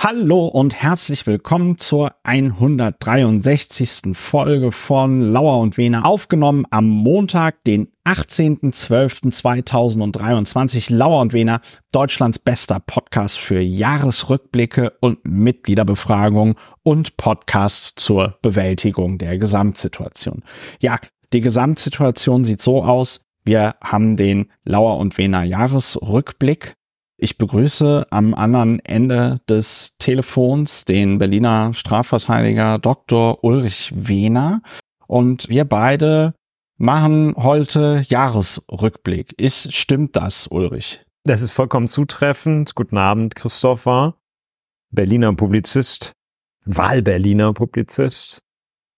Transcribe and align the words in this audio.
Hallo 0.00 0.46
und 0.46 0.80
herzlich 0.80 1.26
willkommen 1.26 1.76
zur 1.76 2.12
163. 2.22 4.16
Folge 4.16 4.70
von 4.70 5.20
Lauer 5.20 5.58
und 5.58 5.76
Wehner, 5.76 6.06
aufgenommen 6.06 6.66
am 6.70 6.88
Montag, 6.88 7.64
den 7.64 7.88
18.12.2023. 8.04 10.94
Lauer 10.94 11.20
und 11.20 11.32
Wehner, 11.32 11.60
Deutschlands 11.90 12.38
bester 12.38 12.78
Podcast 12.78 13.38
für 13.38 13.58
Jahresrückblicke 13.58 14.92
und 15.00 15.26
Mitgliederbefragung 15.26 16.54
und 16.84 17.16
Podcasts 17.16 17.96
zur 17.96 18.38
Bewältigung 18.40 19.18
der 19.18 19.36
Gesamtsituation. 19.36 20.44
Ja, 20.78 21.00
die 21.32 21.40
Gesamtsituation 21.40 22.44
sieht 22.44 22.62
so 22.62 22.84
aus. 22.84 23.26
Wir 23.44 23.74
haben 23.82 24.14
den 24.14 24.52
Lauer 24.62 24.98
und 24.98 25.18
Wehner 25.18 25.42
Jahresrückblick 25.42 26.77
ich 27.18 27.36
begrüße 27.36 28.06
am 28.10 28.32
anderen 28.32 28.78
Ende 28.80 29.40
des 29.48 29.96
Telefons 29.98 30.84
den 30.84 31.18
Berliner 31.18 31.74
Strafverteidiger 31.74 32.78
Dr. 32.78 33.42
Ulrich 33.42 33.92
Wehner 33.94 34.62
und 35.08 35.48
wir 35.48 35.64
beide 35.64 36.34
machen 36.76 37.34
heute 37.36 38.02
Jahresrückblick. 38.08 39.34
Ist, 39.36 39.74
stimmt 39.74 40.14
das, 40.14 40.46
Ulrich? 40.46 41.04
Das 41.24 41.42
ist 41.42 41.50
vollkommen 41.50 41.88
zutreffend. 41.88 42.76
Guten 42.76 42.96
Abend, 42.96 43.34
Christopher. 43.34 44.14
Berliner 44.90 45.34
Publizist, 45.34 46.12
Wahlberliner 46.64 47.52
Publizist. 47.52 48.42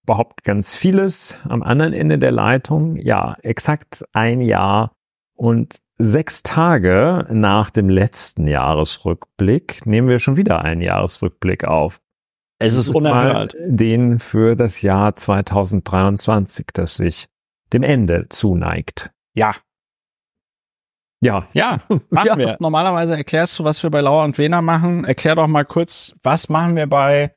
Überhaupt 0.04 0.44
ganz 0.44 0.74
vieles 0.74 1.36
am 1.48 1.62
anderen 1.62 1.94
Ende 1.94 2.18
der 2.18 2.32
Leitung. 2.32 2.96
Ja, 2.96 3.36
exakt 3.42 4.04
ein 4.12 4.42
Jahr 4.42 4.92
und 5.34 5.78
sechs 6.00 6.42
Tage 6.42 7.26
nach 7.30 7.70
dem 7.70 7.88
letzten 7.88 8.46
Jahresrückblick 8.46 9.86
nehmen 9.86 10.08
wir 10.08 10.18
schon 10.18 10.36
wieder 10.36 10.62
einen 10.62 10.80
Jahresrückblick 10.80 11.64
auf. 11.64 12.00
Es 12.58 12.76
ist, 12.76 12.94
unerhört. 12.94 13.56
Den 13.66 14.18
für 14.18 14.54
das 14.54 14.82
Jahr 14.82 15.14
2023, 15.14 16.66
das 16.74 16.96
sich 16.96 17.26
dem 17.72 17.82
Ende 17.82 18.26
zuneigt. 18.28 19.10
Ja. 19.34 19.54
Ja. 21.22 21.46
Ja, 21.52 21.78
machen 22.10 22.26
ja. 22.26 22.36
wir. 22.36 22.56
Normalerweise 22.60 23.16
erklärst 23.16 23.58
du, 23.58 23.64
was 23.64 23.82
wir 23.82 23.90
bei 23.90 24.00
Lauer 24.00 24.24
und 24.24 24.36
Wehner 24.36 24.60
machen. 24.60 25.04
Erklär 25.04 25.36
doch 25.36 25.46
mal 25.46 25.64
kurz, 25.64 26.14
was 26.22 26.48
machen 26.48 26.76
wir 26.76 26.86
bei, 26.86 27.34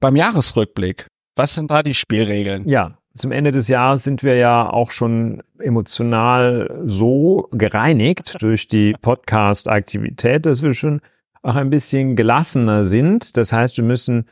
beim 0.00 0.14
Jahresrückblick? 0.14 1.08
Was 1.36 1.54
sind 1.54 1.70
da 1.70 1.82
die 1.82 1.94
Spielregeln? 1.94 2.68
Ja, 2.68 2.98
zum 3.16 3.32
Ende 3.32 3.50
des 3.50 3.68
Jahres 3.68 4.02
sind 4.02 4.22
wir 4.22 4.36
ja 4.36 4.68
auch 4.68 4.90
schon 4.90 5.42
emotional 5.58 6.82
so 6.84 7.48
gereinigt 7.52 8.42
durch 8.42 8.66
die 8.66 8.94
Podcast-Aktivität, 9.00 10.46
dass 10.46 10.62
wir 10.62 10.74
schon 10.74 11.00
auch 11.42 11.56
ein 11.56 11.70
bisschen 11.70 12.16
gelassener 12.16 12.82
sind. 12.82 13.36
Das 13.36 13.52
heißt, 13.52 13.76
wir 13.76 13.84
müssen 13.84 14.26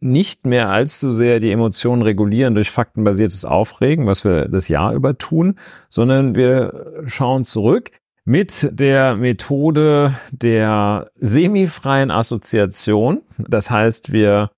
nicht 0.00 0.46
mehr 0.46 0.70
allzu 0.70 1.10
sehr 1.10 1.40
die 1.40 1.50
Emotionen 1.50 2.02
regulieren 2.02 2.54
durch 2.54 2.70
faktenbasiertes 2.70 3.44
Aufregen, 3.44 4.06
was 4.06 4.24
wir 4.24 4.48
das 4.48 4.68
Jahr 4.68 4.94
über 4.94 5.18
tun, 5.18 5.58
sondern 5.90 6.34
wir 6.34 7.04
schauen 7.06 7.44
zurück 7.44 7.90
mit 8.24 8.68
der 8.70 9.16
Methode 9.16 10.14
der 10.30 11.10
semifreien 11.16 12.10
Assoziation. 12.10 13.22
Das 13.38 13.70
heißt, 13.70 14.12
wir 14.12 14.50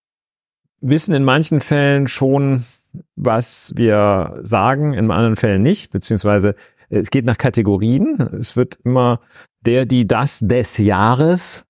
wissen 0.80 1.14
in 1.14 1.24
manchen 1.24 1.60
Fällen 1.60 2.06
schon, 2.08 2.64
was 3.16 3.72
wir 3.76 4.40
sagen, 4.42 4.94
in 4.94 5.10
anderen 5.10 5.36
Fällen 5.36 5.62
nicht, 5.62 5.90
beziehungsweise 5.90 6.54
es 6.88 7.10
geht 7.10 7.24
nach 7.24 7.38
Kategorien. 7.38 8.20
Es 8.38 8.56
wird 8.56 8.78
immer 8.84 9.20
der, 9.60 9.86
die, 9.86 10.06
das 10.06 10.40
des 10.40 10.78
Jahres, 10.78 11.64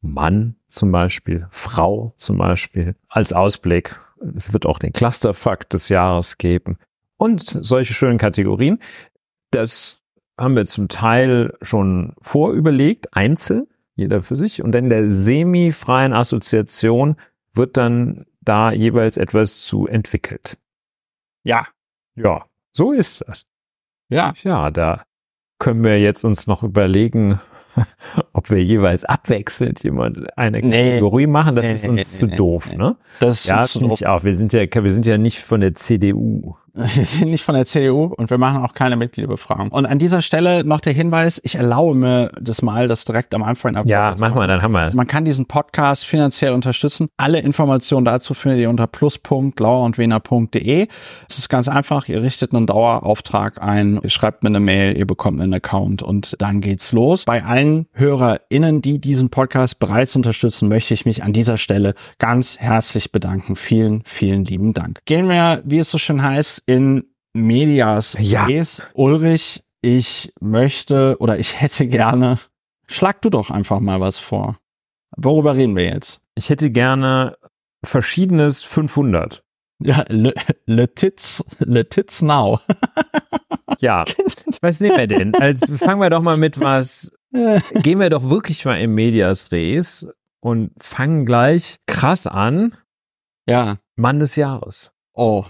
Mann 0.00 0.56
zum 0.68 0.90
Beispiel, 0.90 1.46
Frau 1.50 2.14
zum 2.16 2.38
Beispiel, 2.38 2.96
als 3.08 3.32
Ausblick. 3.32 3.98
Es 4.36 4.52
wird 4.52 4.66
auch 4.66 4.78
den 4.78 4.92
Clusterfakt 4.92 5.74
des 5.74 5.88
Jahres 5.88 6.38
geben 6.38 6.78
und 7.18 7.58
solche 7.60 7.92
schönen 7.92 8.18
Kategorien. 8.18 8.78
Das 9.50 10.00
haben 10.38 10.56
wir 10.56 10.64
zum 10.66 10.88
Teil 10.88 11.54
schon 11.60 12.14
vorüberlegt, 12.20 13.14
einzeln, 13.14 13.66
jeder 13.94 14.22
für 14.22 14.36
sich. 14.36 14.62
Und 14.62 14.74
in 14.74 14.88
der 14.88 15.10
semifreien 15.10 16.12
Assoziation 16.12 17.16
wird 17.54 17.76
dann 17.76 18.24
da 18.40 18.72
jeweils 18.72 19.18
etwas 19.18 19.60
zu 19.60 19.86
entwickelt. 19.86 20.58
Ja. 21.44 21.66
Ja, 22.14 22.46
so 22.72 22.92
ist 22.92 23.24
das. 23.26 23.46
Ja. 24.08 24.34
Ja, 24.42 24.70
da 24.70 25.04
können 25.58 25.82
wir 25.84 26.00
jetzt 26.00 26.24
uns 26.24 26.46
noch 26.46 26.62
überlegen, 26.62 27.40
ob 28.32 28.50
wir 28.50 28.62
jeweils 28.62 29.04
abwechselnd 29.04 29.82
jemand 29.82 30.36
eine 30.36 30.60
Kategorie 30.60 31.26
nee, 31.26 31.32
machen. 31.32 31.54
Das 31.54 31.64
nee, 31.64 31.72
ist 31.72 31.86
uns 31.88 32.20
nee, 32.20 32.28
zu 32.30 32.36
doof, 32.36 32.74
ne? 32.74 32.96
Das 33.20 33.46
ja, 33.46 33.62
finde 33.62 33.94
ich 33.94 34.06
auch. 34.06 34.24
Wir 34.24 34.34
sind 34.34 34.52
ja, 34.52 34.62
wir 34.72 34.90
sind 34.90 35.06
ja 35.06 35.18
nicht 35.18 35.40
von 35.40 35.60
der 35.60 35.74
CDU. 35.74 36.56
Wir 36.74 37.04
sind 37.04 37.28
nicht 37.28 37.44
von 37.44 37.54
der 37.54 37.66
CDU 37.66 38.14
und 38.16 38.30
wir 38.30 38.38
machen 38.38 38.64
auch 38.64 38.72
keine 38.72 38.96
Mitgliederbefragung. 38.96 39.68
Und 39.68 39.84
an 39.84 39.98
dieser 39.98 40.22
Stelle 40.22 40.64
noch 40.64 40.80
der 40.80 40.94
Hinweis, 40.94 41.38
ich 41.44 41.56
erlaube 41.56 41.94
mir 41.94 42.32
das 42.40 42.62
mal, 42.62 42.88
das 42.88 43.04
direkt 43.04 43.34
am 43.34 43.42
Anfang 43.42 43.86
Ja, 43.86 44.14
mach 44.18 44.34
mal, 44.34 44.46
dann 44.46 44.62
haben 44.62 44.72
wir 44.72 44.88
es. 44.88 44.94
Man 44.94 45.06
kann 45.06 45.26
diesen 45.26 45.44
Podcast 45.44 46.06
finanziell 46.06 46.54
unterstützen. 46.54 47.08
Alle 47.18 47.40
Informationen 47.40 48.06
dazu 48.06 48.32
findet 48.32 48.60
ihr 48.60 48.70
unter 48.70 48.86
plus.lauerundwener.de. 48.86 50.88
Es 51.28 51.36
ist 51.36 51.50
ganz 51.50 51.68
einfach, 51.68 52.08
ihr 52.08 52.22
richtet 52.22 52.54
einen 52.54 52.66
Dauerauftrag 52.66 53.60
ein, 53.60 54.00
ihr 54.02 54.10
schreibt 54.10 54.42
mir 54.42 54.48
eine 54.48 54.60
Mail, 54.60 54.96
ihr 54.96 55.06
bekommt 55.06 55.42
einen 55.42 55.52
Account 55.52 56.02
und 56.02 56.36
dann 56.38 56.62
geht's 56.62 56.92
los. 56.92 57.26
Bei 57.26 57.44
allen 57.44 57.86
HörerInnen, 57.92 58.80
die 58.80 58.98
diesen 58.98 59.28
Podcast 59.28 59.78
bereits 59.78 60.16
unterstützen, 60.16 60.70
möchte 60.70 60.94
ich 60.94 61.04
mich 61.04 61.22
an 61.22 61.34
dieser 61.34 61.58
Stelle 61.58 61.92
ganz 62.18 62.58
herzlich 62.58 63.12
bedanken. 63.12 63.56
Vielen, 63.56 64.02
vielen 64.06 64.46
lieben 64.46 64.72
Dank. 64.72 65.00
Gehen 65.04 65.28
wir, 65.28 65.60
wie 65.66 65.78
es 65.78 65.90
so 65.90 65.98
schön 65.98 66.22
heißt, 66.22 66.61
in 66.66 67.04
Medias 67.32 68.16
ja. 68.18 68.44
Res. 68.44 68.82
Ulrich, 68.94 69.62
ich 69.80 70.32
möchte 70.40 71.16
oder 71.18 71.38
ich 71.38 71.60
hätte 71.60 71.86
gerne, 71.86 72.38
schlag 72.86 73.22
du 73.22 73.30
doch 73.30 73.50
einfach 73.50 73.80
mal 73.80 74.00
was 74.00 74.18
vor. 74.18 74.58
Worüber 75.16 75.54
reden 75.56 75.76
wir 75.76 75.84
jetzt? 75.84 76.20
Ich 76.34 76.48
hätte 76.50 76.70
gerne 76.70 77.36
verschiedenes 77.84 78.62
500. 78.62 79.44
Ja, 79.82 80.04
le, 80.08 80.32
le 80.66 80.94
tits, 80.94 81.44
le 81.58 81.88
tits 81.88 82.22
now. 82.22 82.60
ja, 83.80 84.04
was 84.60 84.80
nehmen 84.80 84.96
wir 84.96 85.06
denn? 85.08 85.34
Also 85.34 85.66
fangen 85.76 86.00
wir 86.00 86.10
doch 86.10 86.22
mal 86.22 86.36
mit 86.36 86.60
was, 86.60 87.10
gehen 87.82 87.98
wir 87.98 88.10
doch 88.10 88.30
wirklich 88.30 88.64
mal 88.64 88.80
im 88.80 88.94
Medias 88.94 89.50
Res 89.50 90.06
und 90.40 90.70
fangen 90.78 91.26
gleich 91.26 91.78
krass 91.86 92.26
an. 92.26 92.76
Ja. 93.48 93.78
Mann 93.96 94.20
des 94.20 94.36
Jahres. 94.36 94.92
Oh, 95.14 95.44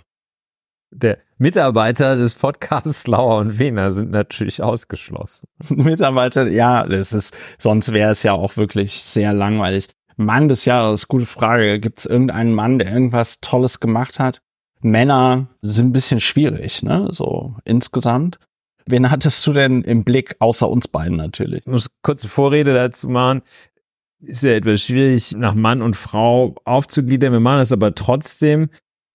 der 0.92 1.18
Mitarbeiter 1.38 2.16
des 2.16 2.34
Podcasts 2.34 3.06
Lauer 3.06 3.38
und 3.38 3.58
Wiener 3.58 3.90
sind 3.90 4.10
natürlich 4.10 4.62
ausgeschlossen. 4.62 5.48
Mitarbeiter, 5.70 6.46
ja, 6.48 6.86
das 6.86 7.12
ist, 7.12 7.34
sonst 7.58 7.92
wäre 7.92 8.12
es 8.12 8.22
ja 8.22 8.32
auch 8.32 8.56
wirklich 8.56 9.02
sehr 9.02 9.32
langweilig. 9.32 9.88
Mann 10.16 10.48
des 10.48 10.66
Jahres, 10.66 11.08
gute 11.08 11.26
Frage. 11.26 11.80
Gibt 11.80 12.00
es 12.00 12.06
irgendeinen 12.06 12.52
Mann, 12.52 12.78
der 12.78 12.92
irgendwas 12.92 13.40
Tolles 13.40 13.80
gemacht 13.80 14.18
hat? 14.18 14.42
Männer 14.82 15.48
sind 15.62 15.88
ein 15.88 15.92
bisschen 15.92 16.20
schwierig, 16.20 16.82
ne? 16.82 17.08
So 17.10 17.56
insgesamt. 17.64 18.38
Wen 18.84 19.10
hattest 19.10 19.46
du 19.46 19.52
denn 19.52 19.82
im 19.82 20.04
Blick, 20.04 20.36
außer 20.40 20.68
uns 20.68 20.88
beiden 20.88 21.16
natürlich? 21.16 21.60
Ich 21.60 21.72
muss 21.72 21.90
kurze 22.02 22.28
Vorrede 22.28 22.74
dazu 22.74 23.08
machen. 23.08 23.42
Ist 24.20 24.44
ja 24.44 24.52
etwas 24.52 24.82
schwierig, 24.82 25.34
nach 25.36 25.54
Mann 25.54 25.82
und 25.82 25.96
Frau 25.96 26.56
aufzugliedern. 26.64 27.32
Wir 27.32 27.40
machen 27.40 27.58
das 27.58 27.72
aber 27.72 27.94
trotzdem. 27.94 28.68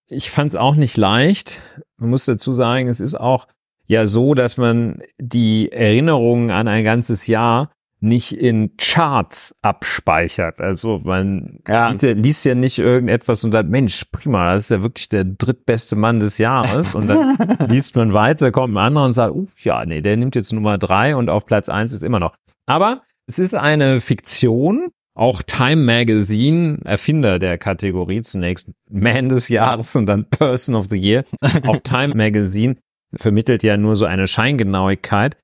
Ich 0.10 0.32
fand 0.32 0.52
es 0.52 0.56
auch 0.56 0.76
nicht 0.76 0.98
leicht. 0.98 1.62
Man 1.98 2.12
muss 2.12 2.26
dazu 2.26 2.54
sagen, 2.54 2.88
es 2.88 3.00
ist 3.00 3.16
auch 3.16 3.48
ja 3.88 4.06
so, 4.06 4.34
dass 4.34 4.58
man 4.58 5.02
die 5.18 5.72
Erinnerungen 5.72 6.52
an 6.52 6.68
ein 6.68 6.84
ganzes 6.84 7.28
Jahr 7.28 7.72
nicht 8.00 8.34
in 8.34 8.78
Charts 8.78 9.56
abspeichert. 9.62 10.60
Also 10.60 11.00
man 11.04 11.60
ja. 11.68 11.90
liest, 11.90 12.04
liest, 12.04 12.46
ja 12.46 12.54
nicht 12.54 12.78
irgendetwas 12.78 13.44
und 13.44 13.52
sagt, 13.52 13.70
Mensch, 13.70 14.06
prima, 14.12 14.54
das 14.54 14.66
ist 14.66 14.70
ja 14.70 14.82
wirklich 14.84 15.10
der 15.10 15.24
drittbeste 15.24 15.96
Mann 15.96 16.20
des 16.20 16.38
Jahres. 16.38 16.94
Und 16.94 17.08
dann 17.08 17.38
liest 17.68 17.96
man 17.96 18.14
weiter, 18.14 18.52
kommt 18.52 18.76
ein 18.76 18.78
anderer 18.78 19.06
und 19.06 19.14
sagt, 19.14 19.34
uh, 19.34 19.48
ja, 19.58 19.84
nee, 19.86 20.02
der 20.02 20.16
nimmt 20.16 20.36
jetzt 20.36 20.54
Nummer 20.54 20.78
drei 20.78 21.16
und 21.16 21.30
auf 21.30 21.46
Platz 21.46 21.70
eins 21.70 21.92
ist 21.92 22.04
immer 22.04 22.20
noch. 22.20 22.36
Aber 22.68 23.02
es 23.26 23.40
ist 23.40 23.56
eine 23.56 24.00
Fiktion 24.00 24.90
auch 25.18 25.42
Time 25.42 25.78
Magazine, 25.78 26.78
Erfinder 26.86 27.40
der 27.40 27.58
Kategorie, 27.58 28.22
zunächst 28.22 28.70
Man 28.88 29.30
des 29.30 29.50
Jahres 29.50 29.96
und 29.96 30.06
dann 30.06 30.30
Person 30.30 30.76
of 30.76 30.88
the 30.90 30.98
Year. 30.98 31.24
Auch 31.66 31.80
Time 31.84 32.14
Magazine 32.14 32.76
vermittelt 33.16 33.64
ja 33.64 33.78
nur 33.78 33.96
so 33.96 34.06
eine 34.06 34.28
Scheingenauigkeit. 34.28 35.36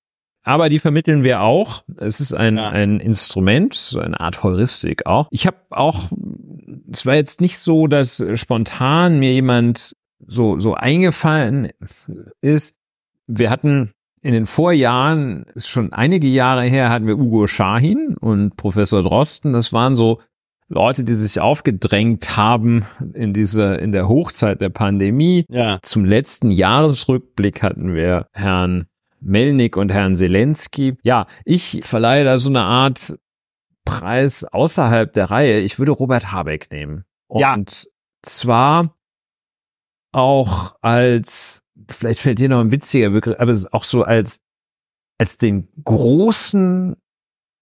Aber 0.44 0.70
die 0.70 0.78
vermitteln 0.78 1.24
wir 1.24 1.42
auch. 1.42 1.84
Es 1.98 2.20
ist 2.20 2.34
ein, 2.34 2.58
ja. 2.58 2.70
ein 2.70 3.00
Instrument, 3.00 3.74
so 3.74 4.00
eine 4.00 4.20
Art 4.20 4.44
Heuristik 4.44 5.08
auch. 5.08 5.28
Ich 5.32 5.48
habe 5.48 5.58
auch, 5.72 6.12
es 6.92 7.06
war 7.08 7.16
jetzt 7.16 7.42
nicht 7.42 7.58
so, 7.58 7.88
dass 7.88 8.24
spontan 8.36 9.18
mir 9.18 9.34
jemand 9.34 9.94
so, 10.28 10.60
so 10.60 10.76
eingefallen 10.76 11.70
ist. 12.42 12.78
Wir 13.26 13.50
hatten 13.50 13.92
in 14.24 14.34
den 14.34 14.46
Vorjahren, 14.46 15.46
ist 15.54 15.68
schon 15.68 15.92
einige 15.94 16.28
Jahre 16.28 16.64
her, 16.64 16.90
hatten 16.90 17.08
wir 17.08 17.18
Ugo 17.18 17.46
Schahin 17.48 18.16
und 18.20 18.56
Professor 18.56 19.04
Drosten. 19.04 19.54
Das 19.54 19.74
waren 19.74 19.96
so 19.96 20.22
Leute, 20.70 21.04
die 21.04 21.14
sich 21.14 21.40
aufgedrängt 21.40 22.38
haben 22.38 22.86
in 23.14 23.34
dieser, 23.34 23.80
in 23.80 23.92
der 23.92 24.08
Hochzeit 24.08 24.62
der 24.62 24.70
Pandemie. 24.70 25.46
Ja. 25.50 25.80
Zum 25.82 26.06
letzten 26.06 26.50
Jahresrückblick 26.52 27.62
hatten 27.62 27.94
wir 27.94 28.28
Herrn 28.32 28.88
Melnik 29.20 29.78
und 29.78 29.92
Herrn 29.92 30.16
Zelensky. 30.16 30.96
Ja, 31.04 31.28
ich 31.46 31.82
verleihe 31.84 32.24
da 32.24 32.40
so 32.40 32.50
eine 32.50 32.62
Art 32.64 33.18
Preis 33.86 34.44
außerhalb 34.46 35.12
der 35.14 35.32
Reihe. 35.32 35.60
Ich 35.60 35.80
würde 35.80 35.92
Robert 35.92 36.32
Habeck 36.32 36.72
nehmen. 36.72 37.04
Und 37.28 37.42
Ja. 37.42 37.58
zwar 38.22 38.96
auch 40.14 40.76
als, 40.82 41.63
vielleicht 41.90 42.20
fällt 42.20 42.40
dir 42.40 42.50
noch 42.50 42.60
ein 42.60 42.72
witziger 42.72 43.10
Begriff, 43.10 43.40
aber 43.40 43.58
auch 43.72 43.84
so 43.84 44.04
als, 44.04 44.42
als 45.18 45.38
den 45.38 45.68
großen, 45.84 46.96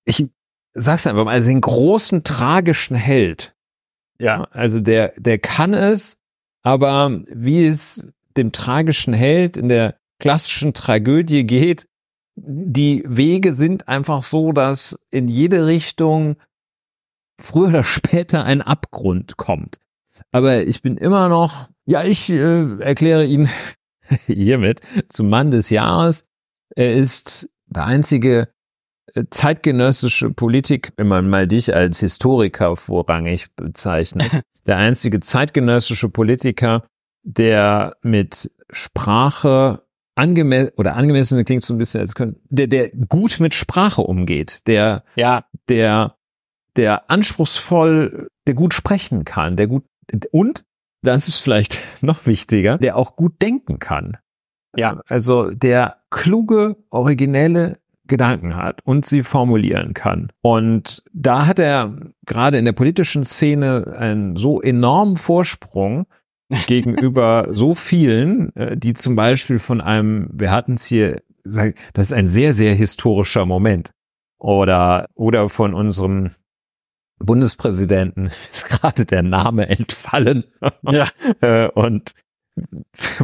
ich 0.05 0.27
sag's 0.73 1.07
einfach 1.07 1.25
mal, 1.25 1.33
als 1.33 1.45
den 1.45 1.61
großen 1.61 2.23
tragischen 2.23 2.95
Held. 2.95 3.55
Ja. 4.19 4.43
Also 4.51 4.79
der, 4.79 5.13
der 5.17 5.39
kann 5.39 5.73
es, 5.73 6.17
aber 6.63 7.21
wie 7.27 7.65
es 7.65 8.07
dem 8.37 8.51
tragischen 8.51 9.13
Held 9.13 9.57
in 9.57 9.67
der 9.67 9.97
klassischen 10.19 10.73
Tragödie 10.73 11.45
geht, 11.45 11.87
die 12.35 13.03
Wege 13.07 13.53
sind 13.53 13.87
einfach 13.87 14.23
so, 14.23 14.51
dass 14.51 14.97
in 15.09 15.27
jede 15.27 15.65
Richtung 15.65 16.37
früher 17.39 17.69
oder 17.69 17.83
später 17.83 18.45
ein 18.45 18.61
Abgrund 18.61 19.37
kommt. 19.37 19.79
Aber 20.31 20.63
ich 20.63 20.81
bin 20.81 20.97
immer 20.97 21.29
noch, 21.29 21.69
ja, 21.85 22.03
ich 22.03 22.29
äh, 22.29 22.77
erkläre 22.79 23.25
ihn 23.25 23.49
hiermit 24.25 24.81
zum 25.09 25.29
Mann 25.29 25.51
des 25.51 25.69
Jahres. 25.69 26.25
Er 26.75 26.93
ist 26.93 27.49
der 27.67 27.85
einzige 27.85 28.49
äh, 29.13 29.23
zeitgenössische 29.29 30.31
Politik, 30.31 30.93
wenn 30.97 31.07
man 31.07 31.29
mal 31.29 31.47
dich 31.47 31.73
als 31.75 31.99
Historiker 31.99 32.75
vorrangig 32.75 33.53
bezeichnet, 33.55 34.29
der 34.67 34.77
einzige 34.77 35.19
zeitgenössische 35.19 36.09
Politiker, 36.09 36.85
der 37.23 37.97
mit 38.01 38.51
Sprache 38.71 39.83
angemessen 40.15 40.71
oder 40.77 40.95
angemessen 40.95 41.43
klingt 41.45 41.63
so 41.63 41.73
ein 41.73 41.77
bisschen 41.77 42.01
als 42.01 42.15
können, 42.15 42.37
der 42.49 42.67
der 42.67 42.89
gut 42.89 43.39
mit 43.39 43.53
Sprache 43.53 44.01
umgeht, 44.01 44.67
der 44.67 45.03
Ja. 45.15 45.45
der 45.69 46.15
der 46.77 47.09
anspruchsvoll, 47.09 48.29
der 48.47 48.53
gut 48.53 48.73
sprechen 48.73 49.25
kann, 49.25 49.55
der 49.57 49.67
gut 49.67 49.83
und 50.31 50.63
das 51.01 51.27
ist 51.27 51.39
vielleicht 51.39 51.77
noch 52.03 52.25
wichtiger, 52.25 52.77
der 52.77 52.95
auch 52.95 53.15
gut 53.15 53.41
denken 53.41 53.79
kann. 53.79 54.17
Ja. 54.75 55.01
Also 55.07 55.51
der 55.51 55.97
kluge, 56.09 56.77
originelle 56.89 57.79
Gedanken 58.07 58.55
hat 58.55 58.81
und 58.83 59.05
sie 59.05 59.23
formulieren 59.23 59.93
kann. 59.93 60.31
Und 60.41 61.03
da 61.13 61.47
hat 61.47 61.59
er 61.59 61.95
gerade 62.25 62.57
in 62.57 62.65
der 62.65 62.73
politischen 62.73 63.23
Szene 63.23 63.95
einen 63.97 64.35
so 64.35 64.61
enormen 64.61 65.17
Vorsprung 65.17 66.07
gegenüber 66.67 67.47
so 67.51 67.73
vielen, 67.73 68.55
äh, 68.55 68.77
die 68.77 68.93
zum 68.93 69.15
Beispiel 69.15 69.59
von 69.59 69.81
einem, 69.81 70.29
wir 70.33 70.51
hatten 70.51 70.73
es 70.73 70.85
hier, 70.85 71.21
das 71.43 72.07
ist 72.07 72.13
ein 72.13 72.27
sehr, 72.27 72.53
sehr 72.53 72.75
historischer 72.75 73.45
Moment. 73.45 73.91
Oder, 74.37 75.07
oder 75.13 75.49
von 75.49 75.73
unserem 75.73 76.29
Bundespräsidenten 77.21 78.25
ist 78.51 78.67
gerade 78.67 79.05
der 79.05 79.23
Name 79.23 79.69
entfallen. 79.69 80.45
Ja. 80.83 81.07
Äh, 81.41 81.69
Und 81.69 82.11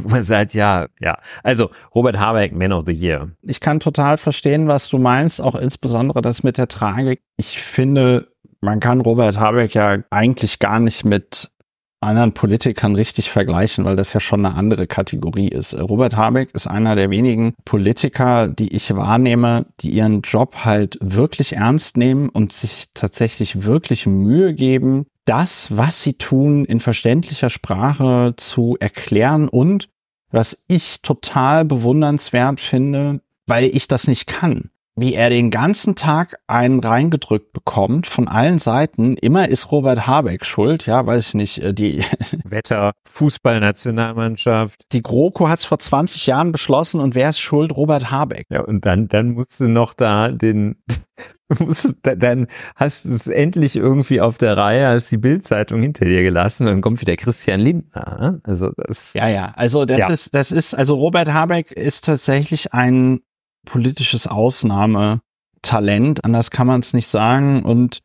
man 0.07 0.23
sagt, 0.23 0.53
ja, 0.53 0.87
ja. 0.99 1.19
Also 1.43 1.69
Robert 1.93 2.17
Habeck, 2.17 2.53
Man 2.53 2.71
of 2.71 2.85
the 2.87 2.93
Year. 2.93 3.31
Ich 3.41 3.59
kann 3.59 3.79
total 3.79 4.17
verstehen, 4.17 4.67
was 4.67 4.87
du 4.89 4.97
meinst, 4.97 5.41
auch 5.41 5.55
insbesondere 5.55 6.21
das 6.21 6.43
mit 6.43 6.57
der 6.57 6.67
Tragik. 6.67 7.21
Ich 7.35 7.59
finde, 7.59 8.31
man 8.61 8.79
kann 8.79 9.01
Robert 9.01 9.37
Habeck 9.37 9.73
ja 9.73 9.97
eigentlich 10.09 10.59
gar 10.59 10.79
nicht 10.79 11.03
mit 11.05 11.51
anderen 11.99 12.33
Politikern 12.33 12.95
richtig 12.95 13.29
vergleichen, 13.29 13.85
weil 13.85 13.95
das 13.95 14.13
ja 14.13 14.19
schon 14.19 14.45
eine 14.45 14.55
andere 14.55 14.87
Kategorie 14.87 15.47
ist. 15.47 15.73
Robert 15.73 16.15
Habeck 16.15 16.49
ist 16.53 16.67
einer 16.67 16.95
der 16.95 17.09
wenigen 17.09 17.53
Politiker, 17.65 18.47
die 18.47 18.75
ich 18.75 18.95
wahrnehme, 18.95 19.65
die 19.79 19.89
ihren 19.89 20.21
Job 20.21 20.57
halt 20.63 20.97
wirklich 21.01 21.53
ernst 21.53 21.97
nehmen 21.97 22.29
und 22.29 22.53
sich 22.53 22.85
tatsächlich 22.93 23.63
wirklich 23.63 24.05
Mühe 24.05 24.53
geben, 24.53 25.07
das, 25.25 25.75
was 25.75 26.01
sie 26.03 26.13
tun, 26.13 26.65
in 26.65 26.79
verständlicher 26.79 27.49
Sprache 27.49 28.33
zu 28.37 28.77
erklären 28.79 29.49
und 29.49 29.89
was 30.31 30.63
ich 30.67 31.01
total 31.01 31.65
bewundernswert 31.65 32.59
finde, 32.59 33.21
weil 33.45 33.65
ich 33.65 33.87
das 33.87 34.07
nicht 34.07 34.27
kann. 34.27 34.69
Wie 34.99 35.13
er 35.13 35.29
den 35.29 35.51
ganzen 35.51 35.93
Tag 35.95 36.37
einen 36.47 36.79
reingedrückt 36.79 37.53
bekommt 37.53 38.07
von 38.07 38.27
allen 38.27 38.57
Seiten. 38.57 39.15
Immer 39.15 39.47
ist 39.47 39.71
Robert 39.71 40.07
Habeck 40.07 40.43
schuld, 40.43 40.87
ja, 40.87 41.05
weiß 41.05 41.27
ich 41.29 41.33
nicht. 41.35 41.59
äh, 41.59 41.73
Die, 41.73 42.03
Wetter, 42.43 42.93
Fußballnationalmannschaft. 43.07 44.91
die 44.91 45.01
GroKo 45.01 45.49
hat 45.49 45.59
es 45.59 45.65
vor 45.65 45.79
20 45.79 46.25
Jahren 46.27 46.51
beschlossen 46.51 46.99
und 46.99 47.15
wer 47.15 47.29
ist 47.29 47.39
schuld? 47.39 47.75
Robert 47.75 48.11
Habeck. 48.11 48.45
Ja, 48.49 48.61
und 48.61 48.85
dann, 48.85 49.07
dann 49.07 49.31
musst 49.31 49.59
du 49.59 49.67
noch 49.67 49.93
da 49.93 50.29
den, 50.29 50.77
musst, 51.59 51.97
dann 52.03 52.47
hast 52.75 53.05
du 53.05 53.13
es 53.13 53.27
endlich 53.27 53.75
irgendwie 53.75 54.19
auf 54.21 54.37
der 54.37 54.57
Reihe, 54.57 54.87
hast 54.87 55.11
die 55.11 55.17
Bildzeitung 55.17 55.81
hinter 55.81 56.05
dir 56.05 56.23
gelassen 56.23 56.63
und 56.67 56.73
dann 56.73 56.81
kommt 56.81 57.01
wieder 57.01 57.15
Christian 57.15 57.59
Lindner. 57.59 58.17
Ne? 58.19 58.41
Also 58.43 58.71
das, 58.75 59.13
Ja, 59.13 59.27
ja, 59.27 59.53
also 59.55 59.85
das 59.85 59.97
Ja. 59.99 60.07
ist, 60.09 60.33
das 60.33 60.51
ist, 60.51 60.73
also 60.73 60.95
Robert 60.95 61.31
Habeck 61.31 61.71
ist 61.71 62.05
tatsächlich 62.05 62.73
ein 62.73 63.19
politisches 63.67 64.27
Ausnahmetalent, 64.27 66.23
anders 66.23 66.49
kann 66.51 66.67
man 66.67 66.79
es 66.79 66.93
nicht 66.93 67.07
sagen. 67.07 67.63
Und 67.63 67.99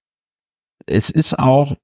es 0.87 1.11
ist 1.11 1.39
auch, 1.39 1.75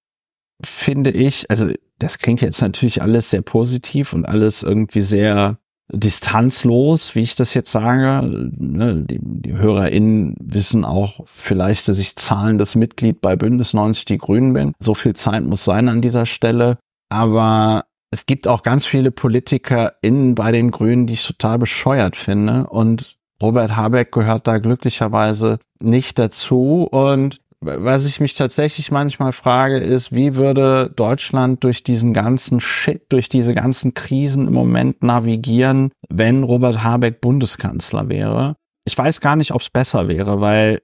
finde 0.64 1.10
ich, 1.10 1.50
also 1.50 1.70
das 1.98 2.18
klingt 2.18 2.40
jetzt 2.40 2.60
natürlich 2.60 3.02
alles 3.02 3.30
sehr 3.30 3.42
positiv 3.42 4.12
und 4.12 4.26
alles 4.26 4.62
irgendwie 4.62 5.00
sehr 5.00 5.58
distanzlos, 5.90 7.14
wie 7.14 7.20
ich 7.20 7.34
das 7.34 7.54
jetzt 7.54 7.72
sage. 7.72 8.26
Ne, 8.58 9.04
Die, 9.08 9.18
die 9.22 9.54
HörerInnen 9.54 10.36
wissen 10.38 10.84
auch 10.84 11.20
vielleicht, 11.26 11.88
dass 11.88 11.98
ich 11.98 12.16
zahlendes 12.16 12.74
Mitglied 12.74 13.20
bei 13.20 13.36
Bündnis 13.36 13.72
90 13.72 14.04
Die 14.04 14.18
Grünen 14.18 14.52
bin. 14.52 14.74
So 14.78 14.94
viel 14.94 15.14
Zeit 15.14 15.44
muss 15.44 15.64
sein 15.64 15.88
an 15.88 16.02
dieser 16.02 16.26
Stelle. 16.26 16.78
Aber 17.08 17.86
es 18.10 18.26
gibt 18.26 18.46
auch 18.48 18.62
ganz 18.62 18.84
viele 18.84 19.10
PolitikerInnen 19.10 20.34
bei 20.34 20.52
den 20.52 20.70
Grünen, 20.70 21.06
die 21.06 21.14
ich 21.14 21.26
total 21.26 21.58
bescheuert 21.58 22.16
finde. 22.16 22.66
Und 22.66 23.17
Robert 23.42 23.76
Habeck 23.76 24.12
gehört 24.12 24.46
da 24.46 24.58
glücklicherweise 24.58 25.58
nicht 25.80 26.18
dazu. 26.18 26.88
Und 26.90 27.40
was 27.60 28.06
ich 28.06 28.20
mich 28.20 28.34
tatsächlich 28.34 28.90
manchmal 28.90 29.32
frage, 29.32 29.78
ist, 29.78 30.12
wie 30.12 30.34
würde 30.34 30.90
Deutschland 30.94 31.64
durch 31.64 31.82
diesen 31.82 32.12
ganzen 32.12 32.60
Shit, 32.60 33.12
durch 33.12 33.28
diese 33.28 33.54
ganzen 33.54 33.94
Krisen 33.94 34.46
im 34.46 34.54
Moment 34.54 35.02
navigieren, 35.02 35.92
wenn 36.08 36.42
Robert 36.42 36.82
Habeck 36.82 37.20
Bundeskanzler 37.20 38.08
wäre? 38.08 38.56
Ich 38.84 38.96
weiß 38.96 39.20
gar 39.20 39.36
nicht, 39.36 39.52
ob 39.52 39.60
es 39.60 39.70
besser 39.70 40.08
wäre, 40.08 40.40
weil 40.40 40.80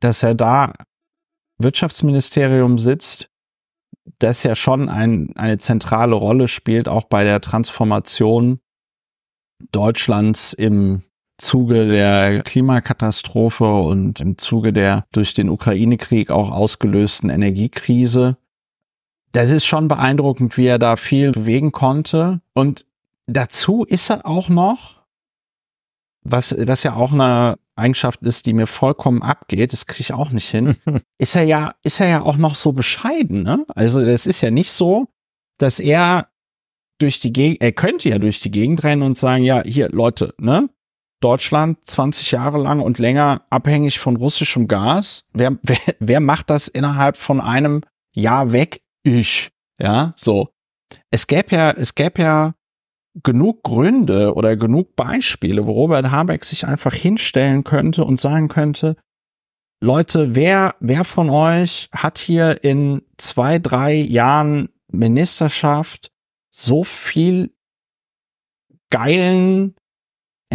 dass 0.00 0.22
er 0.22 0.34
da 0.34 0.74
Wirtschaftsministerium 1.58 2.78
sitzt, 2.78 3.30
das 4.18 4.42
ja 4.42 4.54
schon 4.54 4.88
ein, 4.88 5.34
eine 5.36 5.58
zentrale 5.58 6.14
Rolle 6.14 6.48
spielt, 6.48 6.88
auch 6.88 7.04
bei 7.04 7.24
der 7.24 7.40
Transformation 7.40 8.60
Deutschlands 9.72 10.52
im 10.52 11.02
Zuge 11.38 11.86
der 11.86 12.42
Klimakatastrophe 12.42 13.64
und 13.64 14.20
im 14.20 14.38
Zuge 14.38 14.72
der 14.72 15.06
durch 15.12 15.34
den 15.34 15.48
Ukraine-Krieg 15.48 16.30
auch 16.30 16.50
ausgelösten 16.50 17.30
Energiekrise. 17.30 18.36
Das 19.32 19.50
ist 19.50 19.66
schon 19.66 19.88
beeindruckend, 19.88 20.56
wie 20.56 20.66
er 20.66 20.78
da 20.78 20.96
viel 20.96 21.32
bewegen 21.32 21.72
konnte. 21.72 22.40
Und 22.54 22.86
dazu 23.26 23.84
ist 23.84 24.10
er 24.10 24.24
auch 24.24 24.48
noch, 24.48 25.02
was, 26.22 26.56
was 26.58 26.82
ja 26.82 26.94
auch 26.94 27.12
eine 27.12 27.58
Eigenschaft 27.76 28.22
ist, 28.22 28.46
die 28.46 28.54
mir 28.54 28.66
vollkommen 28.66 29.22
abgeht, 29.22 29.72
das 29.72 29.86
kriege 29.86 30.00
ich 30.00 30.12
auch 30.14 30.30
nicht 30.30 30.48
hin, 30.48 30.74
ist 31.18 31.36
er 31.36 31.42
ja, 31.42 31.74
ist 31.82 32.00
er 32.00 32.08
ja 32.08 32.22
auch 32.22 32.36
noch 32.36 32.54
so 32.54 32.72
bescheiden, 32.72 33.42
ne? 33.42 33.66
Also 33.74 34.02
das 34.04 34.26
ist 34.26 34.40
ja 34.40 34.50
nicht 34.50 34.72
so, 34.72 35.08
dass 35.58 35.78
er 35.78 36.28
durch 36.98 37.20
die 37.20 37.32
Gegend, 37.32 37.60
er 37.60 37.72
könnte 37.72 38.08
ja 38.08 38.18
durch 38.18 38.40
die 38.40 38.50
Gegend 38.50 38.82
rennen 38.82 39.02
und 39.02 39.18
sagen, 39.18 39.44
ja, 39.44 39.62
hier, 39.62 39.90
Leute, 39.90 40.34
ne? 40.38 40.70
Deutschland 41.20 41.78
20 41.84 42.30
Jahre 42.32 42.58
lang 42.58 42.80
und 42.80 42.98
länger 42.98 43.42
abhängig 43.50 43.98
von 43.98 44.16
russischem 44.16 44.68
Gas. 44.68 45.24
Wer, 45.32 45.58
wer, 45.62 45.78
wer 45.98 46.20
macht 46.20 46.50
das 46.50 46.68
innerhalb 46.68 47.16
von 47.16 47.40
einem 47.40 47.82
Jahr 48.12 48.52
weg? 48.52 48.82
Ich. 49.02 49.50
Ja, 49.80 50.12
so. 50.16 50.48
Es 51.10 51.26
gäbe 51.26 51.54
ja, 51.56 51.70
es 51.70 51.94
gäbe 51.94 52.22
ja 52.22 52.54
genug 53.22 53.62
Gründe 53.62 54.34
oder 54.34 54.56
genug 54.56 54.94
Beispiele, 54.94 55.66
wo 55.66 55.72
Robert 55.72 56.10
Habeck 56.10 56.44
sich 56.44 56.66
einfach 56.66 56.92
hinstellen 56.92 57.64
könnte 57.64 58.04
und 58.04 58.20
sagen 58.20 58.48
könnte, 58.48 58.96
Leute, 59.80 60.34
wer, 60.34 60.74
wer 60.80 61.04
von 61.04 61.28
euch 61.28 61.88
hat 61.92 62.18
hier 62.18 62.64
in 62.64 63.02
zwei, 63.18 63.58
drei 63.58 63.94
Jahren 63.94 64.70
Ministerschaft 64.88 66.10
so 66.50 66.84
viel 66.84 67.54
geilen, 68.90 69.74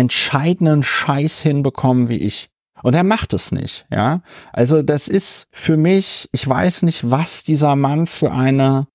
entscheidenden 0.02 0.84
Scheiß 0.84 1.42
hinbekommen 1.42 2.10
wie 2.10 2.18
ich? 2.18 2.50
Und 2.84 2.96
er 2.96 3.04
macht 3.04 3.34
es 3.34 3.52
nicht, 3.52 3.86
ja. 3.92 4.22
Also 4.52 4.82
das 4.82 5.08
ist 5.08 5.48
für 5.52 5.78
mich, 5.78 6.28
ich 6.32 6.48
weiß 6.48 6.82
nicht, 6.84 7.10
was 7.10 7.44
dieser 7.44 7.76
Mann 7.76 8.08
für 8.08 8.32
eine, 8.32 8.88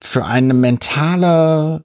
für 0.00 0.24
eine 0.24 0.54
mentale 0.54 1.82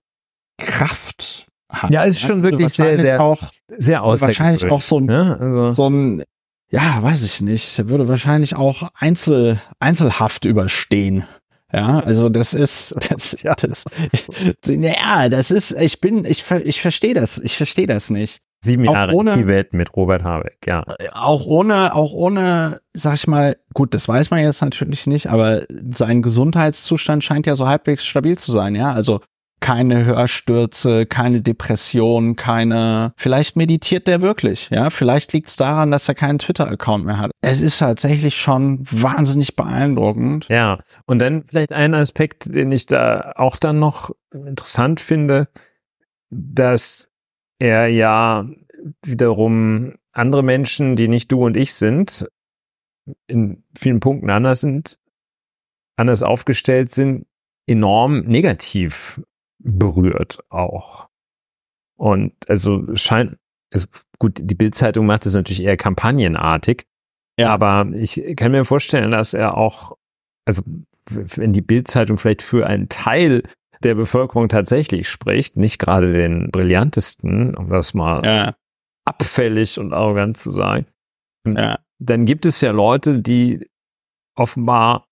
Kraft 0.59 1.47
hat. 1.69 1.89
Ja, 1.89 2.03
ist 2.03 2.21
schon 2.21 2.43
wirklich 2.43 2.71
sehr, 2.73 3.03
sehr, 3.03 3.21
auch, 3.21 3.41
sehr 3.77 4.01
wahrscheinlich 4.01 4.65
auch 4.65 4.81
so 4.81 4.99
ein, 4.99 5.05
ne? 5.05 5.37
also. 5.39 5.71
so 5.71 5.89
ein, 5.89 6.23
ja, 6.69 7.01
weiß 7.01 7.23
ich 7.25 7.41
nicht. 7.41 7.79
Er 7.79 7.89
würde 7.89 8.07
wahrscheinlich 8.07 8.55
auch 8.55 8.89
Einzel, 8.93 9.59
Einzelhaft 9.79 10.45
überstehen. 10.45 11.25
Ja, 11.73 11.99
also 11.99 12.29
das 12.29 12.53
ist, 12.53 12.95
das, 13.09 13.41
ja, 13.41 13.55
das, 13.55 13.83
ja, 14.67 15.29
das 15.29 15.51
ist, 15.51 15.71
ich 15.79 15.99
bin, 15.99 16.23
ich, 16.25 16.43
ich 16.63 16.81
verstehe 16.81 17.13
das, 17.13 17.39
ich 17.39 17.57
verstehe 17.57 17.87
das 17.87 18.09
nicht. 18.09 18.41
Sieben 18.63 18.87
Auch 18.87 18.93
Jahre 18.93 19.13
ohne- 19.13 19.33
Tibet 19.33 19.73
mit 19.73 19.93
Robert 19.95 20.23
Habeck, 20.23 20.59
ja. 20.65 20.85
Auch 21.11 21.45
ohne, 21.45 21.93
auch 21.95 22.13
ohne, 22.13 22.79
sag 22.93 23.15
ich 23.15 23.27
mal, 23.27 23.57
gut, 23.73 23.93
das 23.93 24.07
weiß 24.07 24.29
man 24.29 24.39
jetzt 24.39 24.61
natürlich 24.61 25.05
nicht, 25.05 25.27
aber 25.27 25.63
sein 25.89 26.21
Gesundheitszustand 26.21 27.23
scheint 27.25 27.45
ja 27.45 27.55
so 27.57 27.67
halbwegs 27.67 28.05
stabil 28.05 28.37
zu 28.37 28.51
sein, 28.53 28.75
ja. 28.75 28.93
Also 28.93 29.19
keine 29.63 30.03
Hörstürze, 30.03 31.05
keine 31.05 31.41
Depression, 31.41 32.35
keine. 32.35 33.13
Vielleicht 33.15 33.55
meditiert 33.55 34.09
der 34.09 34.21
wirklich, 34.21 34.69
ja. 34.71 34.89
Vielleicht 34.89 35.31
liegt 35.31 35.47
es 35.47 35.55
daran, 35.55 35.89
dass 35.89 36.09
er 36.09 36.15
keinen 36.15 36.37
Twitter-Account 36.37 37.05
mehr 37.05 37.17
hat. 37.17 37.31
Es 37.39 37.61
ist 37.61 37.79
tatsächlich 37.79 38.35
schon 38.35 38.79
wahnsinnig 38.91 39.55
beeindruckend. 39.55 40.49
Ja, 40.49 40.79
und 41.05 41.19
dann 41.19 41.45
vielleicht 41.47 41.71
ein 41.71 41.93
Aspekt, 41.93 42.53
den 42.53 42.73
ich 42.73 42.87
da 42.87 43.31
auch 43.37 43.55
dann 43.55 43.79
noch 43.79 44.11
interessant 44.33 44.99
finde, 44.99 45.47
dass 46.29 47.09
er 47.57 47.87
ja 47.87 48.45
wiederum 49.05 49.95
andere 50.11 50.43
Menschen, 50.43 50.97
die 50.97 51.07
nicht 51.07 51.31
du 51.31 51.45
und 51.45 51.55
ich 51.55 51.73
sind, 51.73 52.27
in 53.27 53.63
vielen 53.77 54.01
Punkten 54.01 54.29
anders 54.29 54.59
sind, 54.59 54.97
anders 55.95 56.21
aufgestellt 56.21 56.89
sind, 56.89 57.27
enorm 57.65 58.23
negativ 58.25 59.21
berührt 59.63 60.39
auch. 60.49 61.09
Und 61.97 62.33
also 62.49 62.85
scheint, 62.95 63.37
also 63.73 63.87
gut, 64.19 64.39
die 64.41 64.55
Bildzeitung 64.55 65.05
macht 65.05 65.25
es 65.25 65.33
natürlich 65.35 65.63
eher 65.63 65.77
kampagnenartig, 65.77 66.85
Ja. 67.39 67.53
aber 67.53 67.87
ich 67.93 68.21
kann 68.35 68.51
mir 68.51 68.65
vorstellen, 68.65 69.11
dass 69.11 69.33
er 69.33 69.57
auch, 69.57 69.97
also 70.45 70.61
wenn 71.09 71.53
die 71.53 71.61
Bildzeitung 71.61 72.17
vielleicht 72.17 72.41
für 72.41 72.67
einen 72.67 72.89
Teil 72.89 73.43
der 73.83 73.95
Bevölkerung 73.95 74.47
tatsächlich 74.47 75.09
spricht, 75.09 75.57
nicht 75.57 75.77
gerade 75.79 76.13
den 76.13 76.49
brillantesten, 76.51 77.55
um 77.55 77.69
das 77.69 77.93
mal 77.93 78.25
Ja, 78.25 78.55
abfällig 79.05 79.77
und 79.79 79.93
arrogant 79.93 80.37
zu 80.37 80.51
sagen, 80.51 80.85
ja, 81.45 81.79
dann 81.99 82.25
gibt 82.25 82.45
es 82.45 82.61
ja 82.61 82.71
Leute, 82.71 83.19
die 83.21 83.69
offenbar 84.35 85.05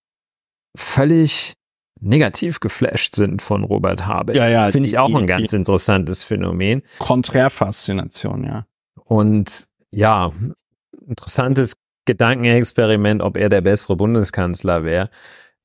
völlig 0.77 1.55
negativ 2.01 2.59
geflasht 2.59 3.15
sind 3.15 3.41
von 3.41 3.63
Robert 3.63 4.05
Habeck. 4.07 4.35
ja, 4.35 4.47
ja. 4.49 4.69
Finde 4.71 4.87
ich 4.87 4.91
die- 4.93 4.97
auch 4.97 5.07
die- 5.07 5.15
ein 5.15 5.27
ganz 5.27 5.53
interessantes 5.53 6.23
Phänomen. 6.23 6.81
die 6.81 6.97
Konträrfaszination, 6.99 8.43
ja. 8.43 8.65
Und 9.05 9.67
ja, 9.91 10.31
interessantes 11.07 11.75
Gedankenexperiment, 12.05 13.21
ob 13.21 13.37
er 13.37 13.49
der 13.49 13.61
bessere 13.61 13.95
Bundeskanzler 13.95 14.83
wäre. 14.83 15.09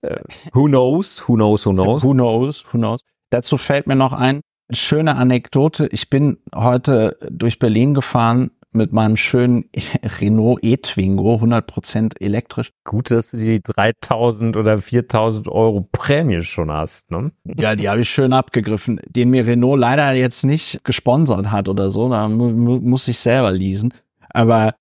Äh, 0.02 0.18
who 0.52 0.66
knows? 0.66 1.26
Who 1.28 1.34
knows? 1.34 1.64
Who 1.66 1.72
knows? 1.72 2.02
Who 2.04 2.12
knows? 2.12 2.64
Who 2.72 2.78
knows? 2.78 3.00
Dazu 3.30 3.56
fällt 3.56 3.86
mir 3.86 3.96
noch 3.96 4.12
ein, 4.12 4.40
schöne 4.70 5.16
Anekdote. 5.16 5.86
Ich 5.92 6.10
bin 6.10 6.38
heute 6.54 7.16
durch 7.30 7.58
Berlin 7.58 7.94
gefahren 7.94 8.50
mit 8.76 8.92
meinem 8.92 9.16
schönen 9.16 9.64
Renault 10.20 10.62
E-Twingo, 10.62 11.36
100% 11.36 12.20
elektrisch. 12.20 12.70
Gut, 12.84 13.10
dass 13.10 13.32
du 13.32 13.38
die 13.38 13.60
3000 13.62 14.56
oder 14.56 14.78
4000 14.78 15.48
Euro 15.48 15.88
Prämie 15.90 16.42
schon 16.42 16.70
hast, 16.70 17.10
ne? 17.10 17.32
Ja, 17.44 17.74
die 17.74 17.88
habe 17.88 18.00
ich 18.02 18.10
schön 18.10 18.32
abgegriffen, 18.32 19.00
den 19.08 19.30
mir 19.30 19.46
Renault 19.46 19.80
leider 19.80 20.12
jetzt 20.12 20.44
nicht 20.44 20.84
gesponsert 20.84 21.50
hat 21.50 21.68
oder 21.68 21.90
so. 21.90 22.08
Da 22.08 22.28
mu 22.28 22.50
mu 22.50 22.78
muss 22.80 23.08
ich 23.08 23.18
selber 23.18 23.50
leasen. 23.50 23.92
Aber 24.30 24.74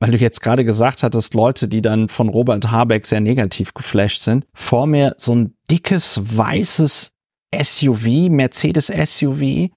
weil 0.00 0.12
du 0.12 0.16
jetzt 0.16 0.40
gerade 0.40 0.64
gesagt 0.64 1.02
hattest, 1.02 1.34
Leute, 1.34 1.68
die 1.68 1.82
dann 1.82 2.08
von 2.08 2.30
Robert 2.30 2.70
Habeck 2.70 3.06
sehr 3.06 3.20
negativ 3.20 3.74
geflasht 3.74 4.22
sind, 4.22 4.46
vor 4.54 4.86
mir 4.86 5.14
so 5.18 5.34
ein 5.34 5.54
dickes 5.70 6.20
weißes 6.24 7.12
SUV, 7.54 8.30
Mercedes 8.30 8.86
SUV, 8.86 9.68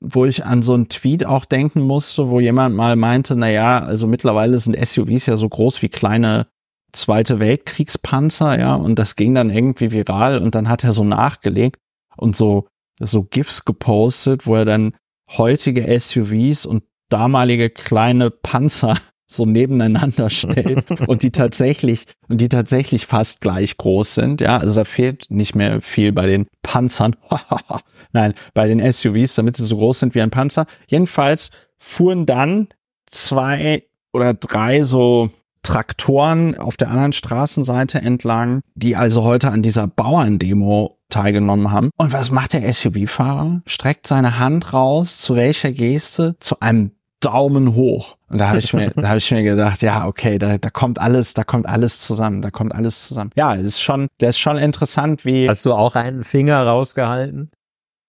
wo 0.00 0.24
ich 0.24 0.44
an 0.44 0.62
so 0.62 0.74
einen 0.74 0.88
Tweet 0.88 1.24
auch 1.24 1.44
denken 1.44 1.80
musste, 1.80 2.28
wo 2.28 2.40
jemand 2.40 2.76
mal 2.76 2.96
meinte, 2.96 3.34
na 3.36 3.48
ja, 3.48 3.78
also 3.78 4.06
mittlerweile 4.06 4.58
sind 4.58 4.76
SUVs 4.76 5.26
ja 5.26 5.36
so 5.36 5.48
groß 5.48 5.82
wie 5.82 5.88
kleine 5.88 6.46
Zweite 6.92 7.40
Weltkriegspanzer, 7.40 8.58
ja, 8.58 8.74
und 8.74 8.98
das 8.98 9.16
ging 9.16 9.34
dann 9.34 9.50
irgendwie 9.50 9.90
viral 9.90 10.38
und 10.38 10.54
dann 10.54 10.68
hat 10.68 10.82
er 10.84 10.92
so 10.92 11.04
nachgelegt 11.04 11.78
und 12.16 12.36
so, 12.36 12.68
so 13.00 13.24
GIFs 13.24 13.64
gepostet, 13.64 14.46
wo 14.46 14.54
er 14.54 14.64
dann 14.64 14.94
heutige 15.36 15.84
SUVs 15.98 16.64
und 16.64 16.84
damalige 17.10 17.70
kleine 17.70 18.30
Panzer 18.30 18.96
so 19.26 19.44
nebeneinander 19.44 20.30
stellt 20.30 20.90
und 21.08 21.22
die 21.22 21.30
tatsächlich 21.30 22.04
und 22.28 22.40
die 22.40 22.48
tatsächlich 22.48 23.06
fast 23.06 23.40
gleich 23.40 23.76
groß 23.76 24.14
sind. 24.14 24.40
Ja, 24.40 24.58
also 24.58 24.74
da 24.74 24.84
fehlt 24.84 25.26
nicht 25.28 25.54
mehr 25.54 25.80
viel 25.80 26.12
bei 26.12 26.26
den 26.26 26.46
Panzern. 26.62 27.16
Nein, 28.12 28.34
bei 28.54 28.68
den 28.68 28.80
SUVs, 28.92 29.34
damit 29.34 29.56
sie 29.56 29.64
so 29.64 29.76
groß 29.76 30.00
sind 30.00 30.14
wie 30.14 30.22
ein 30.22 30.30
Panzer. 30.30 30.66
Jedenfalls 30.88 31.50
fuhren 31.78 32.26
dann 32.26 32.68
zwei 33.06 33.84
oder 34.12 34.34
drei 34.34 34.82
so 34.82 35.30
Traktoren 35.62 36.56
auf 36.56 36.76
der 36.76 36.90
anderen 36.90 37.12
Straßenseite 37.12 38.00
entlang, 38.00 38.60
die 38.76 38.94
also 38.94 39.24
heute 39.24 39.50
an 39.50 39.62
dieser 39.62 39.88
Bauerndemo 39.88 40.98
teilgenommen 41.10 41.72
haben. 41.72 41.90
Und 41.96 42.12
was 42.12 42.30
macht 42.30 42.52
der 42.52 42.72
SUV-Fahrer? 42.72 43.62
Streckt 43.66 44.06
seine 44.06 44.38
Hand 44.38 44.72
raus, 44.72 45.18
zu 45.18 45.34
welcher 45.34 45.72
Geste? 45.72 46.36
Zu 46.38 46.60
einem 46.60 46.92
Daumen 47.20 47.74
hoch. 47.74 48.16
Und 48.28 48.38
da 48.38 48.48
habe 48.48 48.58
ich 48.58 48.72
mir, 48.72 48.90
da 48.96 49.08
habe 49.08 49.18
ich 49.18 49.30
mir 49.30 49.42
gedacht, 49.42 49.82
ja, 49.82 50.06
okay, 50.06 50.38
da, 50.38 50.58
da 50.58 50.70
kommt 50.70 51.00
alles, 51.00 51.34
da 51.34 51.44
kommt 51.44 51.66
alles 51.66 52.00
zusammen, 52.00 52.42
da 52.42 52.50
kommt 52.50 52.74
alles 52.74 53.06
zusammen. 53.06 53.30
Ja, 53.36 53.54
das 53.56 53.64
ist 53.64 53.82
schon, 53.82 54.08
das 54.18 54.30
ist 54.30 54.38
schon 54.38 54.58
interessant, 54.58 55.24
wie. 55.24 55.48
Hast 55.48 55.66
du 55.66 55.74
auch 55.74 55.96
einen 55.96 56.24
Finger 56.24 56.64
rausgehalten? 56.64 57.50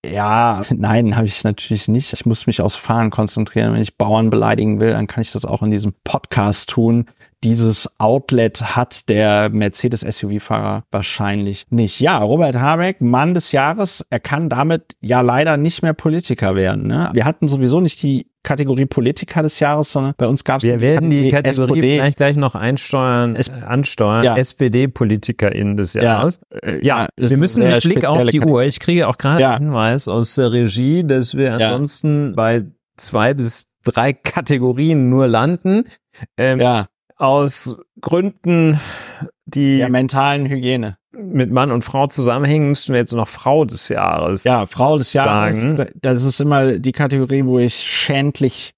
Ja, 0.06 0.60
nein, 0.76 1.16
habe 1.16 1.26
ich 1.26 1.42
natürlich 1.44 1.88
nicht. 1.88 2.12
Ich 2.12 2.26
muss 2.26 2.46
mich 2.46 2.60
aufs 2.60 2.76
Fahren 2.76 3.10
konzentrieren. 3.10 3.72
Wenn 3.72 3.82
ich 3.82 3.96
Bauern 3.96 4.30
beleidigen 4.30 4.80
will, 4.80 4.92
dann 4.92 5.06
kann 5.06 5.22
ich 5.22 5.32
das 5.32 5.44
auch 5.44 5.62
in 5.62 5.70
diesem 5.70 5.94
Podcast 6.04 6.70
tun. 6.70 7.06
Dieses 7.44 7.88
Outlet 8.00 8.76
hat 8.76 9.08
der 9.08 9.48
Mercedes-SUV-Fahrer 9.50 10.84
wahrscheinlich 10.90 11.66
nicht. 11.70 12.00
Ja, 12.00 12.18
Robert 12.18 12.56
Habeck, 12.56 13.00
Mann 13.00 13.32
des 13.32 13.52
Jahres. 13.52 14.04
Er 14.10 14.18
kann 14.18 14.48
damit 14.48 14.96
ja 15.00 15.20
leider 15.20 15.56
nicht 15.56 15.82
mehr 15.82 15.94
Politiker 15.94 16.56
werden. 16.56 16.88
Ne? 16.88 17.10
Wir 17.12 17.24
hatten 17.24 17.46
sowieso 17.46 17.80
nicht 17.80 18.02
die 18.02 18.28
Kategorie 18.48 18.86
Politiker 18.86 19.42
des 19.42 19.60
Jahres, 19.60 19.92
sondern 19.92 20.14
bei 20.16 20.26
uns 20.26 20.42
gab 20.42 20.58
es 20.58 20.62
Wir 20.64 20.80
werden 20.80 21.10
die 21.10 21.30
Kategorie 21.30 21.70
SPD. 21.78 21.96
vielleicht 21.98 22.16
gleich 22.16 22.36
noch 22.36 22.54
einsteuern, 22.54 23.36
äh, 23.36 23.42
ansteuern. 23.66 24.24
Ja. 24.24 24.36
SPD-PolitikerInnen 24.36 25.76
des 25.76 25.94
Jahres. 25.94 26.40
äh, 26.62 26.84
Ja, 26.84 27.08
das 27.16 27.24
ist 27.26 27.30
wir 27.30 27.38
müssen 27.38 27.64
mit 27.66 27.82
Blick 27.82 28.04
auf 28.04 28.26
die. 28.26 28.40
Uhr. 28.40 28.62
Ich 28.64 28.80
kriege 28.80 29.06
auch 29.08 29.18
gerade 29.18 29.40
Ja. 29.42 29.54
einen 29.54 29.66
Hinweis 29.66 30.08
aus 30.08 30.34
der 30.34 30.50
Regie, 30.52 31.04
dass 31.04 31.34
wir 31.36 31.58
Ja. 31.58 31.72
ansonsten 31.72 32.34
bei 32.34 32.64
zwei 32.96 33.34
bis 33.34 33.66
drei 33.84 34.12
Kategorien 34.12 35.08
nur 35.10 35.28
landen. 35.28 35.84
Ähm, 36.36 36.60
Ja, 36.60 36.86
Aus 37.16 37.76
Gründen, 38.00 38.78
die 39.46 39.78
der 39.78 39.88
mentalen 39.88 40.46
Hygiene. 40.46 40.97
Mit 41.12 41.50
Mann 41.50 41.70
und 41.70 41.82
Frau 41.82 42.06
zusammenhängen, 42.06 42.68
müssten 42.68 42.92
wir 42.92 43.00
jetzt 43.00 43.14
noch 43.14 43.28
Frau 43.28 43.64
des 43.64 43.88
Jahres. 43.88 44.44
Ja, 44.44 44.66
Frau 44.66 44.98
des 44.98 45.12
Jahres, 45.12 45.62
sagen. 45.62 45.90
das 46.00 46.22
ist 46.22 46.40
immer 46.40 46.78
die 46.78 46.92
Kategorie, 46.92 47.44
wo 47.44 47.58
ich 47.58 47.74
schändlich, 47.74 48.74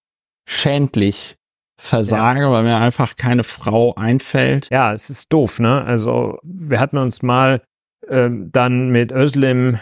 schändlich 0.48 1.36
versage, 1.80 2.50
weil 2.50 2.62
mir 2.62 2.76
einfach 2.76 3.16
keine 3.16 3.42
Frau 3.42 3.94
einfällt. 3.94 4.68
Ja, 4.70 4.92
es 4.92 5.10
ist 5.10 5.32
doof, 5.32 5.58
ne? 5.58 5.82
Also 5.84 6.38
wir 6.42 6.78
hatten 6.78 6.98
uns 6.98 7.22
mal 7.22 7.62
ähm, 8.08 8.50
dann 8.52 8.90
mit 8.90 9.12
Özlem 9.12 9.78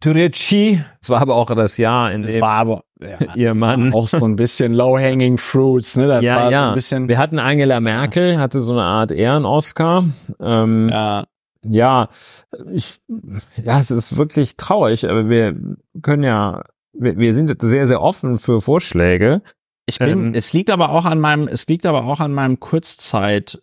Türeci, 0.00 0.82
es 1.00 1.10
war 1.10 1.20
aber 1.20 1.36
auch 1.36 1.46
das 1.54 1.78
Jahr, 1.78 2.10
in 2.10 2.22
Das 2.22 2.32
dem 2.32 2.40
war 2.40 2.54
aber 2.58 2.82
ja, 3.00 3.18
ihr 3.36 3.54
Mann 3.54 3.92
auch 3.94 4.08
so 4.08 4.24
ein 4.24 4.34
bisschen 4.36 4.72
low-hanging 4.72 5.38
fruits, 5.38 5.96
ne? 5.96 6.08
Das 6.08 6.24
Ja, 6.24 6.36
war 6.36 6.44
so 6.46 6.50
ja. 6.50 6.68
ein 6.70 6.74
bisschen, 6.74 7.08
Wir 7.08 7.18
hatten 7.18 7.38
Angela 7.38 7.78
Merkel, 7.78 8.38
hatte 8.38 8.58
so 8.60 8.72
eine 8.72 8.82
Art 8.82 9.12
Ehren-Oscar. 9.12 10.04
Ähm, 10.40 10.88
ja. 10.90 11.24
Ja, 11.64 12.08
ich, 12.70 13.00
ja, 13.62 13.78
es 13.78 13.90
ist 13.90 14.16
wirklich 14.16 14.56
traurig, 14.56 15.08
aber 15.08 15.28
wir 15.28 15.56
können 16.02 16.22
ja, 16.22 16.64
wir, 16.92 17.16
wir 17.18 17.34
sind 17.34 17.54
sehr, 17.62 17.86
sehr 17.86 18.00
offen 18.00 18.36
für 18.36 18.60
Vorschläge. 18.60 19.42
ich 19.86 19.98
bin, 19.98 20.08
Ähm, 20.08 20.34
es 20.34 20.52
liegt 20.52 20.70
aber 20.70 20.90
auch 20.90 21.04
an 21.04 21.20
meinem, 21.20 21.48
es 21.48 21.66
liegt 21.66 21.86
aber 21.86 22.04
auch 22.04 22.20
an 22.20 22.32
meinem 22.32 22.60
Kurzzeit- 22.60 23.60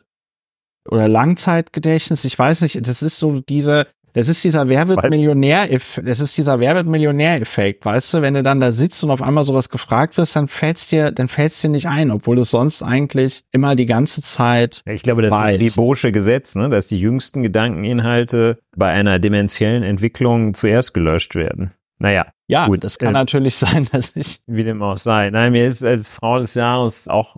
oder 0.90 1.08
Langzeitgedächtnis. 1.08 2.26
Ich 2.26 2.40
weiß 2.40 2.62
nicht, 2.62 2.88
das 2.88 3.04
ist 3.04 3.18
so 3.18 3.42
diese, 3.42 3.88
Das 4.20 4.28
ist 4.28 4.44
dieser 4.44 4.68
Wer 4.68 4.88
wird 4.88 5.00
Weiß- 5.00 5.10
Millionär, 5.10 5.68
das 6.04 6.20
ist 6.20 6.38
dieser 6.38 6.60
Wer 6.60 6.76
wird 6.76 6.88
Millionär-Effekt, 6.88 7.86
weißt 7.86 8.14
du, 8.14 8.22
wenn 8.22 8.34
du 8.34 8.44
dann 8.44 8.60
da 8.60 8.72
sitzt 8.72 9.04
und 9.04 9.12
auf 9.12 9.22
einmal 9.22 9.46
sowas 9.46 9.70
gefragt 9.70 10.18
wirst, 10.18 10.36
dann 10.36 10.48
fällt's 10.48 10.88
dir, 10.90 11.12
dann 11.12 11.28
fällt's 11.28 11.62
dir 11.62 11.70
nicht 11.70 11.88
ein, 11.88 12.12
obwohl 12.12 12.36
du 12.36 12.44
sonst 12.44 12.84
eigentlich 12.84 13.44
immer 13.52 13.76
die 13.76 13.86
ganze 13.86 14.22
Zeit 14.22 14.82
Ich 14.86 15.04
glaube, 15.04 15.22
das 15.22 15.32
Weiß. 15.32 15.60
ist 15.62 15.76
die 15.76 15.82
Bosche 15.82 16.12
Gesetz, 16.12 16.56
ne? 16.56 16.70
dass 16.70 16.88
die 16.88 17.00
jüngsten 17.00 17.42
Gedankeninhalte 17.44 18.60
bei 18.76 18.90
einer 18.92 19.20
dementiellen 19.20 19.84
Entwicklung 19.84 20.54
zuerst 20.54 20.94
gelöscht 20.94 21.36
werden. 21.36 21.72
Naja, 21.98 22.28
Ja, 22.48 22.68
Gut, 22.68 22.84
das 22.84 22.98
kann 22.98 23.10
äh, 23.10 23.14
natürlich 23.14 23.56
sein, 23.58 23.88
dass 23.92 24.16
ich. 24.16 24.40
wie 24.48 24.64
dem 24.64 24.82
auch 24.82 24.96
sei. 24.98 25.30
Nein, 25.32 25.52
mir 25.54 25.66
ist 25.68 25.84
als 25.84 26.10
Frau 26.10 26.40
des 26.40 26.54
Jahres 26.56 27.08
auch, 27.08 27.36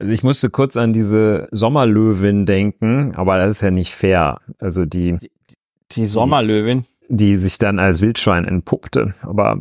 also 0.00 0.12
ich 0.12 0.22
musste 0.22 0.48
kurz 0.48 0.76
an 0.76 0.92
diese 0.92 1.48
Sommerlöwin 1.50 2.46
denken, 2.46 3.14
aber 3.16 3.36
das 3.38 3.56
ist 3.56 3.60
ja 3.62 3.70
nicht 3.70 3.92
fair. 3.94 4.40
Also 4.58 4.84
die, 4.84 5.16
Die 5.92 6.06
Sommerlöwin. 6.06 6.84
die 7.08 7.36
sich 7.36 7.58
dann 7.58 7.78
als 7.78 8.00
Wildschwein 8.02 8.44
entpuppte. 8.44 9.14
Aber 9.22 9.60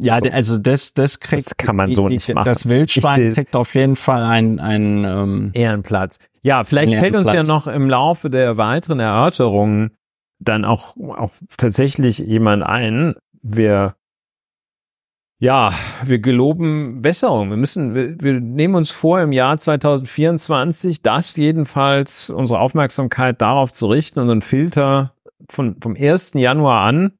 Ja, 0.00 0.18
so. 0.18 0.24
der- 0.24 0.34
also 0.34 0.58
das, 0.58 0.94
das 0.94 1.20
kriegt. 1.20 1.46
Das 1.46 1.56
kann 1.56 1.76
man 1.76 1.94
so 1.94 2.08
nicht 2.08 2.32
machen. 2.34 2.44
Das 2.46 2.68
Wildschwein 2.68 3.28
Ich- 3.28 3.34
kriegt 3.34 3.54
auf 3.54 3.74
jeden 3.74 3.94
Fall 3.96 4.22
ein, 4.24 4.58
ein 4.58 5.04
ähm, 5.04 5.50
Ehrenplatz. 5.54 6.18
Ja, 6.42 6.64
vielleicht 6.64 6.94
fällt 6.94 7.14
uns 7.14 7.26
ja 7.26 7.42
noch 7.42 7.66
im 7.66 7.88
Laufe 7.90 8.30
der 8.30 8.56
weiteren 8.56 9.00
Erörterungen 9.00 9.90
dann 10.40 10.64
auch, 10.64 10.96
auch 10.96 11.32
tatsächlich 11.56 12.18
jemand 12.18 12.62
ein. 12.62 13.14
Wir, 13.42 13.94
ja, 15.40 15.72
wir 16.02 16.18
geloben 16.18 17.00
Besserung. 17.02 17.50
Wir 17.50 17.56
müssen, 17.56 17.94
wir, 17.94 18.20
wir 18.20 18.40
nehmen 18.40 18.74
uns 18.74 18.90
vor, 18.90 19.20
im 19.20 19.32
Jahr 19.32 19.58
2024 19.58 21.02
das 21.02 21.36
jedenfalls 21.36 22.30
unsere 22.30 22.58
Aufmerksamkeit 22.60 23.40
darauf 23.40 23.72
zu 23.72 23.86
richten 23.88 24.18
und 24.20 24.30
einen 24.30 24.42
Filter 24.42 25.12
von, 25.48 25.76
vom 25.80 25.96
1. 25.96 26.34
Januar 26.34 26.82
an 26.82 27.12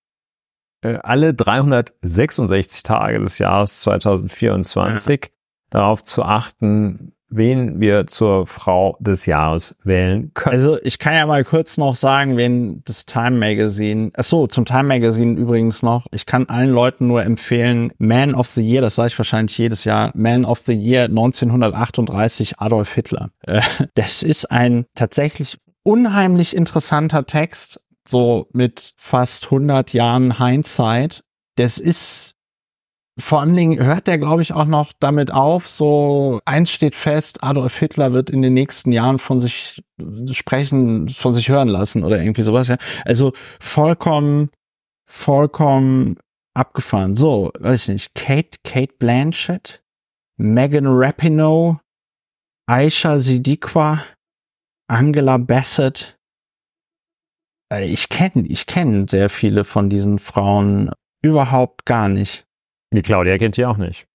äh, 0.83 0.99
alle 1.03 1.35
366 1.35 2.83
Tage 2.83 3.21
des 3.21 3.39
Jahres 3.39 3.81
2024 3.81 5.31
darauf 5.71 6.03
zu 6.03 6.23
achten, 6.23 7.13
wen 7.31 7.79
wir 7.79 8.07
zur 8.07 8.47
Frau 8.47 8.97
des 9.01 9.27
Jahres 9.27 9.77
wählen 9.85 10.31
können. 10.33 10.55
Also 10.55 10.79
ich 10.83 10.99
kann 10.99 11.15
ja 11.15 11.27
mal 11.27 11.45
kurz 11.45 11.77
noch 11.77 11.95
sagen, 11.95 12.39
wen 12.39 12.83
das 12.85 13.05
Time 13.05 13.33
Magazine, 13.33 14.11
ach 14.17 14.25
so, 14.25 14.47
zum 14.47 14.65
Time 14.65 14.85
Magazine 14.85 15.39
übrigens 15.39 15.83
noch, 15.83 16.07
ich 16.13 16.25
kann 16.25 16.49
allen 16.49 16.71
Leuten 16.71 17.07
nur 17.07 17.23
empfehlen, 17.23 17.93
Man 17.99 18.35
of 18.35 18.47
the 18.47 18.67
Year, 18.67 18.81
das 18.81 18.95
sage 18.95 19.09
ich 19.09 19.19
wahrscheinlich 19.19 19.59
jedes 19.59 19.85
Jahr, 19.85 20.11
Man 20.15 20.47
of 20.47 20.61
the 20.61 20.73
Year 20.73 21.05
1938 21.05 22.61
Adolf 22.61 22.95
Hitler. 22.95 23.31
Äh, 23.43 23.61
Das 23.95 24.23
ist 24.23 24.51
ein 24.51 24.87
tatsächlich 24.95 25.59
unheimlich 25.83 26.57
interessanter 26.57 27.27
Text, 27.27 27.81
so 28.11 28.49
mit 28.53 28.95
fast 28.97 29.47
100 29.47 29.93
Jahren 29.93 30.39
Hindsight. 30.39 31.25
Das 31.57 31.79
ist 31.79 32.35
vor 33.21 33.41
allen 33.41 33.57
Dingen 33.57 33.85
hört 33.85 34.07
der, 34.07 34.19
glaube 34.19 34.43
ich, 34.43 34.53
auch 34.53 34.65
noch 34.65 34.93
damit 35.01 35.33
auf, 35.33 35.67
so 35.67 36.41
eins 36.45 36.71
steht 36.71 36.95
fest, 36.95 37.43
Adolf 37.43 37.77
Hitler 37.77 38.13
wird 38.13 38.31
in 38.31 38.43
den 38.43 38.55
nächsten 38.55 38.93
Jahren 38.93 39.19
von 39.19 39.41
sich 39.41 39.83
sprechen, 40.31 41.09
von 41.09 41.33
sich 41.33 41.49
hören 41.49 41.69
lassen 41.69 42.05
oder 42.05 42.21
irgendwie 42.21 42.45
sowas, 42.45 42.69
ja. 42.69 42.77
Also 43.05 43.33
vollkommen, 43.59 44.51
vollkommen 45.11 46.17
abgefahren. 46.55 47.17
So, 47.17 47.51
weiß 47.59 47.83
ich 47.83 47.89
nicht, 47.89 48.15
Kate, 48.15 48.59
Kate 48.63 48.95
Blanchett, 48.99 49.83
Megan 50.37 50.87
Rapinoe, 50.87 51.81
Aisha 52.67 53.19
Siddiqua, 53.19 54.05
Angela 54.87 55.39
Bassett. 55.39 56.18
Äh, 57.73 57.87
Ich 57.87 58.09
kenne, 58.09 58.47
ich 58.47 58.67
kenne 58.67 59.07
sehr 59.09 59.29
viele 59.31 59.65
von 59.65 59.89
diesen 59.91 60.19
Frauen 60.19 60.91
überhaupt 61.23 61.85
gar 61.87 62.09
nicht. 62.09 62.47
Die 62.93 63.03
Claudia 63.03 63.37
kennt 63.39 63.57
die 63.57 63.67
auch 63.67 63.77
nicht. 63.77 64.07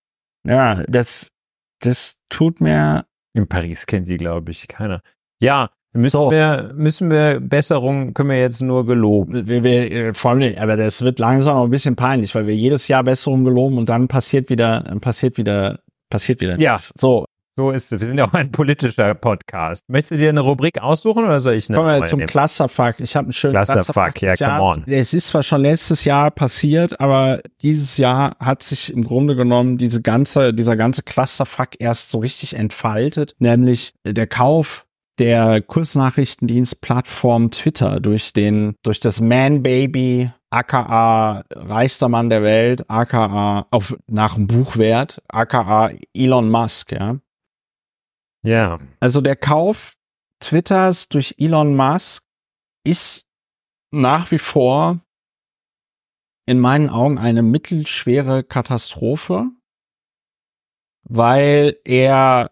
Ja, 0.46 0.84
das, 0.88 1.32
das 1.80 2.18
tut 2.30 2.62
mir. 2.62 3.06
In 3.36 3.48
Paris 3.48 3.86
kennt 3.86 4.08
die, 4.08 4.18
glaube 4.18 4.52
ich, 4.52 4.68
keiner. 4.68 5.02
Ja, 5.40 5.72
müssen 5.94 6.12
So. 6.18 6.32
wir, 6.32 6.72
müssen 6.76 7.10
wir 7.10 7.40
Besserung, 7.40 8.14
können 8.14 8.30
wir 8.30 8.40
jetzt 8.40 8.62
nur 8.62 8.86
geloben. 8.86 9.48
Wir, 9.48 9.64
wir, 9.64 10.14
vor 10.14 10.32
allem, 10.32 10.58
aber 10.58 10.78
das 10.78 11.02
wird 11.02 11.20
langsam 11.20 11.58
auch 11.58 11.64
ein 11.66 11.70
bisschen 11.72 11.96
peinlich, 11.96 12.34
weil 12.36 12.48
wir 12.48 12.56
jedes 12.56 12.88
Jahr 12.88 13.04
Besserung 13.04 13.44
geloben 13.44 13.78
und 13.78 13.90
dann 13.90 14.08
passiert 14.08 14.50
wieder, 14.50 14.82
passiert 15.02 15.38
wieder, 15.38 15.80
passiert 16.10 16.42
wieder. 16.42 16.60
Ja. 16.60 16.74
nichts. 16.74 16.94
So, 16.96 17.26
So 17.56 17.70
ist 17.70 17.94
es. 17.94 18.00
Wir 18.00 18.08
sind 18.08 18.18
ja 18.18 18.28
auch 18.28 18.34
ein 18.34 18.52
politischer 18.52 19.14
Podcast. 19.14 19.88
Möchtest 19.88 20.14
du 20.14 20.18
dir 20.18 20.30
eine 20.30 20.40
Rubrik 20.40 20.82
aussuchen 20.82 21.24
oder 21.24 21.40
soll 21.40 21.54
ich 21.54 21.70
eine 21.70 21.78
kommen 21.78 22.02
wir 22.02 22.06
zum 22.06 22.18
nehmen? 22.18 22.28
Clusterfuck. 22.28 22.96
Ich 23.00 23.16
habe 23.16 23.26
einen 23.26 23.34
schönen 23.34 23.54
Clusterfuck, 23.54 24.22
ja, 24.22 24.32
des 24.32 24.40
come 24.40 24.62
on. 24.62 24.84
Es 24.88 25.14
ist 25.14 25.28
zwar 25.28 25.44
schon 25.44 25.62
letztes 25.62 26.04
Jahr 26.04 26.32
passiert, 26.32 27.00
aber 27.00 27.42
dieses 27.62 27.98
Jahr 27.98 28.36
hat 28.40 28.64
sich 28.64 28.92
im 28.92 29.04
Grunde 29.04 29.36
genommen 29.36 29.78
diese 29.78 30.02
ganze, 30.02 30.52
dieser 30.52 30.76
ganze 30.76 31.04
Clusterfuck 31.04 31.70
erst 31.78 32.10
so 32.10 32.18
richtig 32.18 32.56
entfaltet, 32.56 33.36
nämlich 33.38 33.94
der 34.04 34.26
Kauf 34.26 34.88
der 35.20 35.62
Kursnachrichtendienstplattform 35.62 37.52
Twitter 37.52 38.00
durch 38.00 38.34
den, 38.34 38.74
durch 38.82 39.00
das 39.00 39.22
Man-Baby, 39.22 40.32
aka 40.50 41.44
reichster 41.52 42.10
Mann 42.10 42.32
der 42.32 42.42
Welt, 42.42 42.90
aka 42.90 43.68
auf, 43.70 43.96
nach 44.08 44.34
dem 44.34 44.48
Buchwert, 44.48 45.22
aka 45.28 45.92
Elon 46.16 46.50
Musk, 46.50 46.94
ja. 46.94 47.18
Ja. 48.44 48.80
Also 49.00 49.22
der 49.22 49.36
Kauf 49.36 49.96
Twitters 50.40 51.08
durch 51.08 51.36
Elon 51.38 51.76
Musk 51.76 52.24
ist 52.86 53.26
nach 53.92 54.32
wie 54.32 54.40
vor 54.40 55.00
in 56.46 56.60
meinen 56.60 56.90
Augen 56.90 57.18
eine 57.18 57.42
mittelschwere 57.42 58.44
Katastrophe, 58.44 59.46
weil 61.04 61.80
er 61.86 62.52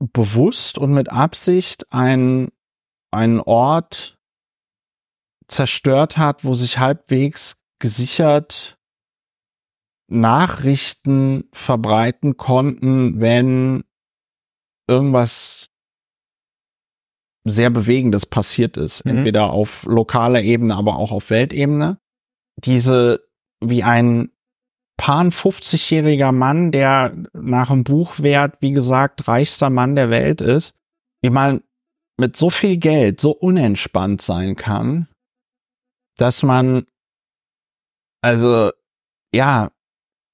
bewusst 0.00 0.78
und 0.78 0.92
mit 0.92 1.10
Absicht 1.10 1.92
ein, 1.92 2.50
einen 3.12 3.40
Ort 3.40 4.18
zerstört 5.46 6.16
hat, 6.16 6.44
wo 6.44 6.54
sich 6.54 6.78
halbwegs 6.78 7.56
gesichert 7.78 8.78
Nachrichten 10.08 11.48
verbreiten 11.52 12.36
konnten, 12.36 13.20
wenn 13.20 13.84
irgendwas 14.90 15.70
sehr 17.44 17.70
Bewegendes 17.70 18.26
passiert 18.26 18.76
ist. 18.76 19.04
Mhm. 19.04 19.18
Entweder 19.18 19.50
auf 19.50 19.84
lokaler 19.84 20.42
Ebene, 20.42 20.76
aber 20.76 20.96
auch 20.96 21.12
auf 21.12 21.30
Weltebene. 21.30 21.98
Diese, 22.58 23.26
wie 23.64 23.82
ein 23.82 24.30
paar 24.98 25.24
50-jähriger 25.24 26.32
Mann, 26.32 26.72
der 26.72 27.16
nach 27.32 27.68
dem 27.68 27.84
Buchwert, 27.84 28.58
wie 28.60 28.72
gesagt, 28.72 29.26
reichster 29.28 29.70
Mann 29.70 29.94
der 29.94 30.10
Welt 30.10 30.42
ist, 30.42 30.74
ich 31.22 31.30
meine, 31.30 31.62
mit 32.18 32.36
so 32.36 32.50
viel 32.50 32.76
Geld 32.76 33.20
so 33.20 33.30
unentspannt 33.30 34.20
sein 34.20 34.56
kann, 34.56 35.08
dass 36.18 36.42
man, 36.42 36.84
also, 38.20 38.70
ja, 39.34 39.70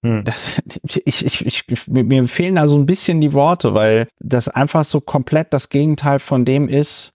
Hm. 0.06 0.24
das, 0.24 0.60
ich, 1.04 1.24
ich, 1.24 1.46
ich, 1.68 1.88
mir 1.88 2.04
mir 2.04 2.28
fehlen 2.28 2.54
da 2.54 2.66
so 2.68 2.76
ein 2.76 2.86
bisschen 2.86 3.20
die 3.20 3.32
Worte, 3.32 3.74
weil 3.74 4.08
das 4.20 4.48
einfach 4.48 4.84
so 4.84 5.00
komplett 5.00 5.52
das 5.52 5.68
Gegenteil 5.68 6.18
von 6.18 6.44
dem 6.44 6.68
ist, 6.68 7.12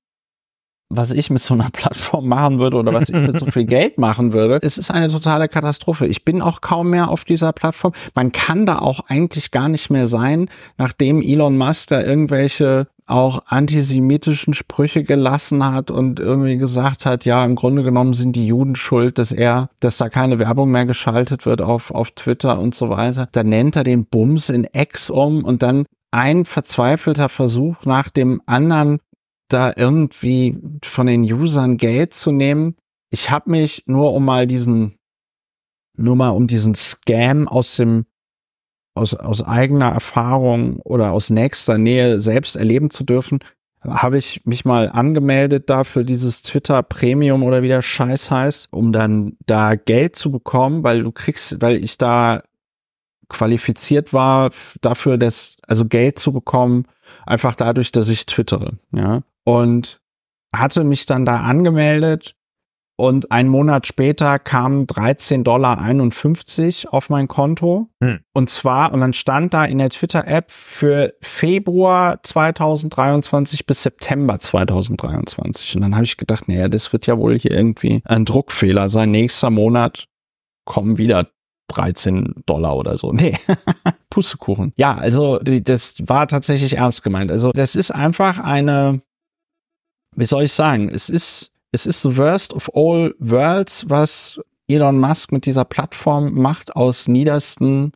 was 0.89 1.12
ich 1.12 1.30
mit 1.30 1.41
so 1.41 1.54
einer 1.54 1.69
Plattform 1.73 2.27
machen 2.27 2.60
würde 2.60 2.77
oder 2.77 2.93
was 2.93 3.10
ich 3.10 3.15
mit 3.15 3.39
so 3.39 3.45
viel 3.47 3.65
Geld 3.65 3.97
machen 3.97 4.34
würde. 4.34 4.60
Es 4.62 4.77
ist 4.77 4.91
eine 4.91 5.08
totale 5.08 5.47
Katastrophe. 5.47 6.06
Ich 6.06 6.25
bin 6.25 6.41
auch 6.41 6.62
kaum 6.62 6.89
mehr 6.89 7.10
auf 7.10 7.23
dieser 7.23 7.54
Plattform. 7.54 7.93
Man 8.13 8.32
kann 8.32 8.65
da 8.65 8.80
auch 8.80 9.01
eigentlich 9.08 9.51
gar 9.51 9.69
nicht 9.69 9.89
mehr 9.89 10.06
sein, 10.06 10.49
nachdem 10.77 11.21
Elon 11.21 11.58
Musk 11.58 11.89
da 11.89 12.01
irgendwelche 12.01 12.88
auch 13.12 13.43
antisemitischen 13.47 14.54
Sprüche 14.54 15.04
gelassen 15.04 15.63
hat 15.65 15.91
und 15.91 16.19
irgendwie 16.19 16.58
gesagt 16.58 17.06
hat, 17.06 17.26
ja, 17.26 17.43
im 17.45 17.56
Grunde 17.56 17.84
genommen 17.84 18.13
sind 18.13 18.36
die 18.36 18.47
Juden 18.47 18.76
schuld, 18.76 19.17
dass 19.17 19.32
er, 19.32 19.69
dass 19.80 19.97
da 19.97 20.10
keine 20.10 20.39
Werbung 20.39 20.71
mehr 20.71 20.86
geschaltet 20.86 21.45
wird 21.45 21.62
auf, 21.62 21.91
auf 21.91 22.12
Twitter 22.12 22.60
und 22.60 22.74
so 22.74 22.89
weiter. 22.89 23.28
Dann 23.32 23.50
nennt 23.50 23.76
er 23.76 23.84
den 23.84 24.06
Bums 24.06 24.50
in 24.50 24.67
X 24.71 25.10
um 25.10 25.43
und 25.43 25.62
dann 25.62 25.86
ein 26.12 26.45
verzweifelter 26.45 27.30
Versuch 27.30 27.86
nach 27.86 28.10
dem 28.10 28.41
anderen, 28.45 29.00
da 29.50 29.74
irgendwie 29.76 30.58
von 30.84 31.08
den 31.08 31.24
Usern 31.24 31.78
Geld 31.78 32.13
zu 32.13 32.32
nehmen. 32.32 32.76
Ich 33.10 33.30
habe 33.30 33.52
mich 33.52 33.84
nur 33.86 34.13
um 34.13 34.24
mal 34.26 34.47
diesen, 34.47 34.95
nur 35.97 36.15
mal 36.15 36.30
um 36.30 36.47
diesen 36.47 36.76
Scam 36.76 37.47
aus 37.47 37.76
dem 37.76 38.06
aus, 38.93 39.13
aus 39.13 39.41
eigener 39.41 39.89
Erfahrung 39.89 40.80
oder 40.80 41.12
aus 41.12 41.30
nächster 41.30 41.77
Nähe 41.77 42.19
selbst 42.19 42.56
erleben 42.56 42.89
zu 42.89 43.04
dürfen, 43.04 43.39
habe 43.84 44.17
ich 44.17 44.41
mich 44.45 44.63
mal 44.63 44.89
angemeldet 44.89 45.69
da 45.69 45.84
für 45.84 46.06
dieses 46.06 46.43
Twitter 46.43 46.84
Premium 46.84 47.43
oder 47.43 47.63
wie 47.63 47.67
der 47.67 47.82
Scheiß 47.82 48.30
heißt, 48.30 48.67
um 48.71 48.91
dann 48.91 49.38
da 49.45 49.75
Geld 49.75 50.15
zu 50.15 50.32
bekommen, 50.32 50.84
weil 50.84 51.04
du 51.04 51.12
kriegst, 51.12 51.62
weil 51.62 51.84
ich 51.84 51.97
da 51.97 52.43
qualifiziert 53.27 54.13
war 54.13 54.51
dafür, 54.82 55.17
das, 55.17 55.56
also 55.65 55.86
Geld 55.86 56.19
zu 56.19 56.34
bekommen, 56.34 56.86
einfach 57.25 57.56
dadurch, 57.56 57.91
dass 57.91 58.10
ich 58.10 58.25
twittere, 58.25 58.77
ja. 58.91 59.21
Und 59.43 60.01
hatte 60.54 60.84
mich 60.84 61.06
dann 61.06 61.25
da 61.25 61.41
angemeldet 61.41 62.36
Und 62.97 63.32
einen 63.32 63.49
Monat 63.49 63.88
später 63.88 64.38
kamen 64.38 64.86
13,51 64.86 65.43
Dollar 65.43 66.93
auf 66.93 67.10
mein 67.10 67.27
Konto. 67.27 67.88
Hm. 67.99 68.19
Und 68.34 68.49
zwar, 68.49 68.93
und 68.93 69.01
dann 69.01 69.13
stand 69.13 69.54
da 69.54 69.65
in 69.65 69.80
der 69.80 69.89
Twitter-App 69.89 70.51
für 70.51 71.13
Februar 71.21 72.21
2023 72.21 73.65
bis 73.65 73.82
September 73.84 74.38
2023. 74.38 75.75
Und 75.75 75.82
dann 75.82 75.95
habe 75.95 76.06
ich 76.06 76.17
gedacht, 76.17 76.47
naja, 76.47 76.67
das 76.67 76.93
wird 76.93 77.08
ja 77.08 77.17
wohl 77.17 77.39
hier 77.39 77.51
irgendwie 77.51 78.01
ein 78.06 78.25
Druckfehler 78.25 78.88
sein. 78.88 79.10
Nächster 79.10 79.49
Monat 79.49 80.08
kommen 80.65 80.99
wieder 80.99 81.32
13 81.71 82.43
Dollar 82.45 82.75
oder 82.75 82.97
so. 82.97 83.12
Nee, 83.21 83.38
Pustekuchen. 84.10 84.73
Ja, 84.75 84.95
also 84.95 85.39
das 85.39 85.95
war 86.08 86.27
tatsächlich 86.27 86.77
ernst 86.77 87.04
gemeint. 87.04 87.32
Also 87.32 87.51
das 87.51 87.75
ist 87.75 87.91
einfach 87.91 88.39
eine, 88.39 89.01
wie 90.15 90.25
soll 90.25 90.43
ich 90.43 90.54
sagen, 90.54 90.89
es 90.89 91.10
ist, 91.10 91.51
es 91.71 91.86
ist 91.86 92.01
the 92.01 92.17
worst 92.17 92.53
of 92.53 92.69
all 92.73 93.15
worlds, 93.19 93.89
was 93.89 94.39
Elon 94.67 94.99
Musk 94.99 95.31
mit 95.31 95.45
dieser 95.45 95.65
Plattform 95.65 96.34
macht 96.34 96.75
aus 96.75 97.07
niedersten 97.07 97.93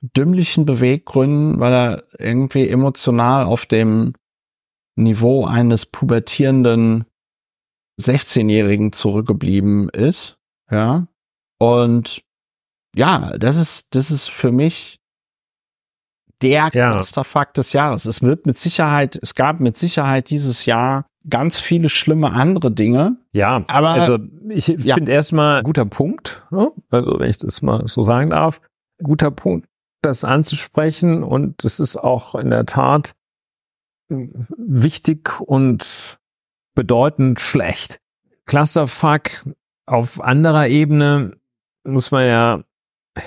dümmlichen 0.00 0.66
Beweggründen, 0.66 1.58
weil 1.58 1.72
er 1.72 2.04
irgendwie 2.18 2.68
emotional 2.68 3.44
auf 3.44 3.66
dem 3.66 4.14
Niveau 4.96 5.44
eines 5.44 5.86
pubertierenden 5.86 7.04
16-Jährigen 8.00 8.92
zurückgeblieben 8.92 9.88
ist. 9.88 10.38
Ja. 10.70 11.06
Und 11.58 12.22
ja, 12.94 13.36
das 13.38 13.56
ist, 13.56 13.94
das 13.94 14.10
ist 14.10 14.28
für 14.28 14.52
mich 14.52 15.00
der 16.42 16.70
ja. 16.74 17.02
Fakt 17.02 17.56
des 17.56 17.72
Jahres. 17.72 18.04
Es 18.04 18.22
wird 18.22 18.46
mit 18.46 18.58
Sicherheit, 18.58 19.18
es 19.22 19.34
gab 19.34 19.60
mit 19.60 19.76
Sicherheit 19.76 20.28
dieses 20.30 20.66
Jahr 20.66 21.06
ganz 21.28 21.58
viele 21.58 21.88
schlimme 21.88 22.32
andere 22.32 22.70
Dinge. 22.70 23.16
Ja, 23.32 23.64
aber 23.68 23.90
also 23.90 24.18
ich 24.48 24.68
ja. 24.68 24.94
finde 24.94 25.12
erstmal 25.12 25.62
guter 25.62 25.84
Punkt, 25.84 26.46
ne? 26.50 26.72
also 26.90 27.18
wenn 27.18 27.30
ich 27.30 27.38
das 27.38 27.62
mal 27.62 27.86
so 27.86 28.02
sagen 28.02 28.30
darf, 28.30 28.60
guter 29.02 29.30
Punkt, 29.30 29.68
das 30.02 30.24
anzusprechen 30.24 31.22
und 31.22 31.64
es 31.64 31.80
ist 31.80 31.96
auch 31.96 32.34
in 32.34 32.50
der 32.50 32.66
Tat 32.66 33.14
wichtig 34.08 35.40
und 35.40 36.18
bedeutend 36.74 37.40
schlecht. 37.40 38.00
Clusterfuck 38.44 39.44
auf 39.86 40.20
anderer 40.20 40.68
Ebene 40.68 41.36
muss 41.84 42.10
man 42.10 42.26
ja 42.26 42.64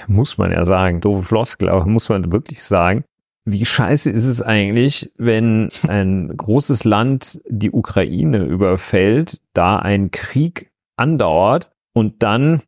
muss 0.08 0.38
man 0.38 0.52
ja 0.52 0.66
sagen, 0.66 1.02
doofe 1.02 1.24
Floskel, 1.24 1.70
aber 1.70 1.86
muss 1.86 2.10
man 2.10 2.32
wirklich 2.32 2.64
sagen, 2.64 3.04
wie 3.52 3.66
scheiße 3.66 4.10
ist 4.10 4.26
es 4.26 4.42
eigentlich, 4.42 5.12
wenn 5.18 5.70
ein 5.88 6.36
großes 6.36 6.84
Land 6.84 7.42
die 7.48 7.72
Ukraine 7.72 8.44
überfällt, 8.44 9.42
da 9.54 9.78
ein 9.80 10.12
Krieg 10.12 10.72
andauert 10.98 11.72
und 11.94 12.24
dann 12.24 12.62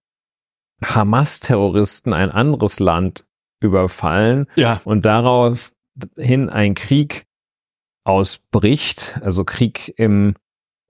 Hamas-Terroristen 0.83 2.13
ein 2.13 2.31
anderes 2.31 2.79
Land 2.79 3.25
überfallen 3.59 4.47
ja. 4.55 4.81
und 4.83 5.05
daraufhin 5.05 6.49
ein 6.49 6.73
Krieg 6.73 7.25
ausbricht, 8.03 9.19
also 9.21 9.45
Krieg 9.45 9.93
im 9.97 10.33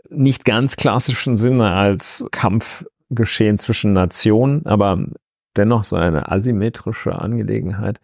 nicht 0.10 0.46
ganz 0.46 0.76
klassischen 0.76 1.36
Sinne 1.36 1.72
als 1.72 2.26
Kampfgeschehen 2.32 3.58
zwischen 3.58 3.94
Nationen, 3.94 4.66
aber 4.66 5.04
dennoch 5.58 5.84
so 5.84 5.96
eine 5.96 6.32
asymmetrische 6.32 7.20
Angelegenheit. 7.20 8.00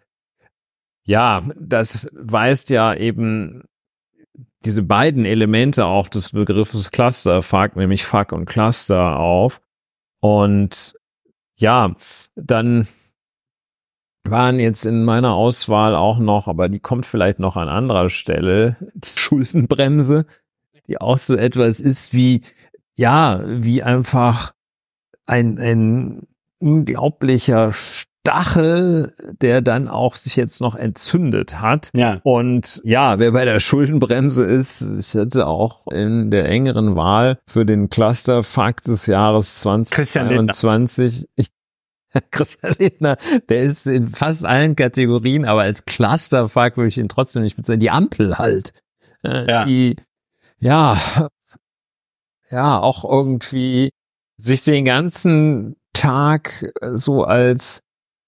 Ja, 1.08 1.42
das 1.58 2.06
weist 2.12 2.68
ja 2.68 2.92
eben 2.92 3.62
diese 4.62 4.82
beiden 4.82 5.24
Elemente 5.24 5.86
auch 5.86 6.06
des 6.10 6.32
Begriffes 6.32 6.90
Clusterfuck, 6.90 7.76
nämlich 7.76 8.04
Fuck 8.04 8.32
und 8.32 8.44
Cluster 8.44 9.18
auf. 9.18 9.62
Und 10.20 10.94
ja, 11.56 11.94
dann 12.36 12.88
waren 14.24 14.60
jetzt 14.60 14.84
in 14.84 15.02
meiner 15.02 15.32
Auswahl 15.32 15.94
auch 15.94 16.18
noch, 16.18 16.46
aber 16.46 16.68
die 16.68 16.78
kommt 16.80 17.06
vielleicht 17.06 17.38
noch 17.38 17.56
an 17.56 17.70
anderer 17.70 18.10
Stelle, 18.10 18.76
die 18.92 19.08
Schuldenbremse, 19.18 20.26
die 20.88 21.00
auch 21.00 21.16
so 21.16 21.36
etwas 21.36 21.80
ist 21.80 22.12
wie, 22.12 22.42
ja, 22.98 23.42
wie 23.46 23.82
einfach 23.82 24.52
ein, 25.24 25.58
ein 25.58 26.26
unglaublicher 26.58 27.72
Stachel, 28.28 29.14
der 29.40 29.62
dann 29.62 29.88
auch 29.88 30.14
sich 30.14 30.36
jetzt 30.36 30.60
noch 30.60 30.74
entzündet 30.74 31.62
hat. 31.62 31.88
Ja. 31.94 32.20
Und 32.24 32.82
ja, 32.84 33.18
wer 33.18 33.32
bei 33.32 33.46
der 33.46 33.58
Schuldenbremse 33.58 34.44
ist, 34.44 34.82
ich 34.98 35.14
hätte 35.14 35.46
auch 35.46 35.86
in 35.86 36.30
der 36.30 36.46
engeren 36.46 36.94
Wahl 36.94 37.38
für 37.46 37.64
den 37.64 37.88
Clusterfuck 37.88 38.82
des 38.82 39.06
Jahres 39.06 39.60
2022. 39.60 41.26
Christian 42.30 42.74
Lindner, 42.78 43.16
der 43.48 43.62
ist 43.62 43.86
in 43.86 44.08
fast 44.08 44.44
allen 44.44 44.76
Kategorien, 44.76 45.46
aber 45.46 45.62
als 45.62 45.86
Clusterfuck 45.86 46.76
würde 46.76 46.88
ich 46.88 46.98
ihn 46.98 47.08
trotzdem 47.08 47.42
nicht 47.42 47.56
bezeichnen. 47.56 47.80
Die 47.80 47.90
Ampel 47.90 48.36
halt. 48.36 48.72
Äh, 49.22 49.50
ja. 49.50 49.64
Die, 49.64 49.96
ja, 50.58 50.98
ja, 52.50 52.78
auch 52.78 53.04
irgendwie 53.04 53.90
sich 54.36 54.64
den 54.64 54.84
ganzen 54.84 55.76
Tag 55.94 56.70
so 56.94 57.24
als 57.24 57.82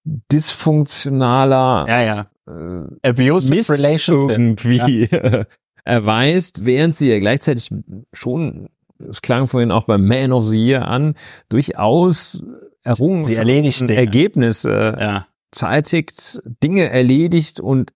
dysfunktionaler 0.04 1.86
ja, 1.88 2.02
ja. 2.02 2.26
Äh, 2.46 3.08
Abusive 3.08 3.54
Mist 3.54 3.70
Relationship 3.70 4.30
irgendwie 4.30 5.08
ja. 5.10 5.44
erweist, 5.84 6.66
während 6.66 6.94
sie 6.94 7.10
ja 7.10 7.18
gleichzeitig 7.18 7.70
schon, 8.12 8.68
es 8.98 9.22
klang 9.22 9.46
vorhin 9.46 9.70
auch 9.70 9.84
beim 9.84 10.06
Man 10.06 10.32
of 10.32 10.46
the 10.46 10.58
Year 10.58 10.88
an, 10.88 11.14
durchaus 11.48 12.42
errungen 12.82 13.22
sie 13.22 13.34
erledigt 13.34 13.88
Ergebnisse 13.88 14.96
ja. 14.98 15.26
zeitigt, 15.52 16.40
Dinge 16.62 16.88
erledigt 16.88 17.60
und 17.60 17.92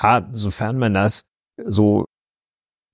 ja, 0.00 0.28
sofern 0.32 0.78
man 0.78 0.94
das 0.94 1.26
so 1.56 2.06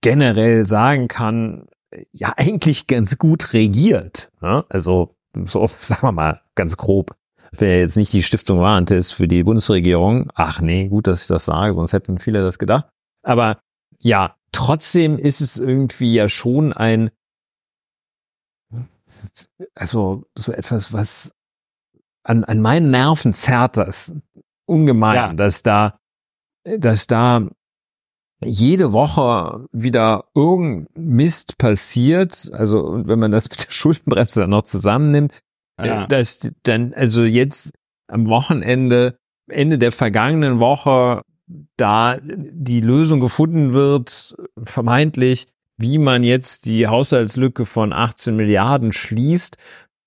generell 0.01 0.67
sagen 0.67 1.09
kann, 1.09 1.67
ja 2.13 2.35
eigentlich 2.37 2.87
ganz 2.87 3.19
gut 3.19 3.53
regiert. 3.53 4.31
Ne? 4.41 4.65
Also 4.69 5.17
so 5.45 5.67
sagen 5.67 6.03
wir 6.03 6.13
mal 6.13 6.43
ganz 6.55 6.77
grob, 6.77 7.17
wäre 7.61 7.81
jetzt 7.81 7.97
nicht 7.97 8.13
die 8.13 8.23
Stiftung 8.23 8.61
Warentest 8.61 9.15
für 9.15 9.29
die 9.29 9.43
Bundesregierung. 9.43 10.31
Ach 10.35 10.61
nee, 10.61 10.89
gut, 10.89 11.07
dass 11.07 11.23
ich 11.23 11.29
das 11.29 11.47
sage, 11.47 11.75
sonst 11.75 11.93
hätten 11.93 12.19
viele 12.19 12.43
das 12.43 12.59
gedacht. 12.59 12.89
Aber 13.23 13.59
ja, 14.01 14.37
trotzdem 14.53 15.19
ist 15.19 15.41
es 15.41 15.59
irgendwie 15.59 16.15
ja 16.15 16.29
schon 16.29 16.73
ein, 16.73 17.11
also 19.75 20.25
so 20.37 20.53
etwas, 20.53 20.93
was 20.93 21.33
an, 22.23 22.45
an 22.45 22.61
meinen 22.61 22.91
Nerven 22.91 23.33
zerrt 23.33 23.77
das 23.77 24.15
ungemein, 24.67 25.15
ja. 25.15 25.33
dass 25.33 25.63
da, 25.63 25.99
dass 26.65 27.07
da 27.07 27.49
jede 28.45 28.93
Woche 28.93 29.67
wieder 29.73 30.25
irgendein 30.35 30.89
Mist 30.95 31.57
passiert, 31.59 32.51
also 32.53 33.07
wenn 33.07 33.19
man 33.19 33.31
das 33.31 33.49
mit 33.49 33.67
der 33.67 33.71
Schuldenbremse 33.71 34.41
dann 34.41 34.51
noch 34.51 34.65
zusammennimmt, 34.65 35.41
ja. 35.83 36.07
Dass 36.07 36.51
dann, 36.63 36.95
also 36.95 37.25
jetzt 37.25 37.75
am 38.09 38.29
Wochenende, 38.29 39.17
Ende 39.49 39.79
der 39.79 39.93
vergangenen 39.93 40.59
Woche, 40.59 41.23
da 41.77 42.19
die 42.23 42.81
Lösung 42.81 43.21
gefunden 43.21 43.73
wird, 43.73 44.35
vermeintlich, 44.65 45.47
wie 45.79 45.99
man 45.99 46.25
jetzt 46.25 46.65
die 46.65 46.87
Haushaltslücke 46.87 47.67
von 47.67 47.93
18 47.93 48.35
Milliarden 48.35 48.93
schließt 48.93 49.59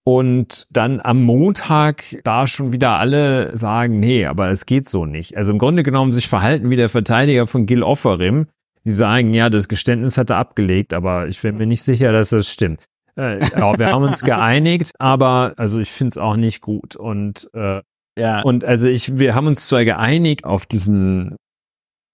und 0.04 0.66
dann 0.72 1.00
am 1.02 1.24
Montag 1.24 2.04
da 2.24 2.48
schon 2.48 2.72
wieder 2.74 2.98
alle 2.98 3.56
sagen, 3.56 4.00
nee, 4.00 4.26
aber 4.26 4.50
es 4.50 4.66
geht 4.66 4.90
so 4.90 5.06
nicht. 5.06 5.38
Also 5.38 5.52
im 5.52 5.60
Grunde 5.60 5.84
genommen 5.84 6.12
sich 6.12 6.28
verhalten 6.28 6.70
wie 6.70 6.76
der 6.76 6.90
Verteidiger 6.90 7.46
von 7.46 7.66
Gil 7.66 7.84
Offerim. 7.84 8.48
Die 8.86 8.92
sagen, 8.92 9.34
ja, 9.34 9.50
das 9.50 9.68
Geständnis 9.68 10.18
hat 10.18 10.32
er 10.32 10.38
abgelegt, 10.38 10.94
aber 10.94 11.28
ich 11.28 11.40
bin 11.42 11.58
mir 11.58 11.68
nicht 11.68 11.84
sicher, 11.84 12.12
dass 12.12 12.30
das 12.30 12.52
stimmt. 12.52 12.84
Äh, 13.20 13.40
wir 13.78 13.92
haben 13.92 14.04
uns 14.04 14.22
geeinigt, 14.22 14.92
aber 14.98 15.54
also 15.58 15.80
ich 15.80 15.92
finde 15.92 16.10
es 16.10 16.18
auch 16.18 16.36
nicht 16.36 16.62
gut. 16.62 16.96
Und 16.96 17.50
äh, 17.54 17.82
ja. 18.18 18.42
Und 18.42 18.66
also 18.66 18.88
ich, 18.88 19.20
wir 19.20 19.36
haben 19.36 19.48
uns 19.48 19.68
zwar 19.68 19.86
geeinigt 19.86 20.46
auf 20.46 20.66
diesen 20.66 21.36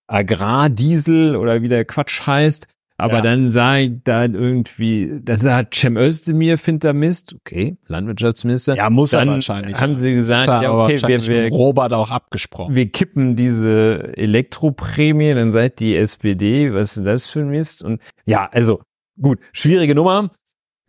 Agrardiesel 0.07 1.35
oder 1.35 1.61
wie 1.61 1.67
der 1.67 1.85
Quatsch 1.85 2.25
heißt, 2.27 2.67
aber 2.97 3.15
ja. 3.15 3.21
dann 3.21 3.49
sei 3.49 3.99
da 4.03 4.23
irgendwie, 4.23 5.19
dann 5.21 5.37
sagt 5.37 5.75
Cem 5.75 5.97
Özdemir, 5.97 6.57
findet 6.57 6.85
er 6.85 6.93
Mist. 6.93 7.35
Okay, 7.35 7.77
Landwirtschaftsminister. 7.87 8.75
Ja, 8.75 8.89
muss 8.89 9.11
dann 9.11 9.27
er 9.27 9.33
wahrscheinlich. 9.33 9.79
Haben 9.79 9.95
sie 9.95 10.15
gesagt, 10.15 10.47
ja, 10.47 10.71
okay, 10.71 11.01
wir, 11.05 11.25
wir, 11.27 11.49
Robert 11.49 11.91
auch 11.91 12.09
abgesprochen. 12.09 12.73
Wir 12.73 12.89
kippen 12.89 13.35
diese 13.35 14.15
Elektroprämie, 14.15 15.33
dann 15.33 15.51
seid 15.51 15.79
die 15.79 15.95
SPD, 15.95 16.73
was 16.73 16.89
ist 16.89 16.97
denn 16.97 17.05
das 17.05 17.31
für 17.31 17.41
ein 17.41 17.49
Mist? 17.49 17.83
Und 17.83 18.01
ja, 18.25 18.47
also 18.51 18.81
gut, 19.19 19.39
schwierige 19.51 19.93
Nummer. 19.93 20.31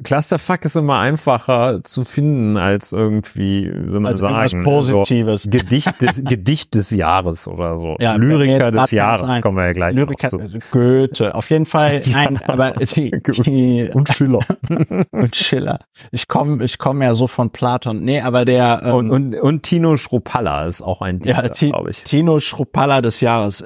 Clusterfuck 0.04 0.62
ist 0.66 0.76
immer 0.76 0.98
einfacher 0.98 1.82
zu 1.82 2.04
finden 2.04 2.59
als 2.59 2.92
irgendwie, 2.92 3.72
wie 3.72 3.90
soll 3.90 4.00
man 4.00 4.12
Als 4.12 4.20
sagen, 4.20 4.35
irgendwas 4.35 4.64
Positives. 4.92 5.42
So 5.44 5.50
Gedicht, 5.50 6.02
des, 6.02 6.22
Gedicht 6.24 6.74
des 6.74 6.90
Jahres 6.90 7.48
oder 7.48 7.78
so. 7.78 7.96
Ja, 7.98 8.16
Lyriker 8.16 8.70
des 8.70 8.90
Jahres, 8.90 9.22
sein. 9.22 9.40
kommen 9.40 9.56
wir 9.56 9.66
ja 9.66 9.72
gleich 9.72 9.94
Lyriker, 9.94 10.28
zu. 10.28 10.38
Goethe, 10.70 11.35
auf 11.35 11.48
jeden 11.48 11.64
Fall. 11.64 12.02
Nein, 12.12 12.38
aber 12.46 12.72
die, 12.94 13.11
die, 13.11 13.90
Und 13.94 14.11
Schiller. 14.11 14.40
und 15.12 15.35
Schiller. 15.35 15.80
Ich 16.11 16.28
komme, 16.28 16.62
ich 16.62 16.76
komme 16.76 17.04
ja 17.06 17.14
so 17.14 17.26
von 17.26 17.50
Platon. 17.50 18.02
Nee, 18.04 18.20
aber 18.20 18.44
der 18.44 18.82
ähm, 18.85 18.94
Und, 18.94 19.11
und, 19.11 19.35
und 19.35 19.62
Tino 19.62 19.96
Schruppalla 19.96 20.66
ist 20.66 20.82
auch 20.82 21.00
ein 21.00 21.20
ja, 21.24 21.40
Dichter, 21.40 21.52
Ti- 21.52 21.70
glaube 21.70 21.90
ich. 21.90 22.02
Tino 22.04 22.38
Schruppalla 22.38 23.00
des 23.00 23.20
Jahres. 23.22 23.64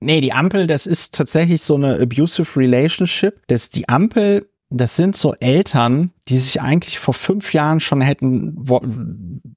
Nee, 0.00 0.20
die 0.20 0.32
Ampel, 0.32 0.66
das 0.66 0.86
ist 0.88 1.14
tatsächlich 1.14 1.62
so 1.62 1.76
eine 1.76 2.00
abusive 2.00 2.58
relationship. 2.58 3.40
Das 3.46 3.68
die 3.68 3.88
Ampel, 3.88 4.48
das 4.72 4.96
sind 4.96 5.16
so 5.16 5.34
Eltern, 5.34 6.12
die 6.28 6.38
sich 6.38 6.60
eigentlich 6.60 6.98
vor 6.98 7.14
fünf 7.14 7.52
Jahren 7.52 7.80
schon 7.80 8.00
hätten 8.00 8.56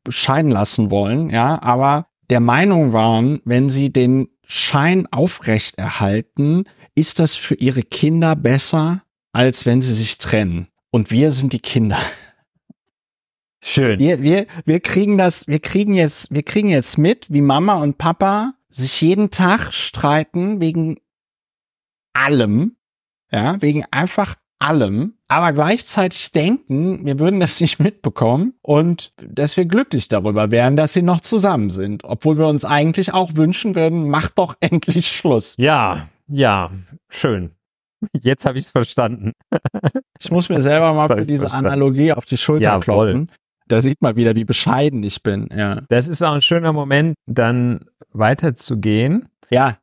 scheiden 0.10 0.52
lassen 0.52 0.92
wollen, 0.92 1.30
ja, 1.30 1.62
aber 1.62 2.08
der 2.30 2.40
Meinung 2.40 2.94
waren, 2.94 3.40
wenn 3.46 3.70
sie 3.70 3.92
den 3.92 4.30
Schein 4.46 5.08
aufrechterhalten, 5.12 6.66
ist 6.96 7.20
das 7.20 7.36
für 7.36 7.56
ihre 7.56 7.84
Kinder 7.84 8.36
besser, 8.36 9.04
als 9.32 9.66
wenn 9.66 9.82
sie 9.82 9.94
sich 9.94 10.18
trennen. 10.18 10.68
Und 10.92 11.12
wir 11.12 11.32
sind 11.32 11.54
die 11.54 11.60
Kinder. 11.60 12.00
Schön. 13.62 14.00
Wir, 14.00 14.22
wir, 14.22 14.46
wir 14.66 14.80
kriegen 14.80 15.18
das, 15.18 15.48
wir 15.48 15.60
kriegen 15.60 15.94
jetzt, 15.94 16.32
wir 16.32 16.44
kriegen 16.44 16.70
jetzt 16.70 16.98
mit, 16.98 17.34
wie 17.34 17.42
Mama 17.42 17.76
und 17.82 17.98
Papa 17.98 18.54
sich 18.70 19.02
jeden 19.02 19.32
Tag 19.32 19.74
streiten 19.74 20.62
wegen 20.62 21.00
allem, 22.14 22.78
ja, 23.32 23.62
wegen 23.62 23.84
einfach 23.92 24.36
allem, 24.66 25.14
aber 25.28 25.54
gleichzeitig 25.54 26.32
denken, 26.32 27.06
wir 27.06 27.20
würden 27.20 27.40
das 27.40 27.60
nicht 27.62 27.80
mitbekommen 27.80 28.54
und 28.62 29.14
dass 29.26 29.58
wir 29.58 29.66
glücklich 29.66 30.08
darüber 30.08 30.52
wären, 30.52 30.76
dass 30.76 30.94
sie 30.94 31.02
noch 31.02 31.22
zusammen 31.22 31.70
sind, 31.70 32.04
obwohl 32.04 32.38
wir 32.38 32.48
uns 32.48 32.66
eigentlich 32.66 33.14
auch 33.14 33.36
wünschen 33.36 33.76
würden, 33.76 34.10
macht 34.10 34.38
doch 34.38 34.56
endlich 34.60 35.08
Schluss. 35.08 35.56
Ja, 35.58 36.08
ja, 36.28 36.72
schön. 37.10 37.52
Jetzt 38.22 38.46
habe 38.46 38.58
ich 38.58 38.66
es 38.66 38.72
verstanden. 38.72 39.32
Ich 40.20 40.30
muss 40.32 40.50
mir 40.50 40.62
selber 40.62 40.94
mal 40.94 41.08
für 41.16 41.22
diese 41.22 41.42
verstanden. 41.42 41.68
Analogie 41.68 42.14
auf 42.14 42.26
die 42.26 42.38
Schulter 42.38 42.66
Jawohl. 42.66 42.82
klopfen. 42.82 43.32
Da 43.68 43.82
sieht 43.82 44.02
man 44.02 44.16
wieder, 44.16 44.36
wie 44.36 44.46
bescheiden 44.46 45.02
ich 45.02 45.24
bin, 45.24 45.50
ja. 45.56 45.82
Das 45.90 46.08
ist 46.08 46.22
auch 46.22 46.34
ein 46.34 46.42
schöner 46.42 46.72
Moment, 46.72 47.16
dann 47.26 47.86
weiterzugehen. 48.12 49.28
Ja, 49.50 49.78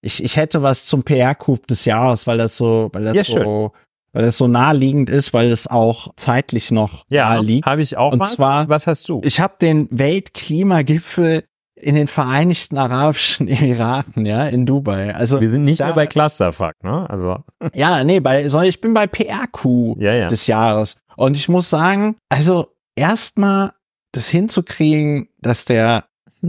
ich, 0.00 0.22
ich 0.22 0.36
hätte 0.36 0.62
was 0.62 0.86
zum 0.86 1.02
PR-Coup 1.02 1.66
des 1.66 1.84
Jahres, 1.84 2.26
weil 2.26 2.38
das 2.38 2.56
so, 2.56 2.90
weil 2.92 3.04
das 3.04 3.14
Ja, 3.14 3.24
so, 3.24 3.72
weil 4.16 4.24
das 4.24 4.38
so 4.38 4.48
naheliegend 4.48 5.10
ist, 5.10 5.34
weil 5.34 5.50
es 5.50 5.66
auch 5.66 6.08
zeitlich 6.16 6.70
noch 6.70 7.04
Ja, 7.10 7.36
liegt. 7.36 7.66
habe 7.66 7.82
ich 7.82 7.98
auch 7.98 8.12
Und 8.14 8.20
was. 8.20 8.32
zwar- 8.36 8.66
was 8.70 8.86
hast 8.86 9.08
du? 9.10 9.20
Ich 9.22 9.40
habe 9.40 9.54
den 9.60 9.88
Weltklimagipfel 9.90 11.44
in 11.74 11.94
den 11.96 12.06
Vereinigten 12.06 12.78
Arabischen 12.78 13.46
Emiraten, 13.48 14.24
ja, 14.24 14.46
in 14.48 14.64
Dubai. 14.64 15.14
Also 15.14 15.42
Wir 15.42 15.50
sind 15.50 15.64
nicht 15.64 15.80
da- 15.80 15.86
mehr 15.86 15.94
bei 15.94 16.06
Clusterfuck, 16.06 16.72
ne? 16.82 17.08
Also, 17.10 17.40
ja, 17.74 18.02
nee, 18.04 18.20
bei, 18.20 18.48
sondern 18.48 18.68
ich 18.70 18.80
bin 18.80 18.94
bei 18.94 19.06
PR-Coup 19.06 20.00
ja, 20.00 20.14
ja. 20.14 20.28
des 20.28 20.46
Jahres. 20.46 20.96
Und 21.18 21.36
ich 21.36 21.50
muss 21.50 21.68
sagen, 21.68 22.16
also 22.30 22.68
erstmal 22.96 23.72
das 24.12 24.28
hinzukriegen, 24.28 25.28
dass 25.42 25.66
der, 25.66 26.04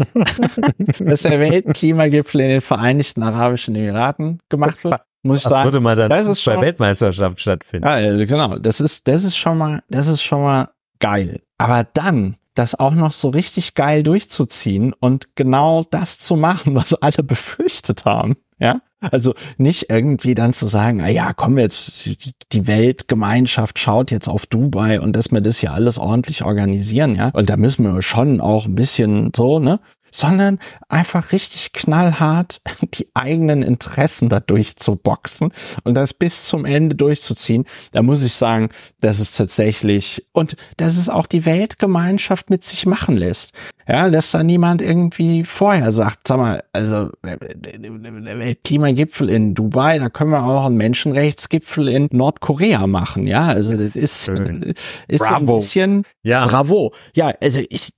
dass 0.99 1.23
der 1.23 1.39
Weltklimagipfel 1.41 2.39
in 2.39 2.47
den 2.49 2.61
Vereinigten 2.61 3.23
Arabischen 3.23 3.75
Emiraten 3.75 4.39
gemacht 4.49 4.81
wird, 4.85 5.01
muss 5.27 5.37
ich 5.37 5.43
Das 5.43 5.49
sagen. 5.51 5.65
würde 5.65 5.79
mal 5.79 5.95
dann 5.95 6.09
das 6.09 6.27
ist 6.27 6.43
bei 6.45 6.53
schon- 6.53 6.61
Weltmeisterschaft 6.61 7.39
stattfinden. 7.39 7.87
Ja, 7.87 7.99
äh, 7.99 8.25
genau. 8.25 8.57
Das 8.57 8.79
ist, 8.81 9.07
das 9.07 9.23
ist 9.23 9.37
schon 9.37 9.57
mal, 9.57 9.83
das 9.89 10.07
ist 10.07 10.21
schon 10.23 10.41
mal 10.41 10.69
geil. 10.99 11.41
Aber 11.57 11.83
dann, 11.93 12.35
das 12.55 12.79
auch 12.79 12.93
noch 12.93 13.11
so 13.11 13.29
richtig 13.29 13.75
geil 13.75 14.01
durchzuziehen 14.01 14.93
und 14.99 15.35
genau 15.35 15.83
das 15.89 16.17
zu 16.17 16.35
machen, 16.35 16.73
was 16.75 16.93
alle 16.95 17.21
befürchtet 17.23 18.05
haben. 18.05 18.35
Ja, 18.59 18.81
also 19.11 19.35
nicht 19.57 19.91
irgendwie 19.91 20.33
dann 20.33 20.51
zu 20.53 20.65
sagen, 20.65 21.01
ah 21.01 21.07
ja, 21.09 21.31
komm 21.33 21.59
jetzt, 21.59 22.05
die- 22.07 22.17
die 22.51 22.65
Weltgemeinschaft 22.65 23.77
schaut 23.79 24.09
jetzt 24.09 24.27
auf 24.27 24.47
Dubai 24.47 24.99
und 24.99 25.15
dass 25.15 25.31
wir 25.31 25.41
das 25.41 25.59
hier 25.59 25.71
alles 25.73 25.97
ordentlich 25.99 26.43
organisieren, 26.43 27.13
ja. 27.15 27.29
Und 27.29 27.49
da 27.51 27.57
müssen 27.57 27.83
wir 27.83 28.01
schon 28.01 28.41
auch 28.41 28.65
ein 28.65 28.73
bisschen 28.75 29.31
so, 29.35 29.59
ne? 29.59 29.79
Sondern 30.11 30.59
einfach 30.89 31.31
richtig 31.31 31.73
knallhart 31.73 32.61
die 32.93 33.07
eigenen 33.13 33.63
Interessen 33.63 34.29
da 34.29 34.39
durchzuboxen 34.39 35.51
und 35.83 35.95
das 35.95 36.13
bis 36.13 36.45
zum 36.45 36.65
Ende 36.65 36.95
durchzuziehen. 36.95 37.65
Da 37.91 38.01
muss 38.01 38.23
ich 38.23 38.33
sagen, 38.33 38.69
dass 38.99 39.19
es 39.19 39.33
tatsächlich 39.33 40.25
und 40.33 40.55
dass 40.77 40.97
es 40.97 41.09
auch 41.09 41.27
die 41.27 41.45
Weltgemeinschaft 41.45 42.49
mit 42.49 42.63
sich 42.63 42.85
machen 42.85 43.17
lässt. 43.17 43.53
Ja, 43.87 44.09
dass 44.09 44.31
da 44.31 44.43
niemand 44.43 44.81
irgendwie 44.81 45.45
vorher 45.45 45.93
sagt, 45.93 46.27
sag 46.27 46.37
mal, 46.37 46.63
also 46.73 47.09
äh, 47.21 47.37
der 47.37 48.39
Weltklimagipfel 48.39 49.29
in 49.29 49.55
Dubai, 49.55 49.97
da 49.97 50.09
können 50.09 50.31
wir 50.31 50.43
auch 50.43 50.65
einen 50.65 50.75
Menschenrechtsgipfel 50.75 51.87
in 51.87 52.09
Nordkorea 52.11 52.85
machen. 52.85 53.27
Ja, 53.27 53.45
also 53.45 53.77
das 53.77 53.95
ist, 53.95 54.25
Schön. 54.25 54.73
ist 55.07 55.23
so 55.23 55.33
ein 55.33 55.45
Bravo. 55.45 55.55
bisschen 55.57 56.03
Ja, 56.21 56.45
Bravo. 56.47 56.93
Ja, 57.15 57.33
also 57.41 57.61
ich, 57.69 57.93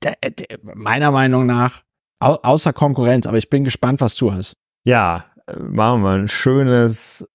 meiner 0.61 1.09
Meinung 1.09 1.47
nach, 1.47 1.81
au 2.19 2.35
außer 2.43 2.73
Konkurrenz, 2.73 3.25
aber 3.25 3.37
ich 3.37 3.49
bin 3.49 3.63
gespannt, 3.63 4.01
was 4.01 4.15
du 4.15 4.33
hast. 4.33 4.53
ja, 4.83 5.25
äh, 5.47 5.57
machen 5.59 6.01
wir 6.01 6.11
ein 6.11 6.27
schönes, 6.27 7.27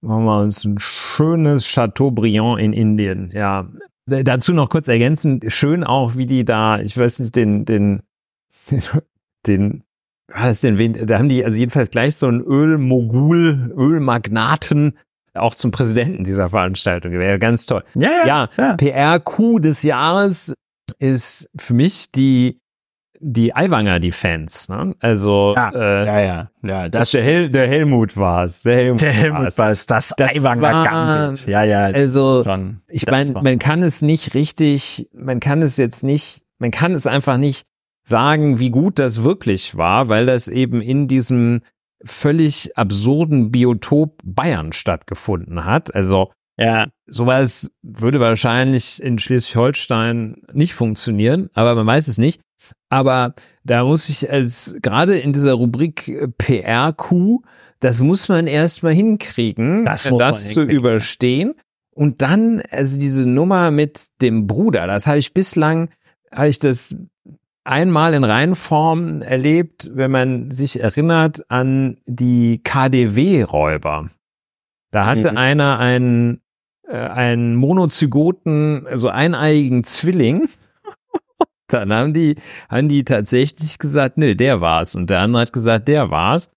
machen 0.00 0.24
wir 0.24 0.40
uns 0.40 0.64
ein 0.64 0.78
schönes 0.78 1.66
Chateaubriand 1.66 2.60
in 2.60 2.72
Indien. 2.72 3.30
Ja, 3.32 3.68
dazu 4.06 4.52
noch 4.52 4.70
kurz 4.70 4.88
ergänzend, 4.88 5.52
schön 5.52 5.84
auch, 5.84 6.16
wie 6.16 6.26
die 6.26 6.44
da, 6.44 6.80
ich 6.80 6.96
weiß 6.96 7.20
nicht, 7.20 7.36
den, 7.36 7.64
den, 7.64 8.02
den, 9.46 9.84
war 10.28 10.46
das 10.46 10.60
denn, 10.60 10.78
wen, 10.78 11.06
da 11.06 11.18
haben 11.18 11.28
die 11.28 11.44
also 11.44 11.58
jedenfalls 11.58 11.90
gleich 11.90 12.16
so 12.16 12.26
einen 12.26 12.40
Ölmogul, 12.40 13.72
Ölmagnaten 13.76 14.96
auch 15.34 15.54
zum 15.54 15.70
Präsidenten 15.70 16.24
dieser 16.24 16.48
Veranstaltung. 16.48 17.12
Wäre 17.12 17.38
ganz 17.38 17.66
toll. 17.66 17.84
Ja, 17.94 18.48
ja. 18.56 18.74
PR-Coup 18.74 19.60
des 19.60 19.82
Jahres 19.82 20.54
ist 20.98 21.50
für 21.56 21.74
mich 21.74 22.10
die, 22.10 22.59
die 23.22 23.54
Aiwanger 23.54 24.00
Defense. 24.00 24.72
Ne? 24.72 24.94
Also 25.00 25.52
Ja, 25.54 25.70
äh, 25.74 26.06
ja, 26.06 26.20
ja, 26.20 26.50
ja, 26.62 26.88
das, 26.88 27.10
der, 27.10 27.22
Hel 27.22 27.48
der 27.50 27.68
Helmut 27.68 28.16
war 28.16 28.44
es. 28.44 28.62
Der 28.62 28.76
Helmut, 28.76 29.02
der 29.02 29.12
Helmut 29.12 29.58
war 29.58 29.70
es, 29.70 29.86
das, 29.86 30.14
Das 30.16 30.34
Aiwanger 30.36 30.62
war- 30.62 30.84
Gambit. 30.86 31.46
Ja, 31.46 31.62
ja, 31.64 31.84
Also 31.84 32.42
schon. 32.44 32.80
ich 32.88 33.06
meine, 33.06 33.32
man 33.32 33.58
kann 33.58 33.82
es 33.82 34.00
nicht 34.02 34.34
richtig, 34.34 35.08
man 35.14 35.38
kann 35.40 35.60
es 35.62 35.76
jetzt 35.76 36.02
nicht, 36.02 36.42
man 36.58 36.70
kann 36.70 36.92
es 36.92 37.06
einfach 37.06 37.36
nicht 37.36 37.66
sagen, 38.04 38.58
wie 38.58 38.70
gut 38.70 38.98
das 38.98 39.22
wirklich 39.22 39.76
war, 39.76 40.08
weil 40.08 40.24
das 40.26 40.48
eben 40.48 40.80
in 40.80 41.06
diesem 41.06 41.60
völlig 42.02 42.76
absurden 42.78 43.50
Biotop 43.50 44.18
Bayern 44.24 44.72
stattgefunden 44.72 45.66
hat. 45.66 45.94
Also 45.94 46.30
ja, 46.58 46.86
sowas 47.06 47.70
würde 47.82 48.20
wahrscheinlich 48.20 49.02
in 49.02 49.18
Schleswig-Holstein 49.18 50.42
nicht 50.52 50.74
funktionieren, 50.74 51.50
aber 51.54 51.74
man 51.74 51.86
weiß 51.86 52.08
es 52.08 52.18
nicht. 52.18 52.40
Aber 52.88 53.34
da 53.64 53.84
muss 53.84 54.08
ich 54.08 54.30
als 54.30 54.76
gerade 54.82 55.16
in 55.18 55.32
dieser 55.32 55.54
Rubrik 55.54 56.08
äh, 56.08 56.28
PR-Coup, 56.28 57.44
das 57.80 58.00
muss 58.02 58.28
man 58.28 58.46
erstmal 58.46 58.92
hinkriegen, 58.94 59.84
Das 59.84 60.04
das, 60.04 60.10
man 60.12 60.32
zu 60.34 60.60
hinkriegen. 60.60 60.70
überstehen. 60.70 61.54
Und 61.94 62.22
dann, 62.22 62.62
also 62.70 62.98
diese 62.98 63.28
Nummer 63.28 63.70
mit 63.70 64.08
dem 64.22 64.46
Bruder, 64.46 64.86
das 64.86 65.06
habe 65.06 65.18
ich 65.18 65.34
bislang, 65.34 65.90
habe 66.32 66.48
ich 66.48 66.58
das 66.58 66.94
einmal 67.64 68.14
in 68.14 68.24
Reinform 68.24 69.22
erlebt, 69.22 69.90
wenn 69.94 70.10
man 70.10 70.50
sich 70.50 70.80
erinnert 70.80 71.42
an 71.50 71.98
die 72.06 72.60
KDW-Räuber. 72.62 74.08
Da 74.90 75.06
hatte 75.06 75.30
Mhm. 75.32 75.36
einer 75.36 75.78
einen, 75.78 76.40
äh, 76.88 76.96
einen 76.96 77.54
monozygoten, 77.56 78.86
also 78.86 79.08
eineiigen 79.08 79.84
Zwilling. 79.84 80.48
Dann 81.70 81.92
haben 81.92 82.12
die, 82.12 82.36
haben 82.68 82.88
die 82.88 83.04
tatsächlich 83.04 83.78
gesagt, 83.78 84.18
nee, 84.18 84.34
der 84.34 84.60
war's. 84.60 84.94
Und 84.94 85.10
der 85.10 85.20
andere 85.20 85.42
hat 85.42 85.52
gesagt, 85.52 85.88
der 85.88 86.10
war's. 86.10 86.50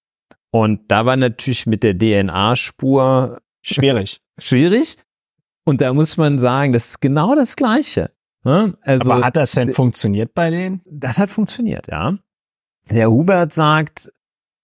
Und 0.51 0.91
da 0.91 1.05
war 1.05 1.15
natürlich 1.15 1.65
mit 1.65 1.83
der 1.83 1.97
DNA-Spur 1.97 3.41
schwierig. 3.61 4.21
schwierig. 4.39 4.97
Und 5.65 5.81
da 5.81 5.93
muss 5.93 6.17
man 6.17 6.37
sagen, 6.37 6.73
das 6.73 6.89
ist 6.89 7.01
genau 7.01 7.35
das 7.35 7.55
Gleiche. 7.55 8.11
Ne? 8.43 8.77
Also, 8.81 9.11
aber 9.11 9.25
hat 9.25 9.35
das 9.37 9.53
denn 9.53 9.73
funktioniert 9.73 10.33
bei 10.33 10.49
denen? 10.49 10.81
das 10.85 11.17
hat 11.17 11.29
funktioniert, 11.29 11.87
ja. 11.87 12.17
Der 12.89 13.09
Hubert 13.09 13.53
sagt, 13.53 14.11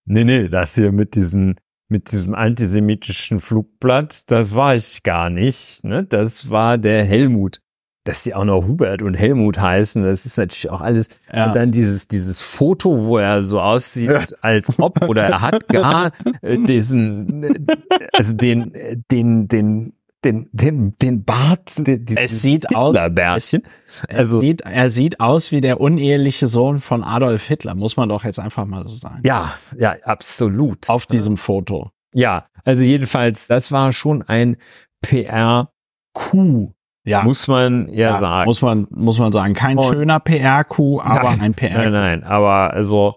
nee, 0.06 0.26
nee, 0.26 0.50
das 0.50 0.76
hier 0.76 0.92
mit 0.92 1.16
diesem, 1.16 1.56
mit 1.88 2.12
diesem 2.12 2.36
antisemitischen 2.36 3.40
Flugblatt, 3.40 4.30
das 4.30 4.54
war 4.56 4.76
ich 4.76 5.04
gar 5.04 5.30
nicht. 5.30 5.84
Ne? 5.86 6.04
Das 6.04 6.50
war 6.50 6.78
der 6.78 7.06
Helmut. 7.06 7.62
Dass 8.10 8.24
die 8.24 8.34
auch 8.36 8.44
noch 8.44 8.66
Hubert 8.68 9.02
und 9.02 9.14
Helmut 9.14 9.60
heißen, 9.60 10.04
das 10.04 10.26
ist 10.26 10.38
natürlich 10.38 10.70
auch 10.70 10.82
alles. 10.82 11.08
Und 11.32 11.56
dann 11.56 11.72
dieses, 11.72 12.08
dieses 12.08 12.42
Foto, 12.42 13.06
wo 13.06 13.18
er 13.18 13.44
so 13.44 13.62
aussieht, 13.62 14.10
Ja. 14.10 14.26
als 14.42 14.80
ob, 14.80 15.02
oder 15.08 15.24
er 15.24 15.42
hat 15.42 15.68
gar 15.70 16.12
äh, 16.42 16.58
diesen, 16.58 17.44
äh, 17.44 17.78
also 18.14 18.36
den, 18.36 18.74
äh, 18.74 18.98
den, 19.12 19.48
den 19.48 19.94
den, 20.26 20.50
den, 20.52 20.98
den 21.02 21.24
Bart, 21.24 21.88
den, 21.88 22.06
es 22.18 22.42
sieht 22.42 22.76
aus, 22.76 22.94
Bärchen. 23.12 23.64
Also, 24.10 24.42
sieht, 24.42 24.62
er 24.62 24.90
sieht 24.90 25.22
aus 25.22 25.54
wie 25.54 25.62
der 25.62 25.80
uneheliche 25.80 26.48
Sohn 26.48 26.82
von 26.82 27.06
Adolf 27.06 27.48
Hitler, 27.48 27.74
muss 27.74 27.96
man 27.96 28.10
doch 28.10 28.26
jetzt 28.26 28.38
einfach 28.38 28.66
mal 28.66 28.86
so 28.86 28.98
sagen. 28.98 29.22
Ja, 29.24 29.54
ja, 29.78 29.96
absolut. 30.04 30.90
Auf 30.90 31.06
diesem 31.06 31.38
Foto. 31.38 31.92
Ja, 32.14 32.48
also 32.66 32.84
jedenfalls, 32.84 33.48
das 33.48 33.72
war 33.72 33.94
schon 33.94 34.22
ein 34.24 34.58
PR-Coup. 35.02 36.74
Ja. 37.10 37.24
Muss 37.24 37.48
man 37.48 37.88
ja, 37.90 38.12
ja, 38.12 38.20
sagen. 38.20 38.48
Muss 38.48 38.62
man, 38.62 38.88
muss 38.92 39.18
man 39.18 39.32
sagen. 39.32 39.54
Kein 39.56 39.78
Und, 39.78 39.86
schöner 39.86 40.20
PR-Coup, 40.20 41.04
aber 41.04 41.32
nein, 41.32 41.42
ein 41.42 41.54
PR. 41.56 41.72
-Coup. 41.72 41.90
Nein, 41.90 41.92
nein, 41.92 42.24
aber 42.24 42.72
also, 42.72 43.16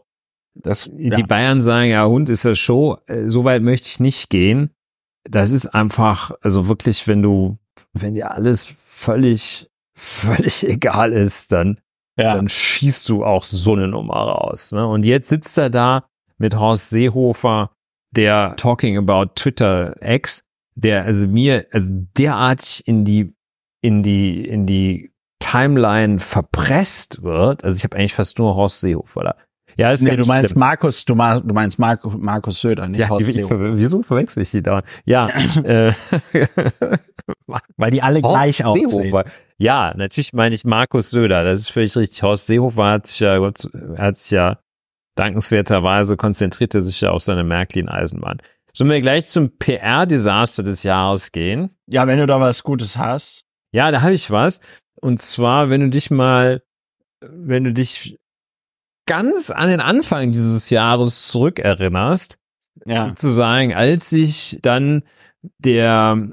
das, 0.55 0.91
die 0.93 1.09
ja. 1.09 1.27
Bayern 1.27 1.61
sagen, 1.61 1.91
ja, 1.91 2.07
Hund 2.07 2.31
ist 2.31 2.45
das 2.45 2.59
Show. 2.59 2.97
Äh, 3.07 3.29
so 3.29 3.45
weit 3.45 3.63
möchte 3.63 3.89
ich 3.89 4.01
nicht 4.01 4.31
gehen. 4.31 4.71
Das 5.25 5.51
ist 5.51 5.67
einfach, 5.67 6.33
also 6.41 6.69
wirklich, 6.69 7.07
wenn 7.07 7.23
du, 7.23 7.59
wenn 7.93 8.15
dir 8.15 8.33
alles 8.33 8.75
völlig, 8.79 9.71
völlig 9.95 10.67
egal 10.69 11.13
ist, 11.13 11.53
dann, 11.53 11.79
ja. 12.17 12.35
dann 12.35 12.49
schießt 12.49 13.09
du 13.09 13.25
auch 13.25 13.45
so 13.45 13.75
eine 13.75 13.89
Nummer 13.89 14.15
raus. 14.15 14.73
Ne? 14.73 14.87
Und 14.87 15.05
jetzt 15.05 15.29
sitzt 15.29 15.57
er 15.59 15.71
da 15.71 16.05
mit 16.39 16.59
Horst 16.59 16.91
Seehofer, 16.91 17.71
der 18.15 18.57
Talking 18.57 18.97
About 18.99 19.33
Twitter 19.35 19.95
X, 20.01 20.45
der 20.75 21.05
also 21.05 21.27
mir 21.27 21.67
also 21.73 21.91
derartig 22.17 22.87
in 22.87 23.05
die 23.05 23.35
in 23.83 24.03
die 24.03 24.47
in 24.47 24.65
die 24.67 25.13
Timeline 25.39 26.19
verpresst 26.19 27.23
wird. 27.23 27.63
Also 27.63 27.77
ich 27.77 27.85
habe 27.85 27.99
eigentlich 27.99 28.15
fast 28.15 28.39
nur 28.39 28.57
Horst 28.57 28.81
Seehofer 28.81 29.23
da. 29.23 29.35
Ja, 29.77 29.91
ist 29.91 30.03
nee, 30.03 30.17
du 30.17 30.25
meinst 30.27 30.51
schlimm. 30.51 30.61
Markus, 30.61 31.05
du, 31.05 31.15
meinst, 31.15 31.45
du 31.47 31.55
meinst 31.55 31.79
Markus, 31.79 32.15
Markus 32.17 32.61
Söder, 32.61 32.89
nicht 32.89 32.99
ja, 32.99 33.09
Horst 33.09 33.27
die, 33.27 33.33
Seehofer. 33.33 33.77
Wieso 33.77 34.03
verwechsel 34.03 34.43
ich 34.43 34.51
die 34.51 34.63
da? 34.63 34.83
Ja, 35.05 35.29
äh, 35.65 35.93
weil 37.77 37.91
die 37.91 38.03
alle 38.03 38.23
Horst 38.23 38.35
gleich 38.35 38.65
aussehen. 38.65 38.91
Seehofer. 38.91 39.25
Ja, 39.59 39.95
natürlich 39.97 40.33
meine 40.33 40.55
ich 40.55 40.65
Markus 40.65 41.11
Söder. 41.11 41.45
Das 41.45 41.61
ist 41.61 41.71
völlig 41.71 41.97
richtig. 41.97 42.23
Horst 42.23 42.47
Seehofer 42.47 42.85
hat 42.85 43.07
sich 43.07 43.21
ja, 43.21 43.53
hat 43.97 44.17
sich 44.17 44.31
ja 44.31 44.59
dankenswerterweise 45.15 46.17
konzentrierte 46.17 46.81
sich 46.81 47.01
ja 47.01 47.11
auf 47.11 47.23
seine 47.23 47.45
Märklin-Eisenbahn. 47.45 48.39
Sollen 48.73 48.91
wir 48.91 49.01
gleich 49.03 49.27
zum 49.27 49.59
PR-Desaster 49.59 50.63
des 50.63 50.83
Jahres 50.83 51.33
gehen? 51.33 51.71
Ja, 51.87 52.07
wenn 52.07 52.19
du 52.19 52.27
da 52.27 52.41
was 52.41 52.63
Gutes 52.63 52.97
hast. 52.97 53.45
Ja, 53.73 53.91
da 53.91 54.03
habe 54.03 54.13
ich 54.13 54.31
was. 54.31 54.61
Und 55.01 55.21
zwar, 55.21 55.71
wenn 55.71 55.81
du 55.81 55.91
dich 55.91 56.11
mal, 56.11 56.63
wenn 57.21 57.65
du 57.65 57.73
dich 57.73 58.19
ganz 59.07 59.51
an 59.51 59.69
den 59.69 59.81
Anfang 59.81 60.31
dieses 60.33 60.71
Jahres 60.71 61.27
zurückerinnerst, 61.29 62.39
ja. 62.87 63.15
zu 63.15 63.31
sagen, 63.31 63.75
als 63.75 64.09
sich 64.11 64.59
dann 64.63 65.03
der, 65.59 66.31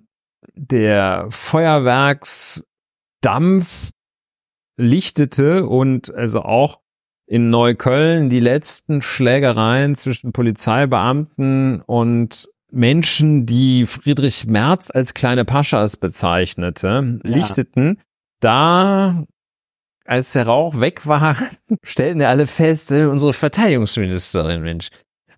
der 0.53 1.27
Feuerwerksdampf 1.29 3.91
lichtete 4.77 5.65
und 5.65 6.13
also 6.13 6.43
auch 6.43 6.79
in 7.25 7.49
Neukölln 7.49 8.29
die 8.29 8.39
letzten 8.39 9.01
Schlägereien 9.01 9.95
zwischen 9.95 10.31
Polizeibeamten 10.31 11.81
und 11.81 12.49
Menschen, 12.71 13.45
die 13.45 13.85
Friedrich 13.85 14.47
Merz 14.47 14.91
als 14.91 15.13
kleine 15.13 15.45
Paschas 15.45 15.97
bezeichnete, 15.97 17.19
ja. 17.23 17.29
lichteten. 17.29 17.99
Da, 18.39 19.25
als 20.05 20.33
der 20.33 20.47
Rauch 20.47 20.79
weg 20.79 21.05
war, 21.07 21.35
stellten 21.83 22.19
wir 22.19 22.29
alle 22.29 22.47
fest, 22.47 22.91
äh, 22.91 23.05
unsere 23.05 23.33
Verteidigungsministerin, 23.33 24.61
Mensch, 24.61 24.89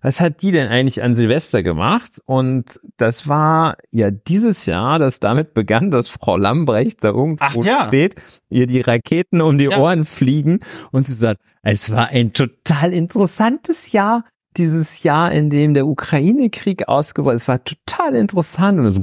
was 0.02 0.20
hat 0.20 0.42
die 0.42 0.50
denn 0.50 0.68
eigentlich 0.68 1.02
an 1.02 1.14
Silvester 1.14 1.62
gemacht? 1.62 2.20
Und 2.26 2.80
das 2.96 3.28
war 3.28 3.76
ja 3.90 4.10
dieses 4.10 4.66
Jahr, 4.66 4.98
das 4.98 5.20
damit 5.20 5.54
begann, 5.54 5.92
dass 5.92 6.08
Frau 6.08 6.36
Lambrecht 6.36 7.04
da 7.04 7.08
irgendwo 7.08 7.62
ja. 7.62 7.86
steht, 7.86 8.16
ihr 8.50 8.66
die 8.66 8.80
Raketen 8.80 9.40
um 9.40 9.58
die 9.58 9.66
ja. 9.66 9.78
Ohren 9.78 10.04
fliegen 10.04 10.58
und 10.90 11.06
sie 11.06 11.14
sagt, 11.14 11.40
es 11.62 11.92
war 11.92 12.08
ein 12.08 12.32
total 12.32 12.92
interessantes 12.92 13.92
Jahr, 13.92 14.24
dieses 14.56 15.02
Jahr, 15.02 15.32
in 15.32 15.50
dem 15.50 15.74
der 15.74 15.86
Ukraine-Krieg 15.86 16.88
ausgebrochen 16.88 17.36
ist. 17.36 17.48
War 17.48 17.62
total 17.64 18.14
interessant 18.14 18.78
und 18.78 18.90
so 18.90 19.02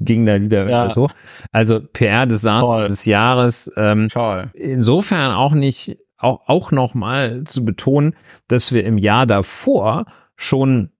ging 0.00 0.26
da 0.26 0.40
wieder 0.40 0.68
ja. 0.68 0.90
so. 0.90 1.08
Also 1.52 1.80
PR-Desaster 1.80 2.86
des 2.86 3.04
Jahres. 3.04 3.70
Ähm, 3.76 4.08
Toll. 4.08 4.50
Insofern 4.54 5.32
auch 5.32 5.52
nicht, 5.52 5.98
auch, 6.18 6.42
auch 6.46 6.72
nochmal 6.72 7.44
zu 7.44 7.64
betonen, 7.64 8.14
dass 8.48 8.72
wir 8.72 8.84
im 8.84 8.98
Jahr 8.98 9.26
davor 9.26 10.06
schon 10.36 10.90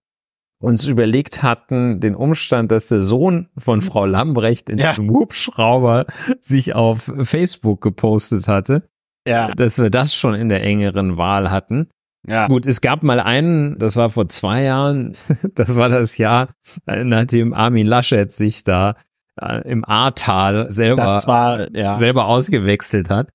uns 0.61 0.87
überlegt 0.87 1.43
hatten, 1.43 2.01
den 2.01 2.15
Umstand, 2.15 2.71
dass 2.73 2.89
der 2.89 3.03
Sohn 3.03 3.49
von 3.59 3.83
Frau 3.83 4.07
Lambrecht 4.07 4.71
in 4.71 4.79
ja. 4.79 4.91
diesem 4.91 5.11
Hubschrauber 5.11 6.07
sich 6.41 6.75
auf 6.75 7.13
Facebook 7.23 7.83
gepostet 7.83 8.49
hatte, 8.49 8.89
ja. 9.27 9.51
dass 9.55 9.79
wir 9.79 9.91
das 9.91 10.15
schon 10.15 10.35
in 10.35 10.49
der 10.49 10.63
engeren 10.63 11.19
Wahl 11.19 11.51
hatten. 11.51 11.89
Ja. 12.27 12.49
Gut, 12.49 12.67
es 12.67 12.81
gab 12.81 13.03
mal 13.03 13.21
einen, 13.21 13.79
das 13.79 13.97
war 13.97 14.11
vor 14.11 14.29
zwei 14.29 14.63
Jahren, 14.63 15.13
das 15.55 15.77
war 15.77 15.89
das 15.89 16.19
Jahr, 16.19 16.49
nachdem 16.87 17.53
Armin 17.53 17.87
Laschet 17.87 18.33
sich 18.33 18.65
da 18.65 18.97
äh, 19.41 19.69
im 19.69 19.85
Ahrtal 19.85 20.71
selber, 20.71 21.23
war, 21.27 21.75
ja. 21.77 21.97
selber 21.97 22.27
ausgewechselt 22.27 23.11
hat. 23.11 23.29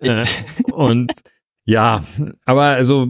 Äh, 0.00 0.24
und 0.72 1.12
ja, 1.64 2.02
aber 2.44 2.64
also 2.64 3.08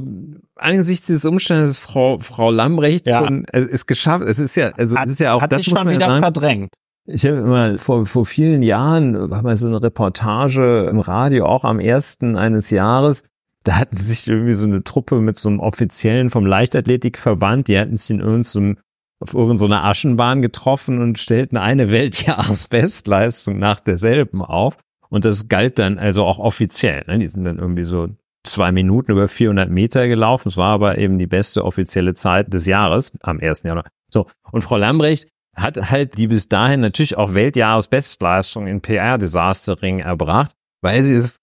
angesichts 0.57 1.07
dieses 1.07 1.25
Umstandes 1.25 1.79
Frau, 1.79 2.19
Frau 2.19 2.51
Lambrecht 2.51 3.07
ja. 3.07 3.27
es 3.53 3.67
ist 3.67 3.87
geschafft. 3.87 4.25
Es 4.25 4.39
ist 4.39 4.55
ja, 4.57 4.71
also 4.71 4.97
hat, 4.97 5.07
es 5.07 5.13
ist 5.13 5.19
ja 5.21 5.35
auch 5.35 5.43
hat 5.43 5.53
das 5.53 5.65
schon 5.65 5.89
wieder 5.89 6.07
sagen, 6.07 6.23
verdrängt. 6.23 6.73
Ich 7.05 7.27
habe 7.27 7.39
immer 7.39 7.79
vor, 7.79 8.07
vor 8.07 8.25
vielen 8.25 8.63
Jahren 8.63 9.31
war 9.31 9.43
mal 9.43 9.57
so 9.57 9.67
eine 9.67 9.83
Reportage 9.83 10.87
im 10.89 11.01
Radio, 11.01 11.47
auch 11.47 11.65
am 11.65 11.81
ersten 11.81 12.37
eines 12.37 12.71
Jahres. 12.71 13.25
Da 13.65 13.77
hatten 13.77 13.97
sich 13.97 14.29
irgendwie 14.29 14.55
so 14.55 14.67
eine 14.67 14.83
Truppe 14.85 15.21
mit 15.21 15.39
so 15.39 15.49
einem 15.49 15.61
Offiziellen 15.61 16.31
vom 16.31 16.47
Leichtathletikverband, 16.47 17.69
die 17.69 17.79
hatten 17.79 17.97
sich 17.97 18.11
in 18.11 18.21
irgendeinem 18.21 18.79
auf 19.23 19.35
irgendeiner 19.35 19.85
Aschenbahn 19.85 20.43
getroffen 20.43 21.01
und 21.01 21.19
stellten 21.19 21.57
eine 21.57 21.93
Weltjahresbestleistung 21.93 23.57
nach 23.57 23.79
derselben 23.79 24.43
auf. 24.43 24.77
Und 25.09 25.25
das 25.25 25.47
galt 25.47 25.79
dann 25.79 25.99
also 25.99 26.25
auch 26.25 26.41
offiziell. 26.41 27.05
Ne? 27.07 27.21
Die 27.21 27.29
sind 27.29 27.45
dann 27.45 27.59
irgendwie 27.59 27.85
so 27.85 28.09
zwei 28.45 28.73
Minuten 28.73 29.13
über 29.13 29.29
400 29.29 29.71
Meter 29.71 30.09
gelaufen. 30.09 30.49
Es 30.49 30.57
war 30.57 30.73
aber 30.73 30.99
eben 30.99 31.19
die 31.19 31.29
beste 31.29 31.65
offizielle 31.65 32.15
Zeit 32.15 32.53
des 32.53 32.67
Jahres 32.67 33.13
am 33.21 33.39
1. 33.39 33.63
Januar. 33.63 33.85
So. 34.11 34.27
Und 34.51 34.63
Frau 34.63 34.77
Lambrecht 34.77 35.29
hat 35.55 35.91
halt 35.91 36.17
die 36.17 36.27
bis 36.27 36.49
dahin 36.49 36.81
natürlich 36.81 37.17
auch 37.17 37.35
Weltjahresbestleistung 37.35 38.67
in 38.67 38.81
PR-Desaster-Ring 38.81 40.01
erbracht, 40.01 40.53
weil 40.81 41.03
sie 41.03 41.15
es 41.15 41.42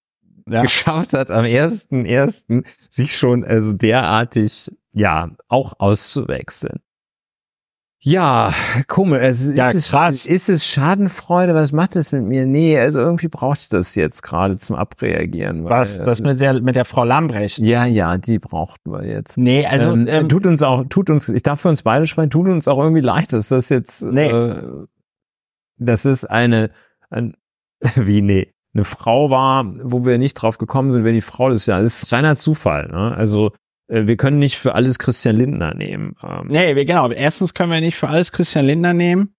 ja. 0.50 0.62
geschafft 0.62 1.14
hat, 1.14 1.32
am 1.32 1.46
1.1. 1.46 2.66
sich 2.90 3.16
schon 3.16 3.44
also 3.44 3.74
derartig, 3.74 4.72
ja, 4.94 5.32
auch 5.48 5.74
auszuwechseln. 5.80 6.80
Ja, 8.02 8.54
komisch. 8.88 9.22
Also 9.22 9.52
ja, 9.52 9.72
ist, 9.72 9.92
krass. 9.92 10.16
Es, 10.16 10.26
ist 10.26 10.50
es 10.50 10.66
Schadenfreude? 10.66 11.54
Was 11.54 11.74
macht 11.74 11.98
es 11.98 12.14
mit 12.14 12.24
mir? 12.24 12.46
Nee, 12.46 12.80
also 12.80 13.00
irgendwie 13.00 13.28
braucht 13.28 13.60
ich 13.60 13.70
das 13.70 13.94
jetzt 13.96 14.22
gerade 14.22 14.56
zum 14.56 14.78
Abreagieren. 14.78 15.66
Weil, 15.66 15.82
Was? 15.82 15.98
Das 15.98 16.22
mit 16.22 16.40
der, 16.40 16.62
mit 16.62 16.78
der 16.78 16.86
Frau 16.86 17.04
Lambrecht? 17.04 17.58
Ja, 17.60 17.84
ja, 17.86 18.18
die 18.18 18.40
brauchten 18.40 18.92
wir 18.92 19.06
jetzt. 19.06 19.38
Nee, 19.38 19.66
also. 19.66 19.92
Ähm, 19.92 20.08
ähm, 20.08 20.30
tut 20.30 20.48
uns 20.48 20.64
auch, 20.64 20.86
tut 20.88 21.10
uns, 21.10 21.28
ich 21.28 21.44
darf 21.44 21.60
für 21.60 21.68
uns 21.68 21.84
beide 21.84 22.08
sprechen, 22.08 22.30
tut 22.30 22.48
uns 22.48 22.70
auch 22.70 22.80
irgendwie 22.80 23.02
leid, 23.02 23.34
dass 23.34 23.50
das 23.50 23.68
jetzt, 23.68 24.02
nee. 24.02 24.30
Äh, 24.30 24.86
das 25.76 26.06
ist 26.06 26.24
eine, 26.24 26.72
ein, 27.10 27.36
wie 27.96 28.22
nee, 28.22 28.54
eine 28.74 28.84
Frau 28.84 29.30
war, 29.30 29.66
wo 29.84 30.06
wir 30.06 30.18
nicht 30.18 30.36
drauf 30.36 30.58
gekommen 30.58 30.92
sind, 30.92 31.04
wer 31.04 31.12
die 31.12 31.22
Frau 31.22 31.50
des 31.50 31.66
Jahres. 31.66 31.86
Das 31.86 32.04
ist 32.04 32.14
reiner 32.14 32.36
Zufall, 32.36 32.88
ne? 32.88 33.16
Also, 33.16 33.52
äh, 33.88 34.08
wir 34.08 34.18
können 34.18 34.40
nicht 34.40 34.58
für 34.58 34.76
alles 34.76 35.00
Christian 35.00 35.36
Lindner 35.36 35.74
nehmen. 35.74 36.16
Ähm. 36.24 36.48
Nee, 36.48 36.86
genau. 36.86 37.10
Erstens 37.10 37.54
können 37.54 37.72
wir 37.72 37.82
nicht 37.82 37.96
für 37.96 38.10
alles 38.10 38.32
Christian 38.32 38.66
Lindner 38.66 38.94
nehmen. 38.94 39.34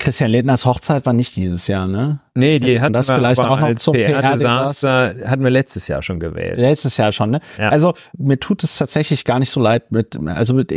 Christian 0.00 0.30
Lindners 0.30 0.64
Hochzeit 0.64 1.06
war 1.06 1.12
nicht 1.12 1.36
dieses 1.36 1.66
Jahr, 1.68 1.86
ne? 1.86 2.20
Nee, 2.34 2.58
die 2.58 2.80
hatten 2.80 2.92
das 2.92 3.08
wir 3.08 3.16
vielleicht 3.16 3.40
auch 3.40 3.60
noch 3.60 3.74
zum 3.74 3.94
PR-Desaster 3.94 5.14
hatten 5.26 5.44
wir 5.44 5.50
letztes 5.50 5.86
Jahr 5.88 6.02
schon 6.02 6.18
gewählt. 6.18 6.58
Letztes 6.58 6.96
Jahr 6.96 7.12
schon, 7.12 7.30
ne? 7.30 7.40
Ja. 7.58 7.68
Also 7.68 7.94
mir 8.16 8.40
tut 8.40 8.64
es 8.64 8.76
tatsächlich 8.76 9.24
gar 9.24 9.38
nicht 9.38 9.50
so 9.50 9.60
leid 9.60 9.92
mit, 9.92 10.18
also 10.26 10.54
mit, 10.54 10.72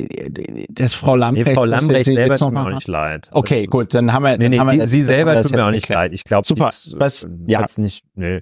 das 0.69 0.93
Frau 0.93 1.15
Lambrecht. 1.15 1.47
Nee, 1.47 1.53
Frau 1.55 1.65
Lambrecht 1.65 2.05
selber 2.05 2.35
tut 2.35 2.53
mir 2.53 2.61
auch 2.61 2.69
nicht 2.69 2.87
leid. 2.87 3.29
Okay, 3.31 3.65
gut, 3.65 3.93
dann 3.93 4.13
haben 4.13 4.23
wir, 4.23 4.37
nee, 4.37 4.49
nee, 4.49 4.59
haben 4.59 4.71
wir 4.71 4.87
sie 4.87 5.01
selber 5.01 5.41
tut 5.41 5.55
mir 5.55 5.65
auch 5.65 5.71
nicht 5.71 5.89
leid. 5.89 6.13
Ich 6.13 6.23
glaube, 6.23 6.45
super. 6.45 6.69
Was, 6.95 7.27
ja, 7.47 7.65
nicht, 7.77 8.05
nee. 8.15 8.41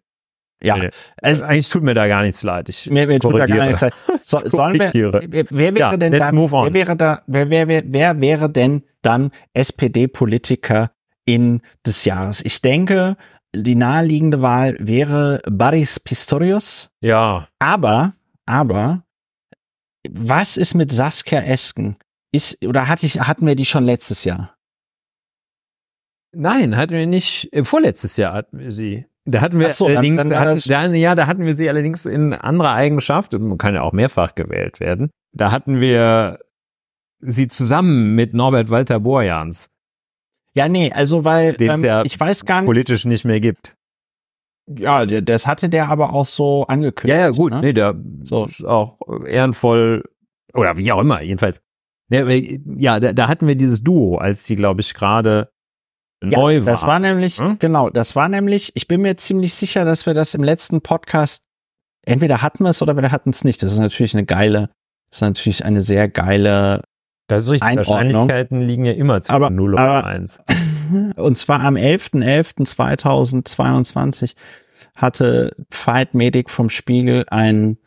Ja, 0.64 0.78
nee, 0.78 0.90
also, 1.22 1.46
eigentlich 1.46 1.70
tut 1.70 1.84
mir 1.84 1.94
da 1.94 2.08
gar 2.08 2.22
nichts 2.22 2.44
leid. 2.44 2.70
Ich 2.70 2.90
mir, 2.90 3.08
mir 3.08 3.20
tut 3.20 3.34
da 3.34 3.48
gar 3.48 3.68
nichts 3.68 3.82
leid. 3.82 3.94
So, 4.24 4.40
sollen 4.46 4.80
wir, 4.80 4.92
wer, 4.94 5.46
wer 5.50 5.76
wäre 5.76 5.80
ja, 5.80 5.98
denn 5.98 6.12
dann, 6.12 6.36
wer 6.36 6.74
wäre 6.74 6.96
da, 6.96 7.24
wer, 7.26 7.50
wer, 7.50 7.68
wer, 7.68 7.84
wer 7.86 8.22
wäre 8.22 8.50
denn 8.50 8.84
dann 9.02 9.32
SPD-Politiker 9.54 10.92
in 11.26 11.62
des 11.86 12.06
Jahres? 12.06 12.46
Ich 12.46 12.62
denke, 12.62 13.18
die 13.56 13.76
naheliegende 13.76 14.42
Wahl 14.42 14.78
wäre 14.80 15.42
Boris 15.50 16.00
Pistorius. 16.00 16.90
Ja. 17.02 17.48
Aber, 17.60 18.14
aber, 18.46 19.04
was 20.10 20.58
ist 20.58 20.76
mit 20.76 20.92
Saskia 20.92 21.42
Esken? 21.42 21.98
Ist, 22.32 22.64
oder 22.66 22.88
hatte 22.88 23.06
ich, 23.06 23.20
hatten 23.20 23.46
wir 23.46 23.56
die 23.56 23.66
schon 23.66 23.84
letztes 23.84 24.24
Jahr? 24.24 24.56
Nein, 26.34 26.78
hatten 26.78 26.94
wir 26.94 27.06
nicht. 27.06 27.50
Äh, 27.52 27.64
vorletztes 27.64 28.18
Jahr 28.18 28.34
hatten 28.34 28.60
wir 28.60 28.72
sie. 28.72 29.06
Da 29.26 29.42
hatten 29.42 29.60
wir 29.60 29.72
so, 29.72 29.86
dann- 29.88 29.98
allerdings, 29.98 30.18
dann 30.22 30.30
da 30.32 30.36
war 30.40 30.46
hatten, 30.56 30.70
da, 30.70 30.86
ja, 30.88 31.16
da 31.16 31.28
hatten 31.28 31.46
wir 31.46 31.56
sie 31.56 31.70
allerdings 31.70 32.06
in 32.06 32.34
anderer 32.34 32.72
Eigenschaft. 32.74 33.34
und 33.36 33.44
Man 33.48 33.58
kann 33.58 33.76
ja 33.76 33.82
auch 33.84 33.94
mehrfach 33.94 34.34
gewählt 34.36 34.80
werden. 34.80 35.12
Da 35.34 35.52
hatten 35.52 35.80
wir 35.80 36.40
sie 37.20 37.48
zusammen 37.48 38.16
mit 38.16 38.34
Norbert 38.34 38.70
Walter 38.72 39.00
Borjans, 39.00 39.70
Ja, 40.56 40.68
nee, 40.68 40.92
also 40.92 41.24
weil 41.24 41.56
ähm, 41.62 41.84
ja 41.84 42.04
ich 42.04 42.20
weiß 42.20 42.46
gar 42.46 42.62
nicht, 42.62 42.66
politisch 42.68 43.06
nicht 43.06 43.26
mehr 43.26 43.40
gibt. 43.40 43.76
ja, 44.68 45.06
das 45.06 45.46
hatte 45.46 45.70
der 45.70 45.88
aber 45.90 46.14
auch 46.14 46.26
so 46.26 46.66
angekündigt. 46.66 47.16
Ja, 47.20 47.26
ja, 47.28 47.30
gut. 47.30 47.52
Ne? 47.52 47.62
Nee, 47.62 47.74
der 47.74 47.96
So. 48.24 48.44
ist 48.44 48.66
auch 48.66 48.98
ehrenvoll 49.28 50.04
oder 50.54 50.78
wie 50.80 50.92
auch 50.92 51.00
immer, 51.02 51.22
jedenfalls. 51.22 51.62
Ja 52.10 53.00
da, 53.00 53.14
da 53.14 53.28
hatten 53.30 53.48
wir 53.48 53.56
dieses 53.56 53.84
Duo, 53.84 54.18
als 54.18 54.44
die, 54.44 54.56
glaube 54.56 54.82
ich, 54.82 54.94
gerade 54.96 55.50
Ja, 56.24 56.38
neu 56.40 56.60
war. 56.60 56.66
Das 56.72 56.84
war 56.84 57.00
nämlich, 57.00 57.40
Hm? 57.40 57.58
genau, 57.60 57.90
das 57.90 58.16
war 58.16 58.30
nämlich, 58.30 58.72
ich 58.76 58.88
bin 58.88 59.02
mir 59.02 59.16
ziemlich 59.18 59.54
sicher, 59.54 59.84
dass 59.86 60.06
wir 60.06 60.14
das 60.14 60.34
im 60.36 60.44
letzten 60.44 60.82
Podcast, 60.82 61.44
entweder 62.06 62.42
hatten 62.42 62.64
wir 62.64 62.70
es 62.70 62.82
oder 62.82 62.96
wir 62.96 63.12
hatten 63.12 63.32
es 63.32 63.44
nicht. 63.44 63.62
Das 63.64 63.74
ist 63.74 63.80
natürlich 63.80 64.14
eine 64.16 64.26
geile, 64.26 64.70
das 65.10 65.18
ist 65.18 65.22
natürlich 65.22 65.66
eine 65.66 65.82
sehr 65.82 66.08
geile, 66.10 66.84
das 67.28 67.44
ist 67.44 67.50
richtig. 67.52 67.68
Einordnung. 67.70 67.96
Wahrscheinlichkeiten 67.96 68.62
liegen 68.62 68.86
ja 68.86 68.94
immer 68.94 69.22
zwischen 69.22 69.36
Aber- 69.36 69.50
0 69.50 69.74
und 69.74 69.80
aber- 69.80 70.06
1. 70.08 70.40
und 71.16 71.38
zwar 71.38 71.60
am 71.62 71.76
11.11.2022 71.76 74.36
hatte 74.96 75.56
Fight 75.70 76.14
Medic 76.14 76.50
vom 76.50 76.70
Spiegel 76.70 77.26
ein, 77.30 77.78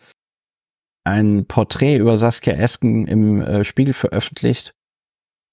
ein 1.04 1.44
Porträt 1.46 1.96
über 1.98 2.16
Saskia 2.18 2.54
Esken 2.54 3.06
im 3.06 3.40
äh, 3.42 3.64
Spiegel 3.64 3.92
veröffentlicht. 3.94 4.74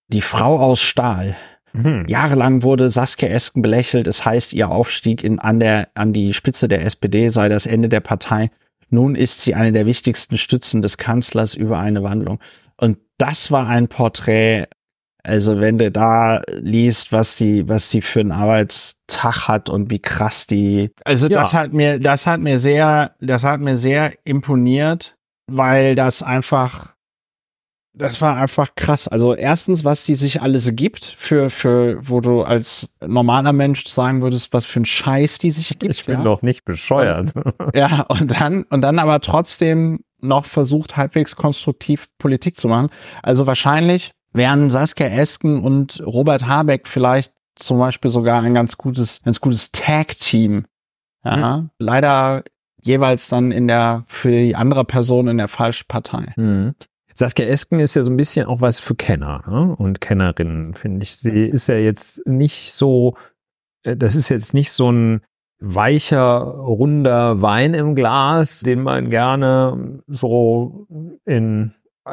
Die 0.08 0.22
Frau 0.22 0.60
aus 0.60 0.82
Stahl. 0.82 1.36
Mhm. 1.74 2.06
Jahrelang 2.08 2.64
wurde 2.64 2.90
Saskia 2.90 3.30
Esken 3.30 3.62
belächelt. 3.62 4.08
Es 4.08 4.26
heißt, 4.26 4.54
ihr 4.54 4.70
Aufstieg 4.70 5.24
in, 5.24 5.40
an, 5.40 5.60
der, 5.60 5.90
an 5.96 6.14
die 6.14 6.34
Spitze 6.34 6.68
der 6.68 6.86
SPD 6.86 7.30
sei 7.30 7.50
das 7.50 7.66
Ende 7.66 7.90
der 7.90 8.02
Partei. 8.02 8.52
Nun 8.90 9.16
ist 9.16 9.42
sie 9.42 9.56
eine 9.56 9.72
der 9.72 9.86
wichtigsten 9.86 10.38
Stützen 10.38 10.82
des 10.82 10.98
Kanzlers 10.98 11.54
über 11.56 11.80
eine 11.80 12.04
Wandlung. 12.04 12.40
Und 12.78 12.98
das 13.18 13.52
war 13.52 13.68
ein 13.68 13.88
Porträt. 13.88 14.66
Also 15.24 15.60
wenn 15.62 15.78
du 15.78 15.92
da 15.92 16.42
liest, 16.50 17.12
was 17.12 17.38
die, 17.38 17.70
was 17.70 17.90
die 17.90 18.02
für 18.02 18.22
einen 18.22 18.32
Arbeitstag 18.32 19.48
hat 19.48 19.70
und 19.70 19.92
wie 19.92 20.00
krass 20.00 20.48
die, 20.48 20.90
also 21.06 21.28
Ja. 21.28 21.42
das 21.42 21.54
hat 21.54 21.74
mir, 21.74 22.00
das 22.00 22.26
hat 22.26 22.42
mir 22.42 22.58
sehr, 22.60 23.14
das 23.22 23.44
hat 23.44 23.60
mir 23.62 23.78
sehr 23.78 24.14
imponiert, 24.26 25.16
weil 25.48 25.94
das 25.96 26.24
einfach, 26.24 26.96
das 27.94 28.22
war 28.22 28.38
einfach 28.38 28.76
krass. 28.76 29.08
Also 29.08 29.36
erstens, 29.36 29.84
was 29.84 30.06
die 30.06 30.16
sich 30.16 30.42
alles 30.42 30.76
gibt 30.76 31.04
für, 31.06 31.50
für, 31.50 31.98
wo 32.02 32.22
du 32.22 32.42
als 32.42 32.90
normaler 33.06 33.52
Mensch 33.52 33.86
sagen 33.88 34.22
würdest, 34.22 34.54
was 34.54 34.66
für 34.66 34.80
ein 34.80 34.86
Scheiß 34.86 35.40
die 35.40 35.52
sich 35.52 35.78
gibt. 35.78 35.94
Ich 35.94 36.06
bin 36.06 36.20
ja. 36.20 36.24
doch 36.24 36.42
nicht 36.42 36.64
bescheuert. 36.66 37.34
Ja, 37.76 38.02
und 38.10 38.40
dann, 38.40 38.64
und 38.64 38.82
dann 38.82 39.00
aber 39.00 39.20
trotzdem 39.22 40.04
noch 40.20 40.46
versucht, 40.46 40.98
halbwegs 40.98 41.36
konstruktiv 41.36 42.08
Politik 42.18 42.58
zu 42.58 42.68
machen. 42.68 42.90
Also 43.24 43.48
wahrscheinlich 43.48 44.12
wären 44.34 44.70
Saskia 44.70 45.08
Esken 45.08 45.62
und 45.62 46.02
Robert 46.06 46.48
Habeck 46.48 46.88
vielleicht 46.88 47.34
zum 47.56 47.80
Beispiel 47.80 48.12
sogar 48.12 48.42
ein 48.42 48.54
ganz 48.54 48.78
gutes, 48.78 49.22
ganz 49.24 49.40
gutes 49.40 49.72
Tag-Team. 49.72 50.66
Ja, 51.24 51.70
leider 51.78 52.44
jeweils 52.82 53.28
dann 53.30 53.52
in 53.52 53.68
der, 53.68 54.04
für 54.08 54.32
die 54.32 54.56
andere 54.56 54.86
Person 54.86 55.28
in 55.28 55.38
der 55.38 55.48
falschen 55.48 55.88
Partei. 55.88 56.34
Mhm. 56.36 56.76
Saskia 57.14 57.46
Esken 57.46 57.80
ist 57.80 57.96
ja 57.96 58.04
so 58.04 58.12
ein 58.12 58.18
bisschen 58.18 58.48
auch 58.48 58.62
was 58.62 58.80
für 58.80 58.96
Kenner 58.96 59.44
ne? 59.48 59.76
und 59.78 60.02
Kennerinnen, 60.02 60.74
finde 60.74 61.04
ich. 61.04 61.18
Sie 61.18 61.46
ist 61.46 61.68
ja 61.68 61.76
jetzt 61.76 62.26
nicht 62.28 62.74
so, 62.74 63.16
äh, 63.84 63.96
das 63.96 64.16
ist 64.16 64.30
jetzt 64.30 64.54
nicht 64.54 64.72
so 64.72 64.92
ein 64.92 65.22
weicher, 65.60 66.40
runder 66.40 67.42
Wein 67.42 67.74
im 67.74 67.96
Glas, 67.96 68.62
den 68.62 68.82
man 68.82 69.10
gerne 69.10 70.02
so 70.08 70.88
in, 71.26 71.72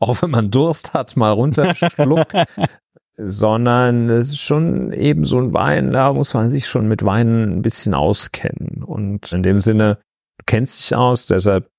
auch 0.00 0.22
wenn 0.22 0.30
man 0.30 0.50
Durst 0.50 0.94
hat, 0.94 1.16
mal 1.16 1.30
runterschluckt, 1.30 2.34
sondern 3.16 4.10
es 4.10 4.28
ist 4.28 4.40
schon 4.40 4.92
eben 4.92 5.24
so 5.24 5.38
ein 5.38 5.52
Wein, 5.54 5.92
da 5.92 6.12
muss 6.12 6.34
man 6.34 6.50
sich 6.50 6.66
schon 6.66 6.88
mit 6.88 7.04
Weinen 7.04 7.58
ein 7.58 7.62
bisschen 7.62 7.94
auskennen. 7.94 8.82
Und 8.82 9.32
in 9.32 9.42
dem 9.42 9.60
Sinne, 9.60 9.98
du 10.38 10.44
kennst 10.46 10.80
dich 10.80 10.96
aus, 10.96 11.26
deshalb 11.26 11.70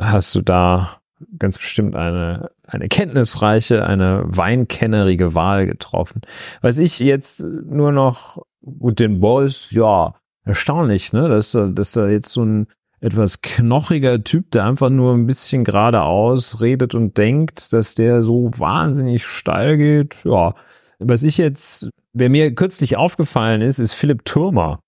hast 0.00 0.34
du 0.34 0.42
da 0.42 1.00
ganz 1.38 1.58
bestimmt 1.58 1.94
eine, 1.96 2.50
eine 2.66 2.88
kenntnisreiche, 2.88 3.84
eine 3.86 4.22
weinkennerige 4.26 5.34
Wahl 5.34 5.66
getroffen. 5.66 6.22
Was 6.60 6.78
ich 6.78 6.98
jetzt 6.98 7.42
nur 7.42 7.92
noch, 7.92 8.42
gut, 8.62 9.00
den 9.00 9.20
Boys, 9.20 9.70
ja, 9.72 10.14
erstaunlich, 10.44 11.12
ne, 11.12 11.28
dass, 11.28 11.52
da- 11.52 11.66
dass 11.68 11.92
da 11.92 12.06
jetzt 12.08 12.30
so 12.30 12.44
ein 12.44 12.66
etwas 13.00 13.42
knochiger 13.42 14.24
Typ, 14.24 14.50
der 14.52 14.64
einfach 14.64 14.88
nur 14.88 15.12
ein 15.14 15.26
bisschen 15.26 15.64
geradeaus 15.64 16.62
redet 16.62 16.94
und 16.94 17.18
denkt, 17.18 17.72
dass 17.74 17.94
der 17.94 18.22
so 18.22 18.50
wahnsinnig 18.56 19.26
steil 19.26 19.76
geht. 19.76 20.24
Ja, 20.24 20.54
was 20.98 21.22
ich 21.22 21.36
jetzt, 21.36 21.90
wer 22.14 22.30
mir 22.30 22.54
kürzlich 22.54 22.96
aufgefallen 22.96 23.60
ist, 23.60 23.78
ist 23.78 23.92
Philipp 23.92 24.24
Türmer. 24.24 24.80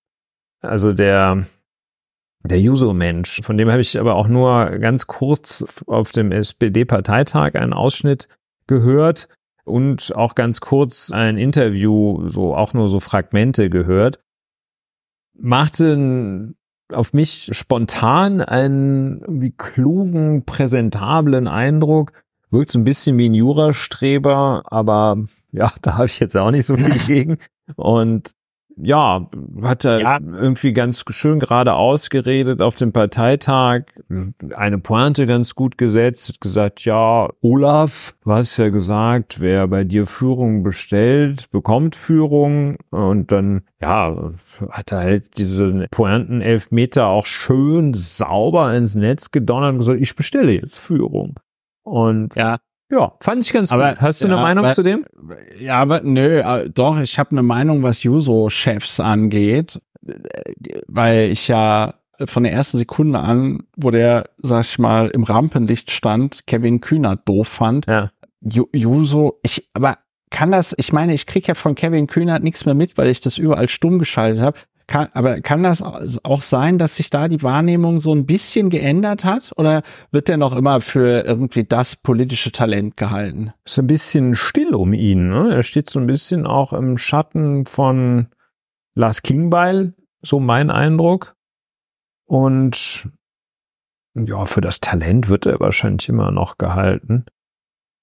Also 0.63 0.95
der, 0.95 1.45
der 2.47 2.61
Juso-Mensch. 2.61 3.41
Von 3.43 3.59
dem 3.59 3.71
habe 3.71 3.81
ich 3.81 3.99
aber 3.99 4.15
auch 4.15 4.29
nur 4.29 4.79
ganz 4.79 5.07
kurz 5.07 5.83
auf 5.87 6.13
dem 6.13 6.33
SPD-Parteitag 6.33 7.55
einen 7.55 7.73
Ausschnitt 7.73 8.29
gehört 8.67 9.29
und 9.65 10.15
auch 10.15 10.35
ganz 10.35 10.61
kurz 10.61 11.11
ein 11.11 11.39
Interview, 11.39 12.29
so 12.29 12.55
auch 12.55 12.73
nur 12.73 12.89
so 12.89 13.01
Fragmente 13.01 13.69
gehört. 13.69 14.21
Machte 15.39 16.55
auf 16.93 17.13
mich 17.13 17.51
spontan 17.53 18.41
einen 18.41 19.21
irgendwie 19.21 19.55
klugen, 19.57 20.45
präsentablen 20.45 21.49
Eindruck. 21.49 22.13
Wirkt 22.51 22.71
so 22.71 22.79
ein 22.79 22.85
bisschen 22.85 23.19
wie 23.19 23.29
ein 23.29 23.35
Jurastreber, 23.35 24.63
aber 24.67 25.19
ja, 25.51 25.73
da 25.83 25.95
habe 25.95 26.07
ich 26.07 26.21
jetzt 26.21 26.37
auch 26.37 26.51
nicht 26.51 26.67
so 26.67 26.77
viel 26.77 26.99
gegen. 27.07 27.39
Und 27.75 28.33
ja, 28.77 29.29
hat 29.63 29.85
er 29.85 30.01
Ja. 30.01 30.19
irgendwie 30.21 30.73
ganz 30.73 31.05
schön 31.09 31.39
gerade 31.39 31.75
ausgeredet 31.75 32.61
auf 32.63 32.75
dem 32.77 32.93
Parteitag, 32.93 33.83
eine 34.55 34.79
Pointe 34.79 35.27
ganz 35.27 35.55
gut 35.55 35.79
gesetzt, 35.79 36.29
hat 36.29 36.41
gesagt, 36.41 36.85
ja, 36.85 37.29
Olaf, 37.41 38.17
du 38.25 38.33
hast 38.33 38.57
ja 38.59 38.69
gesagt, 38.69 39.41
wer 39.41 39.67
bei 39.69 39.85
dir 39.85 40.07
Führung 40.07 40.63
bestellt, 40.63 41.51
bekommt 41.51 41.97
Führung 41.97 42.77
und 42.91 43.33
dann, 43.33 43.63
ja, 43.81 44.33
hat 44.71 44.93
er 44.93 44.99
halt 44.99 45.39
diese 45.39 45.87
Pointen 45.91 46.41
elf 46.41 46.71
Meter 46.71 47.07
auch 47.07 47.27
schön 47.27 47.95
sauber 47.95 48.75
ins 48.75 48.95
Netz 48.95 49.31
gedonnert 49.31 49.73
und 49.73 49.79
gesagt, 49.79 50.01
ich 50.01 50.15
bestelle 50.17 50.53
jetzt 50.53 50.79
Führung. 50.79 51.35
Und 51.83 52.35
Ja, 52.37 52.59
ja, 52.91 53.13
fand 53.21 53.45
ich 53.45 53.53
ganz 53.53 53.73
Aber- 53.73 53.91
gut. 53.91 54.01
Hast 54.01 54.21
du 54.23 54.27
eine 54.27 54.37
ja, 54.37 54.43
Meinung 54.43 54.65
weil- 54.65 54.75
zu 54.75 54.83
dem? 54.83 55.05
Ja, 55.59 55.77
aber 55.81 56.01
nö, 56.03 56.39
äh, 56.41 56.71
doch, 56.71 56.99
ich 57.01 57.19
habe 57.19 57.31
eine 57.33 57.43
Meinung, 57.43 57.83
was 57.83 58.03
Juso-Chefs 58.03 59.01
angeht, 59.01 59.81
weil 60.87 61.31
ich 61.31 61.49
ja 61.49 61.95
von 62.25 62.45
der 62.45 62.53
ersten 62.53 62.79
Sekunde 62.79 63.19
an, 63.21 63.65
wo 63.77 63.91
der, 63.91 64.31
sag 64.43 64.65
ich 64.65 64.79
mal, 64.79 65.09
im 65.09 65.25
Rampenlicht 65.25 65.91
stand, 65.91 66.47
Kevin 66.47 66.81
Kühnert 66.81 67.29
doof 67.29 67.49
fand. 67.49 67.87
Ja. 67.87 68.11
Ju 68.41 68.67
Juso, 68.73 69.39
ich, 69.43 69.69
aber 69.75 69.99
kann 70.31 70.51
das, 70.51 70.75
ich 70.79 70.93
meine, 70.93 71.13
ich 71.15 71.27
krieg 71.27 71.47
ja 71.47 71.55
von 71.55 71.75
Kevin 71.75 72.07
Kühnert 72.07 72.43
nichts 72.43 72.65
mehr 72.65 72.75
mit, 72.75 72.97
weil 72.97 73.09
ich 73.09 73.21
das 73.21 73.37
überall 73.39 73.69
stumm 73.69 73.99
geschaltet 73.99 74.43
habe. 74.43 74.59
Kann, 74.89 75.09
aber 75.15 75.41
kann 75.41 75.65
das 75.65 75.83
auch 75.83 76.43
sein, 76.43 76.79
dass 76.79 76.95
sich 76.95 77.11
da 77.11 77.27
die 77.27 77.43
Wahrnehmung 77.43 77.99
so 77.99 78.15
ein 78.15 78.25
bisschen 78.25 78.71
geändert 78.71 79.25
hat? 79.25 79.53
Oder 79.57 79.83
wird 80.13 80.29
der 80.29 80.37
noch 80.37 80.55
immer 80.55 80.81
für 80.81 81.25
irgendwie 81.27 81.65
das 81.65 81.97
politische 81.97 82.53
Talent 82.53 82.97
gehalten? 82.97 83.53
ist 83.65 83.79
ein 83.81 83.89
bisschen 83.89 84.37
still 84.37 84.75
um 84.77 84.93
ihn. 84.93 85.29
Ne? 85.29 85.53
Er 85.53 85.65
steht 85.65 85.91
so 85.91 85.99
ein 85.99 86.07
bisschen 86.07 86.47
auch 86.47 86.73
im 86.73 86.99
Schatten 86.99 87.67
von 87.67 88.29
Lars 88.95 89.23
Klingbeil, 89.23 89.95
so 90.23 90.39
mein 90.39 90.71
Eindruck. 90.71 91.35
Und 92.25 93.09
ja, 94.15 94.47
für 94.47 94.61
das 94.61 94.81
Talent 94.81 95.29
wird 95.29 95.47
er 95.47 95.59
wahrscheinlich 95.59 96.09
immer 96.09 96.31
noch 96.31 96.59
gehalten. 96.59 97.27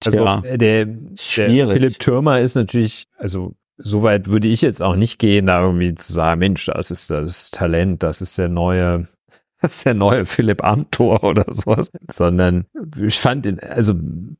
Also 0.06 0.26
äh, 0.26 0.58
der, 0.58 0.86
der. 0.86 1.70
Philipp 1.70 2.00
Türmer 2.00 2.42
ist 2.42 2.56
natürlich, 2.56 3.08
also 3.18 3.56
soweit 3.78 4.28
würde 4.28 4.48
ich 4.48 4.62
jetzt 4.62 4.82
auch 4.82 4.96
nicht 4.96 5.20
gehen, 5.20 5.48
da 5.48 5.62
irgendwie 5.62 5.96
zu 5.96 6.12
sagen, 6.14 6.40
Mensch, 6.40 6.66
das 6.66 6.92
ist 6.92 7.10
das 7.10 7.52
Talent, 7.52 8.04
das 8.04 8.22
ist 8.22 8.38
der 8.38 8.50
neue, 8.50 9.06
das 9.62 9.78
ist 9.78 9.86
der 9.86 9.94
neue 9.94 10.26
Philipp 10.26 10.64
Amthor 10.64 11.24
oder 11.24 11.46
sowas, 11.48 11.92
sondern 12.10 12.66
ich 13.02 13.20
fand 13.20 13.46
ihn, 13.46 13.60
also 13.60 13.94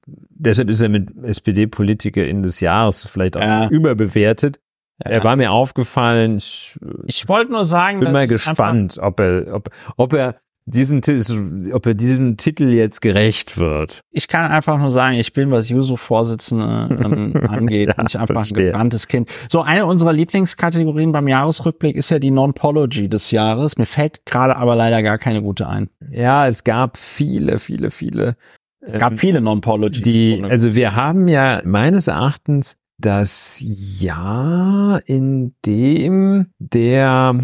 deshalb 0.08 0.70
ist 0.70 0.82
er 0.82 0.90
mit 0.90 1.10
SPD-Politiker 1.24 2.26
in 2.26 2.44
des 2.44 2.60
Jahres 2.60 3.06
vielleicht 3.06 3.38
auch 3.38 3.42
Ja. 3.42 3.68
überbewertet. 3.70 4.60
Er 5.00 5.24
war 5.24 5.36
mir 5.36 5.52
aufgefallen, 5.52 6.38
ich 6.38 6.78
Ich 7.06 7.28
wollte 7.28 7.52
nur 7.52 7.66
sagen, 7.66 8.00
bin 8.00 8.12
mal 8.12 8.28
gespannt, 8.28 9.00
ob 9.02 9.20
er, 9.20 9.54
ob, 9.54 9.70
ob 9.98 10.14
er 10.14 10.36
diesen, 10.66 11.72
ob 11.74 11.86
er 11.86 11.94
diesem 11.94 12.38
Titel 12.38 12.70
jetzt 12.70 13.02
gerecht 13.02 13.58
wird. 13.58 14.02
Ich 14.12 14.28
kann 14.28 14.50
einfach 14.50 14.78
nur 14.78 14.92
sagen, 14.92 15.18
ich 15.18 15.34
bin, 15.34 15.52
was 15.52 15.70
Juso-Vorsitzende 15.70 16.66
angeht, 17.50 17.94
ja, 17.96 18.04
nicht 18.04 18.18
einfach 18.18 18.36
verstehe. 18.36 18.64
ein 18.64 18.66
gebranntes 18.68 19.08
Kind. 19.08 19.30
So, 19.50 19.62
eine 19.62 19.86
unserer 19.86 20.14
Lieblingskategorien 20.14 21.12
beim 21.12 21.28
Jahresrückblick 21.28 21.96
ist 21.96 22.10
ja 22.10 22.20
die 22.20 22.32
Non-Pology 22.32 23.10
des 23.10 23.32
Jahres. 23.32 23.78
Mir 23.78 23.86
fällt 23.86 24.26
gerade 24.26 24.56
aber 24.56 24.76
leider 24.76 25.04
gar 25.04 25.18
keine 25.18 25.42
gute 25.42 25.68
ein. 25.68 25.90
Ja, 26.12 26.48
es 26.48 26.64
gab 26.64 26.98
viele, 26.98 27.60
viele, 27.60 27.92
viele. 27.92 28.38
Es 28.80 28.98
gab 28.98 29.14
ähm, 29.14 29.18
viele 29.18 29.42
Non-Pologies. 29.42 30.02
Die, 30.02 30.44
also 30.44 30.76
wir 30.76 30.96
haben 30.96 31.28
ja 31.28 31.62
meines 31.66 32.08
Erachtens 32.08 32.78
das 33.00 33.60
Jahr, 34.00 35.02
in 35.06 35.56
dem 35.66 36.48
der 36.60 37.38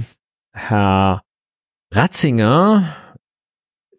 Herr 0.53 1.21
Ratzinger 1.91 2.83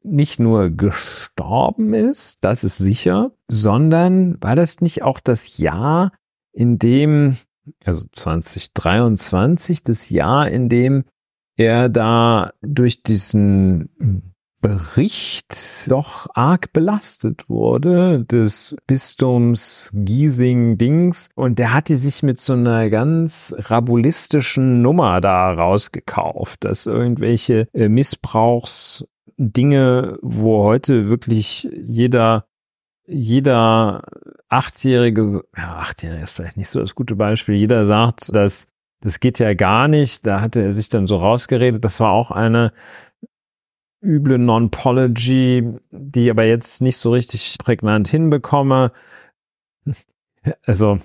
nicht 0.03 0.41
nur 0.41 0.71
gestorben 0.71 1.95
ist, 1.95 2.43
das 2.45 2.65
ist 2.65 2.79
sicher, 2.79 3.33
sondern 3.49 4.43
war 4.43 4.57
das 4.57 4.81
nicht 4.81 5.03
auch 5.03 5.21
das 5.21 5.59
Jahr, 5.59 6.13
in 6.53 6.79
dem, 6.79 7.37
also 7.85 8.07
2023, 8.13 9.83
das 9.83 10.11
Jahr, 10.11 10.49
in 10.49 10.69
dem 10.69 11.05
er 11.57 11.89
da 11.89 12.53
durch 12.63 13.03
diesen 13.03 13.91
Bericht 14.61 15.91
doch 15.91 16.27
arg 16.35 16.73
belastet 16.75 17.49
wurde, 17.49 18.25
des 18.27 18.77
Bistums 18.87 19.91
Giesing-Dings. 19.95 21.31
Und 21.35 21.59
der 21.59 21.73
hatte 21.73 21.97
sich 21.97 22.23
mit 22.23 22.39
so 22.39 22.53
einer 22.53 22.91
ganz 22.91 23.55
rabulistischen 23.57 24.83
Nummer 24.83 25.23
da 25.23 25.53
rausgekauft, 25.53 26.65
dass 26.65 26.85
irgendwelche 26.85 27.69
äh, 27.73 27.89
Missbrauchsdinge, 29.41 30.19
wo 30.23 30.65
heute 30.65 31.09
wirklich 31.09 31.69
jeder, 31.73 32.47
jeder 33.07 34.05
Achtjährige, 34.49 35.45
ja, 35.57 35.77
Achtjährige 35.79 36.23
ist 36.23 36.33
vielleicht 36.33 36.57
nicht 36.57 36.69
so 36.69 36.81
das 36.81 36.95
gute 36.95 37.17
Beispiel, 37.17 37.55
jeder 37.55 37.85
sagt, 37.85 38.35
dass 38.35 38.69
das 39.03 39.19
geht 39.19 39.39
ja 39.39 39.55
gar 39.55 39.89
nicht. 39.89 40.27
Da 40.27 40.43
hatte 40.43 40.61
er 40.61 40.75
sich 40.75 40.91
dann 40.91 41.07
so 41.07 41.17
rausgeredet. 41.17 41.83
Das 41.83 42.01
war 42.01 42.13
auch 42.13 42.31
eine 42.31 42.73
üble 44.03 44.37
Non-Pology, 44.37 45.79
die 45.91 46.25
ich 46.25 46.31
aber 46.31 46.45
jetzt 46.45 46.83
nicht 46.83 46.99
so 46.99 47.13
richtig 47.13 47.57
prägnant 47.59 48.09
hinbekomme. 48.09 48.93
Also, 50.65 50.99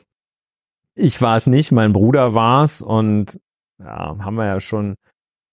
ich 0.93 1.21
war 1.21 1.35
es 1.35 1.45
nicht, 1.47 1.73
mein 1.73 1.91
Bruder 1.91 2.33
war 2.35 2.63
es 2.63 2.81
und 2.81 3.37
ja, 3.79 4.15
haben 4.17 4.35
wir 4.35 4.45
ja 4.45 4.61
schon 4.61 4.95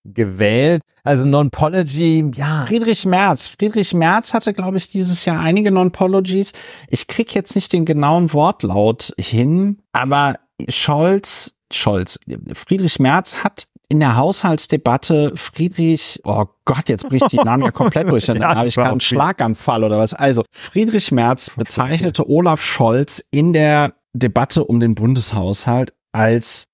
gewählt. 0.04 0.82
Also 1.04 1.26
Non-Pology, 1.26 2.30
ja. 2.34 2.66
Friedrich 2.66 3.04
Merz. 3.06 3.48
Friedrich 3.48 3.94
Merz 3.94 4.34
hatte, 4.34 4.52
glaube 4.52 4.76
ich, 4.76 4.88
dieses 4.88 5.24
Jahr 5.24 5.40
einige 5.40 5.70
Non-Pologies. 5.70 6.52
Ich 6.88 7.06
krieg 7.06 7.34
jetzt 7.34 7.54
nicht 7.54 7.72
den 7.72 7.84
genauen 7.84 8.32
Wortlaut 8.32 9.12
hin, 9.18 9.78
aber 9.92 10.36
Scholz, 10.68 11.54
Scholz, 11.72 12.18
Friedrich 12.54 12.98
Merz 12.98 13.36
hat 13.42 13.68
in 13.88 14.00
der 14.00 14.16
Haushaltsdebatte 14.16 15.32
Friedrich, 15.36 16.20
oh 16.24 16.46
Gott, 16.64 16.88
jetzt 16.88 17.08
bricht 17.10 17.30
die 17.30 17.36
Namen 17.36 17.64
ja 17.64 17.70
komplett 17.72 18.10
durch, 18.10 18.24
dann 18.24 18.36
ja, 18.40 18.54
habe 18.54 18.68
ich 18.68 18.74
gerade 18.74 18.90
einen 18.90 19.00
Schlaganfall 19.00 19.84
oder 19.84 19.98
was. 19.98 20.14
Also 20.14 20.44
Friedrich 20.50 21.12
Merz 21.12 21.50
bezeichnete 21.54 22.26
Olaf 22.26 22.62
Scholz 22.62 23.22
in 23.30 23.52
der 23.52 23.94
Debatte 24.14 24.64
um 24.64 24.80
den 24.80 24.94
Bundeshaushalt 24.94 25.92
als 26.12 26.68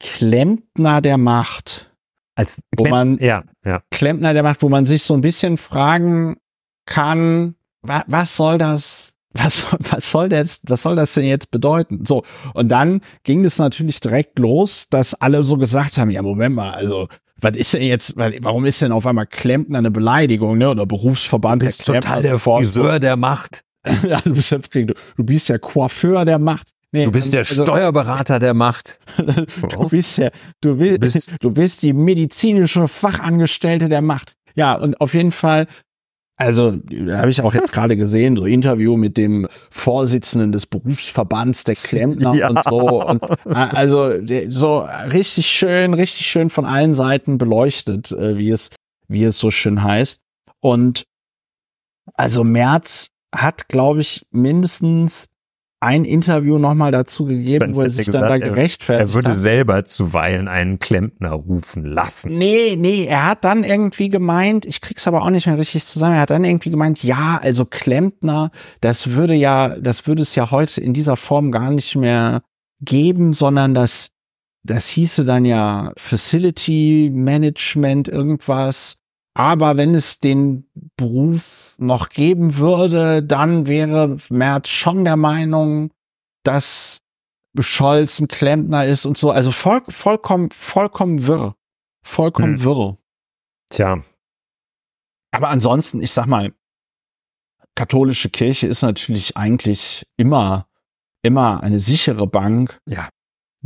Klempner 0.00 1.00
der 1.00 1.16
Macht. 1.16 1.87
Als 2.38 2.62
wo 2.76 2.88
man 2.88 3.18
ja, 3.18 3.42
ja. 3.64 3.82
Klempner 3.90 4.32
der 4.32 4.44
Macht, 4.44 4.62
wo 4.62 4.68
man 4.68 4.86
sich 4.86 5.02
so 5.02 5.12
ein 5.14 5.22
bisschen 5.22 5.56
fragen 5.56 6.36
kann, 6.86 7.56
wa 7.82 8.04
was 8.06 8.36
soll 8.36 8.58
das 8.58 9.12
was, 9.34 9.66
was 9.90 10.10
soll 10.10 10.28
das, 10.28 10.60
was 10.62 10.82
soll 10.82 10.94
das 10.94 11.14
denn 11.14 11.24
jetzt 11.24 11.50
bedeuten? 11.50 12.04
So. 12.06 12.22
Und 12.54 12.68
dann 12.68 13.00
ging 13.24 13.44
es 13.44 13.58
natürlich 13.58 13.98
direkt 13.98 14.38
los, 14.38 14.86
dass 14.88 15.14
alle 15.14 15.42
so 15.42 15.56
gesagt 15.56 15.98
haben, 15.98 16.10
ja, 16.10 16.22
Moment 16.22 16.54
mal, 16.54 16.70
also, 16.70 17.08
was 17.40 17.56
ist 17.56 17.74
denn 17.74 17.82
jetzt, 17.82 18.14
warum 18.16 18.66
ist 18.66 18.82
denn 18.82 18.92
auf 18.92 19.06
einmal 19.06 19.26
Klempner 19.26 19.78
eine 19.78 19.90
Beleidigung, 19.90 20.58
ne? 20.58 20.70
Oder 20.70 20.86
Berufsverband 20.86 21.64
ist 21.64 21.84
total 21.84 22.22
der 22.22 22.38
Friseur 22.38 23.00
der 23.00 23.16
Macht. 23.16 23.64
ja, 24.06 24.20
du 24.20 24.32
bist, 24.32 24.52
du 24.52 25.24
bist 25.24 25.48
ja 25.48 25.58
Coiffeur 25.58 26.24
der 26.24 26.38
Macht. 26.38 26.68
Nee, 26.92 27.04
du 27.04 27.12
bist 27.12 27.32
der 27.32 27.40
also, 27.40 27.64
Steuerberater 27.64 28.38
der 28.38 28.54
Macht. 28.54 28.98
du 29.18 29.88
bist 29.90 30.16
ja, 30.18 30.30
du 30.60 30.76
bist, 30.76 31.36
du 31.40 31.50
bist 31.50 31.82
die 31.82 31.92
medizinische 31.92 32.88
Fachangestellte 32.88 33.88
der 33.88 34.00
Macht. 34.00 34.32
Ja, 34.54 34.74
und 34.74 35.00
auf 35.00 35.14
jeden 35.14 35.32
Fall 35.32 35.66
also, 36.40 36.70
da 36.70 37.18
habe 37.18 37.30
ich 37.30 37.42
auch 37.42 37.52
jetzt 37.52 37.72
gerade 37.72 37.96
gesehen, 37.96 38.36
so 38.36 38.46
Interview 38.46 38.96
mit 38.96 39.16
dem 39.16 39.48
Vorsitzenden 39.70 40.52
des 40.52 40.66
Berufsverbands 40.66 41.64
der 41.64 41.74
Klempner 41.74 42.32
ja. 42.36 42.48
und 42.48 42.62
so. 42.62 43.04
Und, 43.04 43.22
äh, 43.44 43.54
also 43.54 44.12
so 44.48 44.88
richtig 45.12 45.48
schön, 45.48 45.94
richtig 45.94 46.26
schön 46.26 46.48
von 46.48 46.64
allen 46.64 46.94
Seiten 46.94 47.38
beleuchtet, 47.38 48.12
äh, 48.12 48.38
wie 48.38 48.50
es, 48.50 48.70
wie 49.08 49.24
es 49.24 49.36
so 49.36 49.50
schön 49.50 49.82
heißt. 49.82 50.20
Und 50.60 51.06
also 52.14 52.44
Merz 52.44 53.08
hat, 53.34 53.66
glaube 53.66 54.00
ich, 54.00 54.24
mindestens 54.30 55.26
ein 55.80 56.04
Interview 56.04 56.58
nochmal 56.58 56.90
dazu 56.90 57.24
gegeben, 57.24 57.76
wo 57.76 57.82
er 57.82 57.90
sich 57.90 58.06
gesagt, 58.06 58.22
dann 58.22 58.40
da 58.40 58.48
gerechtfertigt 58.48 59.08
hat. 59.08 59.10
Er 59.10 59.14
würde 59.14 59.30
hat. 59.30 59.36
selber 59.36 59.84
zuweilen 59.84 60.48
einen 60.48 60.78
Klempner 60.78 61.32
rufen 61.32 61.84
lassen. 61.84 62.36
Nee, 62.36 62.76
nee, 62.76 63.04
er 63.04 63.26
hat 63.26 63.44
dann 63.44 63.62
irgendwie 63.62 64.08
gemeint, 64.08 64.64
ich 64.64 64.80
krieg's 64.80 65.06
aber 65.06 65.22
auch 65.22 65.30
nicht 65.30 65.46
mehr 65.46 65.58
richtig 65.58 65.86
zusammen, 65.86 66.14
er 66.14 66.22
hat 66.22 66.30
dann 66.30 66.44
irgendwie 66.44 66.70
gemeint, 66.70 67.04
ja, 67.04 67.38
also 67.40 67.64
Klempner, 67.64 68.50
das 68.80 69.12
würde 69.12 69.34
ja, 69.34 69.78
das 69.78 70.06
würde 70.06 70.22
es 70.22 70.34
ja 70.34 70.50
heute 70.50 70.80
in 70.80 70.94
dieser 70.94 71.16
Form 71.16 71.52
gar 71.52 71.70
nicht 71.70 71.94
mehr 71.94 72.42
geben, 72.80 73.32
sondern 73.32 73.74
das, 73.74 74.10
das 74.64 74.88
hieße 74.88 75.24
dann 75.24 75.44
ja 75.44 75.92
Facility 75.96 77.10
Management 77.14 78.08
irgendwas 78.08 78.98
aber 79.38 79.76
wenn 79.76 79.94
es 79.94 80.18
den 80.18 80.68
Beruf 80.96 81.76
noch 81.78 82.08
geben 82.08 82.56
würde, 82.56 83.22
dann 83.22 83.68
wäre 83.68 84.16
Merz 84.30 84.68
schon 84.68 85.04
der 85.04 85.14
Meinung, 85.14 85.92
dass 86.42 86.98
Scholz 87.56 88.18
ein 88.18 88.26
Klempner 88.26 88.84
ist 88.86 89.06
und 89.06 89.16
so. 89.16 89.30
Also 89.30 89.52
voll, 89.52 89.82
vollkommen, 89.90 90.50
vollkommen 90.50 91.28
wirr. 91.28 91.54
Vollkommen 92.04 92.56
hm. 92.56 92.64
wirr. 92.64 92.96
Tja. 93.68 94.02
Aber 95.30 95.50
ansonsten, 95.50 96.02
ich 96.02 96.10
sag 96.10 96.26
mal, 96.26 96.52
katholische 97.76 98.30
Kirche 98.30 98.66
ist 98.66 98.82
natürlich 98.82 99.36
eigentlich 99.36 100.04
immer, 100.16 100.66
immer 101.22 101.62
eine 101.62 101.78
sichere 101.78 102.26
Bank. 102.26 102.80
Ja 102.86 103.08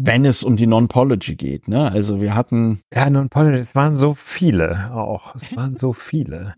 wenn 0.05 0.25
es 0.25 0.43
um 0.43 0.57
die 0.57 0.67
Non-Pology 0.67 1.37
geht. 1.37 1.69
Ne? 1.69 1.91
Also 1.91 2.21
wir 2.21 2.35
hatten. 2.35 2.81
Ja, 2.93 3.09
Non-Pology, 3.09 3.61
es 3.61 3.75
waren 3.75 3.95
so 3.95 4.15
viele 4.15 4.93
auch. 4.95 5.35
Es 5.35 5.55
waren 5.57 5.77
so 5.77 5.93
viele. 5.93 6.55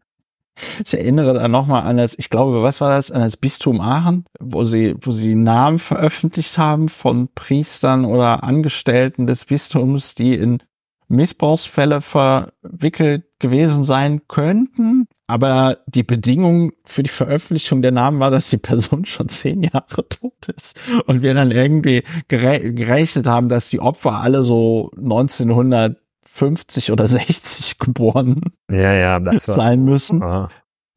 Ich 0.85 0.95
erinnere 0.95 1.35
da 1.35 1.49
nochmal 1.49 1.83
an 1.83 1.97
das, 1.97 2.17
ich 2.17 2.31
glaube, 2.31 2.63
was 2.63 2.81
war 2.81 2.91
das, 2.91 3.11
an 3.11 3.21
das 3.21 3.37
Bistum 3.37 3.81
Aachen, 3.81 4.25
wo 4.39 4.65
sie, 4.65 4.95
wo 5.01 5.11
sie 5.11 5.35
Namen 5.35 5.81
veröffentlicht 5.81 6.59
haben 6.59 6.89
von 6.89 7.29
Priestern 7.35 8.05
oder 8.05 8.45
Angestellten 8.45 9.27
des 9.27 9.45
Bistums, 9.45 10.15
die 10.15 10.35
in 10.35 10.63
Missbrauchsfälle 11.09 12.01
verwickelt 12.01 13.25
gewesen 13.39 13.85
sein 13.85 14.23
könnten. 14.29 15.07
Aber 15.27 15.79
die 15.87 16.03
Bedingung 16.03 16.73
für 16.85 17.03
die 17.03 17.11
Veröffentlichung 17.11 17.83
der 17.83 17.93
Namen 17.93 18.21
war, 18.21 18.31
dass 18.31 18.51
die 18.51 18.59
Person 18.59 19.05
schon 19.07 19.29
zehn 19.29 19.63
Jahre 19.63 20.09
tot 20.09 20.49
ist. 20.57 20.79
Und 21.07 21.23
wir 21.23 21.35
dann 21.35 21.51
irgendwie 21.51 22.03
gerechnet 22.29 23.27
haben, 23.27 23.49
dass 23.49 23.69
die 23.69 23.81
Opfer 23.81 24.13
alle 24.15 24.43
so 24.43 24.91
1950 24.97 26.93
oder 26.93 27.07
60 27.07 27.79
geboren 27.79 28.41
ja, 28.71 28.93
ja, 28.93 29.21
sein 29.39 29.85
müssen. 29.85 30.23
Ah. 30.23 30.49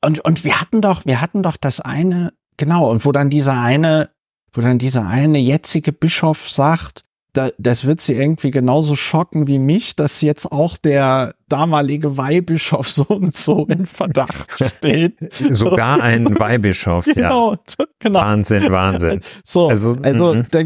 Und, 0.03 0.19
und 0.23 0.43
wir 0.43 0.61
hatten 0.61 0.81
doch, 0.81 1.05
wir 1.05 1.21
hatten 1.21 1.43
doch 1.43 1.57
das 1.57 1.81
eine, 1.81 2.33
genau, 2.57 2.89
und 2.89 3.03
wo 3.05 3.11
dann 3.11 3.29
dieser 3.29 3.59
eine, 3.59 4.09
wo 4.53 4.61
dann 4.61 4.77
dieser 4.77 5.07
eine 5.07 5.39
jetzige 5.39 5.91
Bischof 5.91 6.49
sagt, 6.51 7.03
da, 7.33 7.49
das 7.57 7.85
wird 7.85 8.01
sie 8.01 8.13
irgendwie 8.13 8.51
genauso 8.51 8.95
schocken 8.95 9.47
wie 9.47 9.59
mich, 9.59 9.95
dass 9.95 10.21
jetzt 10.21 10.51
auch 10.51 10.77
der 10.77 11.35
damalige 11.49 12.17
Weihbischof 12.17 12.89
so 12.89 13.03
und 13.03 13.33
so 13.33 13.65
in 13.65 13.85
Verdacht 13.85 14.51
steht. 14.51 15.15
Sogar 15.49 16.01
ein 16.01 16.27
Weihbischof, 16.39 17.05
genau, 17.05 17.53
ja. 17.53 17.85
Genau. 17.99 18.19
Wahnsinn, 18.19 18.71
Wahnsinn. 18.71 19.21
So, 19.43 19.69
also, 19.69 19.97
also 20.01 20.35
mhm. 20.35 20.45
da, 20.51 20.61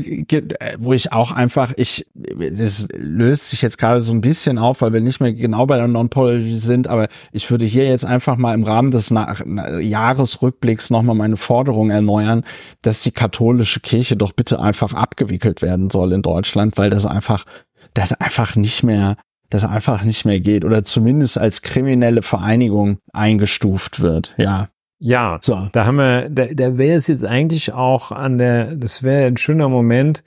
wo 0.79 0.93
ich 0.93 1.11
auch 1.11 1.31
einfach, 1.31 1.73
ich, 1.77 2.05
das 2.13 2.87
löst 2.95 3.51
sich 3.51 3.61
jetzt 3.61 3.77
gerade 3.77 4.01
so 4.01 4.13
ein 4.13 4.21
bisschen 4.21 4.57
auf, 4.57 4.81
weil 4.81 4.93
wir 4.93 5.01
nicht 5.01 5.21
mehr 5.21 5.33
genau 5.33 5.65
bei 5.65 5.77
der 5.77 5.87
Non-Pology 5.87 6.57
sind, 6.57 6.87
aber 6.87 7.07
ich 7.31 7.49
würde 7.49 7.65
hier 7.65 7.87
jetzt 7.87 8.05
einfach 8.05 8.37
mal 8.37 8.53
im 8.53 8.63
Rahmen 8.63 8.91
des 8.91 9.11
Nach 9.11 9.41
Jahresrückblicks 9.45 10.89
nochmal 10.89 11.15
meine 11.15 11.37
Forderung 11.37 11.89
erneuern, 11.89 12.43
dass 12.81 13.03
die 13.03 13.11
katholische 13.11 13.79
Kirche 13.79 14.17
doch 14.17 14.33
bitte 14.33 14.59
einfach 14.59 14.93
abgewickelt 14.93 15.61
werden 15.61 15.89
soll 15.89 16.13
in 16.13 16.21
Deutschland, 16.21 16.77
weil 16.77 16.89
das 16.89 17.05
einfach, 17.05 17.45
das 17.93 18.13
einfach 18.13 18.55
nicht 18.55 18.83
mehr 18.83 19.15
das 19.51 19.65
einfach 19.65 20.03
nicht 20.03 20.25
mehr 20.25 20.39
geht 20.39 20.65
oder 20.65 20.81
zumindest 20.81 21.37
als 21.37 21.61
kriminelle 21.61 22.23
Vereinigung 22.23 22.97
eingestuft 23.13 23.99
wird. 23.99 24.33
Ja. 24.37 24.69
Ja, 25.03 25.39
so. 25.41 25.67
da 25.71 25.85
haben 25.85 25.97
wir, 25.97 26.29
da, 26.29 26.45
da 26.45 26.77
wäre 26.77 26.95
es 26.95 27.07
jetzt 27.07 27.25
eigentlich 27.25 27.73
auch 27.73 28.11
an 28.11 28.37
der, 28.37 28.75
das 28.75 29.01
wäre 29.01 29.25
ein 29.25 29.37
schöner 29.37 29.67
Moment, 29.67 30.23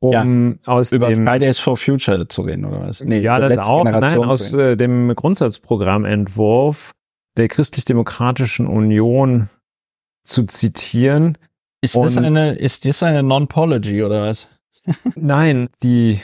um 0.00 0.58
ja, 0.64 0.72
aus 0.72 0.92
über 0.92 1.08
dem 1.08 1.26
Fridays 1.26 1.58
for 1.58 1.76
Future 1.76 2.26
zu 2.28 2.42
reden 2.42 2.64
oder 2.64 2.80
was? 2.80 3.02
Nee, 3.02 3.20
ja, 3.20 3.38
das 3.38 3.58
auch. 3.58 3.84
Generation 3.84 4.20
Nein, 4.20 4.30
aus 4.30 4.54
äh, 4.54 4.76
dem 4.76 5.14
Grundsatzprogrammentwurf 5.14 6.92
der 7.36 7.48
Christlich-Demokratischen 7.48 8.66
Union 8.66 9.50
zu 10.24 10.44
zitieren. 10.44 11.36
Ist 11.82 11.96
das 11.96 12.16
eine, 12.16 12.54
ist 12.54 12.86
das 12.86 13.02
eine 13.02 13.22
Non-Pology 13.22 14.02
oder 14.02 14.22
was? 14.22 14.48
Nein, 15.14 15.68
die, 15.82 16.18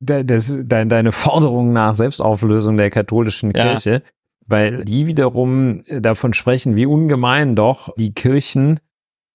de, 0.00 0.24
des, 0.24 0.56
de, 0.64 0.84
deine 0.84 1.12
Forderung 1.12 1.72
nach 1.72 1.94
Selbstauflösung 1.94 2.76
der 2.76 2.90
katholischen 2.90 3.52
ja. 3.54 3.64
Kirche, 3.64 4.02
weil 4.46 4.84
die 4.84 5.06
wiederum 5.06 5.82
davon 5.88 6.32
sprechen, 6.32 6.76
wie 6.76 6.86
ungemein 6.86 7.54
doch 7.54 7.94
die 7.96 8.12
Kirchen 8.12 8.80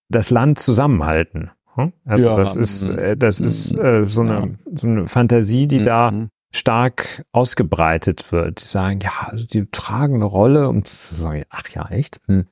das 0.09 0.29
Land 0.29 0.59
zusammenhalten. 0.59 1.51
Hm? 1.75 1.93
Also 2.05 2.25
ja, 2.25 2.37
das 2.37 2.55
ist, 2.55 2.87
mm, 2.87 2.99
äh, 2.99 3.17
das 3.17 3.39
ist 3.39 3.75
mm, 3.75 3.81
äh, 3.81 4.05
so, 4.05 4.21
eine, 4.21 4.59
so 4.75 4.87
eine 4.87 5.07
Fantasie, 5.07 5.67
die 5.67 5.83
da 5.83 6.11
mm, 6.11 6.29
stark 6.51 7.25
ausgebreitet 7.31 8.31
wird. 8.31 8.61
Die 8.61 8.65
sagen, 8.65 8.99
ja, 9.01 9.11
also 9.27 9.45
die 9.45 9.65
tragen 9.71 10.15
eine 10.15 10.25
Rolle 10.25 10.69
und 10.69 10.87
sagen, 10.87 11.43
ach 11.49 11.67
ja, 11.69 11.87
echt? 11.89 12.19
Hm. 12.27 12.45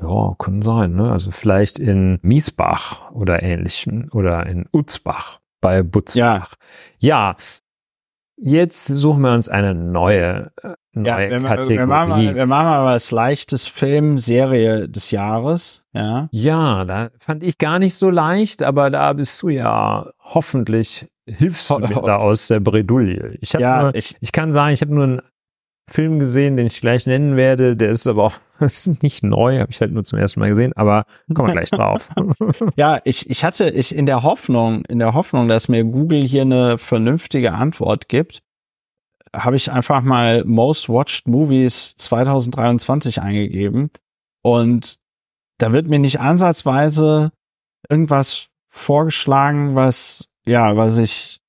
Ja, 0.00 0.34
kann 0.38 0.62
sein, 0.62 0.94
ne? 0.94 1.12
Also 1.12 1.30
vielleicht 1.30 1.78
in 1.78 2.18
Miesbach 2.22 3.12
oder 3.12 3.42
ähnlichem 3.42 4.08
oder 4.12 4.46
in 4.46 4.66
Utzbach 4.72 5.38
bei 5.64 5.82
Butzbach. 5.82 6.54
Ja. 6.98 7.30
ja, 7.30 7.36
jetzt 8.36 8.86
suchen 8.86 9.22
wir 9.22 9.32
uns 9.32 9.48
eine 9.48 9.74
neue, 9.74 10.52
äh, 10.62 10.74
neue 10.92 11.06
ja, 11.06 11.30
wir, 11.30 11.40
Kategorie. 11.40 11.78
Wir 11.78 11.86
machen, 11.86 12.08
mal, 12.10 12.34
wir 12.34 12.46
machen 12.46 12.66
mal 12.66 12.84
was 12.84 13.10
leichtes 13.10 13.66
Film, 13.66 14.18
Serie 14.18 14.90
des 14.90 15.10
Jahres. 15.10 15.82
Ja. 15.94 16.28
ja, 16.32 16.84
da 16.84 17.08
fand 17.18 17.42
ich 17.42 17.56
gar 17.56 17.78
nicht 17.78 17.94
so 17.94 18.10
leicht, 18.10 18.62
aber 18.62 18.90
da 18.90 19.14
bist 19.14 19.40
du 19.42 19.48
ja 19.48 20.10
hoffentlich 20.20 21.06
hilfst 21.26 21.70
du 21.70 21.78
mir 21.78 21.88
da 22.04 22.16
aus 22.16 22.48
der 22.48 22.60
Bredouille. 22.60 23.38
Ich, 23.40 23.54
ja, 23.54 23.84
nur, 23.84 23.94
ich, 23.94 24.16
ich 24.20 24.32
kann 24.32 24.52
sagen, 24.52 24.74
ich 24.74 24.82
habe 24.82 24.94
nur 24.94 25.04
einen 25.04 25.22
Film 25.90 26.18
gesehen, 26.18 26.56
den 26.56 26.66
ich 26.66 26.80
gleich 26.80 27.06
nennen 27.06 27.36
werde. 27.36 27.76
Der 27.76 27.90
ist 27.90 28.06
aber 28.06 28.24
auch 28.24 28.38
ist 28.60 29.02
nicht 29.02 29.22
neu, 29.22 29.58
habe 29.60 29.70
ich 29.70 29.80
halt 29.80 29.92
nur 29.92 30.04
zum 30.04 30.18
ersten 30.18 30.40
Mal 30.40 30.48
gesehen, 30.50 30.72
aber 30.74 31.04
kommen 31.34 31.48
wir 31.48 31.54
gleich 31.54 31.70
drauf. 31.70 32.08
ja, 32.76 33.00
ich, 33.04 33.28
ich 33.28 33.44
hatte 33.44 33.68
ich 33.70 33.94
in 33.94 34.06
der 34.06 34.22
Hoffnung, 34.22 34.84
in 34.86 34.98
der 34.98 35.14
Hoffnung, 35.14 35.48
dass 35.48 35.68
mir 35.68 35.84
Google 35.84 36.24
hier 36.24 36.42
eine 36.42 36.78
vernünftige 36.78 37.52
Antwort 37.52 38.08
gibt, 38.08 38.42
habe 39.34 39.56
ich 39.56 39.70
einfach 39.70 40.02
mal 40.02 40.44
Most 40.44 40.88
Watched 40.88 41.26
Movies 41.26 41.94
2023 41.96 43.20
eingegeben 43.20 43.90
und 44.42 44.98
da 45.58 45.72
wird 45.72 45.88
mir 45.88 45.98
nicht 45.98 46.20
ansatzweise 46.20 47.32
irgendwas 47.88 48.48
vorgeschlagen, 48.70 49.74
was 49.74 50.28
ja, 50.46 50.76
was 50.76 50.98
ich 50.98 51.40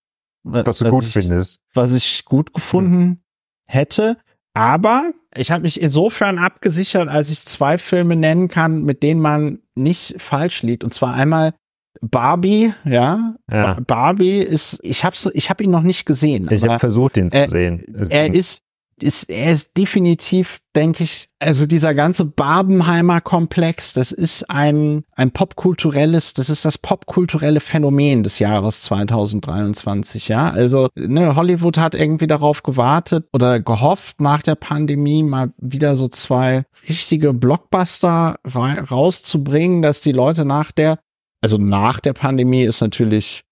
was, 0.43 0.77
du 0.79 0.89
gut 0.89 1.03
ich, 1.03 1.13
findest, 1.13 1.59
was 1.73 1.93
ich 1.93 2.25
gut 2.25 2.53
gefunden 2.53 3.01
hm. 3.01 3.19
hätte. 3.65 4.17
Aber 4.55 5.11
ich 5.35 5.51
habe 5.51 5.63
mich 5.63 5.81
insofern 5.81 6.39
abgesichert, 6.39 7.09
als 7.09 7.29
ich 7.29 7.45
zwei 7.45 7.77
Filme 7.77 8.15
nennen 8.15 8.47
kann, 8.47 8.83
mit 8.83 9.03
denen 9.03 9.19
man 9.19 9.59
nicht 9.75 10.15
falsch 10.17 10.63
liegt. 10.63 10.83
Und 10.83 10.93
zwar 10.93 11.13
einmal 11.13 11.53
Barbie, 12.01 12.73
ja. 12.85 13.35
ja. 13.51 13.77
Barbie 13.85 14.39
ist, 14.39 14.79
ich 14.83 15.03
habe 15.03 15.15
ich 15.33 15.49
hab 15.49 15.61
ihn 15.61 15.71
noch 15.71 15.81
nicht 15.81 16.05
gesehen. 16.05 16.47
Ich 16.51 16.63
habe 16.63 16.79
versucht, 16.79 17.17
ihn 17.17 17.29
zu 17.29 17.37
er, 17.37 17.47
sehen. 17.47 17.83
Er 18.09 18.33
ist 18.33 18.61
ist, 19.01 19.29
er 19.29 19.51
ist 19.51 19.77
definitiv, 19.77 20.59
denke 20.75 21.03
ich, 21.03 21.27
also 21.39 21.65
dieser 21.65 21.93
ganze 21.93 22.25
Barbenheimer 22.25 23.21
Komplex, 23.21 23.93
das 23.93 24.11
ist 24.11 24.49
ein, 24.49 25.03
ein 25.15 25.31
popkulturelles, 25.31 26.33
das 26.33 26.49
ist 26.49 26.65
das 26.65 26.77
popkulturelle 26.77 27.59
Phänomen 27.59 28.23
des 28.23 28.39
Jahres 28.39 28.81
2023, 28.83 30.27
ja. 30.27 30.49
Also, 30.49 30.89
ne, 30.95 31.35
Hollywood 31.35 31.77
hat 31.77 31.95
irgendwie 31.95 32.27
darauf 32.27 32.63
gewartet 32.63 33.27
oder 33.33 33.59
gehofft, 33.59 34.21
nach 34.21 34.41
der 34.41 34.55
Pandemie 34.55 35.23
mal 35.23 35.51
wieder 35.57 35.95
so 35.95 36.07
zwei 36.07 36.63
richtige 36.87 37.33
Blockbuster 37.33 38.37
rauszubringen, 38.45 39.81
dass 39.81 40.01
die 40.01 40.13
Leute 40.13 40.45
nach 40.45 40.71
der, 40.71 40.99
also 41.41 41.57
nach 41.57 41.99
der 41.99 42.13
Pandemie 42.13 42.63
ist 42.63 42.81
natürlich 42.81 43.44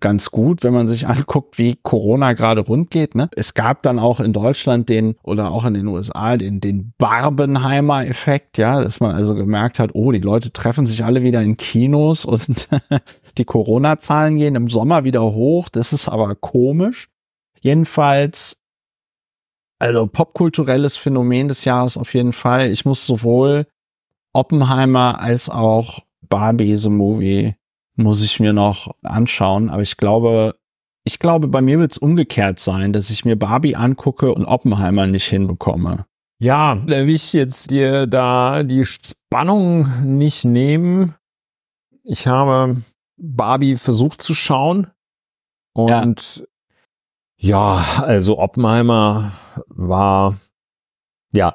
ganz 0.00 0.30
gut, 0.30 0.62
wenn 0.62 0.72
man 0.72 0.88
sich 0.88 1.06
anguckt, 1.08 1.58
wie 1.58 1.76
Corona 1.82 2.32
gerade 2.32 2.60
rund 2.60 2.90
geht. 2.90 3.14
Ne? 3.14 3.28
Es 3.36 3.54
gab 3.54 3.82
dann 3.82 3.98
auch 3.98 4.20
in 4.20 4.32
Deutschland 4.32 4.88
den 4.88 5.16
oder 5.22 5.50
auch 5.50 5.64
in 5.64 5.74
den 5.74 5.86
USA 5.86 6.36
den, 6.36 6.60
den 6.60 6.92
Barbenheimer-Effekt, 6.98 8.58
ja, 8.58 8.82
dass 8.82 9.00
man 9.00 9.14
also 9.14 9.34
gemerkt 9.34 9.78
hat, 9.78 9.90
oh, 9.94 10.12
die 10.12 10.20
Leute 10.20 10.52
treffen 10.52 10.86
sich 10.86 11.04
alle 11.04 11.22
wieder 11.22 11.42
in 11.42 11.56
Kinos 11.56 12.24
und 12.24 12.68
die 13.38 13.44
Corona-Zahlen 13.44 14.36
gehen 14.36 14.54
im 14.54 14.68
Sommer 14.68 15.04
wieder 15.04 15.22
hoch. 15.22 15.68
Das 15.68 15.92
ist 15.92 16.08
aber 16.08 16.34
komisch. 16.34 17.08
Jedenfalls, 17.60 18.58
also 19.78 20.06
popkulturelles 20.06 20.96
Phänomen 20.96 21.48
des 21.48 21.64
Jahres 21.64 21.96
auf 21.96 22.14
jeden 22.14 22.32
Fall. 22.32 22.70
Ich 22.70 22.84
muss 22.84 23.06
sowohl 23.06 23.66
Oppenheimer 24.32 25.20
als 25.20 25.48
auch 25.48 26.00
Barbie 26.28 26.76
The 26.76 26.90
Movie 26.90 27.54
muss 27.96 28.22
ich 28.22 28.40
mir 28.40 28.52
noch 28.52 28.94
anschauen. 29.02 29.68
Aber 29.68 29.82
ich 29.82 29.96
glaube, 29.96 30.56
ich 31.04 31.18
glaube, 31.18 31.48
bei 31.48 31.60
mir 31.60 31.78
wird 31.78 31.92
es 31.92 31.98
umgekehrt 31.98 32.58
sein, 32.58 32.92
dass 32.92 33.10
ich 33.10 33.24
mir 33.24 33.36
Barbie 33.36 33.76
angucke 33.76 34.32
und 34.32 34.44
Oppenheimer 34.44 35.06
nicht 35.06 35.26
hinbekomme. 35.26 36.06
Ja, 36.38 36.74
da 36.74 37.06
will 37.06 37.14
ich 37.14 37.32
jetzt 37.32 37.70
dir 37.70 38.06
da 38.06 38.62
die 38.62 38.84
Spannung 38.84 39.86
nicht 40.02 40.44
nehmen. 40.44 41.14
Ich 42.02 42.26
habe 42.26 42.82
Barbie 43.16 43.76
versucht 43.76 44.20
zu 44.20 44.34
schauen 44.34 44.88
und 45.72 46.46
ja, 47.38 47.76
ja 47.78 48.02
also 48.02 48.38
Oppenheimer 48.38 49.32
war 49.68 50.36
ja, 51.32 51.54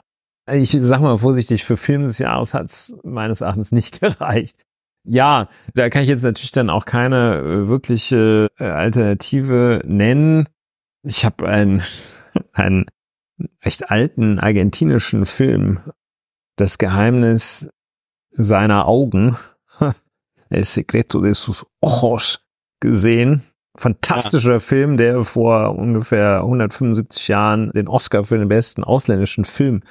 ich 0.51 0.71
sag 0.71 1.01
mal 1.01 1.17
vorsichtig, 1.17 1.63
für 1.63 1.77
Film 1.77 2.03
des 2.03 2.17
Jahres 2.17 2.53
hat 2.53 2.65
es 2.65 2.93
meines 3.03 3.41
Erachtens 3.41 3.71
nicht 3.71 3.99
gereicht. 4.01 4.65
Ja, 5.03 5.49
da 5.73 5.89
kann 5.89 6.03
ich 6.03 6.09
jetzt 6.09 6.23
natürlich 6.23 6.51
dann 6.51 6.69
auch 6.69 6.85
keine 6.85 7.37
äh, 7.37 7.67
wirkliche 7.67 8.51
äh, 8.59 8.65
Alternative 8.65 9.81
nennen. 9.85 10.47
Ich 11.03 11.25
habe 11.25 11.47
einen, 11.47 11.81
einen 12.53 12.85
recht 13.63 13.89
alten 13.89 14.39
argentinischen 14.39 15.25
Film, 15.25 15.79
Das 16.55 16.77
Geheimnis 16.77 17.67
seiner 18.31 18.87
Augen, 18.87 19.35
El 20.49 20.63
Secreto 20.63 21.21
de 21.21 21.33
sus 21.33 21.65
Ojos, 21.81 22.45
gesehen. 22.79 23.41
Fantastischer 23.77 24.53
ja. 24.53 24.59
Film, 24.59 24.97
der 24.97 25.23
vor 25.23 25.75
ungefähr 25.75 26.41
175 26.41 27.29
Jahren 27.29 27.71
den 27.71 27.87
Oscar 27.87 28.25
für 28.25 28.37
den 28.37 28.49
besten 28.49 28.83
ausländischen 28.83 29.45
Film 29.45 29.81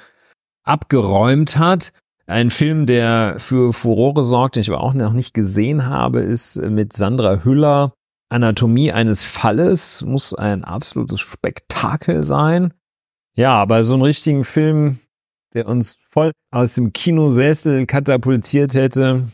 abgeräumt 0.63 1.57
hat. 1.57 1.91
Ein 2.31 2.49
Film, 2.49 2.85
der 2.85 3.35
für 3.37 3.73
Furore 3.73 4.23
sorgt, 4.23 4.55
den 4.55 4.61
ich 4.61 4.69
aber 4.69 4.81
auch 4.81 4.93
noch 4.93 5.11
nicht 5.11 5.33
gesehen 5.33 5.85
habe, 5.85 6.21
ist 6.21 6.55
mit 6.55 6.93
Sandra 6.93 7.43
Hüller. 7.43 7.93
Anatomie 8.29 8.93
eines 8.93 9.25
Falles 9.25 10.03
muss 10.05 10.33
ein 10.33 10.63
absolutes 10.63 11.19
Spektakel 11.19 12.23
sein. 12.23 12.73
Ja, 13.35 13.55
aber 13.55 13.83
so 13.83 13.95
einen 13.95 14.03
richtigen 14.03 14.45
Film, 14.45 14.99
der 15.53 15.67
uns 15.67 15.99
voll 16.09 16.31
aus 16.51 16.75
dem 16.75 16.93
Kinosessel 16.93 17.85
katapultiert 17.85 18.75
hätte, 18.75 19.25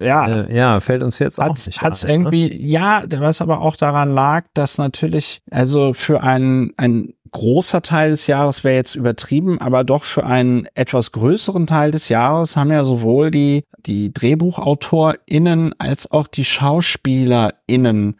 ja, 0.00 0.26
äh, 0.28 0.54
ja, 0.54 0.80
fällt 0.80 1.02
uns 1.02 1.18
jetzt 1.18 1.38
hat, 1.38 1.50
auch 1.50 1.66
nicht 1.66 1.80
Hat's 1.80 2.04
an, 2.04 2.08
ne? 2.08 2.14
irgendwie, 2.14 2.48
ne? 2.48 2.56
ja, 2.56 3.04
was 3.08 3.40
aber 3.40 3.60
auch 3.60 3.76
daran 3.76 4.10
lag, 4.10 4.44
dass 4.52 4.76
natürlich, 4.78 5.40
also 5.50 5.94
für 5.94 6.22
einen, 6.22 6.72
ein 6.76 7.14
großer 7.30 7.82
Teil 7.82 8.10
des 8.10 8.26
Jahres 8.26 8.64
wäre 8.64 8.76
jetzt 8.76 8.94
übertrieben, 8.94 9.60
aber 9.60 9.84
doch 9.84 10.04
für 10.04 10.24
einen 10.24 10.66
etwas 10.74 11.12
größeren 11.12 11.66
Teil 11.66 11.90
des 11.90 12.08
Jahres 12.08 12.56
haben 12.56 12.70
ja 12.70 12.84
sowohl 12.84 13.30
die, 13.30 13.64
die 13.78 14.12
DrehbuchautorInnen 14.12 15.74
als 15.78 16.10
auch 16.10 16.26
die 16.26 16.44
SchauspielerInnen 16.44 18.18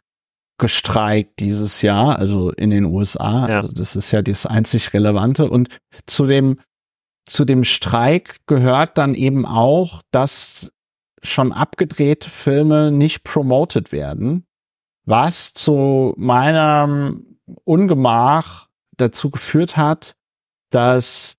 gestreikt 0.59 1.41
dieses 1.41 1.83
Jahr, 1.83 2.19
also 2.19 2.51
in 2.51 2.71
den 2.71 2.87
USA. 2.87 3.49
Ja. 3.49 3.57
Also 3.57 3.69
das 3.73 3.97
ist 3.97 4.11
ja 4.11 4.23
das 4.23 4.47
einzig 4.47 4.95
Relevante. 4.95 5.49
Und 5.51 5.69
zu 6.07 6.27
dem, 6.27 6.59
zu 7.27 7.45
dem 7.45 7.65
Streik 7.65 8.39
gehört 8.47 8.97
dann 8.99 9.15
eben 9.15 9.45
auch, 9.45 10.03
dass 10.13 10.73
schon 11.23 11.53
abgedrehte 11.53 12.31
Filme 12.31 12.91
nicht 12.91 13.25
promoted 13.25 13.93
werden, 13.93 14.47
was 15.05 15.53
zu 15.53 16.15
meinem 16.17 17.39
Ungemach 17.65 18.66
dazu 18.97 19.31
geführt 19.31 19.77
hat, 19.77 20.17
dass 20.71 21.37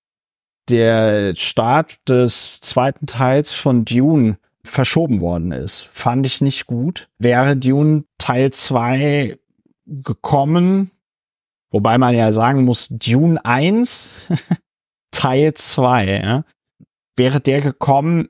der 0.68 1.34
Start 1.34 1.98
des 2.08 2.60
zweiten 2.60 3.06
Teils 3.06 3.52
von 3.52 3.84
Dune 3.84 4.38
verschoben 4.64 5.20
worden 5.20 5.52
ist. 5.52 5.88
Fand 5.92 6.26
ich 6.26 6.40
nicht 6.40 6.66
gut. 6.66 7.08
Wäre 7.18 7.56
Dune 7.56 8.04
Teil 8.18 8.52
2 8.52 9.38
gekommen, 9.86 10.90
Wobei 11.70 11.98
man 11.98 12.14
ja 12.14 12.32
sagen 12.32 12.64
muss, 12.64 12.88
Dune 12.88 13.44
1 13.44 14.28
Teil 15.10 15.54
2, 15.54 16.06
ja, 16.06 16.44
wäre 17.16 17.40
der 17.40 17.60
gekommen, 17.60 18.28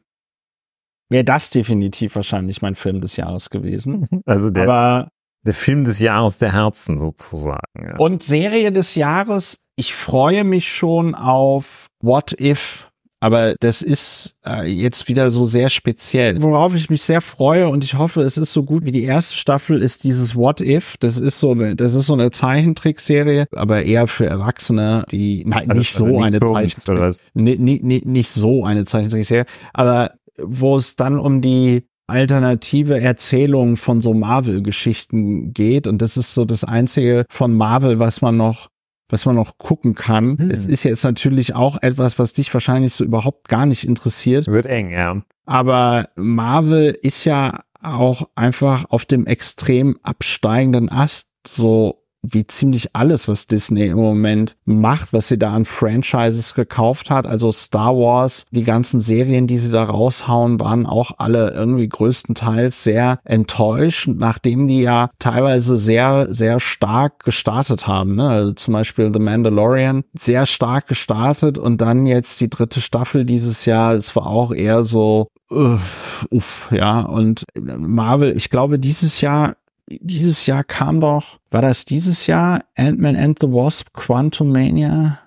wäre 1.08 1.24
das 1.24 1.50
definitiv 1.50 2.16
wahrscheinlich 2.16 2.62
mein 2.62 2.74
Film 2.74 3.00
des 3.00 3.16
Jahres 3.16 3.50
gewesen. 3.50 4.08
Also 4.26 4.50
der, 4.50 4.64
Aber 4.64 5.12
der 5.46 5.54
Film 5.54 5.84
des 5.84 6.00
Jahres 6.00 6.38
der 6.38 6.52
Herzen 6.52 6.98
sozusagen. 6.98 7.60
Ja. 7.76 7.96
und 7.98 8.22
Serie 8.22 8.72
des 8.72 8.94
Jahres, 8.94 9.58
ich 9.76 9.94
freue 9.94 10.44
mich 10.44 10.68
schon 10.72 11.14
auf 11.14 11.86
What 12.02 12.38
If. 12.40 12.84
Aber 13.20 13.56
das 13.58 13.82
ist 13.82 14.36
äh, 14.46 14.64
jetzt 14.70 15.08
wieder 15.08 15.32
so 15.32 15.44
sehr 15.44 15.70
speziell. 15.70 16.40
Worauf 16.40 16.76
ich 16.76 16.88
mich 16.88 17.02
sehr 17.02 17.20
freue 17.20 17.68
und 17.68 17.82
ich 17.82 17.94
hoffe, 17.98 18.20
es 18.22 18.38
ist 18.38 18.52
so 18.52 18.62
gut 18.62 18.84
wie 18.86 18.92
die 18.92 19.02
erste 19.02 19.36
Staffel, 19.36 19.82
ist 19.82 20.04
dieses 20.04 20.36
What 20.36 20.60
If. 20.60 20.96
Das 21.00 21.18
ist 21.18 21.40
so 21.40 21.50
eine, 21.50 21.74
das 21.74 21.94
ist 21.94 22.06
so 22.06 22.12
eine 22.14 22.30
Zeichentrickserie, 22.30 23.46
aber 23.56 23.82
eher 23.82 24.06
für 24.06 24.26
Erwachsene, 24.26 25.04
die 25.10 25.44
nein, 25.44 25.68
Also- 25.70 25.78
nicht 25.78 25.94
also 25.94 26.04
so 26.04 26.10
nichts 26.20 26.34
eine 26.36 26.38
für 26.38 26.52
uns, 26.52 26.54
Zeichentrick 26.74 26.96
oder 26.96 27.06
was? 27.08 27.18
ni- 27.34 27.58
ni- 27.58 27.80
ni- 27.82 28.02
nicht 28.04 28.30
so 28.30 28.64
eine 28.64 28.84
Zeichentrickserie, 28.84 29.46
aber 29.72 30.12
wo 30.40 30.76
es 30.76 30.94
dann 30.94 31.18
um 31.18 31.40
die 31.40 31.87
alternative 32.08 33.00
Erzählung 33.00 33.76
von 33.76 34.00
so 34.00 34.14
Marvel-Geschichten 34.14 35.52
geht 35.52 35.86
und 35.86 36.02
das 36.02 36.16
ist 36.16 36.34
so 36.34 36.44
das 36.44 36.64
einzige 36.64 37.24
von 37.28 37.54
Marvel, 37.54 37.98
was 37.98 38.20
man 38.20 38.36
noch 38.36 38.68
was 39.10 39.24
man 39.24 39.36
noch 39.36 39.56
gucken 39.56 39.94
kann. 39.94 40.36
Hm. 40.36 40.50
Es 40.50 40.66
ist 40.66 40.82
jetzt 40.82 41.02
natürlich 41.02 41.54
auch 41.54 41.80
etwas, 41.80 42.18
was 42.18 42.34
dich 42.34 42.52
wahrscheinlich 42.52 42.92
so 42.92 43.04
überhaupt 43.04 43.48
gar 43.48 43.64
nicht 43.64 43.84
interessiert, 43.84 44.46
Wird 44.46 44.66
eng, 44.66 44.90
ja. 44.90 45.22
aber 45.46 46.10
Marvel 46.16 46.98
ist 47.00 47.24
ja 47.24 47.62
auch 47.80 48.28
einfach 48.34 48.84
auf 48.90 49.06
dem 49.06 49.26
extrem 49.26 49.96
absteigenden 50.02 50.90
Ast, 50.90 51.26
so 51.46 52.04
wie 52.22 52.46
ziemlich 52.46 52.94
alles, 52.94 53.28
was 53.28 53.46
Disney 53.46 53.86
im 53.86 53.96
Moment 53.96 54.56
macht, 54.64 55.12
was 55.12 55.28
sie 55.28 55.38
da 55.38 55.52
an 55.52 55.64
Franchises 55.64 56.54
gekauft 56.54 57.10
hat. 57.10 57.26
Also 57.26 57.52
Star 57.52 57.94
Wars, 57.94 58.44
die 58.50 58.64
ganzen 58.64 59.00
Serien, 59.00 59.46
die 59.46 59.58
sie 59.58 59.70
da 59.70 59.84
raushauen, 59.84 60.60
waren 60.60 60.86
auch 60.86 61.12
alle 61.18 61.52
irgendwie 61.52 61.88
größtenteils 61.88 62.82
sehr 62.82 63.20
enttäuscht, 63.24 64.08
nachdem 64.08 64.66
die 64.66 64.82
ja 64.82 65.10
teilweise 65.18 65.76
sehr, 65.76 66.26
sehr 66.30 66.60
stark 66.60 67.24
gestartet 67.24 67.86
haben. 67.86 68.16
Ne? 68.16 68.28
Also 68.28 68.52
zum 68.52 68.74
Beispiel 68.74 69.10
The 69.12 69.20
Mandalorian, 69.20 70.04
sehr 70.12 70.46
stark 70.46 70.88
gestartet 70.88 71.58
und 71.58 71.80
dann 71.80 72.06
jetzt 72.06 72.40
die 72.40 72.50
dritte 72.50 72.80
Staffel 72.80 73.24
dieses 73.24 73.64
Jahr. 73.64 73.92
Es 73.92 74.14
war 74.16 74.26
auch 74.26 74.52
eher 74.52 74.82
so, 74.82 75.28
uff, 75.50 76.26
uff, 76.30 76.68
ja. 76.72 77.00
Und 77.00 77.44
Marvel, 77.54 78.36
ich 78.36 78.50
glaube, 78.50 78.78
dieses 78.78 79.20
Jahr 79.20 79.56
dieses 79.88 80.46
Jahr 80.46 80.64
kam 80.64 81.00
doch, 81.00 81.38
war 81.50 81.62
das 81.62 81.84
dieses 81.84 82.26
Jahr 82.26 82.64
Ant-Man 82.76 83.16
and 83.16 83.38
the 83.40 83.48
Wasp, 83.48 83.88
Quantum 83.92 84.52
Mania? 84.52 85.20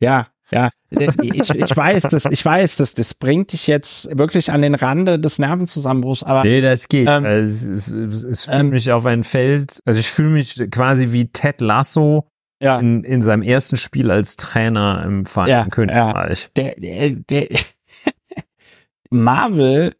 Ja, 0.00 0.28
ja. 0.50 0.70
Ich, 0.90 1.50
ich 1.50 1.76
weiß, 1.76 2.02
das, 2.04 2.26
ich 2.26 2.44
weiß, 2.44 2.76
das, 2.76 2.92
das 2.92 3.14
bringt 3.14 3.52
dich 3.54 3.66
jetzt 3.66 4.16
wirklich 4.16 4.52
an 4.52 4.60
den 4.60 4.74
Rande 4.74 5.18
des 5.18 5.38
Nervenzusammenbruchs, 5.38 6.22
aber 6.22 6.42
Nee, 6.44 6.60
das 6.60 6.88
geht. 6.88 7.08
Ähm, 7.08 7.24
es, 7.24 7.62
es, 7.62 7.90
es, 7.90 8.22
es 8.22 8.44
führt 8.44 8.60
ähm, 8.60 8.68
mich 8.70 8.92
auf 8.92 9.06
ein 9.06 9.24
Feld, 9.24 9.80
also 9.86 9.98
ich 9.98 10.10
fühle 10.10 10.30
mich 10.30 10.60
quasi 10.70 11.12
wie 11.12 11.28
Ted 11.32 11.62
Lasso 11.62 12.28
ja, 12.62 12.78
in, 12.78 13.02
in 13.04 13.22
seinem 13.22 13.42
ersten 13.42 13.76
Spiel 13.76 14.10
als 14.10 14.36
Trainer 14.36 15.02
im 15.06 15.20
Ja, 15.22 15.30
Vereinigten 15.30 15.70
Königreich. 15.70 16.50
der, 16.56 16.74
der, 16.76 17.10
der 17.10 17.48
Marvel, 19.10 19.94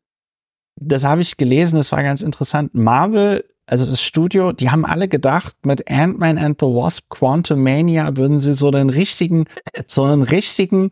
das 0.78 1.04
habe 1.04 1.22
ich 1.22 1.36
gelesen, 1.38 1.76
das 1.76 1.90
war 1.90 2.02
ganz 2.02 2.22
interessant. 2.22 2.74
Marvel, 2.74 3.44
also 3.66 3.86
das 3.86 4.02
Studio, 4.02 4.52
die 4.52 4.70
haben 4.70 4.84
alle 4.84 5.08
gedacht, 5.08 5.54
mit 5.64 5.90
Ant-Man 5.90 6.38
and 6.38 6.60
the 6.60 6.66
Wasp 6.66 7.08
Quantum 7.10 7.62
Mania 7.62 8.16
würden 8.16 8.38
sie 8.38 8.54
so 8.54 8.70
den 8.70 8.90
richtigen, 8.90 9.44
so 9.86 10.04
einen 10.04 10.22
richtigen, 10.22 10.90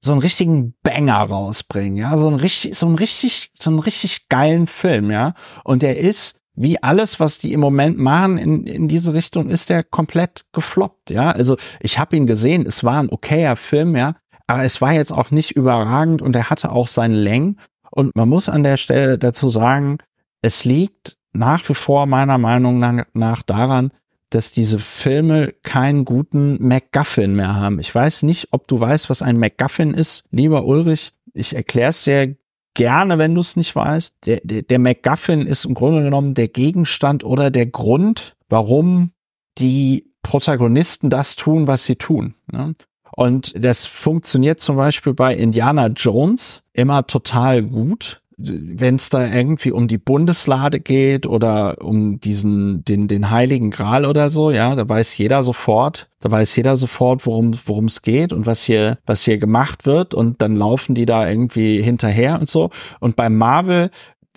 so 0.00 0.12
einen 0.12 0.22
richtigen 0.22 0.74
Banger 0.82 1.22
rausbringen, 1.22 1.96
ja, 1.96 2.16
so 2.16 2.28
ein 2.28 2.36
richtig, 2.36 2.76
so 2.76 2.86
ein 2.86 2.94
richtig, 2.94 3.50
so 3.54 3.70
einen 3.70 3.78
richtig 3.78 4.28
geilen 4.28 4.66
Film, 4.66 5.10
ja. 5.10 5.34
Und 5.64 5.82
der 5.82 5.98
ist, 5.98 6.38
wie 6.54 6.82
alles, 6.82 7.20
was 7.20 7.38
die 7.38 7.52
im 7.52 7.60
Moment 7.60 7.98
machen 7.98 8.38
in, 8.38 8.66
in 8.66 8.88
diese 8.88 9.12
Richtung, 9.12 9.48
ist 9.50 9.68
der 9.68 9.84
komplett 9.84 10.44
gefloppt, 10.52 11.10
ja. 11.10 11.30
Also 11.30 11.56
ich 11.80 11.98
habe 11.98 12.16
ihn 12.16 12.26
gesehen, 12.26 12.66
es 12.66 12.84
war 12.84 13.00
ein 13.02 13.10
okayer 13.10 13.56
Film, 13.56 13.96
ja, 13.96 14.16
aber 14.46 14.64
es 14.64 14.80
war 14.80 14.92
jetzt 14.92 15.12
auch 15.12 15.30
nicht 15.30 15.52
überragend 15.52 16.22
und 16.22 16.34
er 16.36 16.50
hatte 16.50 16.70
auch 16.70 16.88
seine 16.88 17.16
Längen. 17.16 17.60
Und 17.90 18.14
man 18.14 18.28
muss 18.28 18.48
an 18.48 18.62
der 18.62 18.76
Stelle 18.76 19.18
dazu 19.18 19.48
sagen, 19.48 19.98
es 20.42 20.64
liegt 20.64 21.15
nach 21.36 21.68
wie 21.68 21.74
vor 21.74 22.06
meiner 22.06 22.38
Meinung 22.38 23.06
nach, 23.12 23.42
daran, 23.42 23.90
dass 24.30 24.52
diese 24.52 24.78
Filme 24.78 25.54
keinen 25.62 26.04
guten 26.04 26.58
MacGuffin 26.66 27.34
mehr 27.34 27.54
haben. 27.54 27.78
Ich 27.78 27.94
weiß 27.94 28.24
nicht, 28.24 28.48
ob 28.50 28.66
du 28.66 28.80
weißt, 28.80 29.08
was 29.08 29.22
ein 29.22 29.38
MacGuffin 29.38 29.94
ist, 29.94 30.24
lieber 30.30 30.64
Ulrich. 30.64 31.12
Ich 31.32 31.54
erkläre 31.54 31.90
es 31.90 32.04
dir 32.04 32.36
gerne, 32.74 33.18
wenn 33.18 33.34
du 33.34 33.40
es 33.40 33.56
nicht 33.56 33.74
weißt. 33.76 34.14
Der, 34.26 34.40
der, 34.42 34.62
der 34.62 34.78
MacGuffin 34.78 35.46
ist 35.46 35.64
im 35.64 35.74
Grunde 35.74 36.02
genommen 36.02 36.34
der 36.34 36.48
Gegenstand 36.48 37.24
oder 37.24 37.50
der 37.50 37.66
Grund, 37.66 38.36
warum 38.48 39.12
die 39.58 40.12
Protagonisten 40.22 41.08
das 41.08 41.36
tun, 41.36 41.66
was 41.66 41.84
sie 41.84 41.96
tun. 41.96 42.34
Ne? 42.50 42.74
Und 43.12 43.54
das 43.56 43.86
funktioniert 43.86 44.60
zum 44.60 44.76
Beispiel 44.76 45.14
bei 45.14 45.34
Indiana 45.34 45.86
Jones 45.86 46.62
immer 46.72 47.06
total 47.06 47.62
gut. 47.62 48.20
Wenn 48.38 48.96
es 48.96 49.08
da 49.08 49.26
irgendwie 49.26 49.72
um 49.72 49.88
die 49.88 49.96
Bundeslade 49.96 50.78
geht 50.78 51.26
oder 51.26 51.82
um 51.82 52.20
diesen, 52.20 52.84
den, 52.84 53.08
den 53.08 53.30
Heiligen 53.30 53.70
Gral 53.70 54.04
oder 54.04 54.28
so, 54.28 54.50
ja, 54.50 54.74
da 54.74 54.86
weiß 54.86 55.16
jeder 55.16 55.42
sofort, 55.42 56.10
da 56.20 56.30
weiß 56.30 56.54
jeder 56.56 56.76
sofort, 56.76 57.24
worum, 57.24 57.58
worum 57.64 57.86
es 57.86 58.02
geht 58.02 58.34
und 58.34 58.44
was 58.44 58.62
hier, 58.62 58.98
was 59.06 59.24
hier 59.24 59.38
gemacht 59.38 59.86
wird 59.86 60.12
und 60.12 60.42
dann 60.42 60.54
laufen 60.54 60.94
die 60.94 61.06
da 61.06 61.26
irgendwie 61.26 61.80
hinterher 61.80 62.38
und 62.38 62.50
so. 62.50 62.68
Und 63.00 63.16
bei 63.16 63.30
Marvel 63.30 63.90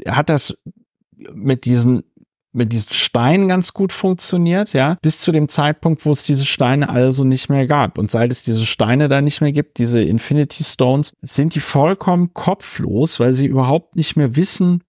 hat 0.07 0.29
das 0.29 0.57
mit 1.33 1.65
diesen 1.65 2.03
mit 2.51 2.73
diesen 2.73 2.93
Steinen 2.93 3.47
ganz 3.47 3.73
gut 3.73 3.91
funktioniert, 3.91 4.73
ja, 4.73 4.97
bis 5.01 5.21
zu 5.21 5.31
dem 5.31 5.47
Zeitpunkt, 5.47 6.05
wo 6.05 6.11
es 6.11 6.23
diese 6.23 6.45
Steine 6.45 6.89
also 6.89 7.23
nicht 7.23 7.49
mehr 7.49 7.67
gab. 7.67 7.97
Und 7.97 8.09
seit 8.09 8.31
es 8.31 8.43
diese 8.43 8.65
Steine 8.65 9.07
da 9.07 9.21
nicht 9.21 9.41
mehr 9.41 9.51
gibt, 9.51 9.77
diese 9.77 10.01
Infinity 10.01 10.63
Stones, 10.63 11.13
sind 11.21 11.55
die 11.55 11.59
vollkommen 11.59 12.33
kopflos, 12.33 13.19
weil 13.19 13.33
sie 13.33 13.45
überhaupt 13.45 13.95
nicht 13.95 14.15
mehr 14.15 14.35
wissen, 14.35 14.83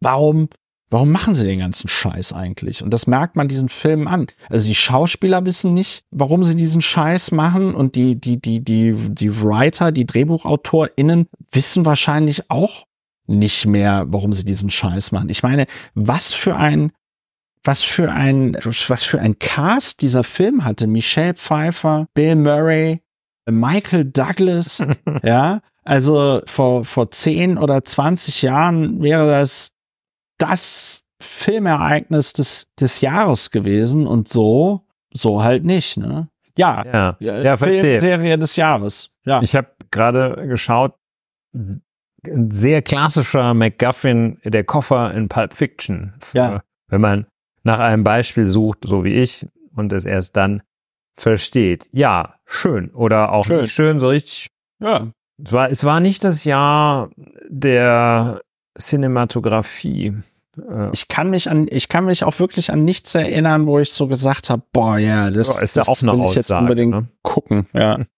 warum, 0.00 0.48
warum 0.90 1.10
machen 1.10 1.34
sie 1.34 1.46
den 1.46 1.60
ganzen 1.60 1.88
Scheiß 1.88 2.34
eigentlich? 2.34 2.82
Und 2.82 2.90
das 2.90 3.06
merkt 3.06 3.36
man 3.36 3.48
diesen 3.48 3.70
Filmen 3.70 4.06
an. 4.06 4.26
Also 4.50 4.66
die 4.66 4.74
Schauspieler 4.74 5.46
wissen 5.46 5.72
nicht, 5.72 6.04
warum 6.10 6.44
sie 6.44 6.56
diesen 6.56 6.82
Scheiß 6.82 7.32
machen 7.32 7.74
und 7.74 7.94
die, 7.94 8.20
die, 8.20 8.38
die, 8.40 8.62
die, 8.62 8.94
die 9.08 9.42
Writer, 9.42 9.92
die 9.92 10.06
DrehbuchautorInnen 10.06 11.26
wissen 11.52 11.86
wahrscheinlich 11.86 12.50
auch 12.50 12.84
nicht 13.30 13.66
mehr, 13.66 14.04
warum 14.08 14.32
sie 14.32 14.44
diesen 14.44 14.70
Scheiß 14.70 15.12
machen. 15.12 15.28
Ich 15.28 15.42
meine, 15.42 15.66
was 15.94 16.32
für 16.32 16.56
ein, 16.56 16.92
was 17.62 17.82
für 17.82 18.10
ein, 18.10 18.56
was 18.88 19.02
für 19.02 19.20
ein 19.20 19.38
Cast 19.38 20.02
dieser 20.02 20.24
Film 20.24 20.64
hatte. 20.64 20.86
Michelle 20.86 21.34
Pfeiffer, 21.34 22.08
Bill 22.14 22.36
Murray, 22.36 23.02
Michael 23.48 24.04
Douglas, 24.06 24.84
ja. 25.22 25.60
Also 25.82 26.42
vor, 26.44 26.84
vor 26.84 27.10
10 27.10 27.56
oder 27.56 27.84
20 27.84 28.42
Jahren 28.42 29.02
wäre 29.02 29.26
das 29.26 29.72
das 30.38 31.04
Filmereignis 31.20 32.32
des, 32.32 32.68
des 32.78 33.00
Jahres 33.00 33.50
gewesen 33.50 34.06
und 34.06 34.28
so, 34.28 34.86
so 35.12 35.42
halt 35.42 35.64
nicht, 35.64 35.96
ne? 35.96 36.28
Ja, 36.56 36.84
Ja, 37.20 37.42
ja, 37.42 37.56
verstehe. 37.56 38.00
Serie 38.00 38.38
des 38.38 38.56
Jahres. 38.56 39.10
Ja. 39.24 39.40
Ich 39.42 39.54
habe 39.54 39.68
gerade 39.90 40.46
geschaut, 40.48 40.94
ein 42.26 42.50
sehr 42.50 42.82
klassischer 42.82 43.54
MacGuffin, 43.54 44.38
der 44.44 44.64
Koffer 44.64 45.12
in 45.14 45.28
Pulp 45.28 45.52
Fiction. 45.54 46.14
Ja. 46.32 46.62
Wenn 46.88 47.00
man 47.00 47.26
nach 47.62 47.78
einem 47.78 48.04
Beispiel 48.04 48.46
sucht, 48.48 48.78
so 48.86 49.04
wie 49.04 49.14
ich, 49.14 49.46
und 49.74 49.92
es 49.92 50.04
erst 50.04 50.36
dann 50.36 50.62
versteht. 51.16 51.88
Ja, 51.92 52.34
schön. 52.46 52.90
Oder 52.92 53.32
auch 53.32 53.44
Schön. 53.46 53.62
nicht 53.62 53.72
schön, 53.72 53.98
so 53.98 54.08
richtig. 54.08 54.48
ja. 54.80 55.08
Es 55.42 55.52
war, 55.54 55.70
es 55.70 55.84
war 55.84 56.00
nicht 56.00 56.22
das 56.24 56.44
Jahr 56.44 57.08
der 57.48 58.42
Cinematografie. 58.78 60.14
Äh, 60.58 60.90
Ich 60.92 61.08
kann 61.08 61.30
mich 61.30 61.48
an, 61.50 61.66
ich 61.70 61.88
kann 61.88 62.04
mich 62.04 62.24
auch 62.24 62.38
wirklich 62.38 62.70
an 62.72 62.84
nichts 62.84 63.14
erinnern, 63.14 63.66
wo 63.66 63.78
ich 63.78 63.90
so 63.92 64.06
gesagt 64.06 64.50
habe, 64.50 64.62
boah, 64.72 64.98
ja, 64.98 65.30
das, 65.30 65.56
Ja, 65.56 65.62
ist 65.62 65.76
ja 65.76 65.80
das 65.80 65.88
auch 65.88 66.02
eine 66.02 66.12
will 66.18 66.26
ich 66.26 66.34
jetzt 66.34 66.46
Aussage, 66.52 66.62
unbedingt 66.62 66.90
ne? 66.92 67.08
gucken. 67.22 67.66
Ja. 67.72 67.98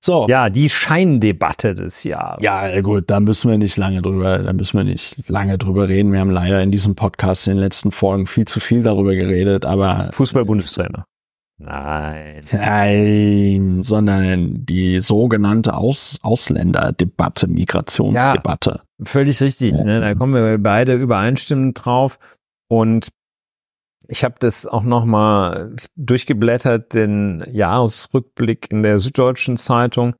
So. 0.00 0.26
ja, 0.28 0.48
die 0.48 0.68
Scheindebatte 0.68 1.74
des 1.74 2.04
Jahres. 2.04 2.42
Ja, 2.42 2.80
gut, 2.82 3.10
da 3.10 3.18
müssen 3.18 3.50
wir 3.50 3.58
nicht 3.58 3.76
lange 3.76 4.00
drüber, 4.00 4.38
da 4.38 4.52
müssen 4.52 4.76
wir 4.76 4.84
nicht 4.84 5.28
lange 5.28 5.58
drüber 5.58 5.88
reden. 5.88 6.12
Wir 6.12 6.20
haben 6.20 6.30
leider 6.30 6.62
in 6.62 6.70
diesem 6.70 6.94
Podcast 6.94 7.48
in 7.48 7.54
den 7.54 7.60
letzten 7.60 7.90
Folgen 7.90 8.26
viel 8.26 8.46
zu 8.46 8.60
viel 8.60 8.82
darüber 8.82 9.14
geredet, 9.14 9.64
aber 9.64 10.10
Fußball-Bundestrainer. 10.12 11.04
Nein. 11.60 12.44
nein, 12.52 13.82
sondern 13.82 14.64
die 14.64 15.00
sogenannte 15.00 15.74
Aus 15.74 16.18
Ausländerdebatte, 16.22 17.48
Migrationsdebatte. 17.48 18.82
Völlig 19.02 19.40
richtig, 19.40 19.72
ne? 19.72 20.00
Da 20.00 20.14
kommen 20.14 20.34
wir 20.34 20.58
beide 20.58 20.94
übereinstimmend 20.94 21.84
drauf. 21.84 22.20
Und 22.68 23.08
Ich 24.10 24.24
habe 24.24 24.36
das 24.38 24.66
auch 24.66 24.82
noch 24.82 25.04
mal 25.04 25.76
durchgeblättert, 25.96 26.94
den 26.94 27.44
Jahresrückblick 27.50 28.70
in 28.70 28.82
der 28.82 28.98
Süddeutschen 28.98 29.56
Zeitung. 29.58 30.14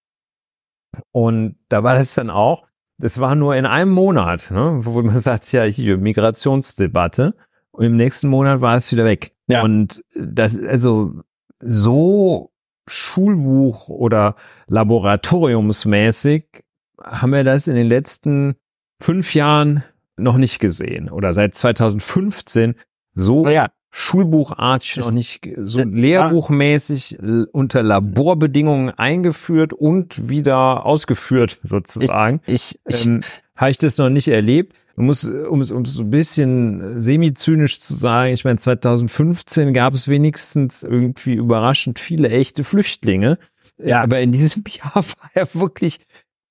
Und 1.13 1.57
da 1.69 1.83
war 1.83 1.95
das 1.95 2.15
dann 2.15 2.31
auch, 2.31 2.67
das 2.99 3.19
war 3.19 3.35
nur 3.35 3.57
in 3.57 3.65
einem 3.65 3.93
Monat, 3.93 4.51
ne, 4.51 4.79
wo 4.81 5.01
man 5.03 5.21
sagt, 5.21 5.51
ja, 5.53 5.63
hier 5.63 5.97
Migrationsdebatte. 5.97 7.35
Und 7.71 7.85
im 7.85 7.97
nächsten 7.97 8.29
Monat 8.29 8.61
war 8.61 8.77
es 8.77 8.93
wieder 8.93 9.05
weg. 9.05 9.33
Ja. 9.47 9.63
Und 9.63 10.05
das, 10.15 10.59
also 10.59 11.23
so 11.61 12.53
Schulbuch 12.89 13.89
oder 13.89 14.35
laboratoriumsmäßig 14.67 16.65
haben 17.03 17.33
wir 17.33 17.45
das 17.45 17.69
in 17.69 17.77
den 17.77 17.87
letzten 17.87 18.57
fünf 19.01 19.35
Jahren 19.35 19.85
noch 20.17 20.37
nicht 20.37 20.59
gesehen 20.59 21.09
oder 21.09 21.33
seit 21.33 21.55
2015 21.55 22.75
so 23.15 23.49
ja. 23.49 23.69
Schulbuchartig 23.91 24.99
noch 24.99 25.11
nicht 25.11 25.49
so 25.57 25.83
lehrbuchmäßig 25.83 27.19
unter 27.53 27.83
Laborbedingungen 27.83 28.91
eingeführt 28.91 29.73
und 29.73 30.29
wieder 30.29 30.85
ausgeführt 30.85 31.59
sozusagen. 31.63 32.41
Ich, 32.47 32.79
ich, 32.87 33.07
ähm, 33.07 33.21
habe 33.57 33.71
ich 33.71 33.79
das 33.79 33.97
noch 33.99 34.11
nicht 34.11 34.29
erlebt. 34.29 34.75
Man 34.97 35.07
muss, 35.07 35.25
um 35.25 35.61
es 35.61 35.73
um 35.73 35.85
so 35.85 36.03
ein 36.03 36.11
bisschen 36.11 37.01
semi-zynisch 37.01 37.81
zu 37.81 37.95
sagen, 37.95 38.33
ich 38.33 38.45
meine, 38.45 38.59
2015 38.59 39.73
gab 39.73 39.95
es 39.95 40.09
wenigstens 40.09 40.83
irgendwie 40.83 41.35
überraschend 41.35 41.99
viele 41.99 42.29
echte 42.29 42.65
Flüchtlinge. 42.65 43.39
Ja. 43.79 44.03
Aber 44.03 44.21
in 44.21 44.33
diesem 44.33 44.65
Jahr 44.69 44.97
war 44.97 45.31
ja 45.35 45.47
wirklich 45.55 46.01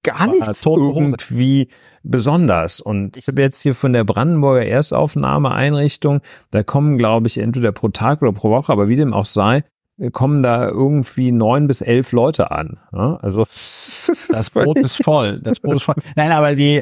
gar 0.08 0.28
nichts 0.28 0.66
irgendwie 0.66 1.68
besonders. 2.04 2.80
Und 2.80 3.18
ich 3.18 3.28
habe 3.28 3.42
jetzt 3.42 3.62
hier 3.62 3.76
von 3.76 3.94
der 3.94 4.04
Brandenburger 4.04 4.66
Erstaufnahmeeinrichtung, 4.66 6.22
da 6.52 6.64
kommen, 6.64 6.98
glaube 6.98 7.28
ich, 7.28 7.38
entweder 7.38 7.72
pro 7.72 7.90
Tag 7.90 8.22
oder 8.22 8.32
pro 8.32 8.50
Woche, 8.50 8.72
aber 8.72 8.88
wie 8.88 8.96
dem 8.96 9.14
auch 9.14 9.26
sei, 9.26 9.64
kommen 10.12 10.44
da 10.44 10.68
irgendwie 10.68 11.32
neun 11.32 11.68
bis 11.68 11.82
elf 11.82 12.12
Leute 12.12 12.52
an. 12.52 12.80
Also 12.92 13.42
das 13.46 14.50
Boot 14.54 14.78
ist 14.78 15.04
voll. 15.04 15.40
Das 15.42 15.60
Boot 15.60 15.76
ist 15.76 15.84
voll. 15.84 15.96
Nein, 16.16 16.32
aber 16.32 16.56
die 16.56 16.82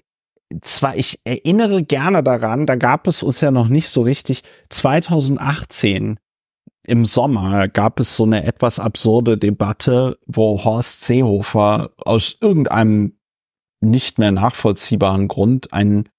zwar 0.61 0.95
ich 0.95 1.19
erinnere 1.23 1.83
gerne 1.83 2.21
daran, 2.21 2.67
da 2.67 2.75
gab 2.75 3.07
es 3.07 3.23
uns 3.23 3.41
ja 3.41 3.49
noch 3.49 3.67
nicht 3.67 3.89
so 3.89 4.01
richtig 4.01 4.43
2018 4.69 6.19
im 6.87 7.05
Sommer 7.05 7.67
gab 7.67 7.99
es 7.99 8.15
so 8.15 8.23
eine 8.23 8.45
etwas 8.45 8.79
absurde 8.79 9.37
Debatte, 9.37 10.17
wo 10.27 10.63
Horst 10.63 11.03
Seehofer 11.03 11.91
aus 11.97 12.37
irgendeinem 12.39 13.14
nicht 13.89 14.19
mehr 14.19 14.31
nachvollziehbaren 14.31 15.27
Grund 15.27 15.73
einen, 15.73 16.09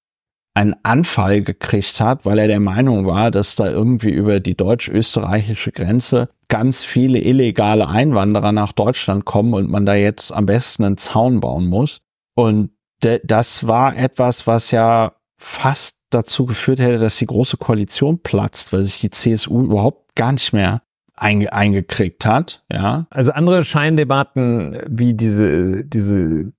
einen 0.54 0.74
Anfall 0.82 1.42
gekriegt 1.42 2.00
hat, 2.00 2.24
weil 2.24 2.38
er 2.38 2.48
der 2.48 2.60
Meinung 2.60 3.06
war, 3.06 3.30
dass 3.30 3.56
da 3.56 3.68
irgendwie 3.68 4.10
über 4.10 4.40
die 4.40 4.56
deutsch-österreichische 4.56 5.72
Grenze 5.72 6.28
ganz 6.48 6.84
viele 6.84 7.18
illegale 7.18 7.88
Einwanderer 7.88 8.52
nach 8.52 8.72
Deutschland 8.72 9.24
kommen 9.24 9.54
und 9.54 9.70
man 9.70 9.86
da 9.86 9.94
jetzt 9.94 10.32
am 10.32 10.46
besten 10.46 10.84
einen 10.84 10.98
Zaun 10.98 11.40
bauen 11.40 11.66
muss. 11.66 12.00
Und 12.34 12.70
das 13.00 13.66
war 13.66 13.96
etwas, 13.96 14.46
was 14.46 14.70
ja 14.70 15.12
fast 15.38 15.98
dazu 16.10 16.46
geführt 16.46 16.80
hätte, 16.80 16.98
dass 16.98 17.16
die 17.16 17.26
große 17.26 17.56
Koalition 17.56 18.20
platzt, 18.22 18.72
weil 18.72 18.82
sich 18.82 19.00
die 19.00 19.10
CSU 19.10 19.64
überhaupt 19.64 20.14
gar 20.14 20.32
nicht 20.32 20.52
mehr 20.52 20.82
einge 21.14 21.52
eingekriegt 21.52 22.26
hat, 22.26 22.62
ja. 22.70 23.06
Also 23.10 23.32
andere 23.32 23.64
Scheindebatten 23.64 24.78
wie 24.86 25.14
diese, 25.14 25.84
diese, 25.86 26.52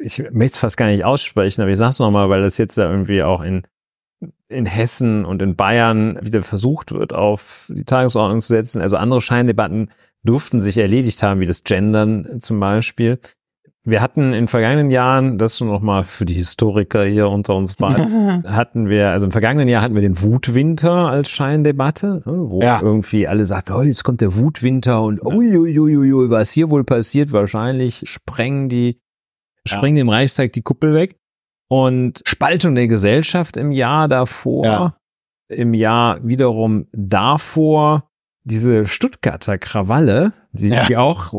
ich 0.00 0.18
möchte 0.30 0.54
es 0.54 0.58
fast 0.58 0.76
gar 0.76 0.86
nicht 0.86 1.04
aussprechen, 1.04 1.62
aber 1.62 1.70
ich 1.70 1.78
sag's 1.78 1.98
nochmal, 1.98 2.28
weil 2.28 2.42
das 2.42 2.58
jetzt 2.58 2.76
ja 2.76 2.90
irgendwie 2.90 3.22
auch 3.22 3.40
in, 3.40 3.62
in 4.48 4.66
Hessen 4.66 5.24
und 5.24 5.42
in 5.42 5.56
Bayern 5.56 6.18
wieder 6.22 6.42
versucht 6.42 6.92
wird, 6.92 7.12
auf 7.12 7.70
die 7.74 7.84
Tagesordnung 7.84 8.40
zu 8.40 8.48
setzen. 8.48 8.80
Also 8.80 8.96
andere 8.96 9.20
Scheindebatten 9.20 9.90
durften 10.24 10.60
sich 10.60 10.78
erledigt 10.78 11.22
haben, 11.22 11.40
wie 11.40 11.46
das 11.46 11.64
Gendern 11.64 12.40
zum 12.40 12.60
Beispiel. 12.60 13.18
Wir 13.84 14.00
hatten 14.00 14.32
in 14.32 14.46
vergangenen 14.46 14.92
Jahren, 14.92 15.38
das 15.38 15.60
noch 15.60 15.80
mal 15.80 16.04
für 16.04 16.24
die 16.24 16.34
Historiker 16.34 17.04
hier 17.04 17.28
unter 17.28 17.56
uns 17.56 17.74
beiden, 17.74 18.44
hatten 18.46 18.88
wir, 18.88 19.10
also 19.10 19.26
im 19.26 19.32
vergangenen 19.32 19.66
Jahr 19.68 19.82
hatten 19.82 19.96
wir 19.96 20.02
den 20.02 20.22
Wutwinter 20.22 21.08
als 21.08 21.30
Scheindebatte, 21.30 22.22
ne, 22.24 22.48
wo 22.48 22.60
ja. 22.60 22.80
irgendwie 22.80 23.26
alle 23.26 23.44
sagten, 23.44 23.72
oh, 23.72 23.82
jetzt 23.82 24.04
kommt 24.04 24.20
der 24.20 24.36
Wutwinter 24.36 25.02
und 25.02 25.20
uiuiuiui, 25.20 26.30
was 26.30 26.52
hier 26.52 26.70
wohl 26.70 26.84
passiert, 26.84 27.32
wahrscheinlich 27.32 28.04
sprengen 28.04 28.68
die, 28.68 29.00
ja. 29.66 29.76
sprengen 29.76 29.96
dem 29.96 30.08
Reichstag 30.08 30.52
die 30.52 30.62
Kuppel 30.62 30.94
weg. 30.94 31.16
Und 31.68 32.22
Spaltung 32.26 32.74
der 32.74 32.86
Gesellschaft 32.86 33.56
im 33.56 33.72
Jahr 33.72 34.06
davor, 34.06 34.64
ja. 34.66 34.96
im 35.48 35.72
Jahr 35.72 36.18
wiederum 36.22 36.86
davor 36.92 38.10
diese 38.44 38.86
Stuttgarter 38.86 39.56
Krawalle, 39.56 40.32
die, 40.52 40.68
ja. 40.68 40.84
die 40.86 40.96
auch, 40.96 41.32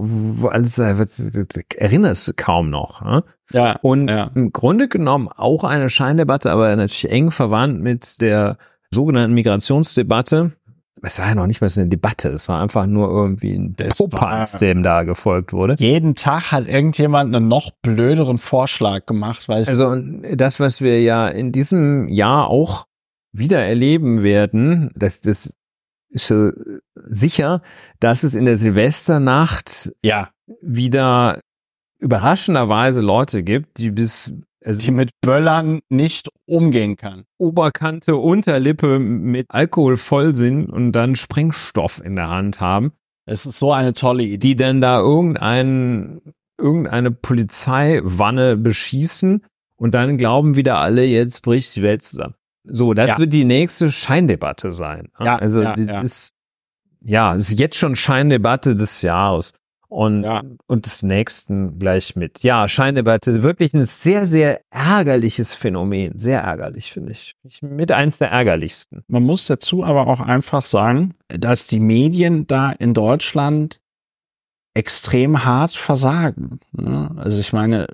also, 0.49 0.83
erinnerst 0.83 2.27
du 2.27 2.33
kaum 2.35 2.69
noch. 2.69 3.01
Ne? 3.01 3.23
Ja. 3.51 3.77
Und 3.81 4.09
ja. 4.09 4.31
im 4.33 4.51
Grunde 4.51 4.87
genommen 4.87 5.27
auch 5.27 5.63
eine 5.63 5.89
Scheindebatte, 5.89 6.51
aber 6.51 6.75
natürlich 6.75 7.11
eng 7.11 7.31
verwandt 7.31 7.81
mit 7.81 8.21
der 8.21 8.57
sogenannten 8.89 9.33
Migrationsdebatte. 9.33 10.53
Es 11.01 11.19
war 11.19 11.27
ja 11.27 11.35
noch 11.35 11.47
nicht 11.47 11.59
mal 11.59 11.69
so 11.69 11.81
eine 11.81 11.89
Debatte, 11.89 12.29
es 12.29 12.47
war 12.47 12.61
einfach 12.61 12.85
nur 12.85 13.09
irgendwie 13.09 13.53
ein 13.55 13.75
Popanz, 13.75 14.53
dem 14.57 14.83
da 14.83 15.03
gefolgt 15.03 15.51
wurde. 15.51 15.75
Jeden 15.77 16.15
Tag 16.15 16.51
hat 16.51 16.67
irgendjemand 16.67 17.35
einen 17.35 17.47
noch 17.47 17.71
blöderen 17.81 18.37
Vorschlag 18.37 19.05
gemacht. 19.05 19.49
Weil 19.49 19.65
also 19.65 19.95
das, 20.35 20.59
was 20.59 20.81
wir 20.81 21.01
ja 21.01 21.27
in 21.27 21.51
diesem 21.51 22.07
Jahr 22.07 22.47
auch 22.47 22.85
wieder 23.33 23.63
erleben 23.63 24.23
werden, 24.23 24.91
dass 24.95 25.21
das 25.21 25.53
ist 26.09 26.27
so 26.27 26.51
sicher, 26.95 27.61
dass 27.99 28.23
es 28.23 28.35
in 28.35 28.45
der 28.45 28.55
Silvesternacht 28.55 29.91
ja. 30.03 30.29
wieder 30.61 31.39
überraschenderweise 31.99 33.01
Leute 33.01 33.43
gibt, 33.43 33.77
die 33.77 33.89
bis 33.89 34.33
also 34.65 34.81
die 34.81 34.91
mit 34.91 35.11
Böllern 35.21 35.81
nicht 35.89 36.29
umgehen 36.45 36.95
kann. 36.95 37.25
Oberkante, 37.37 38.15
Unterlippe 38.15 38.99
mit 38.99 39.47
Alkohol 39.49 39.97
voll 39.97 40.35
sind 40.35 40.69
und 40.69 40.91
dann 40.91 41.15
Sprengstoff 41.15 42.03
in 42.03 42.15
der 42.15 42.29
Hand 42.29 42.61
haben. 42.61 42.93
Es 43.25 43.45
ist 43.45 43.59
so 43.59 43.71
eine 43.71 43.93
tolle 43.93 44.23
Idee. 44.23 44.37
Die 44.37 44.55
dann 44.55 44.81
da 44.81 44.99
irgendein, 44.99 46.21
irgendeine 46.57 47.11
Polizeiwanne 47.11 48.57
beschießen 48.57 49.45
und 49.75 49.93
dann 49.93 50.17
glauben 50.17 50.55
wieder 50.55 50.79
alle, 50.79 51.05
jetzt 51.05 51.41
bricht 51.41 51.75
die 51.75 51.81
Welt 51.81 52.01
zusammen. 52.01 52.35
So, 52.65 52.93
das 52.93 53.09
ja. 53.09 53.17
wird 53.19 53.33
die 53.33 53.45
nächste 53.45 53.91
Scheindebatte 53.91 54.71
sein. 54.71 55.09
Ja, 55.19 55.35
also 55.35 55.61
ja, 55.61 55.73
das 55.75 55.87
ja. 55.87 56.01
ist 56.01 56.33
ja, 57.05 57.33
das 57.33 57.49
ist 57.49 57.59
jetzt 57.59 57.75
schon 57.75 57.95
Scheindebatte 57.95 58.75
des 58.75 59.01
Jahres 59.01 59.53
und 59.93 60.23
ja. 60.23 60.41
und 60.65 60.85
des 60.85 61.03
nächsten 61.03 61.77
gleich 61.77 62.15
mit. 62.15 62.41
Ja, 62.41 62.67
Scheindebatte 62.67 63.43
wirklich 63.43 63.73
ein 63.73 63.83
sehr 63.83 64.25
sehr 64.25 64.61
ärgerliches 64.71 65.53
Phänomen, 65.53 66.17
sehr 66.17 66.41
ärgerlich 66.41 66.91
finde 66.91 67.11
ich. 67.11 67.35
Mit 67.61 67.91
eins 67.91 68.17
der 68.17 68.31
ärgerlichsten. 68.31 69.03
Man 69.07 69.21
muss 69.21 69.45
dazu 69.45 69.83
aber 69.83 70.07
auch 70.07 70.19
einfach 70.19 70.63
sagen, 70.63 71.13
dass 71.27 71.67
die 71.67 71.79
Medien 71.79 72.47
da 72.47 72.71
in 72.71 72.95
Deutschland 72.95 73.79
extrem 74.73 75.45
hart 75.45 75.73
versagen. 75.73 76.59
Ne? 76.71 77.11
Also 77.17 77.39
ich 77.39 77.53
meine, 77.53 77.85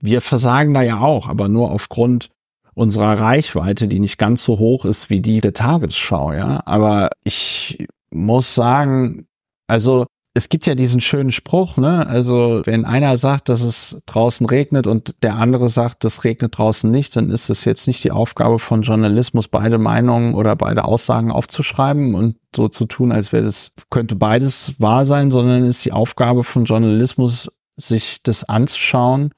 wir 0.00 0.22
versagen 0.22 0.72
da 0.72 0.80
ja 0.80 1.00
auch, 1.00 1.28
aber 1.28 1.50
nur 1.50 1.70
aufgrund 1.70 2.30
unserer 2.72 3.20
Reichweite, 3.20 3.88
die 3.88 4.00
nicht 4.00 4.16
ganz 4.16 4.42
so 4.42 4.58
hoch 4.58 4.86
ist 4.86 5.10
wie 5.10 5.20
die 5.20 5.42
der 5.42 5.52
Tagesschau, 5.52 6.32
ja. 6.32 6.62
Aber 6.64 7.10
ich 7.24 7.86
muss 8.10 8.54
sagen, 8.54 9.26
also 9.66 10.06
es 10.34 10.48
gibt 10.48 10.64
ja 10.64 10.74
diesen 10.74 11.00
schönen 11.00 11.30
Spruch, 11.30 11.76
ne? 11.76 12.06
Also 12.06 12.62
wenn 12.64 12.86
einer 12.86 13.18
sagt, 13.18 13.50
dass 13.50 13.60
es 13.60 13.98
draußen 14.06 14.46
regnet 14.46 14.86
und 14.86 15.14
der 15.22 15.36
andere 15.36 15.68
sagt, 15.68 16.04
es 16.06 16.24
regnet 16.24 16.56
draußen 16.56 16.90
nicht, 16.90 17.14
dann 17.16 17.28
ist 17.28 17.50
es 17.50 17.66
jetzt 17.66 17.86
nicht 17.86 18.02
die 18.02 18.12
Aufgabe 18.12 18.58
von 18.58 18.80
Journalismus, 18.80 19.48
beide 19.48 19.76
Meinungen 19.76 20.34
oder 20.34 20.56
beide 20.56 20.84
Aussagen 20.84 21.30
aufzuschreiben 21.30 22.14
und 22.14 22.36
so 22.56 22.68
zu 22.68 22.86
tun, 22.86 23.12
als 23.12 23.32
wäre 23.32 23.44
das 23.44 23.72
könnte 23.90 24.16
beides 24.16 24.74
wahr 24.78 25.04
sein, 25.04 25.30
sondern 25.30 25.64
ist 25.64 25.84
die 25.84 25.92
Aufgabe 25.92 26.44
von 26.44 26.64
Journalismus, 26.64 27.50
sich 27.76 28.22
das 28.22 28.44
anzuschauen 28.44 29.32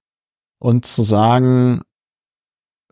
und 0.61 0.87
zu 0.87 1.03
sagen, 1.03 1.83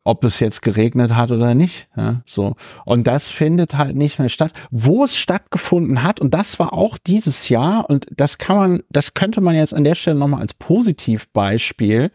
ob 0.05 0.24
es 0.24 0.40
jetzt 0.40 0.62
geregnet 0.62 1.14
hat 1.14 1.30
oder 1.30 1.55
nicht. 1.55 1.88
Ja, 1.96 2.22
so. 2.26 2.57
Und 2.84 3.07
das 3.07 3.28
findet 3.28 3.76
halt 3.76 3.96
nicht 3.96 4.18
mehr 4.18 4.28
statt. 4.28 4.53
Wo 4.70 5.05
es 5.05 5.16
stattgefunden 5.16 6.03
hat, 6.03 6.20
und 6.20 6.34
das 6.34 6.59
war 6.59 6.72
auch 6.72 6.98
dieses 6.98 7.48
Jahr, 7.48 7.88
und 7.88 8.07
das 8.11 8.38
kann 8.38 8.57
man, 8.57 8.82
das 8.90 9.14
könnte 9.14 9.40
man 9.40 9.55
jetzt 9.55 9.74
an 9.74 9.84
der 9.84 9.94
Stelle 9.94 10.18
nochmal 10.18 10.40
als 10.40 10.55
Positivbeispiel 10.55 12.11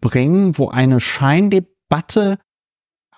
bringen, 0.00 0.58
wo 0.58 0.68
eine 0.68 1.00
Scheindebatte 1.00 2.38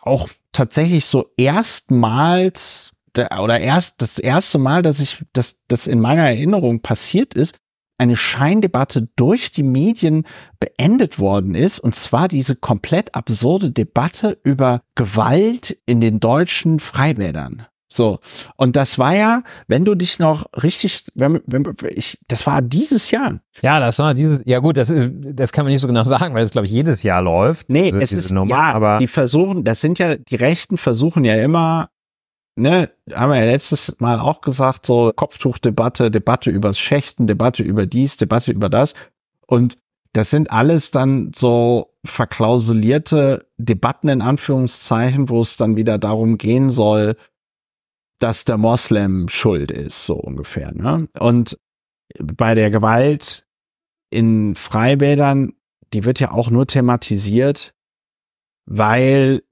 auch 0.03 0.29
tatsächlich 0.53 1.07
so 1.07 1.31
erstmals 1.37 2.93
oder 3.17 3.61
erst 3.61 4.03
das 4.03 4.19
erste 4.19 4.59
Mal, 4.59 4.83
dass 4.83 5.01
ich, 5.01 5.25
dass 5.33 5.57
das 5.69 5.87
in 5.87 6.01
meiner 6.01 6.29
Erinnerung 6.29 6.81
passiert 6.81 7.35
ist, 7.35 7.57
eine 7.99 8.16
Scheindebatte 8.16 9.09
durch 9.16 9.53
die 9.53 9.62
Medien 9.62 10.24
beendet 10.61 11.18
worden 11.18 11.55
ist, 11.55 11.78
und 11.78 11.95
zwar 11.95 12.28
diese 12.28 12.57
komplett 12.57 13.14
absurde 13.14 13.70
Debatte 13.70 14.38
über 14.42 14.82
Gewalt 14.95 15.76
in 15.86 16.01
den 16.01 16.20
deutschen 16.20 16.80
Freibädern. 16.80 17.66
So. 17.95 18.18
Und 18.57 18.74
das 18.74 18.99
war 18.99 19.14
ja, 19.14 19.42
wenn 19.68 19.84
du 19.84 19.95
dich 19.95 20.18
noch 20.18 20.47
richtig, 20.61 21.05
wenn, 21.14 21.40
wenn 21.47 21.64
ich, 21.90 22.18
das 22.26 22.45
war 22.47 22.61
dieses 22.61 23.12
Jahr. 23.12 23.38
Ja, 23.62 23.78
das 23.78 24.01
war 24.01 24.14
dieses, 24.14 24.42
ja 24.47 24.59
gut, 24.59 24.76
das, 24.76 24.90
ist, 24.90 25.12
das 25.12 25.53
kann 25.53 25.64
man 25.64 25.72
nicht 25.72 25.80
so 25.80 25.86
genau 25.86 26.03
sagen, 26.03 26.34
weil 26.34 26.42
es, 26.42 26.51
glaube 26.51 26.66
ich, 26.66 26.72
jedes 26.72 27.05
Jahr 27.05 27.22
läuft. 27.22 27.68
Nee, 27.70 27.86
also 27.86 28.01
es 28.01 28.12
ist, 28.12 28.32
Nummer, 28.32 28.51
ja, 28.51 28.72
aber 28.72 28.99
die 28.99 29.07
versuchen, 29.07 29.62
das 29.62 29.80
sind 29.80 30.01
ja, 30.01 30.16
die 30.16 30.34
Rechten 30.34 30.76
versuchen 30.76 31.24
ja 31.24 31.36
immer, 31.36 31.88
ne, 32.57 32.91
haben 33.13 33.31
wir 33.31 33.39
ja 33.39 33.45
letztes 33.45 34.01
Mal 34.01 34.21
auch 34.21 34.41
gesagt, 34.41 34.87
so 34.87 35.13
Kopftuchdebatte, 35.15 36.11
Debatte 36.11 36.51
übers 36.51 36.79
Schächten, 36.79 37.27
Debatte 37.27 37.63
über 37.63 37.87
dies, 37.87 38.17
Debatte 38.17 38.53
über 38.53 38.69
das. 38.69 38.95
Und 39.47 39.79
das 40.13 40.31
sind 40.31 40.51
alles 40.53 40.91
dann 40.91 41.33
so 41.35 41.93
verklausulierte 42.05 43.49
Debatten 43.57 44.09
in 44.09 44.23
Anführungszeichen, 44.23 45.29
wo 45.29 45.41
es 45.41 45.57
dann 45.57 45.77
wieder 45.77 45.99
darum 45.99 46.39
gehen 46.39 46.71
soll, 46.71 47.17
dass 48.21 48.45
der 48.45 48.57
Moslem 48.57 49.29
schuld 49.29 49.71
ist, 49.71 50.07
so 50.07 50.15
ungefähr. 50.15 50.73
Ne? 50.73 51.09
Und 51.19 51.59
bei 52.23 52.55
der 52.55 52.71
Gewalt 52.71 53.45
in 54.11 54.55
Freibädern, 54.55 55.55
die 55.93 56.05
wird 56.05 56.21
ja 56.21 56.31
auch 56.31 56.49
nur 56.49 56.67
thematisiert, 56.67 57.75
weil 58.67 59.43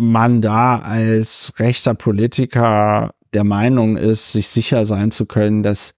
man 0.00 0.40
da 0.40 0.78
als 0.78 1.52
rechter 1.58 1.94
Politiker 1.94 3.12
der 3.34 3.44
Meinung 3.44 3.96
ist, 3.96 4.32
sich 4.32 4.48
sicher 4.48 4.86
sein 4.86 5.10
zu 5.10 5.26
können, 5.26 5.62
dass 5.62 5.92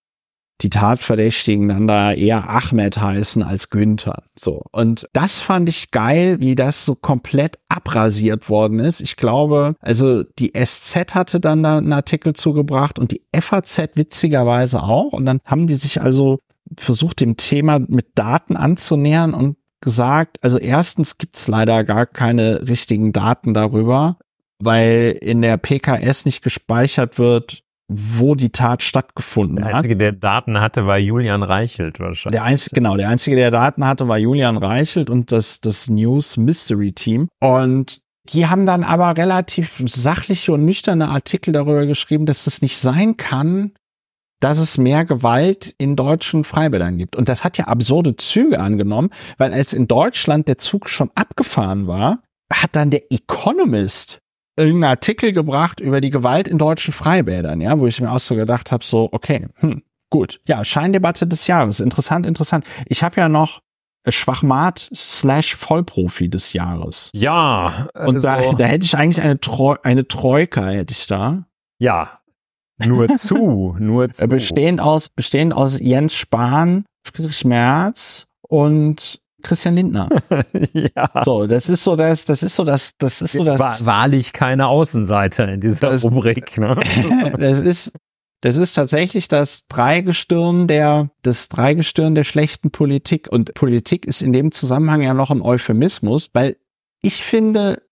die 0.61 0.71
Tatverdächtigen 0.71 1.69
dann 1.69 1.87
da 1.87 2.13
eher 2.13 2.49
Ahmed 2.49 3.01
heißen 3.01 3.43
als 3.43 3.71
Günther. 3.71 4.25
So. 4.39 4.63
Und 4.73 5.09
das 5.13 5.41
fand 5.41 5.69
ich 5.69 5.91
geil, 5.91 6.41
wie 6.41 6.55
das 6.55 6.85
so 6.85 6.95
komplett 6.95 7.59
abrasiert 7.69 8.49
worden 8.49 8.79
ist. 8.81 9.01
Ich 9.01 9.17
glaube, 9.17 9.75
also 9.81 10.23
die 10.23 10.53
SZ 10.55 11.15
hatte 11.15 11.41
dann 11.41 11.63
da 11.63 11.79
einen 11.79 11.93
Artikel 11.93 12.33
zugebracht 12.33 12.99
und 12.99 13.13
die 13.13 13.23
FAZ 13.35 13.97
witzigerweise 13.97 14.83
auch. 14.83 15.13
Und 15.13 15.27
dann 15.27 15.41
haben 15.45 15.67
die 15.67 15.75
sich 15.75 16.01
also 16.01 16.39
versucht, 16.79 17.21
dem 17.21 17.37
Thema 17.37 17.79
mit 17.79 18.11
Daten 18.17 18.57
anzunähern 18.57 19.35
und 19.35 19.57
gesagt, 19.83 20.39
also 20.43 20.59
erstens 20.59 21.19
gibt's 21.19 21.49
leider 21.49 21.85
gar 21.85 22.07
keine 22.07 22.67
richtigen 22.69 23.13
Daten 23.13 23.53
darüber, 23.53 24.17
weil 24.59 25.19
in 25.21 25.43
der 25.43 25.59
PKS 25.59 26.25
nicht 26.25 26.43
gespeichert 26.43 27.19
wird, 27.19 27.63
wo 27.89 28.35
die 28.35 28.51
Tat 28.51 28.83
stattgefunden 28.83 29.63
hat. 29.63 29.71
Der 29.71 29.77
Einzige, 29.77 29.97
der 29.97 30.13
Daten 30.13 30.61
hatte, 30.61 30.87
war 30.87 30.99
Julian 30.99 31.43
Reichelt 31.43 32.01
wahrscheinlich. 32.01 32.39
Der 32.39 32.45
einzige, 32.45 32.75
genau, 32.75 32.97
der 32.97 33.09
Einzige, 33.09 33.37
der 33.37 33.51
Daten 33.51 33.85
hatte, 33.85 34.09
war 34.09 34.19
Julian 34.19 34.57
Reichelt 34.57 35.11
und 35.11 35.31
das, 35.33 35.61
das 35.61 35.91
News 35.91 36.37
Mystery 36.37 36.93
Team. 36.93 37.29
Und 37.41 38.01
die 38.31 38.47
haben 38.47 38.67
dann 38.67 38.85
aber 38.85 39.17
relativ 39.17 39.83
sachliche 39.87 40.53
und 40.53 40.65
nüchterne 40.65 41.09
Artikel 41.09 41.53
darüber 41.53 41.87
geschrieben, 41.87 42.25
dass 42.25 42.47
es 42.47 42.63
nicht 42.63 42.79
sein 42.79 43.17
kann, 43.17 43.73
dass 44.43 44.59
es 44.59 44.77
mehr 44.77 45.05
Gewalt 45.05 45.73
in 45.79 45.95
deutschen 45.95 46.43
Freibädern 46.43 46.99
gibt. 46.99 47.15
Und 47.15 47.29
das 47.29 47.45
hat 47.45 47.59
ja 47.59 47.67
absurde 47.67 48.17
Züge 48.17 48.59
angenommen, 48.59 49.11
weil 49.39 49.53
als 49.53 49.73
in 49.73 49.87
Deutschland 49.87 50.49
der 50.49 50.59
Zug 50.59 50.89
schon 50.89 51.11
abgefahren 51.15 51.87
war, 51.87 52.23
hat 52.53 52.75
dann 52.75 52.91
der 52.91 53.13
Economist 53.13 54.19
irgendeinen 54.57 54.91
Artikel 54.91 55.33
gebracht 55.33 55.81
über 55.81 56.01
die 56.01 56.11
Gewalt 56.11 56.49
in 56.49 56.59
deutschen 56.59 56.93
Freibädern, 56.93 57.61
ja, 57.61 57.79
wo 57.79 57.87
ich 57.87 58.01
mir 58.01 58.11
auch 58.11 58.19
so 58.19 58.35
gedacht 58.35 58.73
habe, 58.73 58.85
so, 58.85 59.09
okay, 59.13 59.47
hm, 59.57 59.83
gut. 60.11 60.41
Ja, 60.47 60.65
Scheindebatte 60.65 61.27
des 61.27 61.47
Jahres. 61.47 61.79
Interessant, 61.79 62.27
interessant. 62.27 62.67
Ich 62.87 63.05
habe 63.05 63.21
ja 63.21 63.29
noch 63.29 63.61
Schwachmat 64.09 64.91
slash 64.93 65.55
Vollprofi 65.55 66.29
des 66.29 66.53
Jahres. 66.53 67.11
Ja. 67.15 67.89
Also 67.95 68.09
Und 68.09 68.25
da, 68.25 68.53
da 68.53 68.65
hätte 68.65 68.85
ich 68.85 68.97
eigentlich 68.99 69.25
eine, 69.25 69.39
Treu 69.39 69.77
eine 69.85 70.09
Troika, 70.09 70.69
hätte 70.69 70.93
ich 70.93 71.07
da. 71.07 71.47
Ja. 71.79 72.19
Nur 72.87 73.09
zu, 73.17 73.77
nur 73.79 74.11
zu. 74.11 74.29
Bestehend 74.29 74.81
aus, 74.81 75.09
bestehend 75.09 75.55
aus 75.55 75.79
Jens 75.81 76.15
Spahn, 76.15 76.85
Friedrich 77.05 77.45
Merz 77.45 78.27
und 78.43 79.21
Christian 79.43 79.75
Lindner. 79.75 80.09
ja. 80.73 81.23
So, 81.25 81.47
das 81.47 81.69
ist 81.69 81.85
so 81.85 81.97
das, 81.97 82.25
das 82.25 82.43
ist 82.43 82.55
so 82.55 82.65
das, 82.65 82.93
das 82.97 83.21
ist 83.21 83.33
so 83.33 83.45
das. 83.45 83.59
War, 83.59 83.85
wahrlich 83.85 84.33
keine 84.33 84.69
Außenseiter 84.69 85.49
in 85.49 85.61
dieser 85.61 85.91
das, 85.91 86.05
Rubrik. 86.05 86.59
Ne? 86.59 86.77
das 87.39 87.61
ist, 87.61 87.93
das 88.41 88.57
ist 88.57 88.75
tatsächlich 88.75 89.29
das 89.29 89.67
Dreigestirn 89.69 90.67
der, 90.67 91.11
das 91.23 91.49
Dreigestirn 91.49 92.15
der 92.15 92.25
schlechten 92.25 92.71
Politik. 92.71 93.29
Und 93.31 93.55
Politik 93.55 94.07
ist 94.07 94.23
in 94.23 94.33
dem 94.33 94.53
Zusammenhang 94.53 95.03
ja 95.03 95.15
noch 95.15 95.31
ein 95.31 95.43
Euphemismus, 95.43 96.31
weil 96.33 96.57
ich 97.03 97.23
finde, 97.23 97.83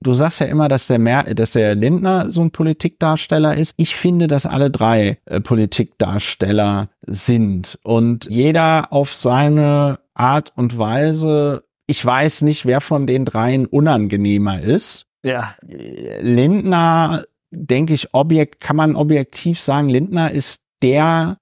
du 0.00 0.14
sagst 0.14 0.40
ja 0.40 0.46
immer, 0.46 0.68
dass 0.68 0.86
der 0.86 0.98
Mer 0.98 1.22
dass 1.34 1.52
der 1.52 1.74
Lindner 1.74 2.30
so 2.30 2.42
ein 2.42 2.50
Politikdarsteller 2.50 3.56
ist. 3.56 3.74
Ich 3.76 3.94
finde, 3.96 4.26
dass 4.26 4.46
alle 4.46 4.70
drei 4.70 5.18
äh, 5.26 5.40
Politikdarsteller 5.40 6.90
sind 7.06 7.78
und 7.82 8.26
jeder 8.30 8.92
auf 8.92 9.14
seine 9.14 9.98
Art 10.14 10.52
und 10.56 10.78
Weise, 10.78 11.64
ich 11.86 12.04
weiß 12.04 12.42
nicht, 12.42 12.66
wer 12.66 12.80
von 12.80 13.06
den 13.06 13.24
dreien 13.24 13.66
unangenehmer 13.66 14.60
ist. 14.60 15.06
Ja. 15.22 15.54
Lindner, 15.62 17.24
denke 17.50 17.94
ich, 17.94 18.14
objekt, 18.14 18.60
kann 18.60 18.76
man 18.76 18.96
objektiv 18.96 19.58
sagen, 19.60 19.88
Lindner 19.88 20.30
ist 20.30 20.60
der 20.82 21.38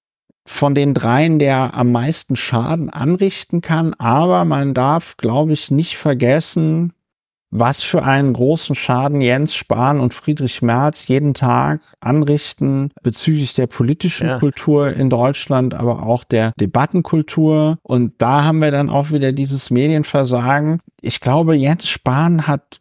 von 0.47 0.75
den 0.75 0.95
dreien, 0.95 1.39
der 1.39 1.75
am 1.75 1.91
meisten 1.91 2.37
Schaden 2.37 2.89
anrichten 2.89 3.61
kann. 3.61 3.95
Aber 3.95 4.45
man 4.45 4.75
darf, 4.75 5.17
glaube 5.17 5.53
ich, 5.53 5.71
nicht 5.71 5.97
vergessen, 5.97 6.93
was 7.51 7.83
für 7.83 8.03
einen 8.03 8.33
großen 8.33 8.75
Schaden 8.75 9.21
Jens 9.21 9.55
Spahn 9.55 10.01
und 10.01 10.15
Friedrich 10.15 10.63
Merz 10.63 11.07
jeden 11.07 11.33
Tag 11.33 11.81
anrichten 12.01 12.91
bezüglich 13.03 13.55
der 13.55 13.67
politischen 13.67 14.29
ja. 14.29 14.39
Kultur 14.39 14.93
in 14.93 15.11
Deutschland, 15.11 15.75
aber 15.75 16.03
auch 16.03 16.25
der 16.25 16.53
Debattenkultur. 16.59 17.79
Und 17.83 18.15
da 18.19 18.45
haben 18.45 18.59
wir 18.59 18.71
dann 18.71 18.91
auch 18.91 19.11
wieder 19.11 19.33
dieses 19.33 19.71
Medienversagen. 19.71 20.81
Ich 21.01 21.21
glaube, 21.21 21.55
Jens 21.55 21.89
Spahn 21.89 22.47
hat 22.47 22.81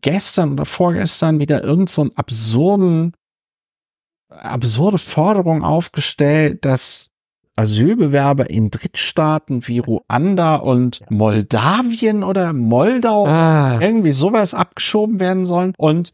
gestern 0.00 0.52
oder 0.52 0.64
vorgestern 0.64 1.38
wieder 1.38 1.62
irgend 1.62 1.90
so 1.90 2.08
absurden, 2.14 3.12
absurde 4.28 4.98
Forderung 4.98 5.62
aufgestellt, 5.62 6.64
dass 6.64 7.09
Asylbewerber 7.60 8.50
in 8.50 8.70
Drittstaaten 8.70 9.66
wie 9.68 9.78
Ruanda 9.78 10.56
und 10.56 11.02
Moldawien 11.10 12.24
oder 12.24 12.52
Moldau 12.52 13.26
ah. 13.26 13.78
irgendwie 13.80 14.12
sowas 14.12 14.54
abgeschoben 14.54 15.20
werden 15.20 15.44
sollen. 15.44 15.74
Und 15.76 16.12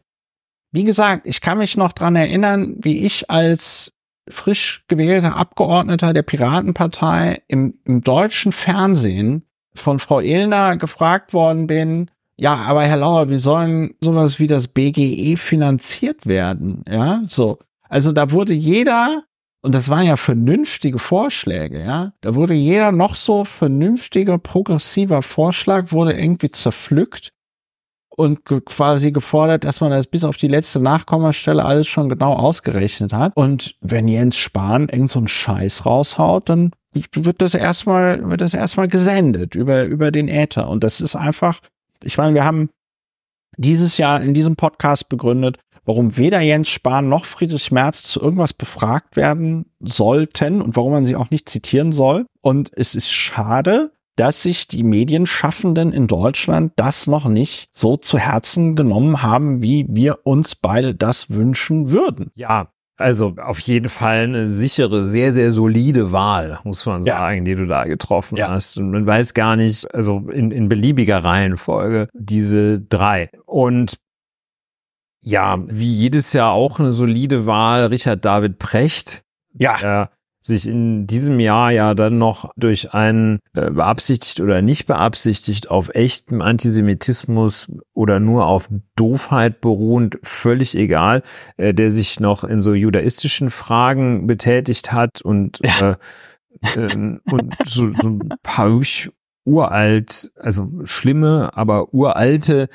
wie 0.71 0.83
gesagt, 0.83 1.25
ich 1.25 1.41
kann 1.41 1.57
mich 1.57 1.77
noch 1.77 1.93
dran 1.93 2.15
erinnern, 2.15 2.75
wie 2.79 3.05
ich 3.05 3.29
als 3.29 3.91
frisch 4.29 4.83
gewählter 4.87 5.37
Abgeordneter 5.37 6.13
der 6.13 6.23
Piratenpartei 6.23 7.41
im, 7.47 7.79
im 7.85 8.01
deutschen 8.01 8.51
Fernsehen 8.51 9.43
von 9.73 9.99
Frau 9.99 10.19
Illner 10.19 10.75
gefragt 10.75 11.33
worden 11.33 11.67
bin, 11.67 12.11
ja, 12.39 12.53
aber 12.53 12.83
Herr 12.83 12.97
Lauer, 12.97 13.29
wie 13.29 13.39
sollen 13.39 13.95
sowas 13.99 14.39
wie 14.39 14.45
das 14.45 14.67
BGE 14.67 15.37
finanziert 15.37 16.27
werden? 16.27 16.83
Ja, 16.87 17.23
so. 17.27 17.57
Also 17.89 18.11
da 18.11 18.31
wurde 18.31 18.53
jeder 18.53 19.23
und 19.67 19.75
das 19.75 19.89
waren 19.89 20.05
ja 20.05 20.15
vernünftige 20.15 20.97
Vorschläge, 20.97 21.83
ja. 21.83 22.13
Da 22.21 22.35
wurde 22.35 22.53
jeder 22.53 22.93
noch 22.93 23.15
so 23.15 23.43
vernünftiger, 23.43 24.37
progressiver 24.37 25.21
Vorschlag 25.21 25.91
wurde 25.91 26.13
irgendwie 26.13 26.49
zerpflückt 26.49 27.33
und 28.15 28.45
quasi 28.45 29.11
gefordert, 29.11 29.65
dass 29.65 29.81
man 29.81 29.91
das 29.91 30.07
bis 30.07 30.23
auf 30.23 30.37
die 30.37 30.47
letzte 30.47 30.79
Nachkommastelle 30.79 31.65
alles 31.65 31.85
schon 31.85 32.07
genau 32.07 32.31
ausgerechnet 32.31 33.11
hat. 33.11 33.33
Und 33.35 33.75
wenn 33.81 34.07
Jens 34.07 34.37
Spahn 34.37 34.87
irgend 34.87 35.09
so 35.09 35.19
einen 35.19 35.27
Scheiß 35.27 35.85
raushaut, 35.85 36.47
dann 36.47 36.71
wird 37.11 37.41
das 37.41 37.53
erstmal, 37.53 38.29
wird 38.29 38.39
das 38.39 38.53
erstmal 38.53 38.87
gesendet 38.87 39.53
über, 39.53 39.83
über 39.83 40.11
den 40.11 40.29
Äther. 40.29 40.69
Und 40.69 40.85
das 40.85 41.01
ist 41.01 41.17
einfach, 41.17 41.59
ich 42.05 42.17
meine, 42.17 42.33
wir 42.35 42.45
haben 42.45 42.69
dieses 43.57 43.97
Jahr 43.97 44.21
in 44.21 44.33
diesem 44.33 44.55
Podcast 44.55 45.09
begründet, 45.09 45.57
warum 45.87 46.17
weder 46.17 46.41
Jens 46.41 46.69
Spahn 46.69 47.09
noch 47.09 47.25
Friedrich 47.25 47.71
Merz 47.71 48.03
zu 48.03 48.21
irgendwas 48.21 48.53
befragt 48.53 49.15
werden 49.15 49.65
sollten 49.79 50.61
und 50.61 50.75
warum 50.75 50.91
man 50.91 51.05
sie 51.05 51.15
auch 51.15 51.31
nicht 51.31 51.49
zitieren 51.49 51.93
soll. 51.93 52.25
Und 52.41 52.69
es 52.75 52.93
ist 52.93 53.11
schade, 53.11 53.91
dass 54.17 54.43
sich 54.43 54.67
die 54.67 54.83
Medienschaffenden 54.83 55.93
in 55.93 56.07
Deutschland 56.07 56.73
das 56.75 57.07
noch 57.07 57.27
nicht 57.27 57.69
so 57.71 57.95
zu 57.97 58.17
Herzen 58.17 58.75
genommen 58.75 59.23
haben, 59.23 59.61
wie 59.61 59.85
wir 59.89 60.19
uns 60.23 60.55
beide 60.55 60.93
das 60.93 61.29
wünschen 61.29 61.91
würden. 61.91 62.31
Ja, 62.35 62.67
also 62.97 63.35
auf 63.37 63.59
jeden 63.59 63.89
Fall 63.89 64.23
eine 64.23 64.49
sichere, 64.49 65.05
sehr, 65.05 65.31
sehr 65.31 65.51
solide 65.51 66.11
Wahl, 66.11 66.59
muss 66.63 66.85
man 66.87 67.03
sagen, 67.03 67.37
ja. 67.37 67.43
die 67.43 67.55
du 67.55 67.67
da 67.67 67.85
getroffen 67.85 68.37
ja. 68.37 68.49
hast. 68.49 68.77
Und 68.77 68.89
man 68.89 69.05
weiß 69.05 69.35
gar 69.35 69.55
nicht, 69.55 69.93
also 69.93 70.27
in, 70.31 70.49
in 70.49 70.67
beliebiger 70.67 71.23
Reihenfolge, 71.23 72.09
diese 72.13 72.81
drei. 72.81 73.29
Und 73.45 73.99
ja, 75.27 75.61
wie 75.67 75.91
jedes 75.91 76.31
Jahr 76.31 76.53
auch 76.53 76.79
eine 76.79 76.93
solide 76.93 77.45
Wahl, 77.45 77.87
Richard 77.87 78.23
David 78.23 78.59
Precht. 78.59 79.23
Ja. 79.53 79.77
Der 79.77 80.09
sich 80.41 80.65
in 80.65 81.05
diesem 81.05 81.41
Jahr 81.41 81.71
ja 81.71 81.93
dann 81.93 82.17
noch 82.17 82.49
durch 82.55 82.93
einen 82.93 83.39
äh, 83.53 83.69
beabsichtigt 83.69 84.39
oder 84.39 84.61
nicht 84.61 84.85
beabsichtigt 84.85 85.69
auf 85.69 85.89
echtem 85.93 86.41
Antisemitismus 86.41 87.73
oder 87.93 88.21
nur 88.21 88.45
auf 88.45 88.69
Doofheit 88.95 89.59
beruhend, 89.59 90.17
völlig 90.23 90.77
egal, 90.77 91.21
äh, 91.57 91.73
der 91.73 91.91
sich 91.91 92.21
noch 92.21 92.45
in 92.45 92.61
so 92.61 92.73
judaistischen 92.73 93.49
Fragen 93.49 94.27
betätigt 94.27 94.93
hat 94.93 95.21
und, 95.21 95.59
ja. 95.61 95.97
äh, 96.75 96.79
äh, 96.79 97.19
und 97.29 97.53
so, 97.65 97.91
so 97.91 98.07
ein 98.07 98.29
paar 98.43 98.79
uralt, 99.43 100.31
also 100.39 100.69
schlimme, 100.85 101.51
aber 101.53 101.93
uralte 101.93 102.69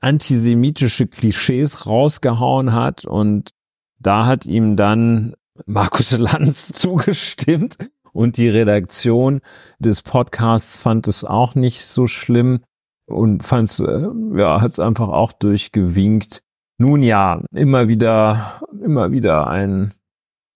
antisemitische 0.00 1.06
Klischees 1.06 1.86
rausgehauen 1.86 2.72
hat 2.72 3.04
und 3.04 3.50
da 3.98 4.26
hat 4.26 4.46
ihm 4.46 4.76
dann 4.76 5.34
Markus 5.66 6.10
Lanz 6.18 6.72
zugestimmt 6.72 7.76
und 8.12 8.36
die 8.36 8.48
Redaktion 8.48 9.40
des 9.78 10.02
Podcasts 10.02 10.78
fand 10.78 11.08
es 11.08 11.24
auch 11.24 11.54
nicht 11.54 11.84
so 11.84 12.06
schlimm 12.06 12.60
und 13.06 13.42
fand 13.42 13.68
es, 13.68 13.80
äh, 13.80 14.08
ja, 14.34 14.60
hat 14.60 14.72
es 14.72 14.80
einfach 14.80 15.08
auch 15.08 15.32
durchgewinkt. 15.32 16.42
Nun 16.78 17.02
ja, 17.02 17.42
immer 17.52 17.88
wieder, 17.88 18.60
immer 18.82 19.12
wieder 19.12 19.46
ein, 19.46 19.92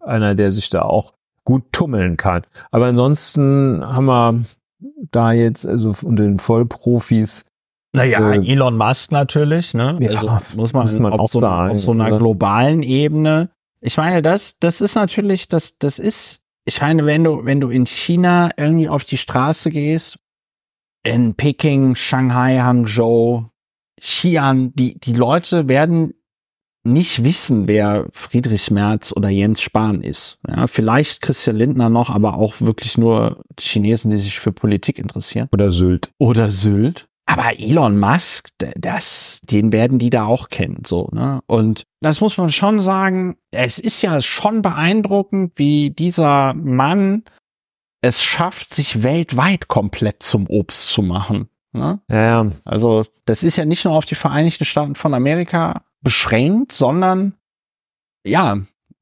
einer, 0.01 0.35
der 0.35 0.53
sich 0.53 0.69
da 0.69 0.83
auch 0.83 1.13
gut 1.45 1.73
tummeln 1.73 2.17
kann. 2.17 2.43
Aber 2.71 2.87
ansonsten 2.87 3.83
haben 3.85 4.07
wir 4.07 4.45
da 5.11 5.33
jetzt, 5.33 5.67
also 5.67 5.93
von 5.93 6.17
den 6.17 6.39
Vollprofis, 6.39 7.45
naja, 7.93 8.33
äh, 8.33 8.47
Elon 8.47 8.77
Musk 8.77 9.13
natürlich, 9.13 9.75
ne? 9.75 9.97
Ja, 10.01 10.21
also 10.21 10.57
muss 10.57 10.73
man, 10.73 10.83
muss 10.83 10.99
man 10.99 11.13
auf, 11.13 11.31
so, 11.31 11.41
sagen, 11.41 11.75
auf 11.75 11.81
so 11.81 11.93
einer 11.93 12.09
oder? 12.09 12.19
globalen 12.19 12.83
Ebene. 12.83 13.51
Ich 13.81 13.97
meine, 13.97 14.23
das, 14.23 14.59
das 14.59 14.81
ist 14.81 14.95
natürlich, 14.95 15.49
das, 15.49 15.79
das 15.79 15.99
ist, 15.99 16.41
ich 16.65 16.81
meine, 16.81 17.07
wenn 17.07 17.25
du, 17.25 17.45
wenn 17.45 17.61
du 17.61 17.71
in 17.71 17.87
China 17.87 18.51
irgendwie 18.57 18.89
auf 18.89 19.05
die 19.05 19.17
Straße 19.17 19.71
gehst, 19.71 20.19
in 21.05 21.35
Peking, 21.35 21.95
Shanghai, 21.95 22.59
Hangzhou, 22.59 23.47
Xi'an, 24.01 24.73
die, 24.75 24.99
die 24.99 25.13
Leute 25.13 25.69
werden 25.69 26.15
nicht 26.87 27.25
wissen, 27.25 27.67
wer 27.67 28.07
Friedrich 28.13 28.71
Merz 28.71 29.13
oder 29.13 29.29
Jens 29.29 29.61
Spahn 29.61 30.03
ist. 30.03 30.39
Ja, 30.49 30.67
vielleicht 30.67 31.21
Christian 31.21 31.57
Lindner 31.57 31.91
noch, 31.91 32.11
aber 32.11 32.35
auch 32.35 32.61
wirklich 32.61 32.97
nur 32.97 33.43
Chinesen, 33.59 34.11
die 34.11 34.19
sich 34.19 34.39
für 34.39 34.53
Politik 34.53 34.99
interessieren. 34.99 35.49
Oder 35.53 35.71
Sylt. 35.71 36.13
Oder 36.19 36.51
Sylt. 36.51 37.09
Aber 37.27 37.59
Elon 37.59 37.99
Musk, 37.99 38.51
das, 38.59 39.41
den 39.43 39.73
werden 39.73 39.99
die 39.99 40.11
da 40.11 40.27
auch 40.27 40.49
kennen, 40.49 40.83
so, 40.87 41.09
ne? 41.13 41.41
Und 41.47 41.83
das 42.01 42.21
muss 42.21 42.39
man 42.39 42.51
schon 42.51 42.79
sagen. 42.79 43.37
Es 43.51 43.81
ist 43.81 44.01
ja 44.01 44.21
schon 44.23 44.63
beeindruckend, 44.63 45.53
wie 45.57 45.91
dieser 45.91 46.55
Mann 46.55 47.25
es 48.01 48.23
schafft, 48.23 48.73
sich 48.73 49.03
weltweit 49.03 49.67
komplett 49.67 50.23
zum 50.23 50.47
Obst 50.47 50.89
zu 50.89 51.03
machen. 51.03 51.49
Ne? 51.73 52.01
Ja, 52.09 52.45
ja. 52.45 52.51
Also, 52.65 53.05
das 53.25 53.43
ist 53.43 53.57
ja 53.57 53.65
nicht 53.65 53.85
nur 53.85 53.95
auf 53.95 54.07
die 54.07 54.15
Vereinigten 54.15 54.65
Staaten 54.65 54.95
von 54.95 55.13
Amerika 55.13 55.83
beschränkt, 56.03 56.73
sondern 56.73 57.35
ja, 58.25 58.59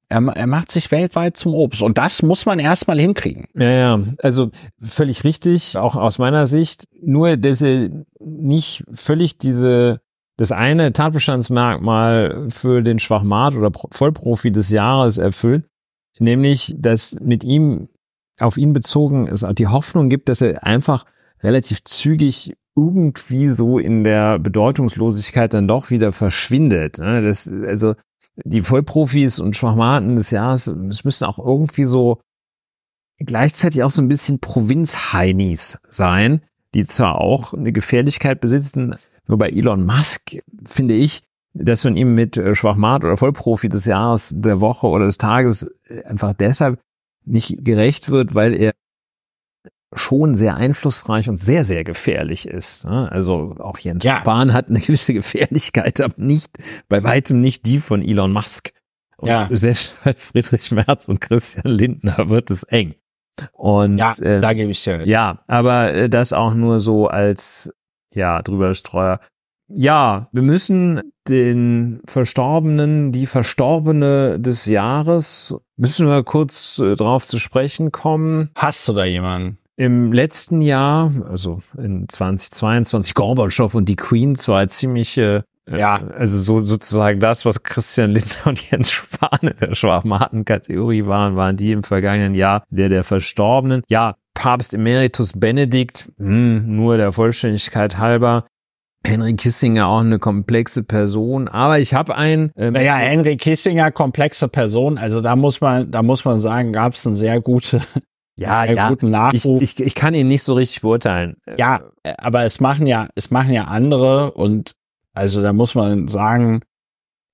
er, 0.08 0.22
er 0.26 0.46
macht 0.46 0.70
sich 0.70 0.90
weltweit 0.90 1.36
zum 1.36 1.54
Obst. 1.54 1.82
Und 1.82 1.98
das 1.98 2.22
muss 2.22 2.46
man 2.46 2.58
erstmal 2.58 2.98
hinkriegen. 2.98 3.46
Ja, 3.54 3.70
ja. 3.70 4.00
Also 4.18 4.50
völlig 4.80 5.24
richtig, 5.24 5.76
auch 5.76 5.96
aus 5.96 6.18
meiner 6.18 6.46
Sicht. 6.46 6.88
Nur, 7.02 7.36
dass 7.36 7.62
er 7.62 7.90
nicht 8.20 8.84
völlig 8.92 9.38
diese, 9.38 10.00
das 10.36 10.52
eine 10.52 10.92
Tatbestandsmerkmal 10.92 12.48
für 12.50 12.82
den 12.82 12.98
Schwachmat 12.98 13.54
oder 13.54 13.70
Vollprofi 13.90 14.52
des 14.52 14.70
Jahres 14.70 15.18
erfüllt. 15.18 15.64
Nämlich, 16.18 16.74
dass 16.78 17.16
mit 17.20 17.42
ihm, 17.42 17.88
auf 18.38 18.56
ihn 18.56 18.72
bezogen, 18.72 19.26
es 19.28 19.44
auch 19.44 19.52
die 19.52 19.68
Hoffnung 19.68 20.08
gibt, 20.08 20.28
dass 20.28 20.40
er 20.40 20.64
einfach 20.64 21.04
relativ 21.42 21.84
zügig 21.84 22.54
irgendwie 22.76 23.48
so 23.48 23.78
in 23.78 24.02
der 24.02 24.38
Bedeutungslosigkeit 24.38 25.54
dann 25.54 25.68
doch 25.68 25.90
wieder 25.90 26.12
verschwindet. 26.12 26.98
Ne? 26.98 27.22
Das, 27.22 27.48
also 27.48 27.94
die 28.36 28.62
Vollprofis 28.62 29.38
und 29.38 29.56
Schwachmaten 29.56 30.16
des 30.16 30.30
Jahres, 30.30 30.66
es 30.66 31.04
müssen 31.04 31.24
auch 31.24 31.38
irgendwie 31.38 31.84
so 31.84 32.20
gleichzeitig 33.18 33.82
auch 33.82 33.90
so 33.90 34.02
ein 34.02 34.08
bisschen 34.08 34.40
Provinz-Heinis 34.40 35.78
sein, 35.88 36.42
die 36.74 36.84
zwar 36.84 37.20
auch 37.20 37.54
eine 37.54 37.72
Gefährlichkeit 37.72 38.40
besitzen, 38.40 38.96
nur 39.26 39.38
bei 39.38 39.50
Elon 39.50 39.86
Musk 39.86 40.36
finde 40.64 40.94
ich, 40.94 41.22
dass 41.54 41.84
man 41.84 41.96
ihm 41.96 42.14
mit 42.14 42.36
äh, 42.36 42.54
Schwachmat 42.54 43.04
oder 43.04 43.16
Vollprofi 43.16 43.68
des 43.68 43.84
Jahres, 43.84 44.32
der 44.36 44.60
Woche 44.60 44.88
oder 44.88 45.06
des 45.06 45.18
Tages 45.18 45.70
äh, 45.86 46.02
einfach 46.04 46.34
deshalb 46.34 46.80
nicht 47.24 47.64
gerecht 47.64 48.10
wird, 48.10 48.34
weil 48.34 48.54
er 48.54 48.74
schon 49.94 50.34
sehr 50.34 50.56
einflussreich 50.56 51.28
und 51.28 51.36
sehr, 51.36 51.64
sehr 51.64 51.84
gefährlich 51.84 52.46
ist. 52.46 52.84
Ne? 52.84 53.10
Also 53.10 53.54
auch 53.58 53.78
Jens 53.78 54.04
ja. 54.04 54.18
Spahn 54.18 54.52
hat 54.52 54.68
eine 54.68 54.80
gewisse 54.80 55.14
Gefährlichkeit, 55.14 56.00
aber 56.00 56.14
nicht, 56.16 56.58
bei 56.88 57.02
weitem 57.04 57.40
nicht 57.40 57.66
die 57.66 57.78
von 57.78 58.02
Elon 58.02 58.32
Musk. 58.32 58.72
Und 59.16 59.28
ja. 59.28 59.48
selbst 59.50 59.94
bei 60.04 60.14
Friedrich 60.14 60.70
Merz 60.72 61.08
und 61.08 61.20
Christian 61.20 61.72
Lindner 61.72 62.28
wird 62.28 62.50
es 62.50 62.64
eng. 62.64 62.94
Und 63.52 63.98
ja, 63.98 64.12
äh, 64.18 64.40
da 64.40 64.52
gebe 64.52 64.70
ich 64.70 64.82
dir. 64.82 65.06
Ja, 65.06 65.40
aber 65.46 65.92
äh, 65.92 66.08
das 66.08 66.32
auch 66.32 66.54
nur 66.54 66.80
so 66.80 67.08
als 67.08 67.70
ja 68.12 68.42
drüber 68.42 68.74
Streuer. 68.74 69.20
Ja, 69.68 70.28
wir 70.32 70.42
müssen 70.42 71.12
den 71.26 72.00
Verstorbenen, 72.06 73.12
die 73.12 73.26
Verstorbene 73.26 74.38
des 74.38 74.66
Jahres, 74.66 75.54
müssen 75.76 76.06
wir 76.06 76.22
kurz 76.22 76.78
äh, 76.78 76.94
drauf 76.94 77.26
zu 77.26 77.38
sprechen 77.38 77.90
kommen. 77.90 78.50
Hast 78.54 78.86
du 78.88 78.92
da 78.92 79.04
jemanden? 79.04 79.58
Im 79.76 80.12
letzten 80.12 80.60
Jahr, 80.60 81.10
also 81.28 81.58
in 81.76 82.08
2022, 82.08 83.14
Gorbatschow 83.14 83.74
und 83.74 83.88
die 83.88 83.96
Queen, 83.96 84.36
zwar 84.36 84.68
ziemliche 84.68 85.44
äh, 85.70 85.78
ja. 85.78 86.00
Also 86.16 86.40
so 86.40 86.60
sozusagen 86.60 87.20
das, 87.20 87.44
was 87.44 87.62
Christian 87.62 88.10
Lindner 88.10 88.46
und 88.46 88.70
Jens 88.70 88.92
Spahn 88.92 89.38
in 89.42 89.56
der 89.60 89.74
Schwachmaten-Kategorie 89.74 91.06
waren, 91.06 91.36
waren 91.36 91.56
die 91.56 91.72
im 91.72 91.82
vergangenen 91.82 92.34
Jahr 92.34 92.64
der 92.70 92.88
der 92.88 93.04
Verstorbenen. 93.04 93.82
Ja, 93.88 94.16
Papst 94.34 94.74
Emeritus 94.74 95.32
Benedikt, 95.32 96.10
mh, 96.18 96.26
hm, 96.26 96.76
nur 96.76 96.96
der 96.96 97.12
Vollständigkeit 97.12 97.98
halber. 97.98 98.44
Henry 99.06 99.34
Kissinger 99.34 99.86
auch 99.86 100.00
eine 100.00 100.18
komplexe 100.18 100.82
Person, 100.82 101.46
aber 101.46 101.78
ich 101.78 101.92
habe 101.92 102.16
ein. 102.16 102.52
Ähm, 102.56 102.72
naja, 102.72 102.94
Henry 102.94 103.36
Kissinger 103.36 103.90
komplexe 103.92 104.48
Person, 104.48 104.96
also 104.96 105.20
da 105.20 105.36
muss 105.36 105.60
man, 105.60 105.90
da 105.90 106.02
muss 106.02 106.24
man 106.24 106.40
sagen, 106.40 106.72
gab 106.72 106.94
es 106.94 107.06
eine 107.06 107.14
sehr 107.14 107.40
gute 107.40 107.80
ja, 108.36 108.64
ja. 108.64 108.88
guten 108.88 109.10
Nachruf. 109.10 109.62
Ich, 109.62 109.78
ich, 109.78 109.86
ich 109.86 109.94
kann 109.94 110.14
ihn 110.14 110.28
nicht 110.28 110.42
so 110.42 110.54
richtig 110.54 110.82
beurteilen. 110.82 111.36
Ja, 111.56 111.90
aber 112.18 112.44
es 112.44 112.60
machen 112.60 112.86
ja, 112.86 113.08
es 113.14 113.30
machen 113.30 113.52
ja 113.52 113.64
andere 113.64 114.32
und 114.32 114.74
also 115.12 115.40
da 115.40 115.52
muss 115.52 115.74
man 115.74 116.08
sagen, 116.08 116.62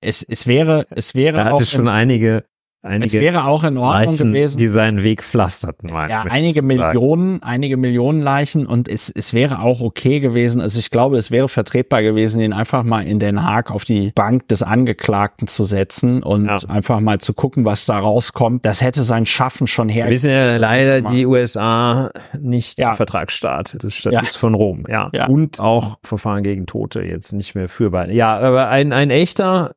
es, 0.02 0.22
es 0.22 0.46
wäre, 0.46 0.86
es 0.90 1.14
wäre 1.14 1.38
er 1.38 1.44
hatte 1.46 1.54
auch 1.56 1.60
schon 1.64 1.88
einige 1.88 2.44
Einige 2.82 3.18
es 3.18 3.22
wäre 3.22 3.44
auch 3.44 3.62
in 3.62 3.76
Ordnung 3.76 4.12
Leichen, 4.12 4.28
gewesen. 4.28 4.56
Die 4.56 4.66
seinen 4.66 5.02
Weg 5.02 5.22
pflasterten. 5.22 5.90
Ja, 5.90 6.22
einige 6.22 6.62
Millionen, 6.62 7.42
einige 7.42 7.76
Millionen 7.76 8.22
Leichen 8.22 8.66
und 8.66 8.88
es, 8.88 9.10
es 9.14 9.34
wäre 9.34 9.60
auch 9.60 9.82
okay 9.82 10.20
gewesen. 10.20 10.62
Also 10.62 10.78
ich 10.78 10.88
glaube, 10.88 11.18
es 11.18 11.30
wäre 11.30 11.50
vertretbar 11.50 12.02
gewesen, 12.02 12.40
ihn 12.40 12.54
einfach 12.54 12.82
mal 12.82 13.06
in 13.06 13.18
Den 13.18 13.44
Haag 13.44 13.70
auf 13.70 13.84
die 13.84 14.12
Bank 14.12 14.48
des 14.48 14.62
Angeklagten 14.62 15.46
zu 15.46 15.64
setzen 15.64 16.22
und 16.22 16.46
ja. 16.46 16.56
einfach 16.68 17.00
mal 17.00 17.18
zu 17.18 17.34
gucken, 17.34 17.66
was 17.66 17.84
da 17.84 17.98
rauskommt. 17.98 18.64
Das 18.64 18.80
hätte 18.80 19.02
sein 19.02 19.26
Schaffen 19.26 19.66
schon 19.66 19.90
her. 19.90 20.06
Wir 20.06 20.12
wissen 20.12 20.30
ja 20.30 20.56
leider 20.56 21.02
die 21.02 21.26
USA 21.26 22.10
nicht 22.38 22.78
ja. 22.78 22.94
Vertragsstaat 22.94 23.82
des 23.82 23.94
Statuts 23.94 24.34
ja. 24.34 24.38
von 24.38 24.54
Rom. 24.54 24.86
Ja. 24.88 25.10
ja. 25.12 25.26
Und 25.26 25.60
auch 25.60 25.98
Verfahren 26.02 26.42
gegen 26.42 26.64
Tote 26.64 27.02
jetzt 27.02 27.32
nicht 27.32 27.54
mehr 27.54 27.68
führbar. 27.68 28.08
Ja, 28.08 28.38
aber 28.38 28.68
ein, 28.68 28.94
ein 28.94 29.10
echter 29.10 29.74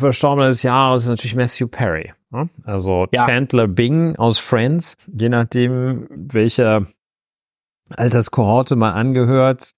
Verstorbener 0.00 0.48
des 0.48 0.62
Jahres 0.62 1.04
ist 1.04 1.08
natürlich 1.08 1.36
Matthew 1.36 1.68
Perry. 1.68 2.12
Ne? 2.30 2.48
Also 2.64 3.06
ja. 3.12 3.26
Chandler 3.26 3.68
Bing 3.68 4.16
aus 4.16 4.38
Friends, 4.38 4.96
je 5.12 5.28
nachdem, 5.28 6.06
welcher 6.10 6.86
Alterskohorte 7.90 8.76
man 8.76 8.94
angehört, 8.94 9.72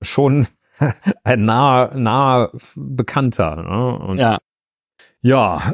schon 0.00 0.48
ein 1.24 1.44
naher, 1.44 1.94
naher 1.94 2.50
Bekannter. 2.76 3.56
Ne? 3.56 3.98
Und 3.98 4.18
ja. 4.18 4.38
Ja, 5.24 5.72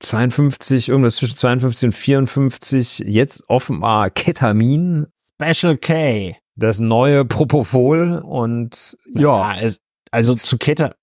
52, 0.00 0.88
irgendwas 0.88 1.16
zwischen 1.16 1.36
52 1.36 1.88
und 1.88 1.92
54, 1.92 2.98
jetzt 3.00 3.44
offenbar 3.48 4.08
Ketamin. 4.08 5.08
Special 5.34 5.76
K. 5.76 6.36
Das 6.56 6.80
neue 6.80 7.26
Propofol 7.26 8.22
und 8.24 8.96
ja. 9.12 9.54
ja 9.54 9.70
also 10.10 10.34
zu 10.34 10.56
Keta 10.56 10.94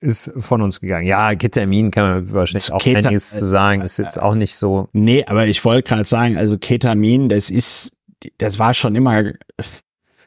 ist 0.00 0.32
von 0.36 0.62
uns 0.62 0.80
gegangen. 0.80 1.06
Ja, 1.06 1.34
Ketamin 1.34 1.90
kann 1.90 2.04
man 2.04 2.32
wahrscheinlich 2.32 2.72
auch 2.72 2.78
Keta 2.78 3.08
einiges 3.08 3.30
zu 3.30 3.44
sagen. 3.46 3.82
Ist 3.82 3.98
jetzt 3.98 4.20
auch 4.20 4.34
nicht 4.34 4.56
so. 4.56 4.88
Nee, 4.92 5.24
aber 5.26 5.46
ich 5.46 5.64
wollte 5.64 5.88
gerade 5.88 6.04
sagen, 6.04 6.36
also 6.36 6.58
Ketamin, 6.58 7.28
das 7.28 7.50
ist, 7.50 7.92
das 8.38 8.58
war 8.58 8.74
schon 8.74 8.94
immer. 8.94 9.32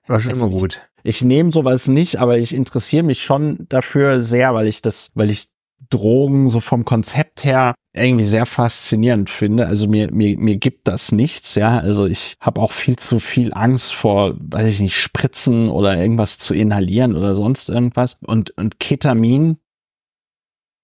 War 0.08 0.20
schon 0.20 0.34
immer 0.34 0.50
gut. 0.50 0.82
Ich, 1.04 1.18
ich 1.18 1.24
nehme 1.24 1.52
sowas 1.52 1.88
nicht, 1.88 2.18
aber 2.18 2.38
ich 2.38 2.54
interessiere 2.54 3.04
mich 3.04 3.24
schon 3.24 3.66
dafür 3.70 4.22
sehr, 4.22 4.54
weil 4.54 4.68
ich 4.68 4.82
das, 4.82 5.12
weil 5.14 5.30
ich 5.30 5.48
Drogen 5.90 6.50
so 6.50 6.60
vom 6.60 6.86
Konzept 6.86 7.44
her 7.44 7.74
irgendwie 7.94 8.26
sehr 8.26 8.46
faszinierend 8.46 9.30
finde. 9.30 9.68
Also 9.68 9.88
mir, 9.88 10.12
mir, 10.14 10.38
mir 10.38 10.56
gibt 10.58 10.88
das 10.88 11.12
nichts, 11.12 11.56
ja. 11.56 11.80
Also 11.80 12.06
ich 12.06 12.36
habe 12.40 12.62
auch 12.62 12.72
viel 12.72 12.96
zu 12.96 13.20
viel 13.20 13.54
Angst 13.54 13.94
vor, 13.94 14.36
weiß 14.40 14.68
ich 14.68 14.80
nicht, 14.80 14.96
Spritzen 14.96 15.70
oder 15.70 15.98
irgendwas 15.98 16.38
zu 16.38 16.54
inhalieren 16.54 17.16
oder 17.16 17.36
sonst 17.36 17.70
irgendwas. 17.70 18.18
Und, 18.26 18.52
und 18.58 18.80
Ketamin 18.80 19.58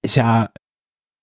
ist 0.08 0.16
ja 0.16 0.50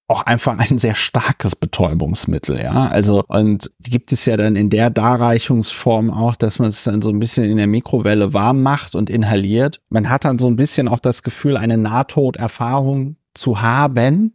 auch 0.07 0.23
einfach 0.23 0.59
ein 0.59 0.79
sehr 0.79 0.95
starkes 0.95 1.57
Betäubungsmittel, 1.57 2.63
ja. 2.63 2.89
Also, 2.89 3.25
und 3.27 3.71
gibt 3.81 4.13
es 4.13 4.27
ja 4.27 4.37
dann 4.37 4.55
in 4.55 4.69
der 4.69 4.91
Darreichungsform 4.91 6.11
auch, 6.11 6.37
dass 6.37 6.59
man 6.59 6.69
es 6.69 6.85
dann 6.85 7.01
so 7.01 7.09
ein 7.09 7.19
bisschen 7.19 7.45
in 7.45 7.57
der 7.57 7.67
Mikrowelle 7.67 8.35
warm 8.35 8.63
macht 8.63 8.95
und 8.95 9.09
inhaliert. 9.09 9.81
Man 9.89 10.11
hat 10.11 10.27
dann 10.27 10.37
so 10.37 10.47
ein 10.47 10.57
bisschen 10.57 10.89
auch 10.89 10.99
das 10.99 11.23
Gefühl, 11.23 11.57
eine 11.57 11.79
Nahtoderfahrung 11.79 13.17
zu 13.33 13.63
haben. 13.63 14.35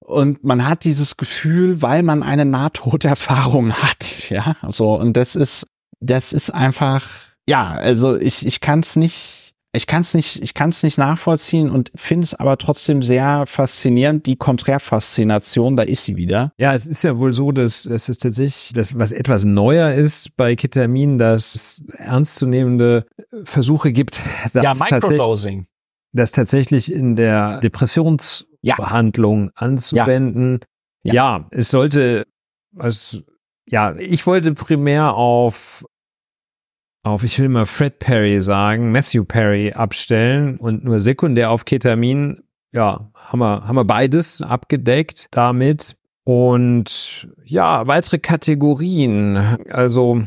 Und 0.00 0.42
man 0.42 0.66
hat 0.66 0.84
dieses 0.84 1.18
Gefühl, 1.18 1.82
weil 1.82 2.02
man 2.02 2.22
eine 2.22 2.46
Nahtoderfahrung 2.46 3.72
hat, 3.82 4.30
ja. 4.30 4.56
So, 4.70 4.98
und 4.98 5.14
das 5.18 5.36
ist, 5.36 5.66
das 6.00 6.32
ist 6.32 6.50
einfach, 6.54 7.06
ja, 7.46 7.72
also 7.72 8.16
ich, 8.16 8.46
ich 8.46 8.60
kann 8.60 8.80
es 8.80 8.96
nicht 8.96 9.47
ich 9.78 9.86
kann 9.86 10.00
es 10.00 10.12
nicht, 10.12 10.42
ich 10.42 10.54
kann 10.54 10.70
es 10.70 10.82
nicht 10.82 10.98
nachvollziehen 10.98 11.70
und 11.70 11.92
finde 11.94 12.24
es 12.24 12.34
aber 12.34 12.58
trotzdem 12.58 13.00
sehr 13.00 13.44
faszinierend. 13.46 14.26
Die 14.26 14.34
Konträrfaszination, 14.34 15.76
da 15.76 15.84
ist 15.84 16.04
sie 16.04 16.16
wieder. 16.16 16.52
Ja, 16.58 16.74
es 16.74 16.84
ist 16.84 17.04
ja 17.04 17.16
wohl 17.16 17.32
so, 17.32 17.52
dass, 17.52 17.84
dass 17.84 18.08
es 18.08 18.18
tatsächlich, 18.18 18.72
das 18.74 18.98
was 18.98 19.12
etwas 19.12 19.44
neuer 19.44 19.92
ist 19.92 20.36
bei 20.36 20.56
Ketamin, 20.56 21.16
dass 21.16 21.54
es 21.54 21.84
ernstzunehmende 21.96 23.06
Versuche 23.44 23.92
gibt, 23.92 24.20
dass 24.52 24.64
ja, 24.64 24.74
Microdosing. 24.74 25.68
Das 26.12 26.32
tatsächlich 26.32 26.92
in 26.92 27.14
der 27.14 27.60
Depressionsbehandlung 27.60 29.44
ja. 29.44 29.52
anzuwenden. 29.54 30.58
Ja. 31.04 31.14
ja. 31.14 31.38
ja, 31.38 31.48
es 31.52 31.70
sollte, 31.70 32.26
also, 32.76 33.20
ja, 33.64 33.94
ich 33.94 34.26
wollte 34.26 34.54
primär 34.54 35.14
auf 35.14 35.84
auf, 37.02 37.24
ich 37.24 37.38
will 37.38 37.48
mal 37.48 37.66
Fred 37.66 37.98
Perry 37.98 38.42
sagen, 38.42 38.92
Matthew 38.92 39.24
Perry 39.24 39.72
abstellen 39.72 40.58
und 40.58 40.84
nur 40.84 41.00
sekundär 41.00 41.50
auf 41.50 41.64
Ketamin, 41.64 42.42
ja, 42.72 43.10
haben 43.14 43.38
wir, 43.40 43.66
haben 43.66 43.76
wir 43.76 43.84
beides 43.84 44.42
abgedeckt 44.42 45.28
damit. 45.30 45.96
Und 46.24 47.28
ja, 47.44 47.86
weitere 47.86 48.18
Kategorien. 48.18 49.36
Also 49.70 50.22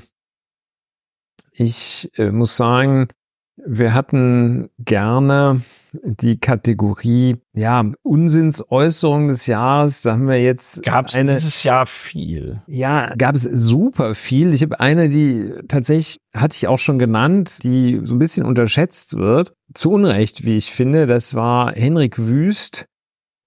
ich 1.51 2.09
äh, 2.15 2.31
muss 2.31 2.57
sagen, 2.57 3.09
wir 3.57 3.93
hatten 3.93 4.69
gerne 4.79 5.61
die 5.93 6.39
Kategorie, 6.39 7.37
ja, 7.53 7.83
Unsinnsäußerung 8.01 9.27
des 9.27 9.45
Jahres. 9.45 10.01
Da 10.01 10.13
haben 10.13 10.27
wir 10.27 10.41
jetzt 10.41 10.83
gab 10.83 11.07
es 11.07 11.13
dieses 11.13 11.63
Jahr 11.63 11.85
viel. 11.85 12.61
Ja, 12.67 13.13
gab 13.15 13.35
es 13.35 13.43
super 13.43 14.15
viel. 14.15 14.53
Ich 14.53 14.61
habe 14.61 14.79
eine, 14.79 15.09
die 15.09 15.53
tatsächlich 15.67 16.17
hatte 16.33 16.55
ich 16.55 16.67
auch 16.67 16.79
schon 16.79 16.97
genannt, 16.97 17.63
die 17.63 17.99
so 18.03 18.15
ein 18.15 18.19
bisschen 18.19 18.45
unterschätzt 18.45 19.17
wird. 19.17 19.53
Zu 19.73 19.91
Unrecht, 19.91 20.45
wie 20.45 20.57
ich 20.57 20.71
finde. 20.71 21.05
Das 21.05 21.33
war 21.33 21.73
Henrik 21.73 22.17
Wüst, 22.17 22.85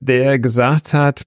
der 0.01 0.39
gesagt 0.39 0.93
hat, 0.93 1.22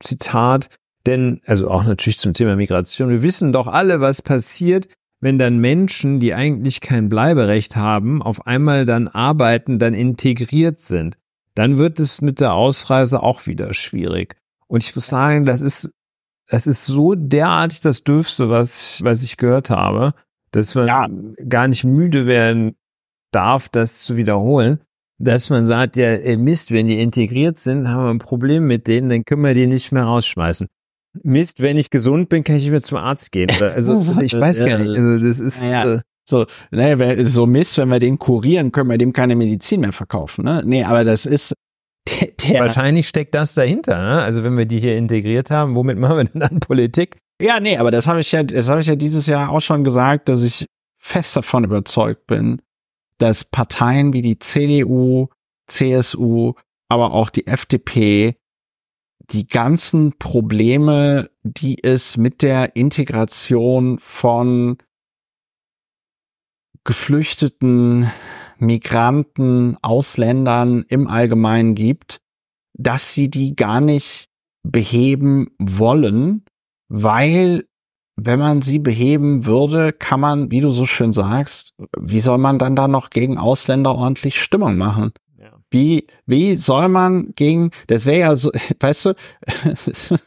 Zitat, 0.00 0.68
denn, 1.06 1.40
also 1.46 1.70
auch 1.70 1.84
natürlich 1.84 2.18
zum 2.18 2.34
Thema 2.34 2.56
Migration, 2.56 3.08
wir 3.08 3.22
wissen 3.22 3.52
doch 3.52 3.66
alle, 3.66 4.00
was 4.00 4.20
passiert, 4.22 4.88
wenn 5.20 5.38
dann 5.38 5.58
Menschen, 5.58 6.20
die 6.20 6.34
eigentlich 6.34 6.80
kein 6.80 7.08
Bleiberecht 7.08 7.76
haben, 7.76 8.22
auf 8.22 8.46
einmal 8.46 8.84
dann 8.84 9.08
arbeiten, 9.08 9.78
dann 9.78 9.94
integriert 9.94 10.78
sind, 10.80 11.16
dann 11.54 11.78
wird 11.78 11.98
es 11.98 12.20
mit 12.20 12.40
der 12.40 12.54
Ausreise 12.54 13.22
auch 13.22 13.46
wieder 13.46 13.74
schwierig. 13.74 14.36
Und 14.68 14.84
ich 14.84 14.94
muss 14.94 15.08
sagen, 15.08 15.44
das 15.44 15.60
ist, 15.60 15.90
das 16.48 16.66
ist 16.66 16.86
so 16.86 17.14
derartig 17.14 17.80
das 17.80 18.04
Dürfste, 18.04 18.48
was, 18.48 19.00
was 19.02 19.22
ich 19.22 19.36
gehört 19.36 19.70
habe, 19.70 20.14
dass 20.52 20.74
man 20.74 20.86
ja. 20.86 21.08
gar 21.48 21.66
nicht 21.66 21.84
müde 21.84 22.26
werden 22.26 22.76
darf, 23.32 23.68
das 23.68 24.04
zu 24.04 24.16
wiederholen, 24.16 24.80
dass 25.18 25.50
man 25.50 25.66
sagt, 25.66 25.96
ja, 25.96 26.16
Mist, 26.36 26.70
wenn 26.70 26.86
die 26.86 27.00
integriert 27.00 27.58
sind, 27.58 27.88
haben 27.88 28.04
wir 28.04 28.10
ein 28.10 28.18
Problem 28.18 28.66
mit 28.66 28.86
denen, 28.86 29.08
dann 29.08 29.24
können 29.24 29.42
wir 29.42 29.54
die 29.54 29.66
nicht 29.66 29.90
mehr 29.90 30.04
rausschmeißen. 30.04 30.68
Mist, 31.22 31.62
wenn 31.62 31.76
ich 31.76 31.90
gesund 31.90 32.28
bin, 32.28 32.44
kann 32.44 32.56
ich 32.56 32.66
wieder 32.66 32.80
zum 32.80 32.98
Arzt 32.98 33.32
gehen. 33.32 33.50
Also 33.60 34.20
ich 34.20 34.38
weiß 34.38 34.60
gar 34.60 34.78
nicht. 34.78 34.90
Also 34.90 35.26
das 35.26 35.40
ist 35.40 35.62
ja. 35.62 35.94
äh, 35.94 36.00
so, 36.28 36.46
ne, 36.70 37.26
so 37.26 37.46
Mist, 37.46 37.78
wenn 37.78 37.88
wir 37.88 37.98
den 37.98 38.18
kurieren, 38.18 38.72
können 38.72 38.90
wir 38.90 38.98
dem 38.98 39.12
keine 39.12 39.34
Medizin 39.34 39.80
mehr 39.80 39.92
verkaufen. 39.92 40.44
Ne? 40.44 40.62
Nee, 40.64 40.84
aber 40.84 41.04
das 41.04 41.26
ist 41.26 41.54
der, 42.08 42.28
der 42.28 42.60
Wahrscheinlich 42.60 43.08
steckt 43.08 43.34
das 43.34 43.54
dahinter. 43.54 44.00
Ne? 44.00 44.22
Also 44.22 44.44
wenn 44.44 44.56
wir 44.56 44.66
die 44.66 44.78
hier 44.78 44.96
integriert 44.96 45.50
haben, 45.50 45.74
womit 45.74 45.98
machen 45.98 46.16
wir 46.16 46.24
denn 46.24 46.40
dann 46.40 46.60
Politik? 46.60 47.18
Ja, 47.40 47.60
nee, 47.60 47.76
aber 47.76 47.90
das 47.90 48.06
habe 48.06 48.20
ich 48.20 48.32
ja, 48.32 48.42
das 48.42 48.68
habe 48.68 48.80
ich 48.80 48.86
ja 48.86 48.96
dieses 48.96 49.26
Jahr 49.26 49.50
auch 49.50 49.60
schon 49.60 49.84
gesagt, 49.84 50.28
dass 50.28 50.42
ich 50.42 50.66
fest 50.98 51.36
davon 51.36 51.64
überzeugt 51.64 52.26
bin, 52.26 52.60
dass 53.18 53.44
Parteien 53.44 54.12
wie 54.12 54.22
die 54.22 54.38
CDU, 54.38 55.28
CSU, 55.66 56.54
aber 56.88 57.12
auch 57.12 57.30
die 57.30 57.46
FDP 57.46 58.36
die 59.30 59.46
ganzen 59.46 60.18
Probleme, 60.18 61.30
die 61.42 61.82
es 61.82 62.16
mit 62.16 62.42
der 62.42 62.76
Integration 62.76 63.98
von 63.98 64.78
Geflüchteten, 66.84 68.10
Migranten, 68.58 69.76
Ausländern 69.82 70.84
im 70.88 71.06
Allgemeinen 71.06 71.74
gibt, 71.74 72.20
dass 72.74 73.12
sie 73.12 73.28
die 73.28 73.54
gar 73.54 73.80
nicht 73.80 74.28
beheben 74.62 75.48
wollen, 75.58 76.44
weil 76.88 77.68
wenn 78.16 78.38
man 78.40 78.62
sie 78.62 78.80
beheben 78.80 79.46
würde, 79.46 79.92
kann 79.92 80.18
man, 80.18 80.50
wie 80.50 80.60
du 80.60 80.70
so 80.70 80.86
schön 80.86 81.12
sagst, 81.12 81.74
wie 81.96 82.20
soll 82.20 82.38
man 82.38 82.58
dann 82.58 82.74
da 82.74 82.88
noch 82.88 83.10
gegen 83.10 83.38
Ausländer 83.38 83.94
ordentlich 83.94 84.40
Stimmung 84.42 84.76
machen? 84.76 85.12
Wie, 85.70 86.06
wie 86.26 86.56
soll 86.56 86.88
man 86.88 87.34
gegen, 87.34 87.70
das 87.88 88.06
wäre 88.06 88.20
ja 88.20 88.34
so, 88.34 88.50
weißt 88.80 89.06
du, 89.06 89.14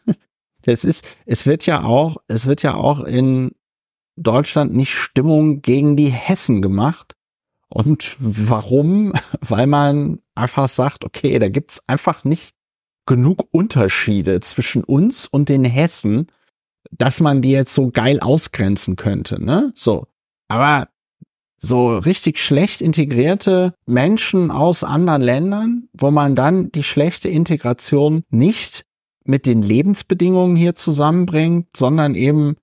das 0.62 0.84
ist, 0.84 1.06
es 1.26 1.46
wird 1.46 1.66
ja 1.66 1.84
auch, 1.84 2.18
es 2.28 2.46
wird 2.46 2.62
ja 2.62 2.76
auch 2.76 3.02
in 3.02 3.52
Deutschland 4.16 4.74
nicht 4.74 4.94
Stimmung 4.94 5.62
gegen 5.62 5.96
die 5.96 6.12
Hessen 6.12 6.62
gemacht. 6.62 7.16
Und 7.70 8.18
warum? 8.20 9.14
Weil 9.42 9.68
man 9.68 10.20
einfach 10.36 10.70
sagt, 10.70 11.06
okay, 11.06 11.40
da 11.40 11.50
gibt's 11.50 11.88
einfach 11.88 12.24
nicht 12.24 12.54
genug 13.08 13.48
Unterschiede 13.52 14.40
zwischen 14.42 14.84
uns 14.84 15.26
und 15.26 15.50
den 15.50 15.66
Hessen, 15.66 16.28
dass 16.92 17.20
man 17.20 17.42
die 17.42 17.52
jetzt 17.52 17.74
so 17.74 17.90
geil 17.90 18.20
ausgrenzen 18.20 18.96
könnte, 18.96 19.44
ne? 19.44 19.72
So. 19.76 20.08
Aber 20.48 20.90
so 21.62 21.98
richtig 21.98 22.40
schlecht 22.40 22.82
integrierte 22.82 23.76
Menschen 23.86 24.50
aus 24.50 24.84
anderen 24.84 25.22
Ländern, 25.22 25.88
wo 25.94 26.10
man 26.10 26.36
dann 26.36 26.72
die 26.72 26.84
schlechte 26.84 27.30
Integration 27.30 28.24
nicht 28.30 28.86
mit 29.24 29.46
den 29.46 29.62
Lebensbedingungen 29.62 30.56
hier 30.56 30.74
zusammenbringt, 30.74 31.68
sondern 31.78 32.16
eben 32.16 32.56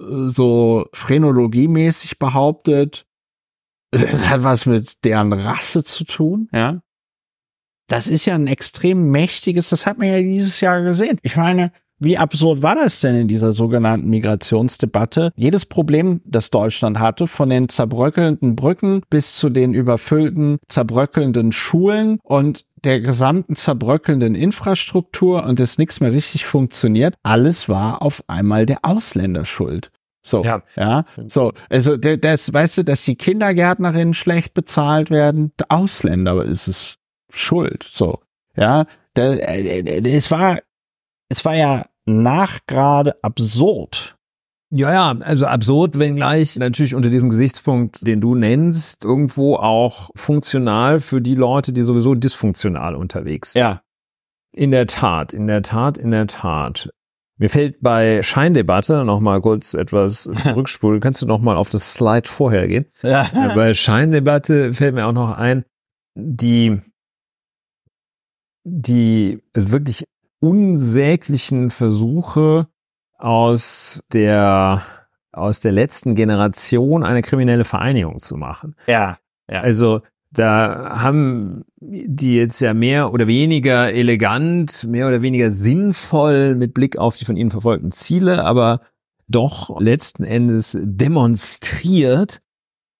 äh, 0.00 0.28
so 0.28 0.86
phrenologiemäßig 0.92 2.18
behauptet, 2.18 3.06
das 3.92 4.28
hat 4.28 4.42
was 4.42 4.66
mit 4.66 5.04
deren 5.04 5.32
Rasse 5.32 5.84
zu 5.84 6.04
tun, 6.04 6.48
ja. 6.52 6.82
Das 7.86 8.06
ist 8.06 8.24
ja 8.24 8.36
ein 8.36 8.46
extrem 8.46 9.10
mächtiges, 9.10 9.70
das 9.70 9.84
hat 9.84 9.98
man 9.98 10.06
ja 10.06 10.20
dieses 10.20 10.60
Jahr 10.60 10.80
gesehen. 10.82 11.18
Ich 11.22 11.36
meine, 11.36 11.72
wie 12.00 12.18
absurd 12.18 12.62
war 12.62 12.74
das 12.74 13.00
denn 13.00 13.14
in 13.14 13.28
dieser 13.28 13.52
sogenannten 13.52 14.08
Migrationsdebatte? 14.08 15.32
Jedes 15.36 15.66
Problem, 15.66 16.22
das 16.24 16.50
Deutschland 16.50 16.98
hatte, 16.98 17.26
von 17.26 17.50
den 17.50 17.68
zerbröckelnden 17.68 18.56
Brücken 18.56 19.02
bis 19.10 19.36
zu 19.36 19.50
den 19.50 19.74
überfüllten, 19.74 20.58
zerbröckelnden 20.68 21.52
Schulen 21.52 22.18
und 22.22 22.64
der 22.84 23.00
gesamten 23.00 23.54
zerbröckelnden 23.54 24.34
Infrastruktur 24.34 25.44
und 25.44 25.60
es 25.60 25.76
nichts 25.76 26.00
mehr 26.00 26.12
richtig 26.12 26.46
funktioniert, 26.46 27.14
alles 27.22 27.68
war 27.68 28.00
auf 28.00 28.24
einmal 28.26 28.64
der 28.64 28.78
Ausländer 28.82 29.44
schuld. 29.44 29.90
So, 30.22 30.44
ja. 30.44 30.62
ja, 30.76 31.04
so, 31.28 31.52
also 31.70 31.96
das, 31.96 32.52
weißt 32.52 32.78
du, 32.78 32.84
dass 32.84 33.04
die 33.04 33.16
Kindergärtnerinnen 33.16 34.12
schlecht 34.12 34.52
bezahlt 34.52 35.10
werden, 35.10 35.52
der 35.58 35.66
Ausländer 35.70 36.44
ist 36.44 36.68
es 36.68 36.98
schuld, 37.30 37.82
so, 37.82 38.20
ja, 38.54 38.84
äh, 39.16 39.80
äh, 39.80 40.16
es 40.16 40.30
war, 40.30 40.58
es 41.30 41.44
war 41.44 41.54
ja 41.54 41.86
nachgerade 42.04 43.22
absurd. 43.22 44.16
Ja, 44.72 44.92
ja, 44.92 45.18
also 45.20 45.46
absurd, 45.46 45.98
wenngleich 45.98 46.56
natürlich 46.56 46.94
unter 46.94 47.10
diesem 47.10 47.30
Gesichtspunkt, 47.30 48.06
den 48.06 48.20
du 48.20 48.36
nennst, 48.36 49.04
irgendwo 49.04 49.56
auch 49.56 50.10
funktional 50.14 51.00
für 51.00 51.20
die 51.20 51.34
Leute, 51.34 51.72
die 51.72 51.82
sowieso 51.82 52.14
dysfunktional 52.14 52.94
unterwegs 52.94 53.52
sind. 53.52 53.60
Ja. 53.60 53.82
In 54.52 54.70
der 54.70 54.86
Tat, 54.86 55.32
in 55.32 55.46
der 55.46 55.62
Tat, 55.62 55.98
in 55.98 56.10
der 56.10 56.26
Tat. 56.26 56.90
Mir 57.36 57.48
fällt 57.48 57.80
bei 57.80 58.20
Scheindebatte 58.22 59.04
noch 59.04 59.18
mal 59.18 59.40
kurz 59.40 59.74
etwas 59.74 60.24
zurückspulen. 60.42 61.00
Kannst 61.00 61.22
du 61.22 61.26
noch 61.26 61.40
mal 61.40 61.56
auf 61.56 61.70
das 61.70 61.94
Slide 61.94 62.28
vorher 62.28 62.68
gehen? 62.68 62.86
Ja. 63.02 63.28
Bei 63.54 63.74
Scheindebatte 63.74 64.72
fällt 64.72 64.94
mir 64.94 65.06
auch 65.06 65.12
noch 65.12 65.32
ein, 65.32 65.64
die 66.14 66.80
die 68.64 69.42
wirklich 69.54 70.04
unsäglichen 70.40 71.70
Versuche 71.70 72.66
aus 73.16 74.02
der 74.12 74.82
aus 75.32 75.60
der 75.60 75.72
letzten 75.72 76.14
Generation 76.16 77.04
eine 77.04 77.22
kriminelle 77.22 77.64
Vereinigung 77.64 78.18
zu 78.18 78.36
machen. 78.36 78.74
Ja, 78.86 79.18
ja. 79.48 79.60
Also 79.60 80.00
da 80.32 81.00
haben 81.00 81.64
die 81.80 82.34
jetzt 82.34 82.60
ja 82.60 82.72
mehr 82.74 83.12
oder 83.12 83.26
weniger 83.26 83.92
elegant, 83.92 84.86
mehr 84.88 85.08
oder 85.08 85.22
weniger 85.22 85.50
sinnvoll 85.50 86.54
mit 86.56 86.74
Blick 86.74 86.98
auf 86.98 87.16
die 87.16 87.24
von 87.24 87.36
ihnen 87.36 87.50
verfolgten 87.50 87.92
Ziele, 87.92 88.44
aber 88.44 88.80
doch 89.28 89.80
letzten 89.80 90.24
Endes 90.24 90.76
demonstriert 90.80 92.40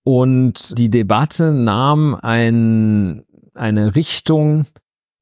und 0.04 0.76
die 0.78 0.90
Debatte 0.90 1.52
nahm 1.52 2.14
ein, 2.14 3.24
eine 3.54 3.94
Richtung 3.94 4.66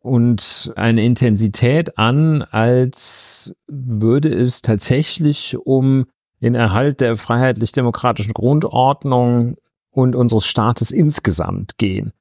und 0.01 0.73
eine 0.77 1.05
Intensität 1.05 1.99
an, 1.99 2.43
als 2.43 3.55
würde 3.67 4.29
es 4.29 4.63
tatsächlich 4.63 5.57
um 5.65 6.07
den 6.41 6.55
Erhalt 6.55 7.01
der 7.01 7.17
freiheitlich-demokratischen 7.17 8.33
Grundordnung 8.33 9.57
und 9.91 10.15
unseres 10.15 10.47
Staates 10.47 10.91
insgesamt 10.91 11.79
gehen. 11.79 12.13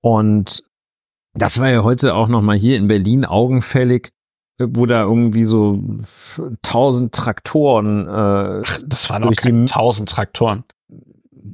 Und 0.00 0.62
das 1.34 1.58
war 1.60 1.68
ja 1.70 1.82
heute 1.82 2.14
auch 2.14 2.28
nochmal 2.28 2.56
hier 2.56 2.76
in 2.76 2.88
Berlin 2.88 3.24
augenfällig, 3.24 4.10
wo 4.58 4.86
da 4.86 5.02
irgendwie 5.02 5.44
so 5.44 5.82
tausend 6.62 7.14
Traktoren. 7.14 8.06
Äh, 8.06 8.62
das 8.86 9.10
waren 9.10 9.22
doch 9.22 9.32
keine 9.34 9.66
tausend 9.66 10.08
Traktoren. 10.08 10.64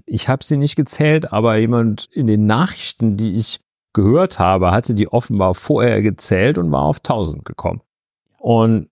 Ich 0.07 0.29
habe 0.29 0.45
sie 0.45 0.57
nicht 0.57 0.77
gezählt, 0.77 1.33
aber 1.33 1.57
jemand 1.57 2.09
in 2.13 2.27
den 2.27 2.47
Nachrichten, 2.47 3.17
die 3.17 3.35
ich 3.35 3.61
gehört 3.95 4.39
habe, 4.39 4.71
hatte 4.71 4.95
die 4.95 5.09
offenbar 5.09 5.55
vorher 5.55 6.03
gezählt 6.03 6.59
und 6.59 6.71
war 6.71 6.83
auf 6.83 7.01
tausend 7.01 7.45
gekommen. 7.45 7.81
Und 8.39 8.89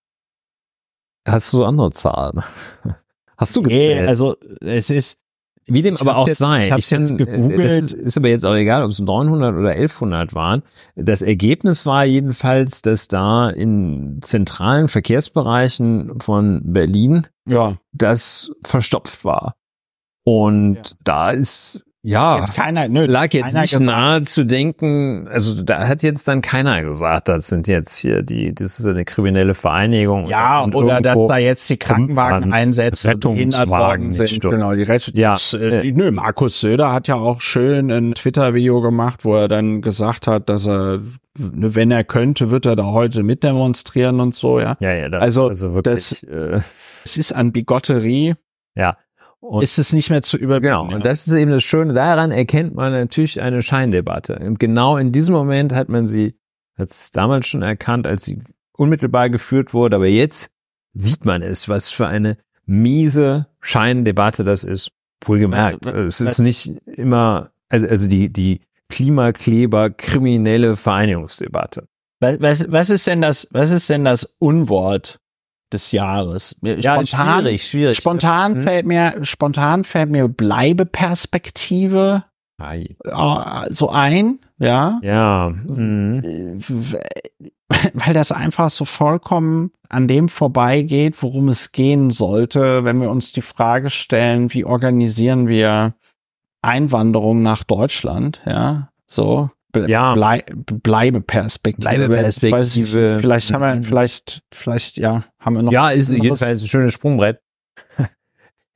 hast 1.27 1.53
du 1.53 1.57
so 1.57 1.65
andere 1.65 1.91
Zahlen? 1.91 2.43
Hast 3.35 3.55
du 3.55 3.63
gezählt? 3.63 4.01
Nee, 4.03 4.07
also 4.07 4.37
es 4.61 4.91
ist 4.91 5.17
wie 5.65 5.81
dem 5.81 5.95
aber 5.97 6.17
auch 6.17 6.27
jetzt, 6.27 6.39
sei. 6.39 6.65
Ich 6.65 6.71
habe 6.71 6.81
jetzt 6.81 6.89
kann, 6.89 7.17
gegoogelt. 7.17 7.91
Ist 7.93 8.17
aber 8.17 8.27
jetzt 8.27 8.45
auch 8.45 8.53
egal, 8.55 8.83
ob 8.83 8.91
es 8.91 8.99
900 8.99 9.55
oder 9.55 9.69
1100 9.69 10.33
waren. 10.33 10.61
Das 10.95 11.21
Ergebnis 11.21 11.85
war 11.85 12.03
jedenfalls, 12.05 12.81
dass 12.81 13.07
da 13.07 13.49
in 13.49 14.19
zentralen 14.21 14.87
Verkehrsbereichen 14.89 16.19
von 16.19 16.61
Berlin 16.65 17.27
ja. 17.47 17.77
das 17.93 18.51
verstopft 18.63 19.23
war. 19.23 19.55
Und 20.25 20.75
Ja. 20.75 20.95
da 21.03 21.31
ist 21.31 21.85
ja 22.03 22.37
Jetzt 22.37 22.53
keiner, 22.53 22.87
nö, 22.89 23.05
lag 23.05 23.33
jetzt 23.33 23.53
nicht 23.55 23.71
gesagt. 23.71 23.83
nahe 23.85 24.21
zu 24.23 24.45
denken, 24.45 25.27
also 25.31 25.63
da 25.63 25.87
hat 25.87 26.03
jetzt 26.03 26.27
dann 26.27 26.41
keiner 26.41 26.83
gesagt, 26.83 27.29
das 27.29 27.47
sind 27.47 27.67
jetzt 27.67 27.97
hier 27.97 28.21
die, 28.23 28.53
das 28.53 28.79
ist 28.79 28.85
eine 28.85 29.05
kriminelle 29.05 29.53
Vereinigung. 29.53 30.27
Ja, 30.27 30.61
Und 30.63 30.75
oder 30.75 31.01
dass 31.01 31.17
da 31.27 31.37
jetzt 31.37 31.69
die 31.69 31.77
Krankenwagen 31.77 32.51
einsetzen, 32.53 33.07
Rettungswagen 33.11 34.11
sind. 34.11 34.41
Genau, 34.41 34.73
die 34.75 34.83
Rettung. 34.83 35.13
Ja, 35.15 35.35
äh, 35.53 35.81
die, 35.81 35.93
nö, 35.93 36.11
Markus 36.11 36.59
Söder 36.59 36.91
hat 36.91 37.07
ja 37.07 37.15
auch 37.15 37.41
schön 37.41 37.89
ein 37.89 38.13
Twitter-Video 38.13 38.81
gemacht, 38.81 39.23
wo 39.25 39.35
er 39.35 39.47
dann 39.47 39.81
gesagt 39.81 40.27
hat, 40.27 40.49
dass 40.49 40.67
er, 40.67 40.99
ne, 41.39 41.73
wenn 41.75 41.89
er 41.89 42.03
könnte, 42.03 42.51
wird 42.51 42.65
er 42.65 42.75
da 42.75 42.83
heute 42.85 43.23
mitdemonstrieren 43.23 44.19
und 44.19 44.35
so, 44.35 44.59
ja. 44.59 44.75
Ja, 44.81 44.91
ja, 44.93 45.09
das, 45.09 45.21
Also, 45.21 45.47
also 45.47 45.73
wirklich, 45.73 45.95
das- 45.95 46.23
äh, 46.23 46.51
Es 47.05 47.17
ist 47.17 47.31
an 47.31 47.51
Bigotterie, 47.51 48.35
ja. 48.75 48.97
Und 49.43 49.61
ist 49.61 49.77
es 49.77 49.91
nicht 49.91 50.09
mehr 50.09 50.21
zu 50.21 50.37
überbieten. 50.37 50.71
Genau, 50.71 50.89
ja. 50.89 50.95
und 50.95 51.05
das 51.05 51.27
ist 51.27 51.33
eben 51.33 51.51
das 51.51 51.63
Schöne. 51.63 51.93
Daran 51.93 52.31
erkennt 52.31 52.75
man 52.75 52.93
natürlich 52.93 53.41
eine 53.41 53.61
Scheindebatte. 53.61 54.39
Und 54.39 54.57
genau 54.57 54.95
in 54.95 55.11
diesem 55.11 55.35
Moment 55.35 55.73
hat 55.73 55.89
man 55.89 56.07
sie, 56.07 56.35
hat 56.77 56.89
es 56.89 57.11
damals 57.11 57.47
schon 57.47 57.61
erkannt, 57.61 58.07
als 58.07 58.23
sie 58.23 58.41
unmittelbar 58.71 59.29
geführt 59.29 59.73
wurde. 59.73 59.97
Aber 59.97 60.07
jetzt 60.07 60.49
sieht 60.93 61.25
man 61.25 61.41
es, 61.41 61.67
was 61.67 61.89
für 61.89 62.07
eine 62.07 62.37
miese 62.65 63.47
Scheindebatte 63.59 64.45
das 64.45 64.63
ist. 64.63 64.91
Wohlgemerkt. 65.25 65.87
Es 65.87 66.21
ist 66.21 66.39
nicht 66.39 66.71
immer, 66.85 67.51
also, 67.67 67.85
also 67.87 68.07
die, 68.07 68.31
die 68.31 68.61
Klimakleber 68.89 69.89
kriminelle 69.89 70.77
Vereinigungsdebatte. 70.77 71.87
Was, 72.21 72.39
was, 72.39 72.71
was 72.71 72.89
ist 72.89 73.07
denn 73.07 73.21
das, 73.21 73.47
was 73.51 73.71
ist 73.71 73.89
denn 73.89 74.05
das 74.05 74.23
Unwort 74.39 75.19
des 75.73 75.91
Jahres? 75.91 76.55
Ja, 76.61 77.05
schwierig, 77.05 77.67
schwierig. 77.67 77.97
Spontan 77.97 78.55
Hm? 78.55 78.61
fällt 78.61 78.85
mir, 78.85 79.15
spontan 79.23 79.83
fällt 79.83 80.09
mir 80.09 80.27
Bleibeperspektive 80.27 82.23
Ei. 82.57 82.95
äh, 83.03 83.73
so 83.73 83.89
ein, 83.89 84.39
ja. 84.59 84.99
Ja, 85.01 85.49
mhm. 85.49 86.59
Weil 87.93 88.13
das 88.13 88.31
einfach 88.31 88.69
so 88.69 88.85
vollkommen 88.85 89.71
an 89.89 90.07
dem 90.07 90.29
vorbeigeht, 90.29 91.21
worum 91.21 91.49
es 91.49 91.71
gehen 91.71 92.11
sollte, 92.11 92.83
wenn 92.83 93.01
wir 93.01 93.09
uns 93.09 93.31
die 93.31 93.41
Frage 93.41 93.89
stellen, 93.89 94.53
wie 94.53 94.65
organisieren 94.65 95.47
wir 95.47 95.95
Einwanderung 96.61 97.41
nach 97.41 97.63
Deutschland, 97.63 98.41
ja, 98.45 98.89
so. 99.05 99.49
Ble 99.73 99.89
Ja. 99.89 100.13
Blei 100.13 100.43
Bleibeperspektive. 100.55 102.07
Bleibeperspektive. 102.07 103.17
Vielleicht 103.19 103.53
haben 103.53 103.61
wir, 103.61 103.75
Mhm. 103.75 103.83
vielleicht, 103.83 104.41
vielleicht, 104.53 104.97
ja, 104.97 105.23
haben 105.39 105.55
wir 105.55 105.63
noch. 105.63 105.71
Ja, 105.73 105.89
ist 105.89 106.09
jedenfalls 106.09 106.61
ein 106.61 106.67
schönes 106.67 106.93
Sprungbrett. 106.93 107.39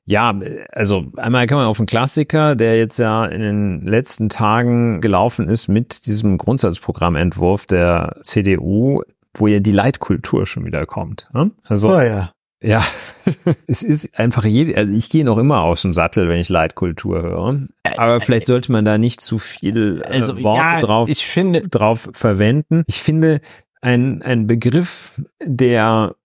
ja, 0.06 0.38
also 0.72 1.06
einmal 1.18 1.48
kann 1.48 1.57
man 1.60 1.68
auf 1.68 1.80
einen 1.80 1.86
Klassiker, 1.88 2.56
der 2.56 2.78
jetzt 2.78 2.98
ja 2.98 3.26
in 3.26 3.41
den 3.41 3.82
letzten 3.84 4.30
Tagen 4.30 4.99
gelaufen 5.02 5.48
ist 5.49 5.68
mit 5.68 6.06
diesem 6.06 6.38
Grundsatzprogrammentwurf 6.38 7.65
der 7.68 8.18
CDU, 8.24 9.02
wo 9.36 9.48
ja 9.48 9.60
die 9.60 9.72
Leitkultur 9.72 10.45
schon 10.45 10.65
wieder 10.65 10.86
kommt. 10.86 11.30
ne? 11.34 11.52
Also 11.65 11.90
Oh 11.90 11.99
ja. 12.02 12.32
Ja, 12.61 12.84
es 13.67 13.84
ist 13.84 14.17
einfach 14.17 14.45
jede, 14.45 14.77
also 14.77 14.93
ich 14.93 15.09
gehe 15.09 15.23
noch 15.23 15.38
immer 15.38 15.61
aus 15.61 15.84
dem 15.84 15.93
Sattel, 15.93 16.27
wenn 16.27 16.39
ich 16.39 16.49
Leitkultur 16.49 17.21
höre. 17.21 17.67
Aber 17.97 18.19
vielleicht 18.19 18.47
sollte 18.47 18.71
man 18.71 18.85
da 18.85 18.97
nicht 18.97 19.21
zu 19.21 19.38
viel 19.38 20.01
äh, 20.03 20.07
Also, 20.07 20.41
Worte 20.43 20.59
ja, 20.59 20.81
drauf 20.81 21.09
ich 21.09 21.25
finde, 21.25 21.67
drauf 21.67 22.09
verwenden. 22.13 22.84
Ich 22.88 23.01
finde, 23.01 23.41
ein, 23.81 24.21
ein 24.21 24.47
Begriff, 24.47 25.21
der 25.43 26.15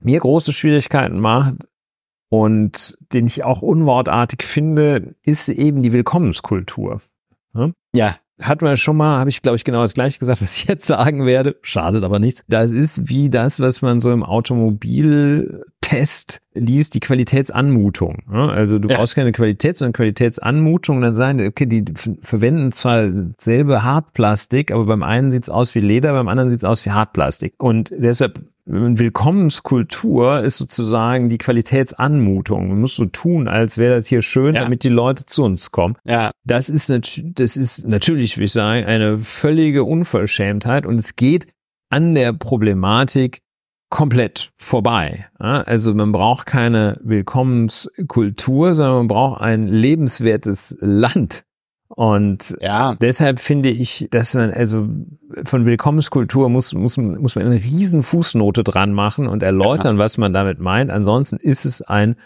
mir 0.00 0.20
große 0.20 0.52
Schwierigkeiten 0.52 1.20
macht 1.20 1.54
und 2.28 2.96
den 3.12 3.26
ich 3.26 3.44
auch 3.44 3.62
unwortartig 3.62 4.42
finde, 4.42 5.14
ist 5.24 5.48
eben 5.48 5.82
die 5.82 5.92
Willkommenskultur. 5.92 7.00
ja, 7.94 8.16
Hatten 8.42 8.64
wir 8.66 8.76
schon 8.76 8.96
mal, 8.96 9.18
habe 9.18 9.30
ich 9.30 9.42
glaube 9.42 9.56
ich 9.56 9.64
genau 9.64 9.82
das 9.82 9.94
gleiche 9.94 10.18
gesagt, 10.18 10.42
was 10.42 10.56
ich 10.56 10.64
jetzt 10.64 10.86
sagen 10.86 11.26
werde. 11.26 11.56
Schadet 11.62 12.04
aber 12.04 12.18
nichts. 12.18 12.44
Das 12.48 12.72
ist 12.72 13.08
wie 13.08 13.30
das, 13.30 13.60
was 13.60 13.82
man 13.82 14.00
so 14.00 14.10
im 14.12 14.22
Automobiltest 14.22 16.40
liest, 16.54 16.94
die 16.94 17.00
Qualitätsanmutung. 17.00 18.18
ne? 18.28 18.50
Also 18.50 18.78
du 18.78 18.88
Ja. 18.88 18.96
brauchst 18.96 19.14
keine 19.14 19.32
Qualität, 19.32 19.76
sondern 19.76 19.92
Qualitätsanmutung. 19.94 20.96
Und 20.96 21.02
dann 21.02 21.14
sagen, 21.14 21.38
die, 21.38 21.46
okay, 21.46 21.66
die 21.66 21.84
verwenden 22.22 22.72
zwar 22.72 23.08
selbe 23.38 23.82
Hartplastik, 23.82 24.72
aber 24.72 24.84
beim 24.86 25.02
einen 25.02 25.30
sieht's 25.30 25.48
aus 25.48 25.74
wie 25.74 25.80
Leder, 25.80 26.12
beim 26.12 26.28
anderen 26.28 26.50
sieht's 26.50 26.64
aus 26.64 26.84
wie 26.84 26.90
Hartplastik. 26.90 27.54
Und 27.58 27.92
deshalb 27.96 28.40
Willkommenskultur 28.64 30.40
ist 30.40 30.58
sozusagen 30.58 31.28
die 31.28 31.38
Qualitätsanmutung. 31.38 32.68
Man 32.68 32.80
muss 32.80 32.96
so 32.96 33.06
tun, 33.06 33.48
als 33.48 33.78
wäre 33.78 33.96
das 33.96 34.06
hier 34.06 34.22
schön, 34.22 34.54
Ja. 34.54 34.62
damit 34.62 34.84
die 34.84 34.88
Leute 34.88 35.26
zu 35.26 35.44
uns 35.44 35.70
kommen. 35.70 35.96
ja, 36.04 36.30
Das 36.44 36.68
ist, 36.68 36.88
nat 36.88 37.20
das 37.24 37.56
ist 37.56 37.86
natürlich, 37.86 38.38
wie 38.38 38.44
ich 38.44 38.52
sagen, 38.52 38.84
eine 38.86 39.18
völlige 39.18 39.84
Unverschämtheit 39.84 40.86
und 40.86 40.96
es 40.98 41.16
geht 41.16 41.46
an 41.90 42.14
der 42.14 42.32
Problematik 42.32 43.40
komplett 43.90 44.50
vorbei. 44.56 45.26
Also 45.38 45.92
man 45.94 46.12
braucht 46.12 46.46
keine 46.46 46.98
Willkommenskultur, 47.04 48.74
sondern 48.74 48.96
man 48.96 49.08
braucht 49.08 49.40
ein 49.42 49.66
lebenswertes 49.66 50.76
Land. 50.80 51.44
Und 51.94 52.56
ja. 52.60 52.94
deshalb 52.94 53.38
finde 53.38 53.68
ich, 53.68 54.08
dass 54.10 54.32
man 54.34 54.50
also 54.50 54.88
von 55.44 55.66
Willkommenskultur 55.66 56.48
muss, 56.48 56.72
muss, 56.72 56.96
muss 56.96 57.36
man 57.36 57.44
eine 57.44 57.56
riesen 57.56 58.02
Fußnote 58.02 58.64
dran 58.64 58.92
machen 58.92 59.26
und 59.28 59.42
erläutern, 59.42 59.98
was 59.98 60.16
man 60.16 60.32
damit 60.32 60.58
meint. 60.58 60.90
Ansonsten 60.90 61.36
ist 61.36 61.66
es 61.66 61.82
ein 61.82 62.16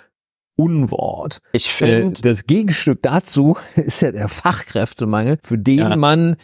Unwort. 0.57 1.41
Ich 1.53 1.69
Äh, 1.69 1.73
finde, 2.03 2.23
das 2.23 2.47
Gegenstück 2.47 3.03
dazu 3.03 3.57
ist 3.77 4.03
ja 4.03 4.13
der 4.13 4.29
Fachkräftemangel, 4.29 5.39
für 5.43 5.59
den 5.59 5.79
Ja. 5.79 5.97
man 5.97 6.37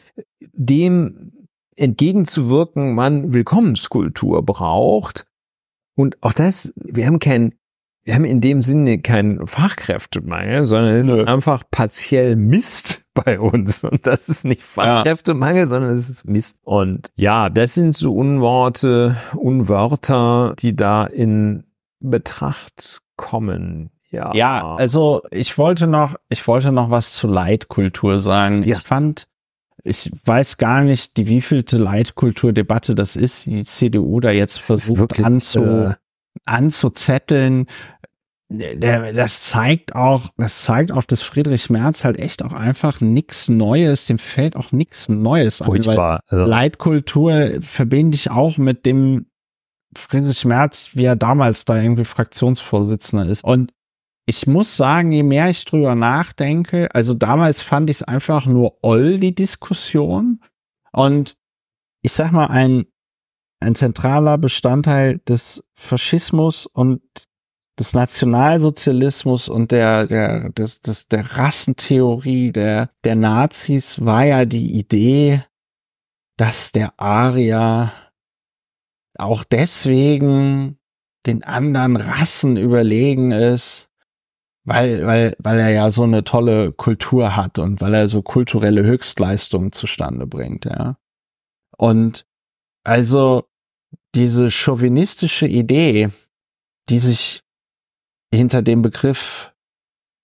dem 0.53 1.33
entgegenzuwirken, 1.77 2.95
man 2.95 3.33
Willkommenskultur 3.33 4.45
braucht. 4.45 5.27
Und 5.95 6.17
auch 6.23 6.33
das, 6.33 6.73
wir 6.77 7.07
haben 7.07 7.21
kein, 7.21 7.55
wir 8.05 8.15
haben 8.15 8.25
in 8.25 8.41
dem 8.41 8.63
Sinne 8.63 8.99
keinen 9.01 9.47
Fachkräftemangel, 9.47 10.67
sondern 10.67 10.97
es 10.97 11.09
ist 11.09 11.29
einfach 11.29 11.63
partiell 11.71 12.35
Mist 12.37 13.02
bei 13.25 13.39
uns. 13.39 13.85
Und 13.85 14.07
das 14.07 14.29
ist 14.29 14.45
nicht 14.45 14.63
Fachkräftemangel, 14.63 15.67
sondern 15.67 15.93
es 15.93 16.09
ist 16.09 16.27
Mist. 16.27 16.59
Und 16.63 17.11
ja, 17.15 17.51
das 17.51 17.75
sind 17.75 17.95
so 17.95 18.15
Unworte, 18.15 19.17
Unwörter, 19.35 20.55
die 20.59 20.75
da 20.75 21.05
in 21.05 21.65
Betracht 22.01 23.01
kommen. 23.17 23.91
Ja, 24.11 24.33
Ja, 24.35 24.75
also 24.77 25.23
ich 25.31 25.57
wollte 25.57 25.87
noch, 25.87 26.17
ich 26.29 26.47
wollte 26.47 26.71
noch 26.71 26.91
was 26.91 27.15
zu 27.15 27.29
Leitkultur 27.29 28.21
sagen. 28.21 28.63
Ja. 28.63 28.77
Ich 28.77 28.83
fand, 28.83 29.27
ich 29.85 30.13
weiß 30.25 30.59
gar 30.59 30.83
nicht, 30.83 31.17
die 31.17 31.27
wievielte 31.27 31.79
Leitkulturdebatte 31.79 32.95
das 32.95 33.17
ist, 33.17 33.47
die 33.47 33.65
CDU 33.65 34.21
da 34.21 34.31
jetzt 34.31 34.59
Das 34.59 34.67
versucht 34.67 34.99
wirklich, 34.99 35.25
anzu, 35.25 35.63
äh, 35.63 35.95
anzuzetteln. 36.45 37.67
Das 38.53 39.43
zeigt 39.43 39.95
auch, 39.95 40.31
das 40.37 40.63
zeigt 40.63 40.93
auch, 40.93 41.05
dass 41.05 41.23
Friedrich 41.23 41.71
Merz 41.71 42.05
halt 42.05 42.19
echt 42.19 42.45
auch 42.45 42.53
einfach 42.53 43.01
nichts 43.01 43.49
Neues, 43.49 44.07
dem 44.07 44.19
fällt 44.19 44.57
auch 44.57 44.73
nichts 44.73 45.09
Neues 45.09 45.63
an. 45.63 45.67
Furchtbar. 45.67 46.21
Also, 46.27 46.45
Leitkultur 46.45 47.59
verbinde 47.61 48.15
ich 48.15 48.31
auch 48.31 48.59
mit 48.59 48.85
dem 48.85 49.27
Friedrich 49.97 50.45
Merz, 50.45 50.91
wie 50.95 51.05
er 51.05 51.17
damals 51.17 51.65
da 51.65 51.81
irgendwie 51.81 52.05
Fraktionsvorsitzender 52.05 53.27
ist. 53.27 53.45
Und 53.45 53.73
ich 54.27 54.47
muss 54.47 54.77
sagen, 54.77 55.13
je 55.13 55.23
mehr 55.23 55.51
ich 55.51 55.65
drüber 55.65 55.95
nachdenke, 55.95 56.95
also 56.95 57.15
damals 57.15 57.61
fand 57.61 57.91
ich 57.91 57.97
es 57.97 58.03
einfach 58.03 58.47
nur 58.47 58.79
oll, 58.83 59.19
die 59.19 59.35
Diskussion. 59.35 60.41
Und 60.93 61.37
ich 62.03 62.13
sag 62.13 62.33
mal, 62.33 62.47
ein, 62.47 62.85
ein 63.61 63.75
zentraler 63.75 64.39
Bestandteil 64.39 65.19
des 65.19 65.63
Faschismus 65.75 66.67
und 66.67 67.03
des 67.83 67.95
Nationalsozialismus 67.95 69.49
und 69.49 69.73
der, 69.73 70.07
der, 70.07 70.51
des, 70.51 70.81
des, 70.83 71.09
der 71.09 71.37
Rassentheorie 71.37 72.53
der, 72.53 72.91
der 73.03 73.17
Nazis 73.17 74.07
war 74.07 74.25
ja 74.25 74.45
die 74.45 74.79
Idee, 74.79 75.45
dass 76.37 76.71
der 76.71 76.93
Arier 77.01 77.93
auch 79.19 79.43
deswegen 79.43 80.79
den 81.27 81.43
anderen 81.43 81.97
Rassen 81.97 82.57
überlegen 82.57 83.33
ist, 83.33 83.89
weil, 84.65 85.05
weil, 85.05 85.35
weil 85.41 85.59
er 85.59 85.71
ja 85.71 85.91
so 85.91 86.05
eine 86.05 86.23
tolle 86.23 86.71
Kultur 86.71 87.35
hat 87.35 87.59
und 87.59 87.81
weil 87.81 87.95
er 87.95 88.07
so 88.07 88.23
kulturelle 88.23 88.85
Höchstleistungen 88.85 89.73
zustande 89.73 90.29
bringt, 90.29 90.67
ja. 90.67 90.99
Und 91.77 92.27
also 92.85 93.49
diese 94.15 94.53
chauvinistische 94.53 95.49
Idee, 95.49 96.11
die 96.89 97.01
sich 97.01 97.42
hinter 98.35 98.63
dem 98.63 98.83
Begriff 98.83 99.53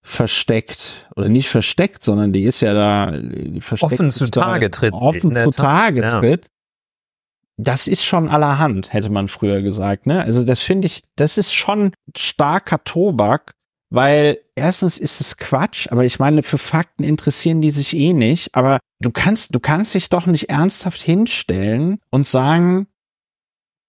versteckt 0.02 1.06
oder 1.16 1.28
nicht 1.28 1.48
versteckt, 1.48 2.02
sondern 2.02 2.32
die 2.32 2.44
ist 2.44 2.60
ja 2.60 2.72
da 2.72 3.12
Offen 3.80 4.10
zutage 4.10 4.70
tritt, 4.70 4.94
offen 4.94 5.35
zutage 5.35 6.01
Tat, 6.01 6.12
ja. 6.12 6.20
tritt. 6.20 6.47
Das 7.59 7.89
ist 7.89 8.05
schon 8.05 8.28
allerhand, 8.28 8.93
hätte 8.93 9.10
man 9.10 9.28
früher 9.28 9.62
gesagt, 9.62 10.06
ne? 10.06 10.22
Also 10.22 10.44
das 10.44 10.60
finde 10.60 10.86
ich, 10.86 11.02
das 11.16 11.36
ist 11.36 11.52
schon 11.52 11.93
starker 12.16 12.82
Tobak, 12.85 13.52
weil 13.90 14.39
erstens 14.55 14.97
ist 14.97 15.20
es 15.20 15.36
Quatsch, 15.36 15.89
aber 15.90 16.05
ich 16.05 16.18
meine, 16.18 16.43
für 16.43 16.59
Fakten 16.59 17.05
interessieren 17.05 17.60
die 17.60 17.70
sich 17.70 17.94
eh 17.94 18.12
nicht, 18.12 18.55
aber 18.55 18.78
du 19.01 19.10
kannst, 19.10 19.55
du 19.55 19.60
kannst 19.60 19.94
dich 19.94 20.09
doch 20.09 20.26
nicht 20.26 20.48
ernsthaft 20.48 21.01
hinstellen 21.01 21.98
und 22.10 22.24
sagen, 22.24 22.86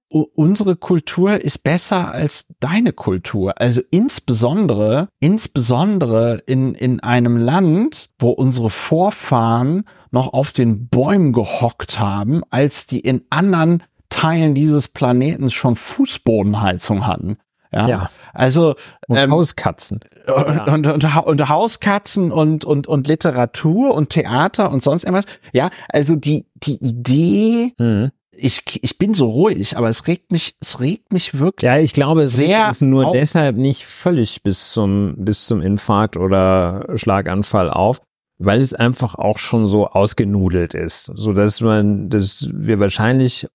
unsere 0.09 0.75
Kultur 0.75 1.41
ist 1.41 1.63
besser 1.63 2.11
als 2.11 2.47
deine 2.59 2.93
Kultur. 2.93 3.61
Also 3.61 3.81
insbesondere, 3.91 5.09
insbesondere 5.19 6.41
in, 6.45 6.73
in 6.73 6.99
einem 6.99 7.37
Land, 7.37 8.09
wo 8.17 8.31
unsere 8.31 8.69
Vorfahren 8.69 9.83
noch 10.11 10.33
auf 10.33 10.51
den 10.51 10.87
Bäumen 10.87 11.33
gehockt 11.33 11.99
haben, 11.99 12.41
als 12.49 12.87
die 12.87 12.99
in 12.99 13.23
anderen 13.29 13.83
Teilen 14.09 14.55
dieses 14.55 14.87
Planeten 14.87 15.51
schon 15.51 15.75
Fußbodenheizung 15.75 17.05
hatten. 17.05 17.37
Ja. 17.71 17.87
Ja. 17.87 18.09
Also 18.33 18.73
und 19.07 19.17
ähm, 19.17 19.31
Hauskatzen. 19.31 19.99
und, 20.25 20.67
und, 20.67 20.87
und, 20.87 21.25
und 21.25 21.49
Hauskatzen 21.49 22.31
und, 22.31 22.65
und, 22.65 22.87
und 22.87 23.07
Literatur 23.07 23.93
und 23.93 24.09
Theater 24.09 24.71
und 24.71 24.81
sonst 24.81 25.03
irgendwas. 25.03 25.25
Ja, 25.53 25.69
also 25.89 26.15
die, 26.15 26.47
die 26.55 26.83
Idee, 26.83 27.73
Mhm. 27.77 28.11
Ich, 28.41 28.63
ich 28.83 28.97
bin 28.97 29.13
so 29.13 29.29
ruhig, 29.29 29.77
aber 29.77 29.89
es 29.89 30.07
regt 30.07 30.31
mich, 30.31 30.55
es 30.61 30.79
regt 30.79 31.13
mich 31.13 31.37
wirklich. 31.39 31.67
Ja, 31.67 31.77
ich 31.77 31.93
glaube, 31.93 32.21
es 32.23 32.37
Sehr 32.37 32.69
ist 32.69 32.81
nur 32.81 33.07
au- 33.07 33.13
deshalb 33.13 33.55
nicht 33.57 33.85
völlig 33.85 34.43
bis 34.43 34.71
zum, 34.71 35.15
bis 35.17 35.45
zum 35.45 35.61
Infarkt 35.61 36.17
oder 36.17 36.85
Schlaganfall 36.95 37.69
auf, 37.69 38.01
weil 38.37 38.61
es 38.61 38.73
einfach 38.73 39.15
auch 39.15 39.37
schon 39.37 39.65
so 39.65 39.87
ausgenudelt 39.87 40.73
ist, 40.73 41.11
so 41.13 41.33
dass 41.33 41.61
man, 41.61 42.09
dass 42.09 42.49
wir 42.53 42.79
wahrscheinlich 42.79 43.47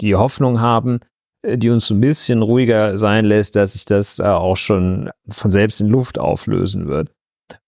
die 0.00 0.14
Hoffnung 0.14 0.60
haben, 0.60 1.00
äh, 1.42 1.58
die 1.58 1.70
uns 1.70 1.86
so 1.86 1.94
ein 1.94 2.00
bisschen 2.00 2.42
ruhiger 2.42 2.98
sein 2.98 3.24
lässt, 3.24 3.56
dass 3.56 3.72
sich 3.72 3.84
das 3.84 4.16
da 4.16 4.36
auch 4.36 4.56
schon 4.56 5.10
von 5.28 5.50
selbst 5.50 5.80
in 5.80 5.88
Luft 5.88 6.18
auflösen 6.18 6.86
wird. 6.86 7.10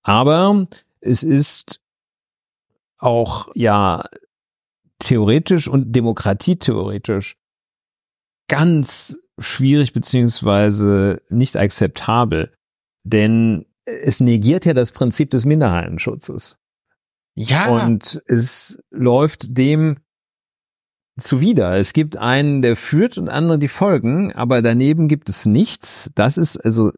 Aber 0.02 0.66
es 1.00 1.22
ist 1.22 1.80
auch 2.98 3.48
ja 3.54 4.04
theoretisch 5.00 5.68
und 5.68 5.92
demokratietheoretisch 5.94 7.36
ganz 8.48 9.18
schwierig 9.38 9.92
beziehungsweise 9.92 11.22
nicht 11.28 11.56
akzeptabel, 11.56 12.52
denn 13.04 13.66
es 13.84 14.20
negiert 14.20 14.64
ja 14.64 14.74
das 14.74 14.92
Prinzip 14.92 15.30
des 15.30 15.46
Minderheitenschutzes. 15.46 16.56
Ja, 17.34 17.68
Und 17.68 18.22
es 18.26 18.80
läuft 18.90 19.56
dem 19.56 19.98
zuwider. 21.18 21.76
Es 21.76 21.92
gibt 21.92 22.16
einen, 22.16 22.62
der 22.62 22.76
führt 22.76 23.18
und 23.18 23.28
andere, 23.28 23.58
die 23.58 23.68
folgen, 23.68 24.32
aber 24.32 24.62
daneben 24.62 25.08
gibt 25.08 25.28
es 25.28 25.46
nichts. 25.46 26.10
Das 26.14 26.36
ist 26.36 26.56
also 26.58 26.92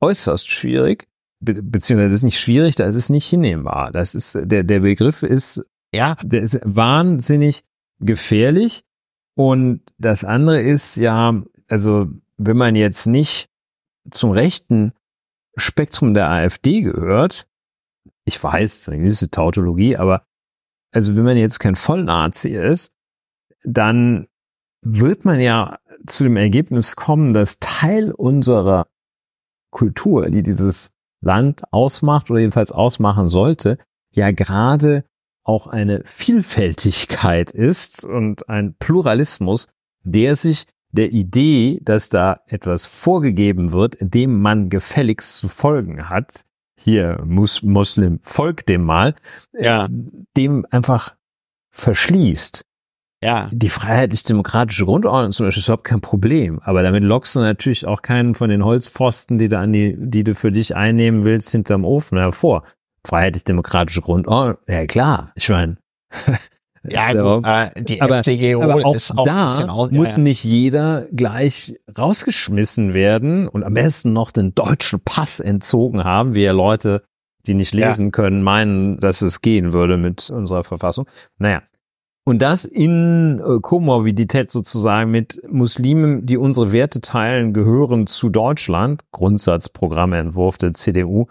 äußerst 0.00 0.50
schwierig, 0.50 1.06
be 1.40 1.62
beziehungsweise 1.62 2.10
das 2.10 2.20
ist 2.20 2.24
nicht 2.24 2.40
schwierig, 2.40 2.76
das 2.76 2.94
ist 2.94 3.10
nicht 3.10 3.26
hinnehmbar. 3.26 3.90
Das 3.92 4.14
ist, 4.14 4.36
der, 4.40 4.64
der 4.64 4.80
Begriff 4.80 5.22
ist, 5.22 5.62
ja, 5.94 6.16
der 6.22 6.42
ist 6.42 6.60
wahnsinnig 6.64 7.64
gefährlich. 8.00 8.84
Und 9.36 9.82
das 9.98 10.24
andere 10.24 10.60
ist 10.60 10.96
ja, 10.96 11.42
also 11.68 12.08
wenn 12.36 12.56
man 12.56 12.76
jetzt 12.76 13.06
nicht 13.06 13.48
zum 14.10 14.30
rechten 14.30 14.92
Spektrum 15.56 16.14
der 16.14 16.30
AfD 16.30 16.82
gehört, 16.82 17.46
ich 18.24 18.42
weiß, 18.42 18.88
eine 18.88 18.98
gewisse 18.98 19.30
Tautologie, 19.30 19.96
aber 19.96 20.26
also 20.92 21.16
wenn 21.16 21.24
man 21.24 21.36
jetzt 21.36 21.58
kein 21.58 21.74
Vollnazi 21.74 22.50
ist, 22.50 22.92
dann 23.64 24.28
wird 24.82 25.24
man 25.24 25.40
ja 25.40 25.78
zu 26.06 26.24
dem 26.24 26.36
Ergebnis 26.36 26.96
kommen, 26.96 27.32
dass 27.32 27.58
Teil 27.58 28.12
unserer 28.12 28.86
Kultur, 29.70 30.30
die 30.30 30.42
dieses 30.42 30.92
Land 31.20 31.62
ausmacht 31.72 32.30
oder 32.30 32.40
jedenfalls 32.40 32.70
ausmachen 32.70 33.28
sollte, 33.28 33.78
ja 34.12 34.30
gerade 34.30 35.04
auch 35.44 35.66
eine 35.66 36.02
Vielfältigkeit 36.04 37.50
ist 37.50 38.04
und 38.04 38.48
ein 38.48 38.74
Pluralismus, 38.78 39.68
der 40.02 40.36
sich 40.36 40.66
der 40.92 41.12
Idee, 41.12 41.80
dass 41.82 42.08
da 42.08 42.40
etwas 42.46 42.86
vorgegeben 42.86 43.72
wird, 43.72 43.96
dem 44.00 44.40
man 44.40 44.68
gefälligst 44.68 45.38
zu 45.38 45.48
folgen 45.48 46.08
hat, 46.08 46.42
hier 46.78 47.22
Mus 47.24 47.62
Muslim, 47.62 48.20
folgt 48.22 48.68
dem 48.68 48.82
mal, 48.84 49.14
Ja. 49.52 49.86
äh, 49.86 49.88
dem 50.36 50.66
einfach 50.70 51.14
verschließt. 51.72 52.64
ja, 53.22 53.48
Die 53.52 53.68
freiheitlich-demokratische 53.68 54.84
Grundordnung 54.84 55.32
zum 55.32 55.46
Beispiel 55.46 55.60
ist 55.60 55.68
überhaupt 55.68 55.84
kein 55.84 56.00
Problem, 56.00 56.60
aber 56.60 56.82
damit 56.82 57.02
lockst 57.04 57.34
du 57.36 57.40
natürlich 57.40 57.86
auch 57.86 58.02
keinen 58.02 58.34
von 58.34 58.50
den 58.50 58.64
Holzpfosten, 58.64 59.38
die 59.38 59.48
du, 59.48 59.58
an 59.58 59.72
die, 59.72 59.96
die 59.98 60.24
du 60.24 60.34
für 60.34 60.52
dich 60.52 60.76
einnehmen 60.76 61.24
willst, 61.24 61.50
hinterm 61.50 61.84
Ofen 61.84 62.18
hervor. 62.18 62.62
Freiheitlich-demokratische 63.06 64.00
Grundordnung, 64.00 64.56
ja 64.68 64.86
klar, 64.86 65.32
ich 65.34 65.48
meine. 65.48 65.76
ja, 66.88 67.12
ja 67.12 67.64
äh, 67.64 67.82
die 67.82 68.00
aber, 68.00 68.18
FDGO 68.18 68.62
aber 68.62 68.84
auch 68.84 68.94
ist 68.94 69.16
auch 69.16 69.24
da 69.24 69.46
aus, 69.68 69.90
ja, 69.90 69.96
muss 69.96 70.16
ja. 70.16 70.18
nicht 70.18 70.44
jeder 70.44 71.06
gleich 71.12 71.74
rausgeschmissen 71.96 72.94
werden 72.94 73.48
und 73.48 73.64
am 73.64 73.74
besten 73.74 74.12
noch 74.12 74.30
den 74.30 74.54
deutschen 74.54 75.00
Pass 75.00 75.40
entzogen 75.40 76.04
haben, 76.04 76.34
wie 76.34 76.44
ja 76.44 76.52
Leute, 76.52 77.02
die 77.46 77.54
nicht 77.54 77.74
Ja. 77.74 77.88
lesen 77.88 78.12
können, 78.12 78.42
meinen, 78.42 78.98
dass 79.00 79.22
es 79.22 79.40
gehen 79.40 79.72
würde 79.72 79.96
mit 79.96 80.30
unserer 80.30 80.64
Verfassung. 80.64 81.06
Naja. 81.38 81.62
Und 82.26 82.40
das 82.40 82.64
in 82.64 83.38
äh, 83.38 83.60
Komorbidität 83.60 84.50
sozusagen 84.50 85.10
mit 85.10 85.42
Muslimen, 85.46 86.24
die 86.24 86.38
unsere 86.38 86.72
Werte 86.72 87.02
teilen, 87.02 87.52
gehören 87.52 88.06
zu 88.06 88.30
Deutschland, 88.30 89.02
Grundsatzprogrammentwurf 89.12 90.56
der 90.56 90.72
CDU, 90.72 91.26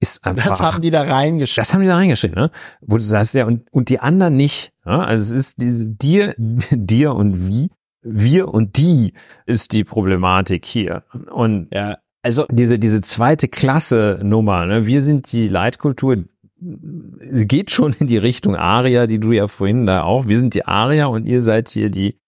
ist 0.00 0.24
einfach. 0.24 0.46
Das 0.46 0.60
haben 0.60 0.82
die 0.82 0.90
da 0.90 1.02
reingeschrieben. 1.02 1.62
Das 1.62 1.74
haben 1.74 1.80
die 1.80 1.86
da 1.86 1.96
reingeschrieben, 1.96 2.36
ne? 2.36 2.50
Wo 2.80 2.96
du 2.96 3.02
sagst, 3.02 3.34
ja, 3.34 3.46
und, 3.46 3.70
und 3.72 3.88
die 3.88 4.00
anderen 4.00 4.36
nicht. 4.36 4.72
Ja? 4.84 5.00
Also 5.00 5.34
es 5.34 5.40
ist 5.48 5.60
diese 5.60 5.90
dir, 5.90 6.34
dir 6.70 7.14
und 7.14 7.48
wie, 7.48 7.70
wir 8.02 8.48
und 8.48 8.76
die 8.76 9.14
ist 9.46 9.72
die 9.72 9.84
Problematik 9.84 10.64
hier. 10.64 11.04
Und 11.30 11.68
Ja, 11.72 11.98
also 12.22 12.46
diese, 12.50 12.78
diese 12.78 13.00
zweite 13.00 13.48
Klasse 13.48 14.20
Nummer, 14.22 14.66
ne? 14.66 14.86
wir 14.86 15.02
sind 15.02 15.32
die 15.32 15.48
Leitkultur, 15.48 16.24
geht 16.58 17.70
schon 17.70 17.92
in 17.92 18.06
die 18.06 18.18
Richtung 18.18 18.56
Aria, 18.56 19.06
die 19.06 19.18
du 19.18 19.32
ja 19.32 19.46
vorhin 19.46 19.86
da 19.86 20.02
auch, 20.02 20.26
wir 20.26 20.38
sind 20.38 20.54
die 20.54 20.64
Aria 20.64 21.06
und 21.06 21.26
ihr 21.26 21.42
seid 21.42 21.68
hier 21.68 21.90
die, 21.90 22.18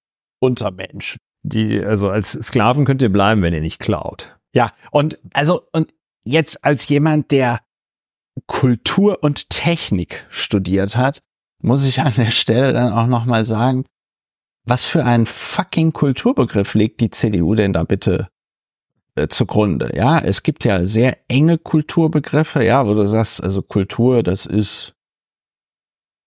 Untermensch. 0.40 1.18
die, 1.42 1.82
also 1.82 2.10
als 2.10 2.32
Sklaven 2.32 2.84
könnt 2.84 3.02
ihr 3.02 3.10
bleiben, 3.10 3.42
wenn 3.42 3.54
ihr 3.54 3.60
nicht 3.60 3.80
klaut. 3.80 4.38
Ja, 4.54 4.72
und 4.90 5.18
also 5.34 5.62
und 5.72 5.92
jetzt 6.28 6.64
als 6.64 6.88
jemand, 6.88 7.30
der 7.30 7.60
Kultur 8.46 9.18
und 9.22 9.50
Technik 9.50 10.26
studiert 10.28 10.96
hat, 10.96 11.22
muss 11.60 11.86
ich 11.86 12.00
an 12.00 12.12
der 12.16 12.30
Stelle 12.30 12.72
dann 12.72 12.92
auch 12.92 13.06
nochmal 13.06 13.46
sagen, 13.46 13.84
was 14.64 14.84
für 14.84 15.04
ein 15.04 15.26
fucking 15.26 15.92
Kulturbegriff 15.92 16.74
legt 16.74 17.00
die 17.00 17.10
CDU 17.10 17.54
denn 17.54 17.72
da 17.72 17.84
bitte 17.84 18.28
äh, 19.16 19.28
zugrunde? 19.28 19.90
Ja, 19.96 20.18
es 20.18 20.42
gibt 20.42 20.64
ja 20.64 20.84
sehr 20.84 21.16
enge 21.28 21.58
Kulturbegriffe, 21.58 22.62
ja, 22.62 22.86
wo 22.86 22.94
du 22.94 23.06
sagst, 23.06 23.42
also 23.42 23.62
Kultur, 23.62 24.22
das 24.22 24.46
ist 24.46 24.94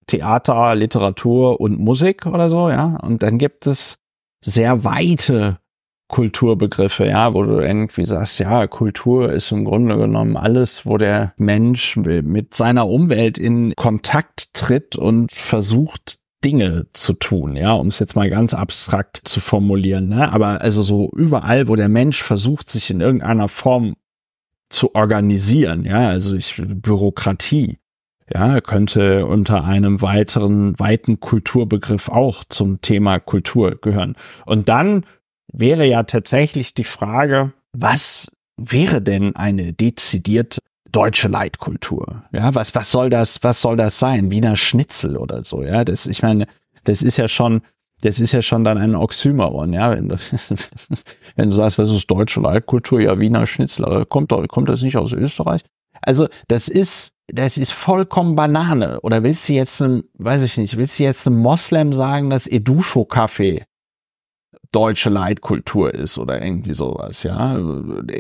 Theater, 0.08 0.76
Literatur 0.76 1.62
und 1.62 1.80
Musik 1.80 2.26
oder 2.26 2.50
so, 2.50 2.70
ja. 2.70 2.98
Und 2.98 3.24
dann 3.24 3.38
gibt 3.38 3.68
es 3.68 3.98
sehr 4.44 4.84
weite 4.84 5.60
Kulturbegriffe, 6.12 7.08
ja, 7.08 7.34
wo 7.34 7.44
du 7.44 7.60
irgendwie 7.62 8.06
sagst, 8.06 8.38
ja, 8.40 8.68
Kultur 8.68 9.32
ist 9.32 9.52
im 9.52 9.64
Grunde 9.64 9.98
genommen 9.98 10.36
alles, 10.36 10.86
wo 10.86 10.98
der 10.98 11.34
Mensch 11.38 11.96
mit 11.96 12.54
seiner 12.54 12.88
Umwelt 12.88 13.38
in 13.38 13.74
Kontakt 13.78 14.54
tritt 14.54 14.98
und 14.98 15.32
versucht, 15.32 16.20
Dinge 16.44 16.88
zu 16.94 17.14
tun, 17.14 17.56
ja, 17.56 17.74
um 17.74 17.88
es 17.88 18.00
jetzt 18.00 18.16
mal 18.16 18.30
ganz 18.30 18.54
abstrakt 18.54 19.22
zu 19.24 19.40
formulieren, 19.40 20.10
ne? 20.10 20.34
aber 20.34 20.62
also 20.62 20.82
so 20.82 21.10
überall, 21.16 21.68
wo 21.68 21.76
der 21.76 21.88
Mensch 21.88 22.22
versucht, 22.22 22.68
sich 22.68 22.90
in 22.90 23.00
irgendeiner 23.00 23.48
Form 23.48 23.96
zu 24.68 24.96
organisieren, 24.96 25.86
ja, 25.86 26.10
also 26.10 26.36
ich, 26.36 26.62
Bürokratie, 26.66 27.78
ja, 28.34 28.60
könnte 28.60 29.28
unter 29.28 29.64
einem 29.64 30.02
weiteren, 30.02 30.78
weiten 30.80 31.20
Kulturbegriff 31.20 32.10
auch 32.10 32.44
zum 32.50 32.82
Thema 32.82 33.20
Kultur 33.20 33.78
gehören. 33.80 34.16
Und 34.46 34.68
dann 34.68 35.06
wäre 35.52 35.86
ja 35.86 36.04
tatsächlich 36.04 36.74
die 36.74 36.84
Frage, 36.84 37.54
was 37.74 38.28
wäre 38.58 39.02
denn 39.02 39.36
eine 39.36 39.74
dezidierte 39.74 40.60
deutsche 40.92 41.28
Leitkultur? 41.28 42.24
Ja, 42.32 42.54
was, 42.56 42.76
was 42.76 42.92
soll 42.92 43.10
das, 43.10 43.44
was 43.44 43.62
soll 43.62 43.76
das 43.76 44.00
sein? 44.00 44.32
Wiener 44.32 44.56
Schnitzel 44.56 45.18
oder 45.18 45.44
so, 45.44 45.64
ja? 45.64 45.84
Das, 45.84 46.06
ich 46.06 46.22
meine, 46.22 46.48
das 46.84 47.02
ist 47.02 47.18
ja 47.18 47.28
schon, 47.28 47.62
das 48.02 48.20
ist 48.20 48.32
ja 48.32 48.42
schon 48.42 48.64
dann 48.64 48.78
ein 48.78 48.96
Oxymoron, 48.96 49.74
ja, 49.74 49.92
wenn 49.92 50.10
du, 50.10 50.16
wenn 51.36 51.50
du 51.50 51.56
sagst, 51.56 51.78
was 51.78 51.92
ist 51.92 52.10
deutsche 52.10 52.42
Leitkultur? 52.42 53.00
Ja, 53.00 53.20
Wiener 53.20 53.48
Schnitzel, 53.48 54.06
kommt 54.06 54.32
doch, 54.32 54.46
kommt 54.48 54.70
das 54.70 54.82
nicht 54.82 54.98
aus 54.98 55.14
Österreich? 55.14 55.62
Also, 56.02 56.28
das 56.48 56.68
ist, 56.68 57.12
das 57.28 57.58
ist 57.58 57.72
vollkommen 57.72 58.36
Banane. 58.36 59.00
Oder 59.02 59.24
willst 59.24 59.48
du 59.48 59.54
jetzt, 59.54 59.82
ein, 59.82 60.04
weiß 60.16 60.44
ich 60.44 60.58
nicht, 60.58 60.78
willst 60.78 60.98
du 60.98 61.04
jetzt 61.04 61.28
einem 61.28 61.38
Moslem 61.38 61.94
sagen, 61.94 62.30
dass 62.32 62.48
Edusho-Kaffee 62.48 63.64
deutsche 64.72 65.10
Leitkultur 65.10 65.94
ist 65.94 66.18
oder 66.18 66.42
irgendwie 66.42 66.74
sowas, 66.74 67.24
ja? 67.24 67.60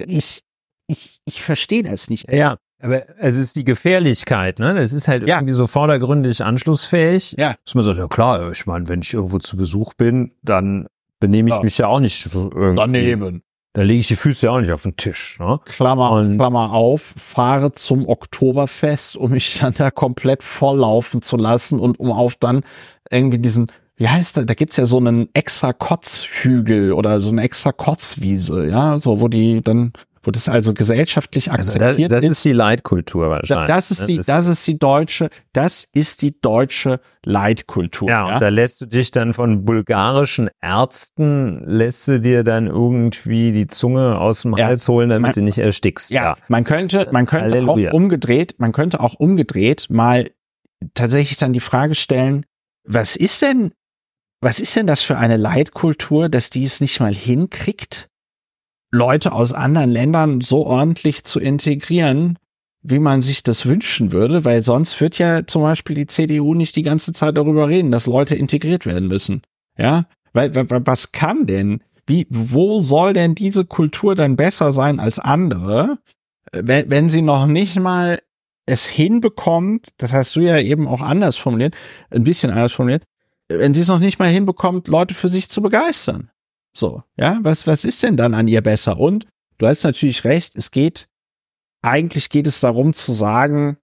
Ich, 0.08 0.42
ich, 0.88 1.22
ich 1.26 1.42
verstehe 1.42 1.84
das 1.84 2.10
nicht. 2.10 2.32
Ja, 2.32 2.58
aber 2.82 3.04
es 3.20 3.38
ist 3.38 3.56
die 3.56 3.64
Gefährlichkeit, 3.64 4.60
ne? 4.60 4.78
Es 4.80 4.92
ist 4.92 5.08
halt 5.08 5.28
ja. 5.28 5.38
irgendwie 5.38 5.54
so 5.54 5.68
vordergründig 5.68 6.44
anschlussfähig. 6.44 7.36
Ja. 7.38 7.56
Dass 7.64 7.76
man 7.76 7.84
sagt, 7.84 8.00
ja 8.00 8.08
klar, 8.08 8.52
ich 8.52 8.66
meine, 8.66 8.90
wenn 8.90 9.02
ich 9.02 9.14
irgendwo 9.14 9.38
zu 9.40 9.56
Besuch 9.56 9.94
bin, 9.94 10.32
dann 10.42 10.88
benehme 11.20 11.50
ich 11.50 11.56
ja. 11.56 11.62
mich 11.62 11.78
ja 11.78 11.88
auch 11.88 12.00
nicht 12.00 12.26
irgendwie. 12.34 12.76
Daneben. 12.76 13.44
Da 13.74 13.84
lege 13.84 14.02
ich 14.02 14.08
die 14.10 14.18
Füße 14.18 14.48
ja 14.48 14.52
auch 14.52 14.60
nicht 14.60 14.72
auf 14.72 14.84
den 14.84 14.98
Tisch. 14.98 15.40
Ne? 15.40 15.60
Klammer, 15.64 16.12
und 16.12 16.36
Klammer 16.36 16.74
auf, 16.74 17.14
fahre 17.16 17.72
zum 17.72 18.06
Oktoberfest, 18.06 19.16
um 19.16 19.32
mich 19.32 19.60
dann 19.60 19.74
da 19.74 19.92
komplett 19.92 20.44
volllaufen 20.44 21.22
zu 21.22 21.38
lassen 21.38 21.80
und 21.80 21.98
um 21.98 22.12
auf 22.12 22.36
dann 22.36 22.64
irgendwie 23.10 23.40
diesen, 23.40 23.68
wie 24.02 24.10
heißt 24.10 24.36
das, 24.36 24.48
da 24.48 24.56
gibt's 24.56 24.78
ja 24.78 24.86
so 24.86 24.98
einen 24.98 25.30
extra 25.36 25.74
Kotzhügel 25.74 26.92
oder 26.92 27.22
so 27.22 27.30
eine 27.30 27.44
extra 27.44 27.72
Kotzwiese, 27.72 28.66
ja, 28.66 28.98
so 28.98 29.22
wo 29.22 29.28
die 29.28 29.62
dann 29.62 29.94
wo 30.24 30.32
das 30.32 30.50
also 30.50 30.74
gesellschaftlich 30.74 31.52
akzeptiert 31.52 31.84
also 31.84 31.98
das, 31.98 32.08
das 32.08 32.24
ist. 32.24 32.24
Das 32.24 32.38
ist 32.38 32.46
die 32.46 32.52
Leitkultur 32.52 33.30
wahrscheinlich. 33.30 33.68
Das 33.68 33.92
ist 33.92 34.02
ne? 34.02 34.08
die, 34.08 34.18
das 34.18 34.48
ist 34.48 34.68
die 34.68 34.78
deutsche, 34.78 35.30
das 35.54 35.88
ist 35.94 36.22
die 36.22 36.40
deutsche 36.40 37.00
Leitkultur. 37.24 38.10
Ja, 38.10 38.28
ja, 38.28 38.34
und 38.34 38.42
da 38.42 38.50
lässt 38.50 38.82
du 38.82 38.86
dich 38.88 39.12
dann 39.12 39.34
von 39.34 39.66
bulgarischen 39.66 40.50
Ärzten, 40.62 41.64
lässt 41.66 42.08
du 42.08 42.20
dir 42.20 42.44
dann 42.44 42.68
irgendwie 42.68 43.52
die 43.52 43.68
Zunge 43.68 44.20
aus 44.20 44.44
dem 44.44 44.56
ja, 44.58 44.66
Hals 44.66 44.88
holen, 44.88 45.10
damit 45.10 45.22
man, 45.22 45.32
du 45.34 45.42
nicht 45.42 45.60
erstickst. 45.60 46.12
Ja, 46.12 46.24
ja. 46.24 46.38
man 46.48 46.64
könnte, 46.64 47.08
man 47.12 47.28
könnte 47.28 47.52
Halleluja. 47.52 47.90
auch 47.90 47.94
umgedreht, 47.94 48.56
man 48.58 48.72
könnte 48.72 49.00
auch 49.00 49.16
umgedreht 49.16 49.88
mal 49.90 50.30
tatsächlich 50.96 51.38
dann 51.38 51.54
die 51.54 51.60
Frage 51.60 51.94
stellen, 51.96 52.46
was 52.84 53.16
ist 53.16 53.42
denn, 53.42 53.72
was 54.42 54.60
ist 54.60 54.76
denn 54.76 54.88
das 54.88 55.02
für 55.02 55.18
eine 55.18 55.38
Leitkultur, 55.38 56.28
dass 56.28 56.50
die 56.50 56.64
es 56.64 56.82
nicht 56.82 57.00
mal 57.00 57.14
hinkriegt, 57.14 58.10
Leute 58.92 59.32
aus 59.32 59.54
anderen 59.54 59.90
Ländern 59.90 60.42
so 60.42 60.66
ordentlich 60.66 61.24
zu 61.24 61.40
integrieren, 61.40 62.38
wie 62.82 63.00
man 63.00 63.22
sich 63.22 63.44
das 63.44 63.66
wünschen 63.66 64.12
würde, 64.12 64.44
weil 64.44 64.64
sonst 64.64 65.00
wird 65.00 65.18
ja 65.18 65.46
zum 65.46 65.62
Beispiel 65.62 65.96
die 65.96 66.08
CDU 66.08 66.56
nicht 66.56 66.76
die 66.76 66.84
ganze 66.84 67.14
Zeit 67.14 67.38
darüber 67.38 67.70
reden, 67.70 67.92
dass 67.92 68.08
Leute 68.08 68.36
integriert 68.36 68.86
werden 68.86 69.08
müssen. 69.08 69.44
Ja, 69.78 70.06
weil 70.34 70.54
was 70.54 71.12
kann 71.12 71.46
denn? 71.46 71.84
Wie, 72.08 72.26
wo 72.30 72.80
soll 72.80 73.14
denn 73.14 73.36
diese 73.36 73.66
Kultur 73.66 74.16
dann 74.16 74.36
besser 74.36 74.72
sein 74.72 75.00
als 75.00 75.20
andere, 75.20 76.00
wenn, 76.52 76.90
wenn 76.90 77.10
sie 77.10 77.22
noch 77.22 77.46
nicht 77.46 77.80
mal 77.80 78.20
es 78.66 78.88
hinbekommt, 78.88 79.90
das 79.98 80.14
hast 80.14 80.36
du 80.36 80.42
ja 80.42 80.60
eben 80.60 80.88
auch 80.88 81.02
anders 81.02 81.38
formuliert, 81.38 81.76
ein 82.10 82.24
bisschen 82.24 82.52
anders 82.52 82.74
formuliert, 82.74 83.04
wenn 83.60 83.74
sie 83.74 83.82
es 83.82 83.88
noch 83.88 84.00
nicht 84.00 84.20
mal 84.20 84.30
hinbekommt, 84.30 84.88
Leute 84.88 85.14
für 85.14 85.30
sich 85.30 85.50
zu 85.50 85.62
begeistern. 85.62 86.30
So, 86.74 87.04
ja, 87.18 87.40
was, 87.42 87.68
was 87.68 87.84
ist 87.84 88.02
denn 88.04 88.18
dann 88.18 88.34
an 88.34 88.48
ihr 88.48 88.62
besser? 88.62 88.98
Und 88.98 89.28
du 89.58 89.68
hast 89.68 89.84
natürlich 89.84 90.24
recht, 90.24 90.56
es 90.56 90.72
geht, 90.72 91.08
eigentlich 91.82 92.30
geht 92.30 92.48
es 92.48 92.60
darum 92.60 92.94
zu 92.94 93.12
sagen, 93.12 93.78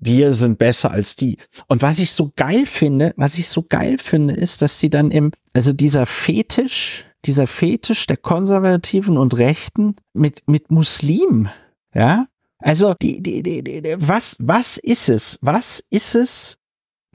wir 0.00 0.32
sind 0.32 0.58
besser 0.58 0.90
als 0.90 1.16
die. 1.16 1.38
Und 1.66 1.82
was 1.82 1.98
ich 1.98 2.12
so 2.12 2.32
geil 2.36 2.66
finde, 2.66 3.14
was 3.16 3.38
ich 3.38 3.48
so 3.48 3.62
geil 3.62 3.98
finde, 3.98 4.34
ist, 4.34 4.62
dass 4.62 4.78
sie 4.78 4.90
dann 4.90 5.10
im, 5.10 5.32
also 5.54 5.72
dieser 5.72 6.06
Fetisch, 6.06 7.06
dieser 7.24 7.46
Fetisch 7.46 8.06
der 8.06 8.16
Konservativen 8.16 9.18
und 9.18 9.36
Rechten 9.36 9.96
mit, 10.12 10.42
mit 10.46 10.70
Muslimen, 10.70 11.48
ja, 11.94 12.26
also 12.60 12.94
die, 13.00 13.22
die, 13.22 13.42
die, 13.42 13.62
die, 13.62 13.96
was, 13.98 14.36
was 14.40 14.78
ist 14.78 15.08
es, 15.08 15.38
was 15.40 15.82
ist 15.90 16.14
es, 16.14 16.57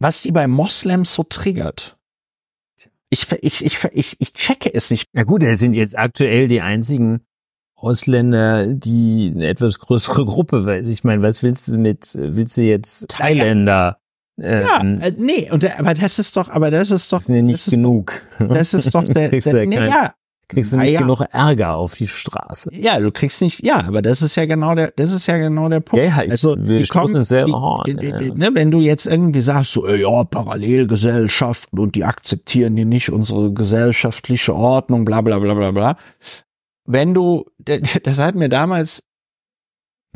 was 0.03 0.21
sie 0.21 0.31
bei 0.31 0.47
Moslems 0.47 1.13
so 1.13 1.23
triggert? 1.23 1.97
Ich, 3.09 3.31
ich, 3.41 3.63
ich, 3.63 3.83
ich, 3.93 4.15
ich 4.19 4.33
checke 4.33 4.73
es 4.73 4.91
nicht. 4.91 5.07
Ja 5.13 5.23
gut, 5.23 5.43
es 5.43 5.59
sind 5.59 5.73
jetzt 5.73 5.97
aktuell 5.97 6.47
die 6.47 6.61
einzigen 6.61 7.21
Ausländer, 7.75 8.73
die 8.73 9.31
eine 9.33 9.47
etwas 9.47 9.79
größere 9.79 10.25
Gruppe, 10.25 10.65
weil 10.65 10.87
ich 10.87 11.03
meine, 11.03 11.21
was 11.21 11.41
willst 11.41 11.67
du 11.67 11.77
mit, 11.77 12.15
willst 12.15 12.57
du 12.57 12.63
jetzt 12.63 13.07
Thailänder? 13.07 13.97
Ja, 14.37 14.81
ähm, 14.81 14.99
äh, 14.99 15.11
nee, 15.17 15.51
und 15.51 15.63
aber 15.79 15.93
das 15.93 16.17
ist 16.17 16.35
doch, 16.35 16.49
aber 16.49 16.71
das 16.71 16.89
ist 16.89 17.11
doch. 17.13 17.19
Das 17.19 17.29
ist 17.29 17.35
ja 17.35 17.41
nicht 17.43 17.69
genug. 17.69 18.23
das 18.39 18.73
ist 18.73 18.93
doch 18.95 19.03
der, 19.03 19.29
der 19.39 19.65
nee, 19.67 19.75
ja, 19.75 20.15
kriegst 20.47 20.73
du 20.73 20.77
nicht 20.77 20.91
ja. 20.91 21.01
genug 21.01 21.21
Ärger 21.31 21.75
auf 21.75 21.95
die 21.95 22.07
Straße. 22.07 22.69
Ja, 22.73 22.99
du 22.99 23.11
kriegst 23.11 23.41
nicht, 23.41 23.65
ja, 23.65 23.81
aber 23.85 24.01
das 24.01 24.21
ist 24.21 24.35
ja 24.35 24.45
genau 24.45 24.75
der, 24.75 24.91
das 24.95 25.11
ist 25.11 25.27
ja 25.27 25.37
genau 25.37 25.69
der 25.69 25.79
Punkt. 25.79 26.05
Ja, 26.05 26.21
ich, 26.21 26.31
also, 26.31 26.55
die 26.55 26.85
kommen, 26.87 27.23
sehr 27.23 27.45
die, 27.45 27.95
die, 27.95 28.07
ja. 28.07 28.19
ne, 28.19 28.49
wenn 28.53 28.71
du 28.71 28.81
jetzt 28.81 29.07
irgendwie 29.07 29.41
sagst, 29.41 29.73
so, 29.73 29.87
ja, 29.87 30.23
Parallelgesellschaften 30.23 31.79
und 31.79 31.95
die 31.95 32.03
akzeptieren 32.03 32.75
hier 32.75 32.85
nicht 32.85 33.09
unsere 33.09 33.53
gesellschaftliche 33.53 34.53
Ordnung, 34.55 35.05
bla, 35.05 35.21
bla, 35.21 35.39
bla, 35.39 35.53
bla, 35.53 35.71
bla. 35.71 35.97
Wenn 36.85 37.13
du, 37.13 37.45
das 38.03 38.19
hat 38.19 38.35
mir 38.35 38.49
damals 38.49 39.03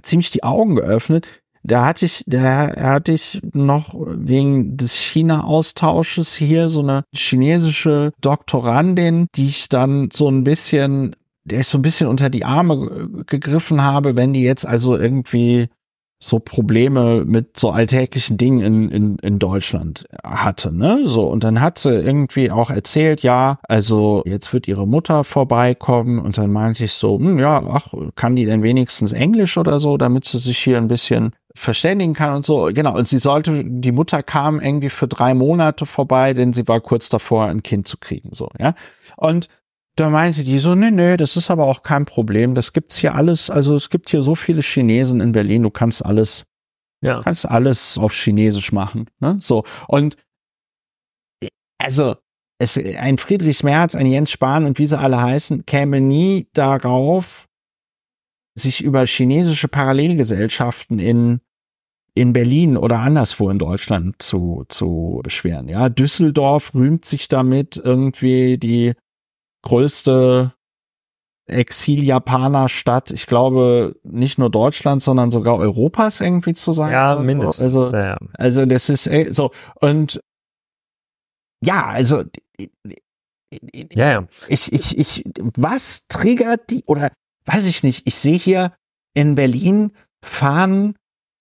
ziemlich 0.02 0.32
die 0.32 0.44
Augen 0.44 0.76
geöffnet, 0.76 1.28
da 1.68 1.86
hatte 1.86 2.06
ich, 2.06 2.24
da 2.26 2.74
hatte 2.76 3.12
ich 3.12 3.42
noch 3.54 3.94
wegen 3.98 4.78
des 4.78 4.96
China-Austausches 4.96 6.36
hier 6.36 6.70
so 6.70 6.82
eine 6.82 7.04
chinesische 7.14 8.14
Doktorandin, 8.22 9.28
die 9.36 9.48
ich 9.48 9.68
dann 9.68 10.10
so 10.12 10.30
ein 10.30 10.46
bisschen, 10.46 11.16
der 11.44 11.60
ich 11.60 11.68
so 11.68 11.78
ein 11.78 11.82
bisschen 11.82 12.08
unter 12.08 12.30
die 12.30 12.46
Arme 12.46 13.10
gegriffen 13.28 13.84
habe, 13.84 14.16
wenn 14.16 14.32
die 14.32 14.44
jetzt 14.44 14.66
also 14.66 14.98
irgendwie 14.98 15.68
so 16.20 16.40
Probleme 16.40 17.26
mit 17.26 17.58
so 17.58 17.70
alltäglichen 17.70 18.38
Dingen 18.38 18.60
in, 18.62 18.90
in, 18.90 19.18
in 19.20 19.40
Deutschland 19.40 20.06
hatte, 20.24 20.74
ne? 20.74 21.02
So, 21.06 21.28
und 21.28 21.44
dann 21.44 21.62
hat 21.62 21.78
sie 21.78 21.94
irgendwie 21.94 22.50
auch 22.50 22.72
erzählt, 22.72 23.22
ja, 23.22 23.60
also 23.68 24.24
jetzt 24.26 24.52
wird 24.52 24.68
ihre 24.68 24.88
Mutter 24.88 25.24
vorbeikommen 25.24 26.20
und 26.20 26.38
dann 26.38 26.52
meinte 26.52 26.86
ich 26.86 26.94
so, 26.94 27.20
hm, 27.20 27.38
ja, 27.38 27.62
ach, 27.70 27.94
kann 28.16 28.36
die 28.36 28.46
denn 28.46 28.64
wenigstens 28.64 29.14
Englisch 29.14 29.58
oder 29.58 29.80
so, 29.80 29.98
damit 29.98 30.26
sie 30.26 30.40
sich 30.40 30.58
hier 30.58 30.78
ein 30.78 30.88
bisschen 30.88 31.36
verständigen 31.54 32.14
kann 32.14 32.36
und 32.36 32.46
so. 32.46 32.70
Genau. 32.74 32.96
Und 32.98 33.08
sie 33.08 33.20
sollte, 33.20 33.64
die 33.64 33.92
Mutter 33.92 34.24
kam 34.24 34.60
irgendwie 34.60 34.90
für 34.90 35.08
drei 35.08 35.36
Monate 35.36 35.86
vorbei, 35.86 36.34
denn 36.34 36.52
sie 36.52 36.68
war 36.68 36.82
kurz 36.82 37.10
davor, 37.10 37.46
ein 37.46 37.62
Kind 37.62 37.88
zu 37.88 37.98
kriegen, 37.98 38.30
so, 38.34 38.50
ja. 38.60 38.74
Und 39.18 39.50
da 40.00 40.10
meinte 40.10 40.44
die 40.44 40.60
so, 40.60 40.76
nee, 40.76 40.92
nee, 40.92 41.18
das 41.18 41.36
ist 41.36 41.50
aber 41.50 41.66
auch 41.66 41.82
kein 41.82 42.06
Problem. 42.06 42.56
Das 42.56 42.72
gibt's 42.72 42.98
hier 42.98 43.16
alles. 43.16 43.50
Also 43.50 43.76
es 43.76 43.90
gibt 43.90 44.10
hier 44.10 44.22
so 44.22 44.36
viele 44.36 44.62
Chinesen 44.62 45.20
in 45.22 45.32
Berlin. 45.32 45.64
Du 45.64 45.72
kannst 45.72 46.06
alles, 46.06 46.44
ja. 47.02 47.22
kannst 47.22 47.50
alles 47.50 47.98
auf 47.98 48.14
Chinesisch 48.14 48.72
machen. 48.72 49.10
Ne? 49.20 49.40
So. 49.42 49.64
Und 49.88 50.16
also 51.80 52.16
es, 52.60 52.78
ein 52.78 53.18
Friedrich 53.18 53.64
Merz, 53.64 53.96
ein 53.96 54.06
Jens 54.06 54.32
Spahn 54.32 54.66
und 54.66 54.78
wie 54.78 54.86
sie 54.86 54.98
alle 54.98 55.22
heißen, 55.22 55.66
käme 55.66 56.00
nie 56.00 56.48
darauf, 56.54 57.48
sich 58.56 58.84
über 58.84 59.06
chinesische 59.06 59.68
Parallelgesellschaften 59.68 61.00
in 61.00 61.42
in 62.18 62.34
Berlin 62.34 62.78
oder 62.78 62.98
anderswo 62.98 63.50
in 63.52 63.60
Deutschland 63.60 64.16
zu, 64.24 64.66
zu 64.70 65.22
beschweren. 65.24 65.70
Ja, 65.70 65.88
Düsseldorf 65.88 66.74
rühmt 66.74 67.06
sich 67.06 67.28
damit, 67.28 67.78
irgendwie 67.78 68.58
die 68.58 68.96
größte 69.68 70.54
Exil-Japaner-Stadt, 71.48 73.12
ich 73.12 73.26
glaube, 73.26 73.96
nicht 74.04 74.38
nur 74.38 74.50
Deutschland, 74.50 75.02
sondern 75.02 75.32
sogar 75.32 75.58
Europas 75.58 76.22
irgendwie 76.22 76.54
zu 76.54 76.74
sein. 76.74 76.92
Ja, 76.92 77.16
mindestens. 77.16 77.76
Also, 77.76 77.96
ja. 77.96 78.18
also 78.34 78.66
das 78.66 78.90
ist 78.90 79.08
äh, 79.08 79.32
so. 79.32 79.52
Und 79.80 80.20
ja, 81.64 81.86
also 81.86 82.24
ja, 83.94 84.12
ja. 84.12 84.28
ich, 84.50 84.72
ich, 84.74 84.98
ich, 84.98 85.24
was 85.56 86.08
triggert 86.08 86.70
die, 86.70 86.84
oder 86.86 87.12
weiß 87.46 87.66
ich 87.66 87.84
nicht, 87.84 88.06
ich 88.06 88.16
sehe 88.16 88.38
hier 88.38 88.74
in 89.14 89.36
Berlin 89.36 89.92
fahren 90.24 90.96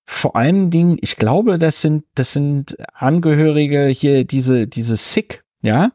vor 0.08 0.36
allen 0.36 0.70
Dingen, 0.70 0.98
ich 1.00 1.16
glaube, 1.16 1.58
das 1.58 1.82
sind, 1.82 2.04
das 2.14 2.32
sind 2.32 2.76
Angehörige 2.94 3.86
hier, 3.86 4.24
diese, 4.24 4.68
diese 4.68 4.96
Sick, 4.96 5.42
ja, 5.62 5.90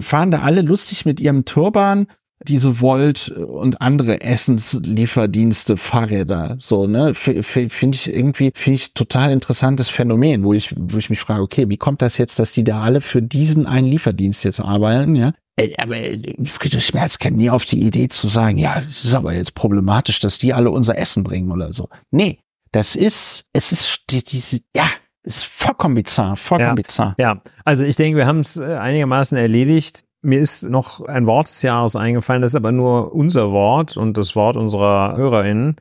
fahren 0.00 0.30
da 0.30 0.40
alle 0.40 0.62
lustig 0.62 1.04
mit 1.04 1.20
ihrem 1.20 1.44
Turban 1.44 2.06
diese 2.46 2.80
Volt 2.80 3.28
und 3.28 3.80
andere 3.80 4.20
Essenslieferdienste, 4.20 5.76
Fahrräder, 5.76 6.56
so, 6.58 6.86
ne, 6.86 7.14
finde 7.14 7.96
ich 7.96 8.12
irgendwie, 8.12 8.52
finde 8.54 8.76
ich 8.76 8.94
total 8.94 9.32
interessantes 9.32 9.88
Phänomen, 9.88 10.44
wo 10.44 10.52
ich, 10.52 10.74
wo 10.76 10.98
ich 10.98 11.10
mich 11.10 11.20
frage, 11.20 11.42
okay, 11.42 11.68
wie 11.68 11.76
kommt 11.76 12.02
das 12.02 12.18
jetzt, 12.18 12.38
dass 12.38 12.52
die 12.52 12.64
da 12.64 12.82
alle 12.82 13.00
für 13.00 13.22
diesen 13.22 13.66
einen 13.66 13.88
Lieferdienst 13.88 14.44
jetzt 14.44 14.60
arbeiten, 14.60 15.16
ja? 15.16 15.32
Äh, 15.56 15.74
aber 15.78 15.96
äh, 15.96 16.18
Friedrich 16.44 16.84
Schmerz 16.84 17.18
käme 17.18 17.36
nie 17.36 17.50
auf 17.50 17.64
die 17.64 17.80
Idee 17.80 18.08
zu 18.08 18.28
sagen, 18.28 18.58
ja, 18.58 18.78
es 18.78 19.04
ist 19.04 19.14
aber 19.14 19.34
jetzt 19.34 19.54
problematisch, 19.54 20.18
dass 20.20 20.38
die 20.38 20.52
alle 20.52 20.70
unser 20.70 20.98
Essen 20.98 21.22
bringen 21.22 21.52
oder 21.52 21.72
so. 21.72 21.88
Nee, 22.10 22.40
das 22.72 22.96
ist, 22.96 23.48
es 23.52 23.70
ist 23.70 24.00
die, 24.10 24.24
diese, 24.24 24.60
ja, 24.74 24.88
ist 25.24 25.46
vollkommen 25.46 25.94
bizarr, 25.94 26.36
vollkommen 26.36 26.68
ja, 26.68 26.74
bizarr. 26.74 27.14
Ja, 27.18 27.40
also 27.64 27.84
ich 27.84 27.96
denke, 27.96 28.18
wir 28.18 28.26
haben 28.26 28.40
es 28.40 28.56
äh, 28.56 28.76
einigermaßen 28.76 29.36
erledigt. 29.36 30.04
Mir 30.22 30.40
ist 30.40 30.68
noch 30.68 31.04
ein 31.04 31.26
Wort 31.26 31.48
des 31.48 31.62
Jahres 31.62 31.96
eingefallen, 31.96 32.42
das 32.42 32.52
ist 32.52 32.56
aber 32.56 32.72
nur 32.72 33.12
unser 33.14 33.50
Wort 33.50 33.96
und 33.96 34.16
das 34.16 34.36
Wort 34.36 34.56
unserer 34.56 35.16
HörerInnen. 35.16 35.76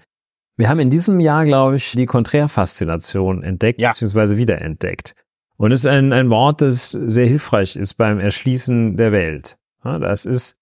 Wir 0.57 0.69
haben 0.69 0.79
in 0.79 0.89
diesem 0.89 1.19
Jahr, 1.19 1.45
glaube 1.45 1.77
ich, 1.77 1.91
die 1.91 2.05
Konträrfaszination 2.05 3.43
entdeckt, 3.43 3.81
ja. 3.81 3.89
beziehungsweise 3.89 4.37
wiederentdeckt. 4.37 5.15
Und 5.57 5.71
es 5.71 5.81
ist 5.81 5.87
ein, 5.87 6.13
ein 6.13 6.29
Wort, 6.29 6.61
das 6.61 6.91
sehr 6.91 7.25
hilfreich 7.25 7.75
ist 7.75 7.95
beim 7.95 8.19
Erschließen 8.19 8.97
der 8.97 9.11
Welt. 9.11 9.57
Ja, 9.83 9.99
das 9.99 10.25
ist 10.25 10.57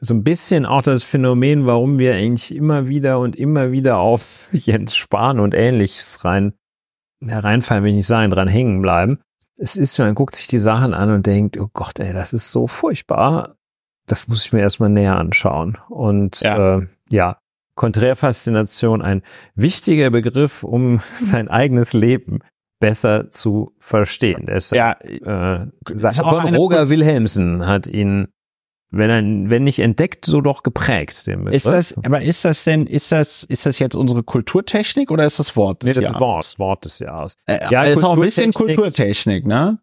so 0.00 0.14
ein 0.14 0.22
bisschen 0.22 0.66
auch 0.66 0.82
das 0.82 1.02
Phänomen, 1.02 1.66
warum 1.66 1.98
wir 1.98 2.14
eigentlich 2.14 2.54
immer 2.54 2.88
wieder 2.88 3.20
und 3.20 3.36
immer 3.36 3.72
wieder 3.72 3.98
auf 3.98 4.48
Jens 4.52 4.96
Spahn 4.96 5.40
und 5.40 5.54
ähnliches 5.54 6.24
rein 6.24 6.52
hereinfallen, 7.24 7.84
will 7.84 7.90
ich 7.90 7.96
nicht 7.96 8.06
sagen, 8.06 8.30
dran 8.30 8.48
hängen 8.48 8.82
bleiben 8.82 9.18
es 9.58 9.76
ist, 9.76 9.98
man 9.98 10.14
guckt 10.14 10.36
sich 10.36 10.46
die 10.46 10.58
Sachen 10.58 10.94
an 10.94 11.10
und 11.10 11.26
denkt, 11.26 11.58
oh 11.58 11.68
Gott, 11.72 11.98
ey, 11.98 12.12
das 12.12 12.32
ist 12.32 12.50
so 12.50 12.66
furchtbar. 12.66 13.56
Das 14.06 14.28
muss 14.28 14.46
ich 14.46 14.52
mir 14.52 14.60
erstmal 14.60 14.88
näher 14.88 15.16
anschauen. 15.18 15.76
Und 15.88 16.40
ja, 16.40 16.78
äh, 16.78 16.86
ja 17.10 17.38
Konträrfaszination, 17.74 19.02
ein 19.02 19.22
wichtiger 19.54 20.10
Begriff, 20.10 20.62
um 20.62 21.00
sein 21.14 21.48
eigenes 21.48 21.92
Leben 21.92 22.38
besser 22.80 23.30
zu 23.30 23.74
verstehen. 23.80 24.46
Deshalb, 24.46 25.04
ja, 25.04 25.62
äh, 25.62 26.12
von 26.14 26.54
Roger 26.54 26.88
Wilhelmsen 26.88 27.66
hat 27.66 27.88
ihn 27.88 28.28
wenn 28.90 29.10
er, 29.10 29.50
wenn 29.50 29.64
nicht 29.64 29.80
entdeckt, 29.80 30.24
so 30.24 30.40
doch 30.40 30.62
geprägt. 30.62 31.26
Den 31.26 31.46
ist 31.48 31.66
das, 31.66 31.94
aber 32.04 32.22
ist 32.22 32.44
das 32.44 32.64
denn, 32.64 32.86
ist 32.86 33.12
das, 33.12 33.44
ist 33.44 33.66
das 33.66 33.78
jetzt 33.78 33.94
unsere 33.94 34.22
Kulturtechnik 34.22 35.10
oder 35.10 35.24
ist 35.24 35.38
das 35.38 35.56
Wort 35.56 35.82
des 35.82 35.96
nee, 35.96 36.02
das? 36.02 36.18
Wort, 36.18 36.58
Wort 36.58 36.84
des 36.84 36.98
Jahres. 36.98 37.34
Äh, 37.46 37.70
ja, 37.70 37.84
ist 37.84 38.02
auch 38.02 38.14
ein 38.14 38.20
bisschen 38.20 38.52
Kulturtechnik, 38.52 39.46
ne? 39.46 39.78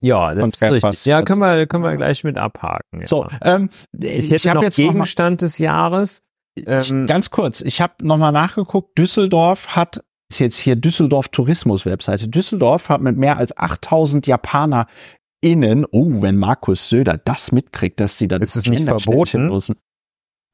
Ja, 0.00 0.34
das 0.34 0.54
ist 0.54 0.62
richtig. 0.62 1.06
Ja, 1.06 1.22
können 1.22 1.40
wir, 1.40 1.66
können 1.66 1.82
wir 1.82 1.96
gleich 1.96 2.24
mit 2.24 2.36
abhaken. 2.36 3.00
Ja. 3.00 3.06
So, 3.06 3.26
ähm, 3.42 3.70
ich 3.98 4.30
ich 4.30 4.44
noch 4.44 4.62
jetzt 4.62 4.76
Gegenstand 4.76 5.40
des 5.40 5.58
Jahres. 5.58 6.22
Ähm, 6.56 7.06
ganz 7.06 7.30
kurz, 7.30 7.62
ich 7.62 7.80
habe 7.80 7.94
nochmal 8.02 8.30
nachgeguckt. 8.30 8.96
Düsseldorf 8.98 9.74
hat 9.74 10.04
ist 10.30 10.38
jetzt 10.40 10.58
hier 10.58 10.76
Düsseldorf 10.76 11.28
Tourismus 11.28 11.86
Webseite. 11.86 12.28
Düsseldorf 12.28 12.88
hat 12.88 13.00
mit 13.00 13.16
mehr 13.16 13.38
als 13.38 13.56
8000 13.56 14.26
Japaner 14.26 14.86
innen, 15.44 15.84
oh, 15.90 16.22
wenn 16.22 16.38
Markus 16.38 16.88
Söder 16.88 17.20
das 17.22 17.52
mitkriegt, 17.52 18.00
dass 18.00 18.18
sie 18.18 18.28
da 18.28 18.36
ist 18.36 18.56
es 18.56 18.66
nicht 18.66 18.84
verboten. 18.84 19.48
Müssen. 19.48 19.76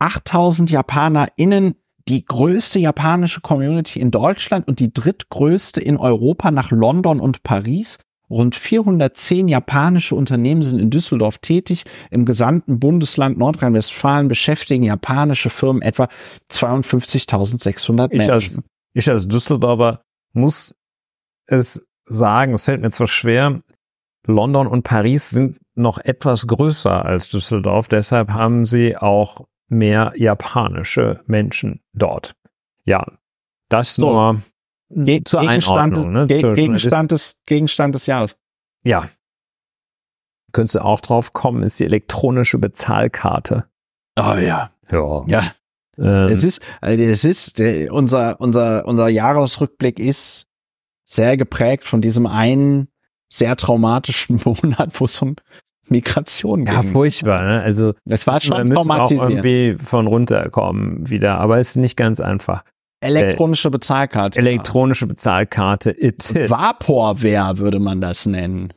8000 0.00 0.70
Japaner 0.70 1.28
innen, 1.36 1.76
die 2.08 2.24
größte 2.24 2.80
japanische 2.80 3.40
Community 3.40 4.00
in 4.00 4.10
Deutschland 4.10 4.66
und 4.66 4.80
die 4.80 4.92
drittgrößte 4.92 5.80
in 5.80 5.96
Europa 5.96 6.50
nach 6.50 6.72
London 6.72 7.20
und 7.20 7.44
Paris. 7.44 7.98
Rund 8.28 8.56
410 8.56 9.48
japanische 9.48 10.14
Unternehmen 10.16 10.62
sind 10.62 10.80
in 10.80 10.90
Düsseldorf 10.90 11.38
tätig. 11.38 11.84
Im 12.10 12.24
gesamten 12.24 12.80
Bundesland 12.80 13.38
Nordrhein-Westfalen 13.38 14.28
beschäftigen 14.28 14.82
japanische 14.82 15.50
Firmen 15.50 15.82
etwa 15.82 16.08
52.600 16.50 18.08
Menschen. 18.08 18.20
Ich 18.20 18.30
als, 18.30 18.62
ich 18.92 19.10
als 19.10 19.28
Düsseldorfer 19.28 20.02
muss 20.32 20.74
es 21.46 21.86
sagen, 22.06 22.54
es 22.54 22.64
fällt 22.64 22.80
mir 22.80 22.90
zwar 22.90 23.08
schwer, 23.08 23.62
London 24.26 24.66
und 24.66 24.82
Paris 24.82 25.30
sind 25.30 25.60
noch 25.74 25.98
etwas 25.98 26.46
größer 26.46 27.04
als 27.04 27.28
Düsseldorf, 27.28 27.88
deshalb 27.88 28.30
haben 28.30 28.64
sie 28.64 28.96
auch 28.96 29.46
mehr 29.68 30.12
japanische 30.16 31.22
Menschen 31.26 31.80
dort. 31.92 32.34
Ja, 32.84 33.06
das 33.68 33.94
so. 33.94 34.10
nur 34.10 34.42
Ge 34.90 35.22
zur 35.24 35.40
Gegenstand 35.40 35.96
Einordnung. 35.96 36.28
Des, 36.28 36.42
ne? 36.42 36.52
Gegenstand, 36.52 37.12
des, 37.12 37.36
Gegenstand 37.46 37.94
des 37.94 38.06
Jahres. 38.06 38.36
Ja. 38.82 39.08
Könntest 40.52 40.74
du 40.74 40.84
auch 40.84 41.00
drauf 41.00 41.32
kommen, 41.32 41.62
ist 41.62 41.78
die 41.78 41.84
elektronische 41.84 42.58
Bezahlkarte. 42.58 43.66
Oh 44.18 44.34
ja. 44.34 44.70
Ja. 44.90 45.24
Ja. 45.26 45.52
Ähm, 45.96 46.32
es 46.32 46.42
ist, 46.42 46.60
also 46.80 47.02
es 47.04 47.24
ist, 47.24 47.58
der, 47.60 47.92
unser, 47.92 48.40
unser, 48.40 48.84
unser 48.86 49.08
Jahresrückblick 49.08 50.00
ist 50.00 50.48
sehr 51.04 51.36
geprägt 51.36 51.84
von 51.84 52.00
diesem 52.00 52.26
einen 52.26 52.88
sehr 53.32 53.56
traumatischen 53.56 54.40
Monat, 54.44 55.00
wo 55.00 55.06
es 55.06 55.20
um 55.22 55.36
Migration 55.88 56.64
ging. 56.64 56.74
Ja, 56.74 56.82
furchtbar. 56.82 57.44
Ne? 57.44 57.62
Also 57.62 57.94
es 58.04 58.26
war 58.26 58.38
schon 58.40 58.68
müssen 58.68 58.90
auch 58.90 59.10
irgendwie 59.10 59.76
von 59.78 60.06
runterkommen 60.06 61.08
wieder, 61.10 61.38
aber 61.38 61.58
es 61.58 61.70
ist 61.70 61.76
nicht 61.76 61.96
ganz 61.96 62.20
einfach. 62.20 62.62
Elektronische 63.00 63.70
Bezahlkarte. 63.70 64.38
Elektronische 64.38 65.06
Bezahlkarte. 65.06 65.90
It 65.90 66.30
is. 66.30 66.50
Vaporware 66.50 67.58
würde 67.58 67.80
man 67.80 68.00
das 68.00 68.26
nennen. 68.26 68.72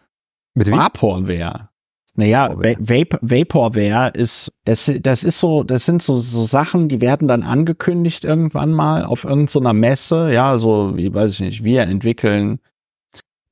Mit 0.55 0.67
wie? 0.67 0.71
Vaporware. 0.71 1.69
Naja, 2.15 2.55
Vapor, 2.55 3.19
Vaporware 3.21 4.11
ist, 4.13 4.51
das, 4.65 4.91
das 5.01 5.23
ist 5.23 5.39
so, 5.39 5.63
das 5.63 5.85
sind 5.85 6.01
so, 6.01 6.19
so 6.19 6.43
Sachen, 6.43 6.87
die 6.87 7.01
werden 7.01 7.27
dann 7.27 7.41
angekündigt 7.41 8.23
irgendwann 8.23 8.71
mal 8.71 9.03
auf 9.03 9.23
irgendeiner 9.23 9.69
so 9.71 9.73
Messe, 9.73 10.31
ja, 10.31 10.59
so, 10.59 10.95
wie 10.95 11.11
weiß 11.11 11.33
ich 11.33 11.39
nicht, 11.39 11.63
wir 11.63 11.81
entwickeln 11.81 12.59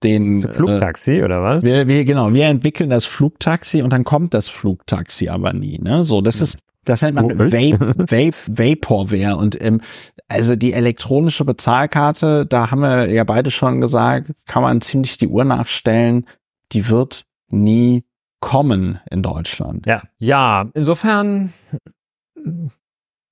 den 0.03 0.41
Flugtaxi 0.41 1.19
äh, 1.19 1.23
oder 1.23 1.43
was? 1.43 1.63
Wir, 1.63 1.87
wir, 1.87 2.05
genau, 2.05 2.33
wir 2.33 2.47
entwickeln 2.47 2.89
das 2.89 3.05
Flugtaxi 3.05 3.81
und 3.81 3.93
dann 3.93 4.03
kommt 4.03 4.33
das 4.33 4.49
Flugtaxi 4.49 5.29
aber 5.29 5.53
nie. 5.53 5.79
Ne? 5.79 6.05
So, 6.05 6.21
das 6.21 6.41
ist, 6.41 6.57
das 6.85 7.01
nennt 7.01 7.15
man 7.15 7.37
Vape, 7.39 7.93
Vape, 7.97 8.31
Vaporware 8.47 9.37
und 9.37 9.61
ähm, 9.61 9.81
also 10.27 10.55
die 10.55 10.73
elektronische 10.73 11.45
Bezahlkarte, 11.45 12.45
da 12.45 12.71
haben 12.71 12.81
wir 12.81 13.09
ja 13.09 13.23
beide 13.23 13.51
schon 13.51 13.81
gesagt, 13.81 14.31
kann 14.47 14.63
man 14.63 14.81
ziemlich 14.81 15.17
die 15.17 15.27
Uhr 15.27 15.43
nachstellen, 15.43 16.25
die 16.71 16.87
wird 16.89 17.25
nie 17.49 18.03
kommen 18.39 18.99
in 19.09 19.21
Deutschland. 19.21 19.85
Ja, 19.85 20.01
ja. 20.17 20.69
Insofern 20.73 21.53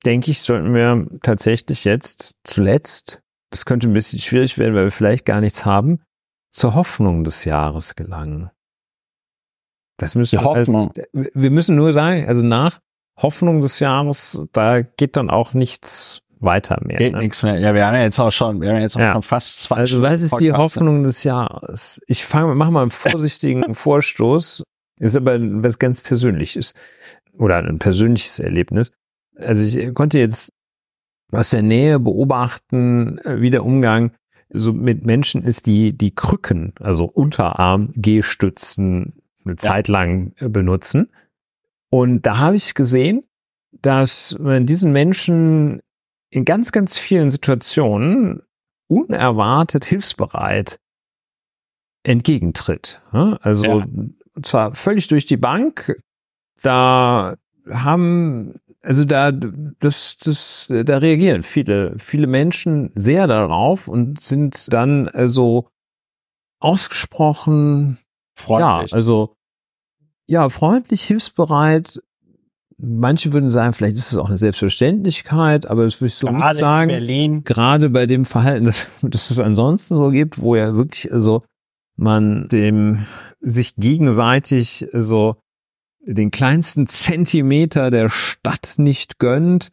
denke 0.05 0.31
ich, 0.31 0.41
sollten 0.41 0.73
wir 0.73 1.07
tatsächlich 1.23 1.83
jetzt 1.83 2.35
zuletzt, 2.43 3.21
das 3.49 3.65
könnte 3.65 3.87
ein 3.87 3.93
bisschen 3.93 4.19
schwierig 4.19 4.57
werden, 4.57 4.75
weil 4.75 4.85
wir 4.85 4.91
vielleicht 4.91 5.25
gar 5.25 5.41
nichts 5.41 5.65
haben, 5.65 6.01
zur 6.51 6.75
Hoffnung 6.75 7.23
des 7.23 7.45
Jahres 7.45 7.95
gelangen. 7.95 8.49
Das 9.97 10.15
müssen 10.15 10.37
Die 10.39 10.43
Hoffnung. 10.43 10.91
Also, 10.95 11.29
wir 11.33 11.51
müssen 11.51 11.75
nur 11.75 11.93
sagen, 11.93 12.25
also 12.27 12.41
nach 12.41 12.79
Hoffnung 13.17 13.61
des 13.61 13.79
Jahres, 13.79 14.41
da 14.53 14.81
geht 14.81 15.17
dann 15.17 15.29
auch 15.29 15.53
nichts 15.53 16.21
weiter 16.39 16.79
mehr. 16.83 16.97
Geht 16.97 17.13
ne? 17.13 17.19
nichts 17.19 17.43
mehr. 17.43 17.59
Ja, 17.59 17.73
wir 17.73 17.85
haben 17.85 17.95
ja 17.95 18.03
jetzt 18.03 18.19
auch 18.19 18.31
schon, 18.31 18.61
wir 18.61 18.69
haben 18.69 18.79
jetzt 18.79 18.95
auch 18.95 19.01
ja. 19.01 19.13
schon 19.13 19.23
fast 19.23 19.61
zwei 19.61 19.75
Also 19.75 20.01
was 20.01 20.21
ist 20.21 20.39
die 20.39 20.53
Hoffnung 20.53 21.03
des 21.03 21.23
Jahres? 21.23 22.01
Ich 22.07 22.23
fange, 22.23 22.55
mach 22.55 22.69
mal 22.69 22.81
einen 22.81 22.91
vorsichtigen 22.91 23.73
Vorstoß. 23.73 24.63
Ist 24.99 25.17
aber 25.17 25.37
was 25.39 25.79
ganz 25.79 26.01
Persönliches 26.01 26.73
oder 27.37 27.57
ein 27.57 27.79
persönliches 27.79 28.39
Erlebnis. 28.39 28.91
Also 29.37 29.79
ich 29.79 29.93
konnte 29.93 30.19
jetzt 30.19 30.51
aus 31.31 31.51
der 31.51 31.61
Nähe 31.61 31.99
beobachten, 31.99 33.17
äh, 33.19 33.41
wie 33.41 33.49
der 33.49 33.63
Umgang 33.63 34.11
so 34.49 34.73
mit 34.73 35.05
Menschen 35.05 35.43
ist, 35.43 35.67
die 35.67 35.95
die 35.95 36.13
Krücken, 36.13 36.73
also 36.79 37.05
Unterarm-Gehstützen 37.05 39.13
eine 39.45 39.53
ja. 39.53 39.57
Zeit 39.57 39.87
lang 39.87 40.33
äh, 40.37 40.49
benutzen. 40.49 41.09
Und 41.89 42.23
da 42.23 42.37
habe 42.37 42.55
ich 42.55 42.73
gesehen, 42.73 43.23
dass 43.71 44.37
man 44.39 44.65
diesen 44.65 44.91
Menschen 44.91 45.81
in 46.29 46.45
ganz, 46.45 46.71
ganz 46.71 46.97
vielen 46.97 47.29
Situationen 47.29 48.41
unerwartet 48.87 49.85
hilfsbereit 49.85 50.79
entgegentritt. 52.03 53.01
Also 53.11 53.79
ja. 53.79 53.87
zwar 54.41 54.73
völlig 54.73 55.07
durch 55.07 55.25
die 55.25 55.37
Bank, 55.37 56.01
da 56.61 57.35
haben 57.69 58.59
also 58.81 59.05
da 59.05 59.31
das 59.31 60.17
das 60.17 60.67
da 60.69 60.97
reagieren 60.97 61.43
viele 61.43 61.95
viele 61.97 62.27
Menschen 62.27 62.91
sehr 62.95 63.27
darauf 63.27 63.87
und 63.87 64.19
sind 64.19 64.71
dann 64.71 65.09
also 65.09 65.67
ausgesprochen 66.59 67.97
freundlich. 68.35 68.91
Ja, 68.91 68.95
also 68.95 69.35
ja, 70.27 70.47
freundlich, 70.49 71.03
hilfsbereit. 71.03 72.01
Manche 72.77 73.33
würden 73.33 73.49
sagen, 73.49 73.73
vielleicht 73.73 73.97
ist 73.97 74.11
es 74.11 74.17
auch 74.17 74.27
eine 74.27 74.37
Selbstverständlichkeit, 74.37 75.65
aber 75.65 75.83
das 75.83 75.99
würde 75.99 76.09
ich 76.09 76.15
so 76.15 76.27
gerade 76.27 76.49
nicht 76.49 76.59
sagen. 76.59 76.89
Berlin. 76.89 77.43
Gerade 77.43 77.89
bei 77.89 78.05
dem 78.05 78.25
Verhalten, 78.25 78.65
das, 78.65 78.87
das 79.01 79.31
es 79.31 79.39
ansonsten 79.39 79.95
so 79.95 80.09
gibt, 80.09 80.41
wo 80.41 80.55
ja 80.55 80.75
wirklich 80.75 81.11
also 81.11 81.43
man 81.97 82.47
dem 82.47 83.05
sich 83.41 83.75
gegenseitig 83.75 84.87
so 84.93 85.35
den 86.13 86.31
kleinsten 86.31 86.87
Zentimeter 86.87 87.91
der 87.91 88.09
Stadt 88.09 88.75
nicht 88.77 89.19
gönnt. 89.19 89.71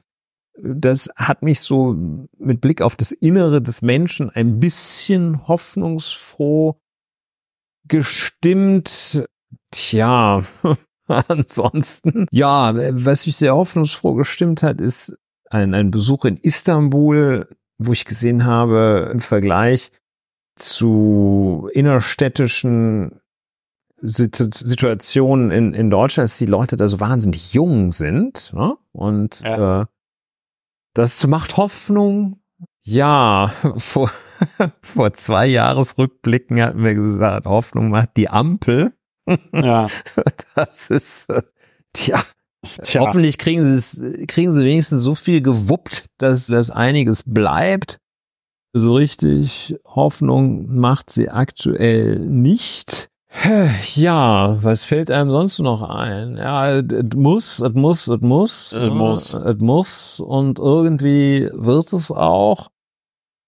Das 0.59 1.11
hat 1.17 1.43
mich 1.43 1.61
so 1.61 1.95
mit 2.39 2.61
Blick 2.61 2.83
auf 2.83 2.97
das 2.97 3.13
Innere 3.13 3.61
des 3.61 3.83
Menschen 3.83 4.31
ein 4.31 4.59
bisschen 4.59 5.49
hoffnungsfroh 5.49 6.81
gestimmt. 7.89 9.27
Tja, 9.71 10.43
ansonsten. 11.07 12.27
Ja, 12.31 12.75
was 12.75 13.27
mich 13.27 13.37
sehr 13.37 13.55
hoffnungsfroh 13.55 14.15
gestimmt 14.15 14.63
hat, 14.63 14.81
ist 14.81 15.17
ein, 15.51 15.75
ein 15.75 15.91
Besuch 15.91 16.25
in 16.25 16.37
Istanbul, 16.37 17.49
wo 17.79 17.93
ich 17.93 18.05
gesehen 18.05 18.45
habe, 18.45 19.11
im 19.13 19.21
Vergleich 19.21 19.93
zu 20.57 21.69
innerstädtischen 21.73 23.21
Situationen 23.98 25.51
in, 25.51 25.74
in 25.74 25.90
Deutschland, 25.90 26.28
dass 26.28 26.39
die 26.39 26.47
Leute 26.47 26.77
da 26.77 26.89
so 26.89 27.01
wahnsinnig 27.01 27.55
jung 27.55 27.93
sind. 27.93 28.52
Ne? 28.52 28.77
Und 28.93 29.40
ja. 29.40 29.82
äh, 29.82 29.86
das 30.94 31.27
macht 31.27 31.56
Hoffnung. 31.56 32.40
Ja, 32.82 33.52
vor, 33.77 34.10
vor 34.82 35.12
zwei 35.14 35.47
Jahresrückblicken 35.47 36.60
hatten 36.62 36.85
wir 36.85 36.94
gesagt, 36.94 37.47
Hoffnung 37.47 37.90
macht 37.90 38.16
die 38.16 38.28
Ampel. 38.28 38.93
Ja. 39.52 39.89
Das 40.55 40.89
ist, 40.89 41.27
tja, 41.93 42.23
Tja. 42.82 43.02
Hoffentlich 43.02 43.39
kriegen 43.39 43.64
sie 43.64 43.74
es, 43.74 44.27
kriegen 44.27 44.52
sie 44.52 44.64
wenigstens 44.64 45.02
so 45.02 45.14
viel 45.14 45.40
gewuppt, 45.40 46.06
dass 46.18 46.47
das 46.47 46.70
einiges 46.70 47.23
bleibt. 47.24 47.98
So 48.73 48.94
richtig 48.94 49.77
Hoffnung 49.85 50.74
macht 50.74 51.10
sie 51.10 51.28
aktuell 51.28 52.18
nicht. 52.18 53.09
Ja, 53.95 54.63
was 54.63 54.85
fällt 54.85 55.11
einem 55.11 55.31
sonst 55.31 55.59
noch 55.61 55.83
ein? 55.83 56.37
Ja, 56.37 56.79
es 56.79 57.15
muss, 57.15 57.61
es 57.61 57.73
muss, 57.75 58.09
es 58.09 58.21
muss, 58.21 58.73
es 58.73 58.91
muss, 58.91 59.35
es 59.35 59.61
muss 59.61 60.21
und 60.21 60.59
irgendwie 60.59 61.49
wird 61.53 61.93
es 61.93 62.11
auch. 62.11 62.69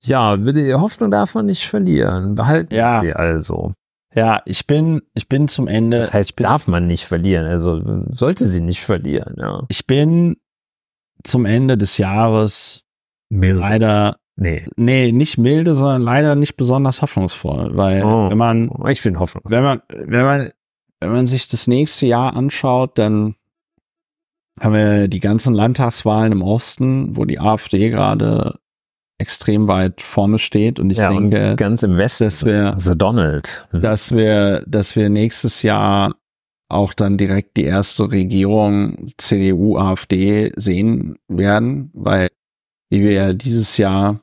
Ja, 0.04 0.36
die 0.36 0.74
Hoffnung 0.74 1.10
darf 1.10 1.34
man 1.34 1.46
nicht 1.46 1.68
verlieren. 1.68 2.34
Behalten 2.34 2.74
ja. 2.74 3.00
sie 3.00 3.12
also. 3.12 3.72
Ja, 4.14 4.42
ich 4.46 4.66
bin, 4.66 5.02
ich 5.14 5.28
bin 5.28 5.48
zum 5.48 5.68
Ende. 5.68 5.98
Das 5.98 6.14
heißt, 6.14 6.36
bin, 6.36 6.44
darf 6.44 6.66
man 6.68 6.86
nicht 6.86 7.04
verlieren. 7.04 7.46
Also 7.46 7.82
sollte 8.10 8.46
sie 8.46 8.60
nicht 8.60 8.82
verlieren. 8.82 9.34
Ja. 9.38 9.64
Ich 9.68 9.86
bin 9.86 10.36
zum 11.24 11.44
Ende 11.44 11.76
des 11.76 11.98
Jahres 11.98 12.82
Milde. 13.28 13.58
leider 13.58 14.16
Nee. 14.40 14.66
Nee, 14.76 15.10
nicht 15.10 15.36
milde, 15.36 15.74
sondern 15.74 16.02
leider 16.02 16.36
nicht 16.36 16.56
besonders 16.56 17.02
hoffnungsvoll, 17.02 17.76
weil 17.76 18.04
oh, 18.04 18.30
wenn 18.30 18.38
man 18.38 18.70
ich 18.88 19.02
bin 19.02 19.18
hoffnungsvoll. 19.18 19.50
Wenn 19.50 19.64
man 19.64 19.82
wenn 19.88 20.24
man 20.24 20.50
wenn 21.00 21.12
man 21.12 21.26
sich 21.26 21.48
das 21.48 21.66
nächste 21.66 22.06
Jahr 22.06 22.36
anschaut, 22.36 22.98
dann 22.98 23.34
haben 24.60 24.74
wir 24.74 25.08
die 25.08 25.20
ganzen 25.20 25.54
Landtagswahlen 25.54 26.32
im 26.32 26.42
Osten, 26.42 27.16
wo 27.16 27.24
die 27.24 27.40
AfD 27.40 27.90
gerade 27.90 28.58
extrem 29.18 29.66
weit 29.66 30.00
vorne 30.00 30.38
steht 30.38 30.78
und 30.78 30.90
ich 30.90 30.98
ja, 30.98 31.10
denke, 31.10 31.56
ganz 31.56 31.82
im 31.82 31.96
Westen, 31.96 32.24
dass 32.24 32.44
wir, 32.44 32.74
The 32.78 32.96
Donald, 32.96 33.66
dass 33.72 34.12
wir, 34.12 34.62
dass 34.68 34.94
wir 34.94 35.08
nächstes 35.08 35.62
Jahr 35.62 36.14
auch 36.68 36.94
dann 36.94 37.16
direkt 37.16 37.56
die 37.56 37.64
erste 37.64 38.12
Regierung 38.12 39.08
CDU, 39.16 39.78
AfD 39.78 40.52
sehen 40.54 41.18
werden, 41.26 41.90
weil 41.94 42.28
wie 42.90 43.02
wir 43.02 43.12
ja 43.12 43.32
dieses 43.32 43.76
Jahr 43.76 44.20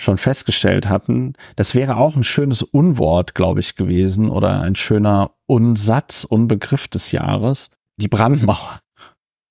schon 0.00 0.16
festgestellt 0.16 0.88
hatten, 0.88 1.34
das 1.56 1.74
wäre 1.74 1.96
auch 1.96 2.16
ein 2.16 2.24
schönes 2.24 2.62
Unwort, 2.62 3.34
glaube 3.34 3.60
ich, 3.60 3.76
gewesen 3.76 4.30
oder 4.30 4.60
ein 4.60 4.74
schöner 4.74 5.32
Unsatz, 5.46 6.24
Unbegriff 6.24 6.88
des 6.88 7.12
Jahres. 7.12 7.70
Die 7.96 8.08
Brandmauer. 8.08 8.80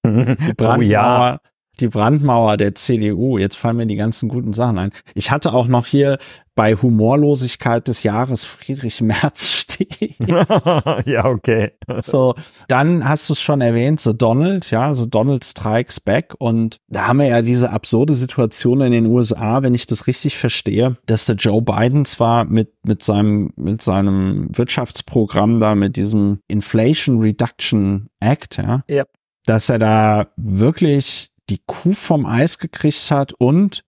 Die 0.05 0.53
Brandmauer, 0.53 0.77
oh 0.77 0.81
ja 0.81 1.39
die 1.79 1.87
Brandmauer 1.87 2.57
der 2.57 2.75
CDU. 2.75 3.37
Jetzt 3.37 3.55
fallen 3.55 3.77
mir 3.77 3.87
die 3.87 3.95
ganzen 3.95 4.29
guten 4.29 4.53
Sachen 4.53 4.77
ein. 4.77 4.91
Ich 5.13 5.31
hatte 5.31 5.53
auch 5.53 5.67
noch 5.67 5.85
hier 5.85 6.17
bei 6.59 6.75
Humorlosigkeit 6.75 7.87
des 7.87 8.03
Jahres 8.03 8.43
Friedrich 8.43 8.99
Merz 8.99 9.47
stehen. 9.49 10.15
ja, 11.05 11.23
okay. 11.23 11.71
So, 12.01 12.35
dann 12.67 13.07
hast 13.07 13.29
du 13.29 13.33
es 13.33 13.39
schon 13.39 13.61
erwähnt, 13.61 14.01
The 14.01 14.13
Donald, 14.13 14.69
ja, 14.69 14.93
The 14.93 15.09
Donald 15.09 15.45
Strikes 15.45 16.01
Back. 16.01 16.35
Und 16.37 16.81
da 16.89 17.07
haben 17.07 17.19
wir 17.19 17.27
ja 17.27 17.41
diese 17.41 17.69
absurde 17.69 18.13
Situation 18.13 18.81
in 18.81 18.91
den 18.91 19.05
USA, 19.05 19.63
wenn 19.63 19.73
ich 19.73 19.87
das 19.87 20.05
richtig 20.05 20.37
verstehe, 20.37 20.97
dass 21.05 21.25
der 21.25 21.37
Joe 21.37 21.61
Biden 21.61 22.03
zwar 22.03 22.43
mit, 22.43 22.73
mit 22.83 23.03
seinem, 23.03 23.53
mit 23.55 23.81
seinem 23.81 24.49
Wirtschaftsprogramm 24.51 25.61
da, 25.61 25.75
mit 25.75 25.95
diesem 25.95 26.39
Inflation 26.49 27.21
Reduction 27.21 28.09
Act, 28.19 28.57
ja, 28.57 28.83
ja. 28.89 29.05
dass 29.45 29.69
er 29.69 29.79
da 29.79 30.27
wirklich 30.35 31.28
die 31.49 31.61
Kuh 31.65 31.93
vom 31.93 32.25
Eis 32.25 32.57
gekriegt 32.57 33.11
hat 33.11 33.33
und 33.33 33.83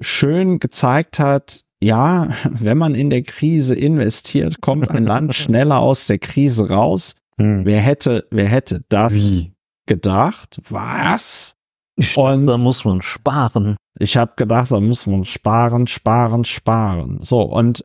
schön 0.00 0.58
gezeigt 0.58 1.18
hat, 1.18 1.64
ja, 1.82 2.30
wenn 2.50 2.78
man 2.78 2.94
in 2.94 3.10
der 3.10 3.22
Krise 3.22 3.74
investiert, 3.74 4.60
kommt 4.60 4.90
ein 4.90 5.04
Land 5.04 5.34
schneller 5.34 5.78
aus 5.78 6.06
der 6.06 6.18
Krise 6.18 6.68
raus. 6.68 7.16
Hm. 7.36 7.64
Wer 7.64 7.80
hätte, 7.80 8.26
wer 8.30 8.46
hätte 8.46 8.84
das 8.88 9.14
Wie? 9.14 9.52
gedacht? 9.86 10.60
Was? 10.68 11.56
Und 12.16 12.46
da 12.46 12.58
muss 12.58 12.84
man 12.84 13.02
sparen. 13.02 13.76
Ich 13.98 14.16
habe 14.16 14.32
gedacht, 14.36 14.72
da 14.72 14.80
muss 14.80 15.06
man 15.06 15.24
sparen, 15.24 15.86
sparen, 15.86 16.44
sparen. 16.44 17.18
So 17.22 17.42
und 17.42 17.84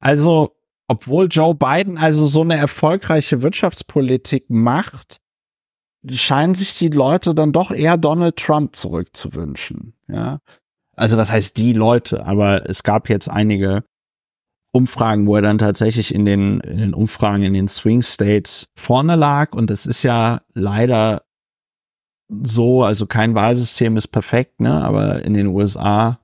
also, 0.00 0.54
obwohl 0.86 1.28
Joe 1.30 1.54
Biden 1.54 1.98
also 1.98 2.26
so 2.26 2.42
eine 2.42 2.56
erfolgreiche 2.56 3.42
Wirtschaftspolitik 3.42 4.50
macht, 4.50 5.20
scheinen 6.10 6.54
sich 6.54 6.78
die 6.78 6.88
Leute 6.88 7.34
dann 7.34 7.52
doch 7.52 7.70
eher 7.70 7.96
Donald 7.96 8.36
Trump 8.36 8.74
zurückzuwünschen. 8.74 9.94
Ja, 10.08 10.40
also 10.96 11.16
was 11.16 11.30
heißt 11.32 11.56
die 11.56 11.72
Leute? 11.72 12.26
Aber 12.26 12.68
es 12.68 12.82
gab 12.82 13.08
jetzt 13.08 13.28
einige 13.28 13.84
Umfragen, 14.72 15.26
wo 15.26 15.36
er 15.36 15.42
dann 15.42 15.58
tatsächlich 15.58 16.14
in 16.14 16.24
den, 16.24 16.60
in 16.60 16.78
den 16.78 16.94
Umfragen 16.94 17.42
in 17.44 17.54
den 17.54 17.68
Swing 17.68 18.02
States 18.02 18.68
vorne 18.76 19.16
lag. 19.16 19.52
Und 19.52 19.70
es 19.70 19.86
ist 19.86 20.02
ja 20.02 20.42
leider 20.52 21.22
so, 22.42 22.82
also 22.82 23.06
kein 23.06 23.34
Wahlsystem 23.34 23.96
ist 23.96 24.08
perfekt, 24.08 24.60
ne? 24.60 24.82
Aber 24.82 25.24
in 25.24 25.34
den 25.34 25.46
USA 25.48 26.18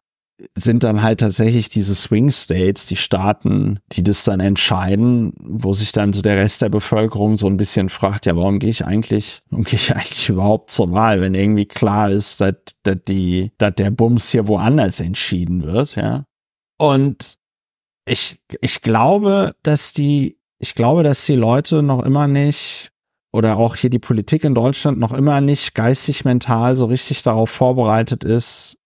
sind 0.56 0.84
dann 0.84 1.02
halt 1.02 1.20
tatsächlich 1.20 1.68
diese 1.68 1.94
Swing 1.94 2.30
States, 2.30 2.86
die 2.86 2.96
Staaten, 2.96 3.80
die 3.92 4.02
das 4.02 4.24
dann 4.24 4.40
entscheiden, 4.40 5.32
wo 5.40 5.72
sich 5.72 5.92
dann 5.92 6.12
so 6.12 6.22
der 6.22 6.36
Rest 6.36 6.62
der 6.62 6.68
Bevölkerung 6.68 7.38
so 7.38 7.46
ein 7.46 7.56
bisschen 7.56 7.88
fragt, 7.88 8.26
ja, 8.26 8.36
warum 8.36 8.58
gehe 8.58 8.70
ich 8.70 8.84
eigentlich, 8.84 9.42
warum 9.50 9.64
gehe 9.64 9.76
ich 9.76 9.92
eigentlich 9.94 10.28
überhaupt 10.28 10.70
zur 10.70 10.92
Wahl, 10.92 11.20
wenn 11.20 11.34
irgendwie 11.34 11.66
klar 11.66 12.10
ist, 12.10 12.40
dass, 12.40 12.54
dass 12.82 12.98
die, 13.06 13.52
dass 13.58 13.74
der 13.74 13.90
Bums 13.90 14.30
hier 14.30 14.46
woanders 14.48 15.00
entschieden 15.00 15.64
wird, 15.64 15.96
ja. 15.96 16.24
Und 16.78 17.38
ich, 18.06 18.40
ich 18.60 18.80
glaube, 18.80 19.54
dass 19.62 19.92
die, 19.92 20.38
ich 20.58 20.74
glaube, 20.74 21.02
dass 21.02 21.26
die 21.26 21.36
Leute 21.36 21.82
noch 21.82 22.02
immer 22.02 22.26
nicht 22.26 22.90
oder 23.32 23.58
auch 23.58 23.76
hier 23.76 23.90
die 23.90 23.98
Politik 23.98 24.44
in 24.44 24.54
Deutschland 24.54 24.98
noch 24.98 25.12
immer 25.12 25.40
nicht 25.40 25.74
geistig 25.74 26.24
mental 26.24 26.76
so 26.76 26.86
richtig 26.86 27.22
darauf 27.22 27.50
vorbereitet 27.50 28.24
ist, 28.24 28.76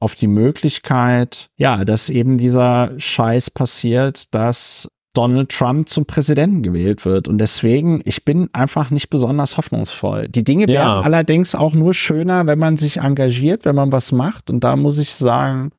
auf 0.00 0.14
die 0.14 0.28
Möglichkeit, 0.28 1.48
ja, 1.56 1.84
dass 1.84 2.08
eben 2.08 2.38
dieser 2.38 2.92
Scheiß 2.98 3.50
passiert, 3.50 4.32
dass 4.34 4.88
Donald 5.14 5.50
Trump 5.50 5.88
zum 5.88 6.06
Präsidenten 6.06 6.62
gewählt 6.62 7.04
wird. 7.04 7.26
Und 7.26 7.38
deswegen, 7.38 8.00
ich 8.04 8.24
bin 8.24 8.48
einfach 8.52 8.90
nicht 8.90 9.10
besonders 9.10 9.56
hoffnungsvoll. 9.56 10.28
Die 10.28 10.44
Dinge 10.44 10.70
ja. 10.70 10.80
werden 10.80 11.04
allerdings 11.04 11.54
auch 11.56 11.74
nur 11.74 11.94
schöner, 11.94 12.46
wenn 12.46 12.58
man 12.58 12.76
sich 12.76 12.98
engagiert, 12.98 13.64
wenn 13.64 13.74
man 13.74 13.90
was 13.90 14.12
macht. 14.12 14.50
Und 14.50 14.62
da 14.62 14.76
muss 14.76 14.98
ich 14.98 15.14
sagen, 15.14 15.72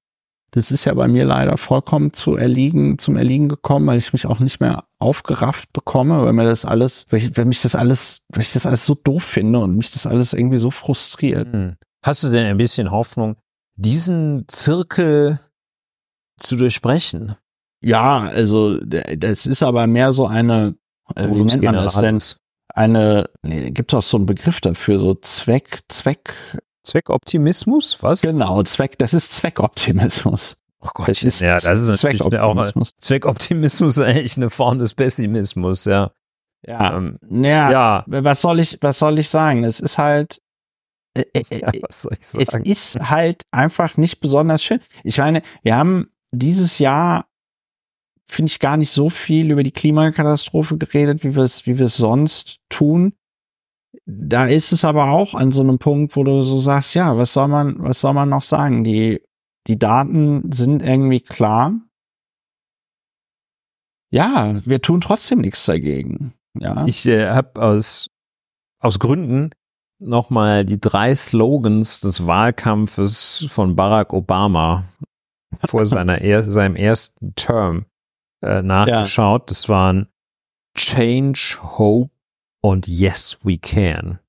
das 0.52 0.72
ist 0.72 0.86
ja 0.86 0.94
bei 0.94 1.08
mir 1.08 1.26
leider 1.26 1.58
vollkommen 1.58 2.12
zu 2.12 2.36
erliegen, 2.36 2.98
zum 2.98 3.16
Erliegen 3.16 3.50
gekommen, 3.50 3.88
weil 3.88 4.00
ich 4.00 4.12
mich 4.14 4.26
auch 4.26 4.40
nicht 4.40 4.60
mehr 4.60 4.86
aufgerafft 4.98 5.72
bekomme, 5.74 6.26
weil 6.26 6.34
mir 6.34 6.46
das 6.46 6.66
alles, 6.66 7.06
weil, 7.10 7.20
ich, 7.20 7.38
weil 7.38 7.46
mich 7.46 7.62
das 7.62 7.76
alles, 7.76 8.24
weil 8.30 8.42
ich 8.42 8.54
das 8.54 8.66
alles 8.66 8.86
so 8.86 8.96
doof 8.96 9.24
finde 9.24 9.60
und 9.60 9.78
mich 9.78 9.92
das 9.92 10.08
alles 10.08 10.34
irgendwie 10.34 10.58
so 10.58 10.72
frustriert. 10.72 11.54
Hm. 11.54 11.76
Hast 12.04 12.24
du 12.24 12.30
denn 12.30 12.46
ein 12.46 12.58
bisschen 12.58 12.92
Hoffnung, 12.92 13.36
diesen 13.80 14.46
Zirkel 14.48 15.40
zu 16.38 16.56
durchbrechen. 16.56 17.36
Ja, 17.82 18.20
also 18.20 18.78
das 18.80 19.46
ist 19.46 19.64
aber 19.64 19.88
mehr 19.88 20.12
so 20.12 20.28
eine, 20.28 20.76
äh, 21.16 21.28
wie 21.30 21.44
nennt 21.44 21.64
man 21.64 21.76
das 21.76 21.96
denn? 21.96 22.20
Eine, 22.74 23.30
nee, 23.42 23.72
gibt 23.72 23.94
auch 23.94 24.02
so 24.02 24.18
einen 24.18 24.26
Begriff 24.26 24.62
dafür, 24.62 25.00
so 25.00 25.16
Zweck, 25.16 25.80
Zweck. 25.88 26.34
Zweckoptimismus? 26.84 27.98
Was? 28.02 28.22
Genau, 28.22 28.64
Zweck, 28.64 28.98
das 28.98 29.14
ist 29.14 29.36
Zweckoptimismus. 29.36 30.56
Oh 30.82 30.90
Gott, 30.94 31.10
das 31.10 31.24
ist, 31.24 31.42
ja, 31.42 31.56
das 31.56 31.80
ist 31.80 31.90
natürlich 31.90 32.22
Zweckoptimismus. 32.22 32.90
auch 32.90 33.00
Zweckoptimismus 33.00 33.98
ist 33.98 34.04
eigentlich 34.04 34.38
eine 34.38 34.50
Form 34.50 34.80
des 34.80 34.94
Pessimismus, 34.94 35.86
ja. 35.86 36.12
Ja, 36.66 36.98
ähm, 36.98 37.18
ja, 37.30 37.72
ja, 37.72 38.04
was 38.08 38.42
soll 38.42 38.60
ich, 38.60 38.78
was 38.82 39.00
soll 39.00 39.20
ich 39.20 39.30
sagen? 39.30 39.64
Es 39.64 39.80
ist 39.80 39.98
halt, 39.98 40.42
ja, 41.52 41.72
was 41.82 42.04
soll 42.04 42.12
ich 42.20 42.28
sagen? 42.28 42.64
es 42.66 42.96
ist 42.96 43.10
halt 43.10 43.44
einfach 43.52 43.98
nicht 43.98 44.20
besonders 44.20 44.64
schön. 44.64 44.80
Ich 45.04 45.18
meine, 45.18 45.42
wir 45.64 45.76
haben 45.76 46.10
dieses 46.32 46.80
Jahr 46.80 47.26
finde 48.30 48.52
ich 48.52 48.60
gar 48.60 48.78
nicht 48.78 48.92
so 48.92 49.10
viel 49.10 49.50
über 49.50 49.64
die 49.64 49.72
Klimakatastrophe 49.72 50.78
geredet, 50.78 51.24
wie 51.24 51.36
wir 51.36 51.44
es, 51.44 51.66
wie 51.66 51.80
wir 51.80 51.88
es 51.88 51.98
sonst 51.98 52.60
tun. 52.70 53.14
Da 54.06 54.46
ist 54.46 54.72
es 54.72 54.86
aber 54.86 55.10
auch 55.10 55.34
an 55.34 55.52
so 55.52 55.62
einem 55.62 55.80
Punkt, 55.80 56.16
wo 56.16 56.24
du 56.24 56.44
so 56.44 56.60
sagst, 56.60 56.94
ja, 56.94 57.18
was 57.18 57.34
soll 57.34 57.48
man, 57.48 57.82
was 57.82 58.02
soll 58.02 58.14
man 58.14 58.30
noch 58.30 58.44
sagen? 58.44 58.84
Die, 58.84 59.24
die 59.66 59.80
Daten 59.80 60.52
sind 60.52 60.84
irgendwie 60.84 61.22
klar. 61.22 61.74
Ja, 64.12 64.62
wir 64.64 64.82
tun 64.82 65.02
trotzdem 65.02 65.40
nichts 65.40 65.66
dagegen. 65.66 66.34
Ja. 66.60 66.86
Ich 66.86 67.08
äh, 67.08 67.30
habe 67.30 67.60
aus, 67.62 68.12
aus 68.80 69.00
Gründen 69.00 69.52
nochmal 70.00 70.66
die 70.66 70.80
drei 70.80 71.14
Slogans 71.14 72.00
des 72.00 72.26
Wahlkampfes 72.26 73.46
von 73.50 73.76
Barack 73.76 74.14
Obama 74.14 74.86
vor 75.66 75.86
seiner 75.86 76.22
er 76.22 76.44
seinem 76.44 76.76
ersten 76.76 77.36
Term 77.36 77.86
äh, 78.42 78.62
nachgeschaut. 78.62 79.42
Ja. 79.42 79.46
Das 79.48 79.70
waren 79.70 80.08
Change, 80.76 81.58
Hope 81.62 82.12
und 82.62 82.88
Yes 82.88 83.38
We 83.44 83.58
Can. 83.58 84.20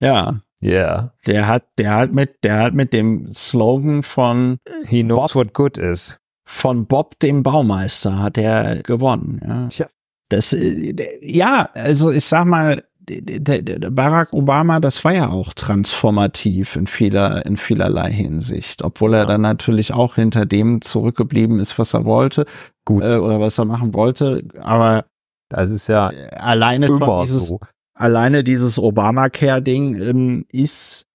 Ja. 0.00 0.40
Ja. 0.60 0.70
Yeah. 0.70 1.12
Der 1.26 1.46
hat, 1.46 1.64
der 1.78 1.94
hat 1.94 2.12
mit, 2.12 2.42
der 2.42 2.58
hat 2.58 2.74
mit 2.74 2.92
dem 2.92 3.32
Slogan 3.32 4.02
von 4.02 4.58
He 4.84 5.02
knows 5.02 5.32
Bob, 5.32 5.46
what 5.46 5.54
good 5.54 5.78
is. 5.78 6.18
Von 6.44 6.86
Bob 6.86 7.18
dem 7.20 7.42
Baumeister 7.42 8.18
hat 8.18 8.38
er 8.38 8.82
gewonnen. 8.82 9.40
Ja. 9.46 9.68
Tja. 9.68 9.86
Das, 10.28 10.52
äh, 10.52 10.94
ja, 11.20 11.68
also 11.74 12.10
ich 12.10 12.24
sag 12.24 12.46
mal, 12.46 12.84
Barack 13.08 14.32
Obama, 14.32 14.80
das 14.80 15.04
war 15.04 15.14
ja 15.14 15.28
auch 15.28 15.52
transformativ 15.54 16.76
in 16.76 16.86
vieler, 16.86 17.46
in 17.46 17.56
vielerlei 17.56 18.10
Hinsicht, 18.10 18.82
obwohl 18.82 19.14
er 19.14 19.20
ja. 19.20 19.26
dann 19.26 19.42
natürlich 19.42 19.92
auch 19.92 20.16
hinter 20.16 20.44
dem 20.46 20.80
zurückgeblieben 20.80 21.60
ist, 21.60 21.78
was 21.78 21.94
er 21.94 22.04
wollte, 22.04 22.46
gut 22.84 23.04
äh, 23.04 23.16
oder 23.16 23.40
was 23.40 23.58
er 23.58 23.64
machen 23.64 23.94
wollte. 23.94 24.42
Aber 24.60 25.04
das 25.48 25.70
ist 25.70 25.86
ja 25.86 26.08
alleine 26.08 26.88
schon 26.88 27.22
dieses, 27.22 27.48
so. 27.48 27.60
alleine 27.94 28.42
dieses 28.42 28.78
Obamacare-Ding 28.78 30.00
ähm, 30.00 30.46
ist 30.50 31.06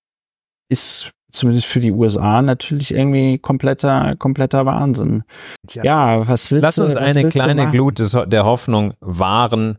ist 0.70 1.12
zumindest 1.34 1.68
für 1.68 1.82
die 1.82 1.92
USA 1.92 2.42
natürlich 2.42 2.94
irgendwie 2.94 3.38
kompletter 3.38 4.16
kompletter 4.18 4.66
Wahnsinn. 4.66 5.24
Tja. 5.68 5.84
Ja, 5.84 6.28
was 6.28 6.52
willst 6.52 6.64
Lass 6.64 6.76
du? 6.76 6.84
Lass 6.84 6.98
uns 6.98 7.18
eine 7.18 7.30
kleine 7.30 7.72
Glut 7.72 8.00
der 8.32 8.46
Hoffnung 8.46 8.94
wahren 9.02 9.78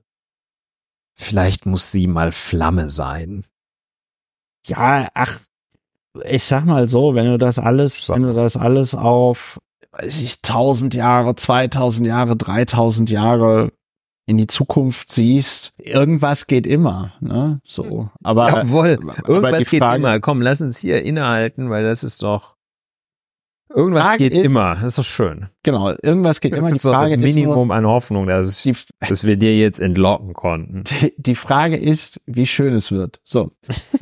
Vielleicht 1.14 1.66
muss 1.66 1.90
sie 1.90 2.06
mal 2.06 2.32
Flamme 2.32 2.90
sein. 2.90 3.44
Ja, 4.66 5.08
ach, 5.14 5.40
ich 6.24 6.44
sag 6.44 6.64
mal 6.64 6.88
so, 6.88 7.14
wenn 7.14 7.26
du 7.26 7.38
das 7.38 7.58
alles, 7.58 8.08
wenn 8.08 8.22
du 8.22 8.34
das 8.34 8.56
alles 8.56 8.94
auf, 8.94 9.60
weiß 9.92 10.22
ich, 10.22 10.38
1000 10.42 10.94
Jahre, 10.94 11.34
2000 11.34 12.06
Jahre, 12.06 12.36
3000 12.36 13.10
Jahre 13.10 13.72
in 14.26 14.36
die 14.36 14.46
Zukunft 14.46 15.10
siehst, 15.10 15.72
irgendwas 15.78 16.46
geht 16.46 16.66
immer, 16.66 17.12
ne? 17.20 17.60
So, 17.64 18.08
aber 18.22 18.50
Jawohl, 18.50 18.98
irgendwas 19.26 19.68
geht 19.68 19.82
immer. 19.82 20.20
Komm, 20.20 20.42
lass 20.42 20.60
uns 20.60 20.78
hier 20.78 21.02
innehalten, 21.02 21.70
weil 21.70 21.84
das 21.84 22.04
ist 22.04 22.22
doch 22.22 22.56
Irgendwas 23.74 24.02
Frage 24.02 24.18
geht 24.18 24.32
ist, 24.32 24.44
immer, 24.44 24.74
das 24.74 24.84
ist 24.84 24.98
doch 24.98 25.04
schön. 25.04 25.48
Genau, 25.62 25.92
irgendwas 26.02 26.40
geht 26.40 26.52
immer. 26.52 26.68
Das 26.68 26.76
ist 26.76 26.84
das 26.84 27.16
Minimum 27.16 27.68
nur, 27.68 27.76
an 27.76 27.86
Hoffnung, 27.86 28.26
dass, 28.26 28.62
die, 28.62 28.74
dass 29.00 29.24
wir 29.24 29.36
dir 29.36 29.56
jetzt 29.56 29.80
entlocken 29.80 30.34
konnten. 30.34 30.84
Die, 31.02 31.14
die, 31.16 31.34
Frage 31.34 31.76
ist, 31.76 32.20
wie 32.26 32.46
schön 32.46 32.74
es 32.74 32.92
wird. 32.92 33.20
So, 33.24 33.52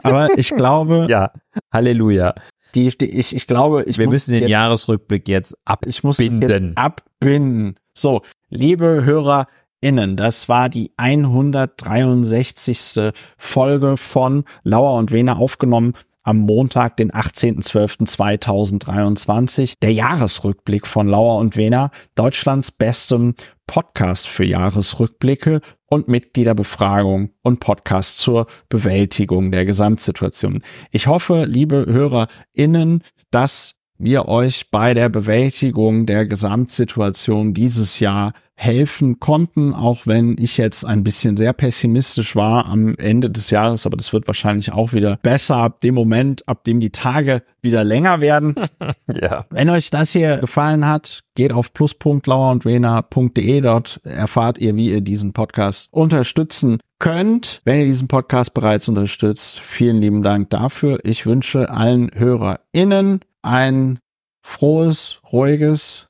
aber 0.02 0.36
ich 0.38 0.50
glaube. 0.56 1.06
ja, 1.08 1.30
Halleluja. 1.72 2.34
Die, 2.74 2.90
die, 2.96 3.10
ich, 3.10 3.34
ich 3.34 3.46
glaube, 3.46 3.84
ich 3.84 3.98
wir 3.98 4.08
müssen 4.08 4.32
den 4.32 4.42
jetzt, 4.42 4.50
Jahresrückblick 4.50 5.28
jetzt 5.28 5.56
abbinden. 5.64 5.90
Ich 5.90 6.04
muss 6.04 6.18
jetzt 6.18 6.76
abbinden. 6.76 7.76
So, 7.94 8.22
liebe 8.48 9.04
HörerInnen, 9.04 10.16
das 10.16 10.48
war 10.48 10.68
die 10.68 10.92
163. 10.96 13.12
Folge 13.36 13.96
von 13.96 14.44
Lauer 14.62 14.98
und 14.98 15.12
Wena 15.12 15.36
aufgenommen 15.36 15.94
am 16.22 16.38
Montag, 16.38 16.96
den 16.96 17.12
18.12.2023. 17.12 19.74
Der 19.82 19.92
Jahresrückblick 19.92 20.86
von 20.86 21.06
Lauer 21.08 21.38
und 21.38 21.56
Wehner, 21.56 21.90
Deutschlands 22.14 22.70
bestem 22.70 23.34
Podcast 23.66 24.28
für 24.28 24.44
Jahresrückblicke 24.44 25.60
und 25.86 26.08
Mitgliederbefragung 26.08 27.30
und 27.42 27.60
Podcast 27.60 28.18
zur 28.18 28.46
Bewältigung 28.68 29.50
der 29.52 29.64
Gesamtsituation. 29.64 30.62
Ich 30.90 31.06
hoffe, 31.06 31.46
liebe 31.46 31.86
HörerInnen, 31.86 33.02
dass 33.30 33.79
wir 34.00 34.28
euch 34.28 34.70
bei 34.70 34.94
der 34.94 35.08
Bewältigung 35.08 36.06
der 36.06 36.26
Gesamtsituation 36.26 37.54
dieses 37.54 38.00
Jahr 38.00 38.32
helfen 38.60 39.20
konnten, 39.20 39.72
auch 39.72 40.06
wenn 40.06 40.36
ich 40.38 40.58
jetzt 40.58 40.84
ein 40.84 41.02
bisschen 41.02 41.38
sehr 41.38 41.54
pessimistisch 41.54 42.36
war 42.36 42.66
am 42.66 42.94
Ende 42.96 43.30
des 43.30 43.48
Jahres, 43.48 43.86
aber 43.86 43.96
das 43.96 44.12
wird 44.12 44.26
wahrscheinlich 44.26 44.70
auch 44.70 44.92
wieder 44.92 45.18
besser 45.22 45.56
ab 45.56 45.80
dem 45.80 45.94
Moment, 45.94 46.46
ab 46.46 46.64
dem 46.64 46.78
die 46.78 46.90
Tage 46.90 47.42
wieder 47.62 47.84
länger 47.84 48.20
werden. 48.20 48.54
ja. 49.10 49.46
Wenn 49.48 49.70
euch 49.70 49.88
das 49.88 50.12
hier 50.12 50.36
gefallen 50.36 50.86
hat, 50.86 51.22
geht 51.34 51.54
auf 51.54 51.72
plus.lauerundwena.de, 51.72 53.60
dort 53.62 54.00
erfahrt 54.04 54.58
ihr, 54.58 54.76
wie 54.76 54.90
ihr 54.90 55.00
diesen 55.00 55.32
Podcast 55.32 55.88
unterstützen 55.90 56.80
könnt. 56.98 57.62
Wenn 57.64 57.80
ihr 57.80 57.86
diesen 57.86 58.08
Podcast 58.08 58.52
bereits 58.52 58.88
unterstützt, 58.88 59.58
vielen 59.58 60.02
lieben 60.02 60.20
Dank 60.20 60.50
dafür. 60.50 60.98
Ich 61.02 61.24
wünsche 61.24 61.70
allen 61.70 62.10
HörerInnen 62.14 63.20
ein 63.42 63.98
frohes, 64.42 65.20
ruhiges 65.32 66.08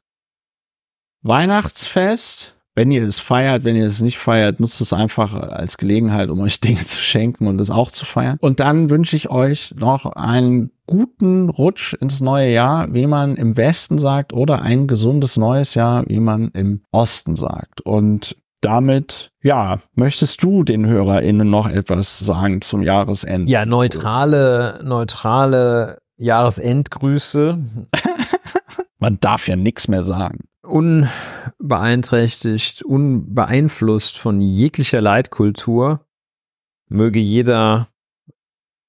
Weihnachtsfest. 1.23 2.57
Wenn 2.77 2.93
ihr 2.93 3.03
es 3.03 3.19
feiert, 3.19 3.65
wenn 3.65 3.77
ihr 3.77 3.87
es 3.87 4.01
nicht 4.01 4.19
feiert, 4.19 4.61
nutzt 4.61 4.81
es 4.81 4.93
einfach 4.93 5.35
als 5.35 5.77
Gelegenheit, 5.77 6.31
um 6.31 6.41
euch 6.41 6.61
Dinge 6.61 6.81
zu 6.81 7.01
schenken 7.01 7.47
und 7.47 7.61
es 7.61 7.71
auch 7.71 7.91
zu 7.91 8.05
feiern. 8.05 8.39
Und 8.41 8.61
dann 8.61 8.91
wünsche 8.91 9.17
ich 9.17 9.29
euch 9.29 9.75
noch 9.77 10.07
einen 10.07 10.71
guten 10.87 11.51
Rutsch 11.51 11.95
ins 11.95 12.21
neue 12.21 12.51
Jahr, 12.53 12.93
wie 12.95 13.07
man 13.07 13.37
im 13.37 13.57
Westen 13.57 13.99
sagt, 13.99 14.33
oder 14.33 14.63
ein 14.63 14.87
gesundes 14.87 15.37
neues 15.37 15.75
Jahr, 15.75 16.05
wie 16.07 16.21
man 16.21 16.49
im 16.53 16.83
Osten 16.91 17.37
sagt. 17.37 17.81
Und 17.83 18.37
damit, 18.61 19.31
ja, 19.43 19.81
möchtest 19.95 20.43
du 20.43 20.65
den 20.65 20.87
HörerInnen 20.87 21.49
noch 21.49 21.69
etwas 21.69 22.19
sagen 22.19 22.61
zum 22.61 22.83
Jahresende? 22.83 23.51
Ja, 23.51 23.67
neutrale, 23.67 24.81
neutrale 24.85 25.99
Jahresendgrüße. 26.21 27.59
Man 28.99 29.19
darf 29.21 29.49
ja 29.49 29.57
nichts 29.57 29.89
mehr 29.89 30.03
sagen. 30.03 30.41
Unbeeinträchtigt, 30.63 32.83
unbeeinflusst 32.83 34.19
von 34.19 34.43
jeglicher 34.43 35.01
Leitkultur, 35.01 36.05
möge 36.89 37.19
jeder 37.19 37.89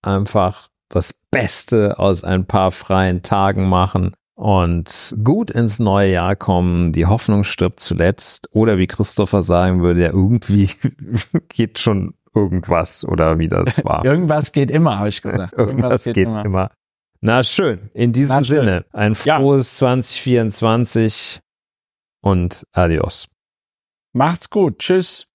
einfach 0.02 0.68
das 0.90 1.14
Beste 1.32 1.98
aus 1.98 2.26
ein 2.26 2.45
paar 2.45 2.72
freien 2.72 3.24
Tagen 3.24 3.70
machen 3.70 4.14
und 4.36 5.16
gut 5.24 5.49
ins 5.52 5.80
neue 5.80 6.12
Jahr 6.12 6.36
kommen. 6.36 6.91
Die 6.91 7.06
Hoffnung 7.06 7.45
stirbt 7.45 7.80
zuletzt. 7.80 8.49
Oder 8.52 8.78
wie 8.78 8.88
Christopher 8.88 9.41
sagen 9.41 9.82
würde, 9.82 10.02
ja, 10.02 10.10
irgendwie 10.10 10.70
geht 11.49 11.80
schon 11.80 12.16
irgendwas 12.34 13.06
oder 13.06 13.40
wie 13.40 13.48
das 13.48 13.84
war. 13.86 14.03
Irgendwas 14.12 14.52
geht 14.52 14.72
immer, 14.72 14.99
habe 14.99 15.08
ich 15.10 15.22
gesagt. 15.22 15.53
Irgendwas, 15.53 15.68
Irgendwas 15.68 16.03
geht, 16.06 16.16
geht 16.16 16.28
immer. 16.28 16.45
immer. 16.45 16.72
Na 17.22 17.43
schön. 17.43 17.91
In 17.93 18.14
diesem 18.14 18.38
Na, 18.38 18.43
Sinne, 18.43 18.85
ein 18.91 19.14
frohes 19.14 19.80
ja. 19.80 19.88
2024 19.88 21.39
und 22.22 22.65
adios. 22.72 23.27
Macht's 24.14 24.49
gut. 24.49 24.80
Tschüss. 24.80 25.27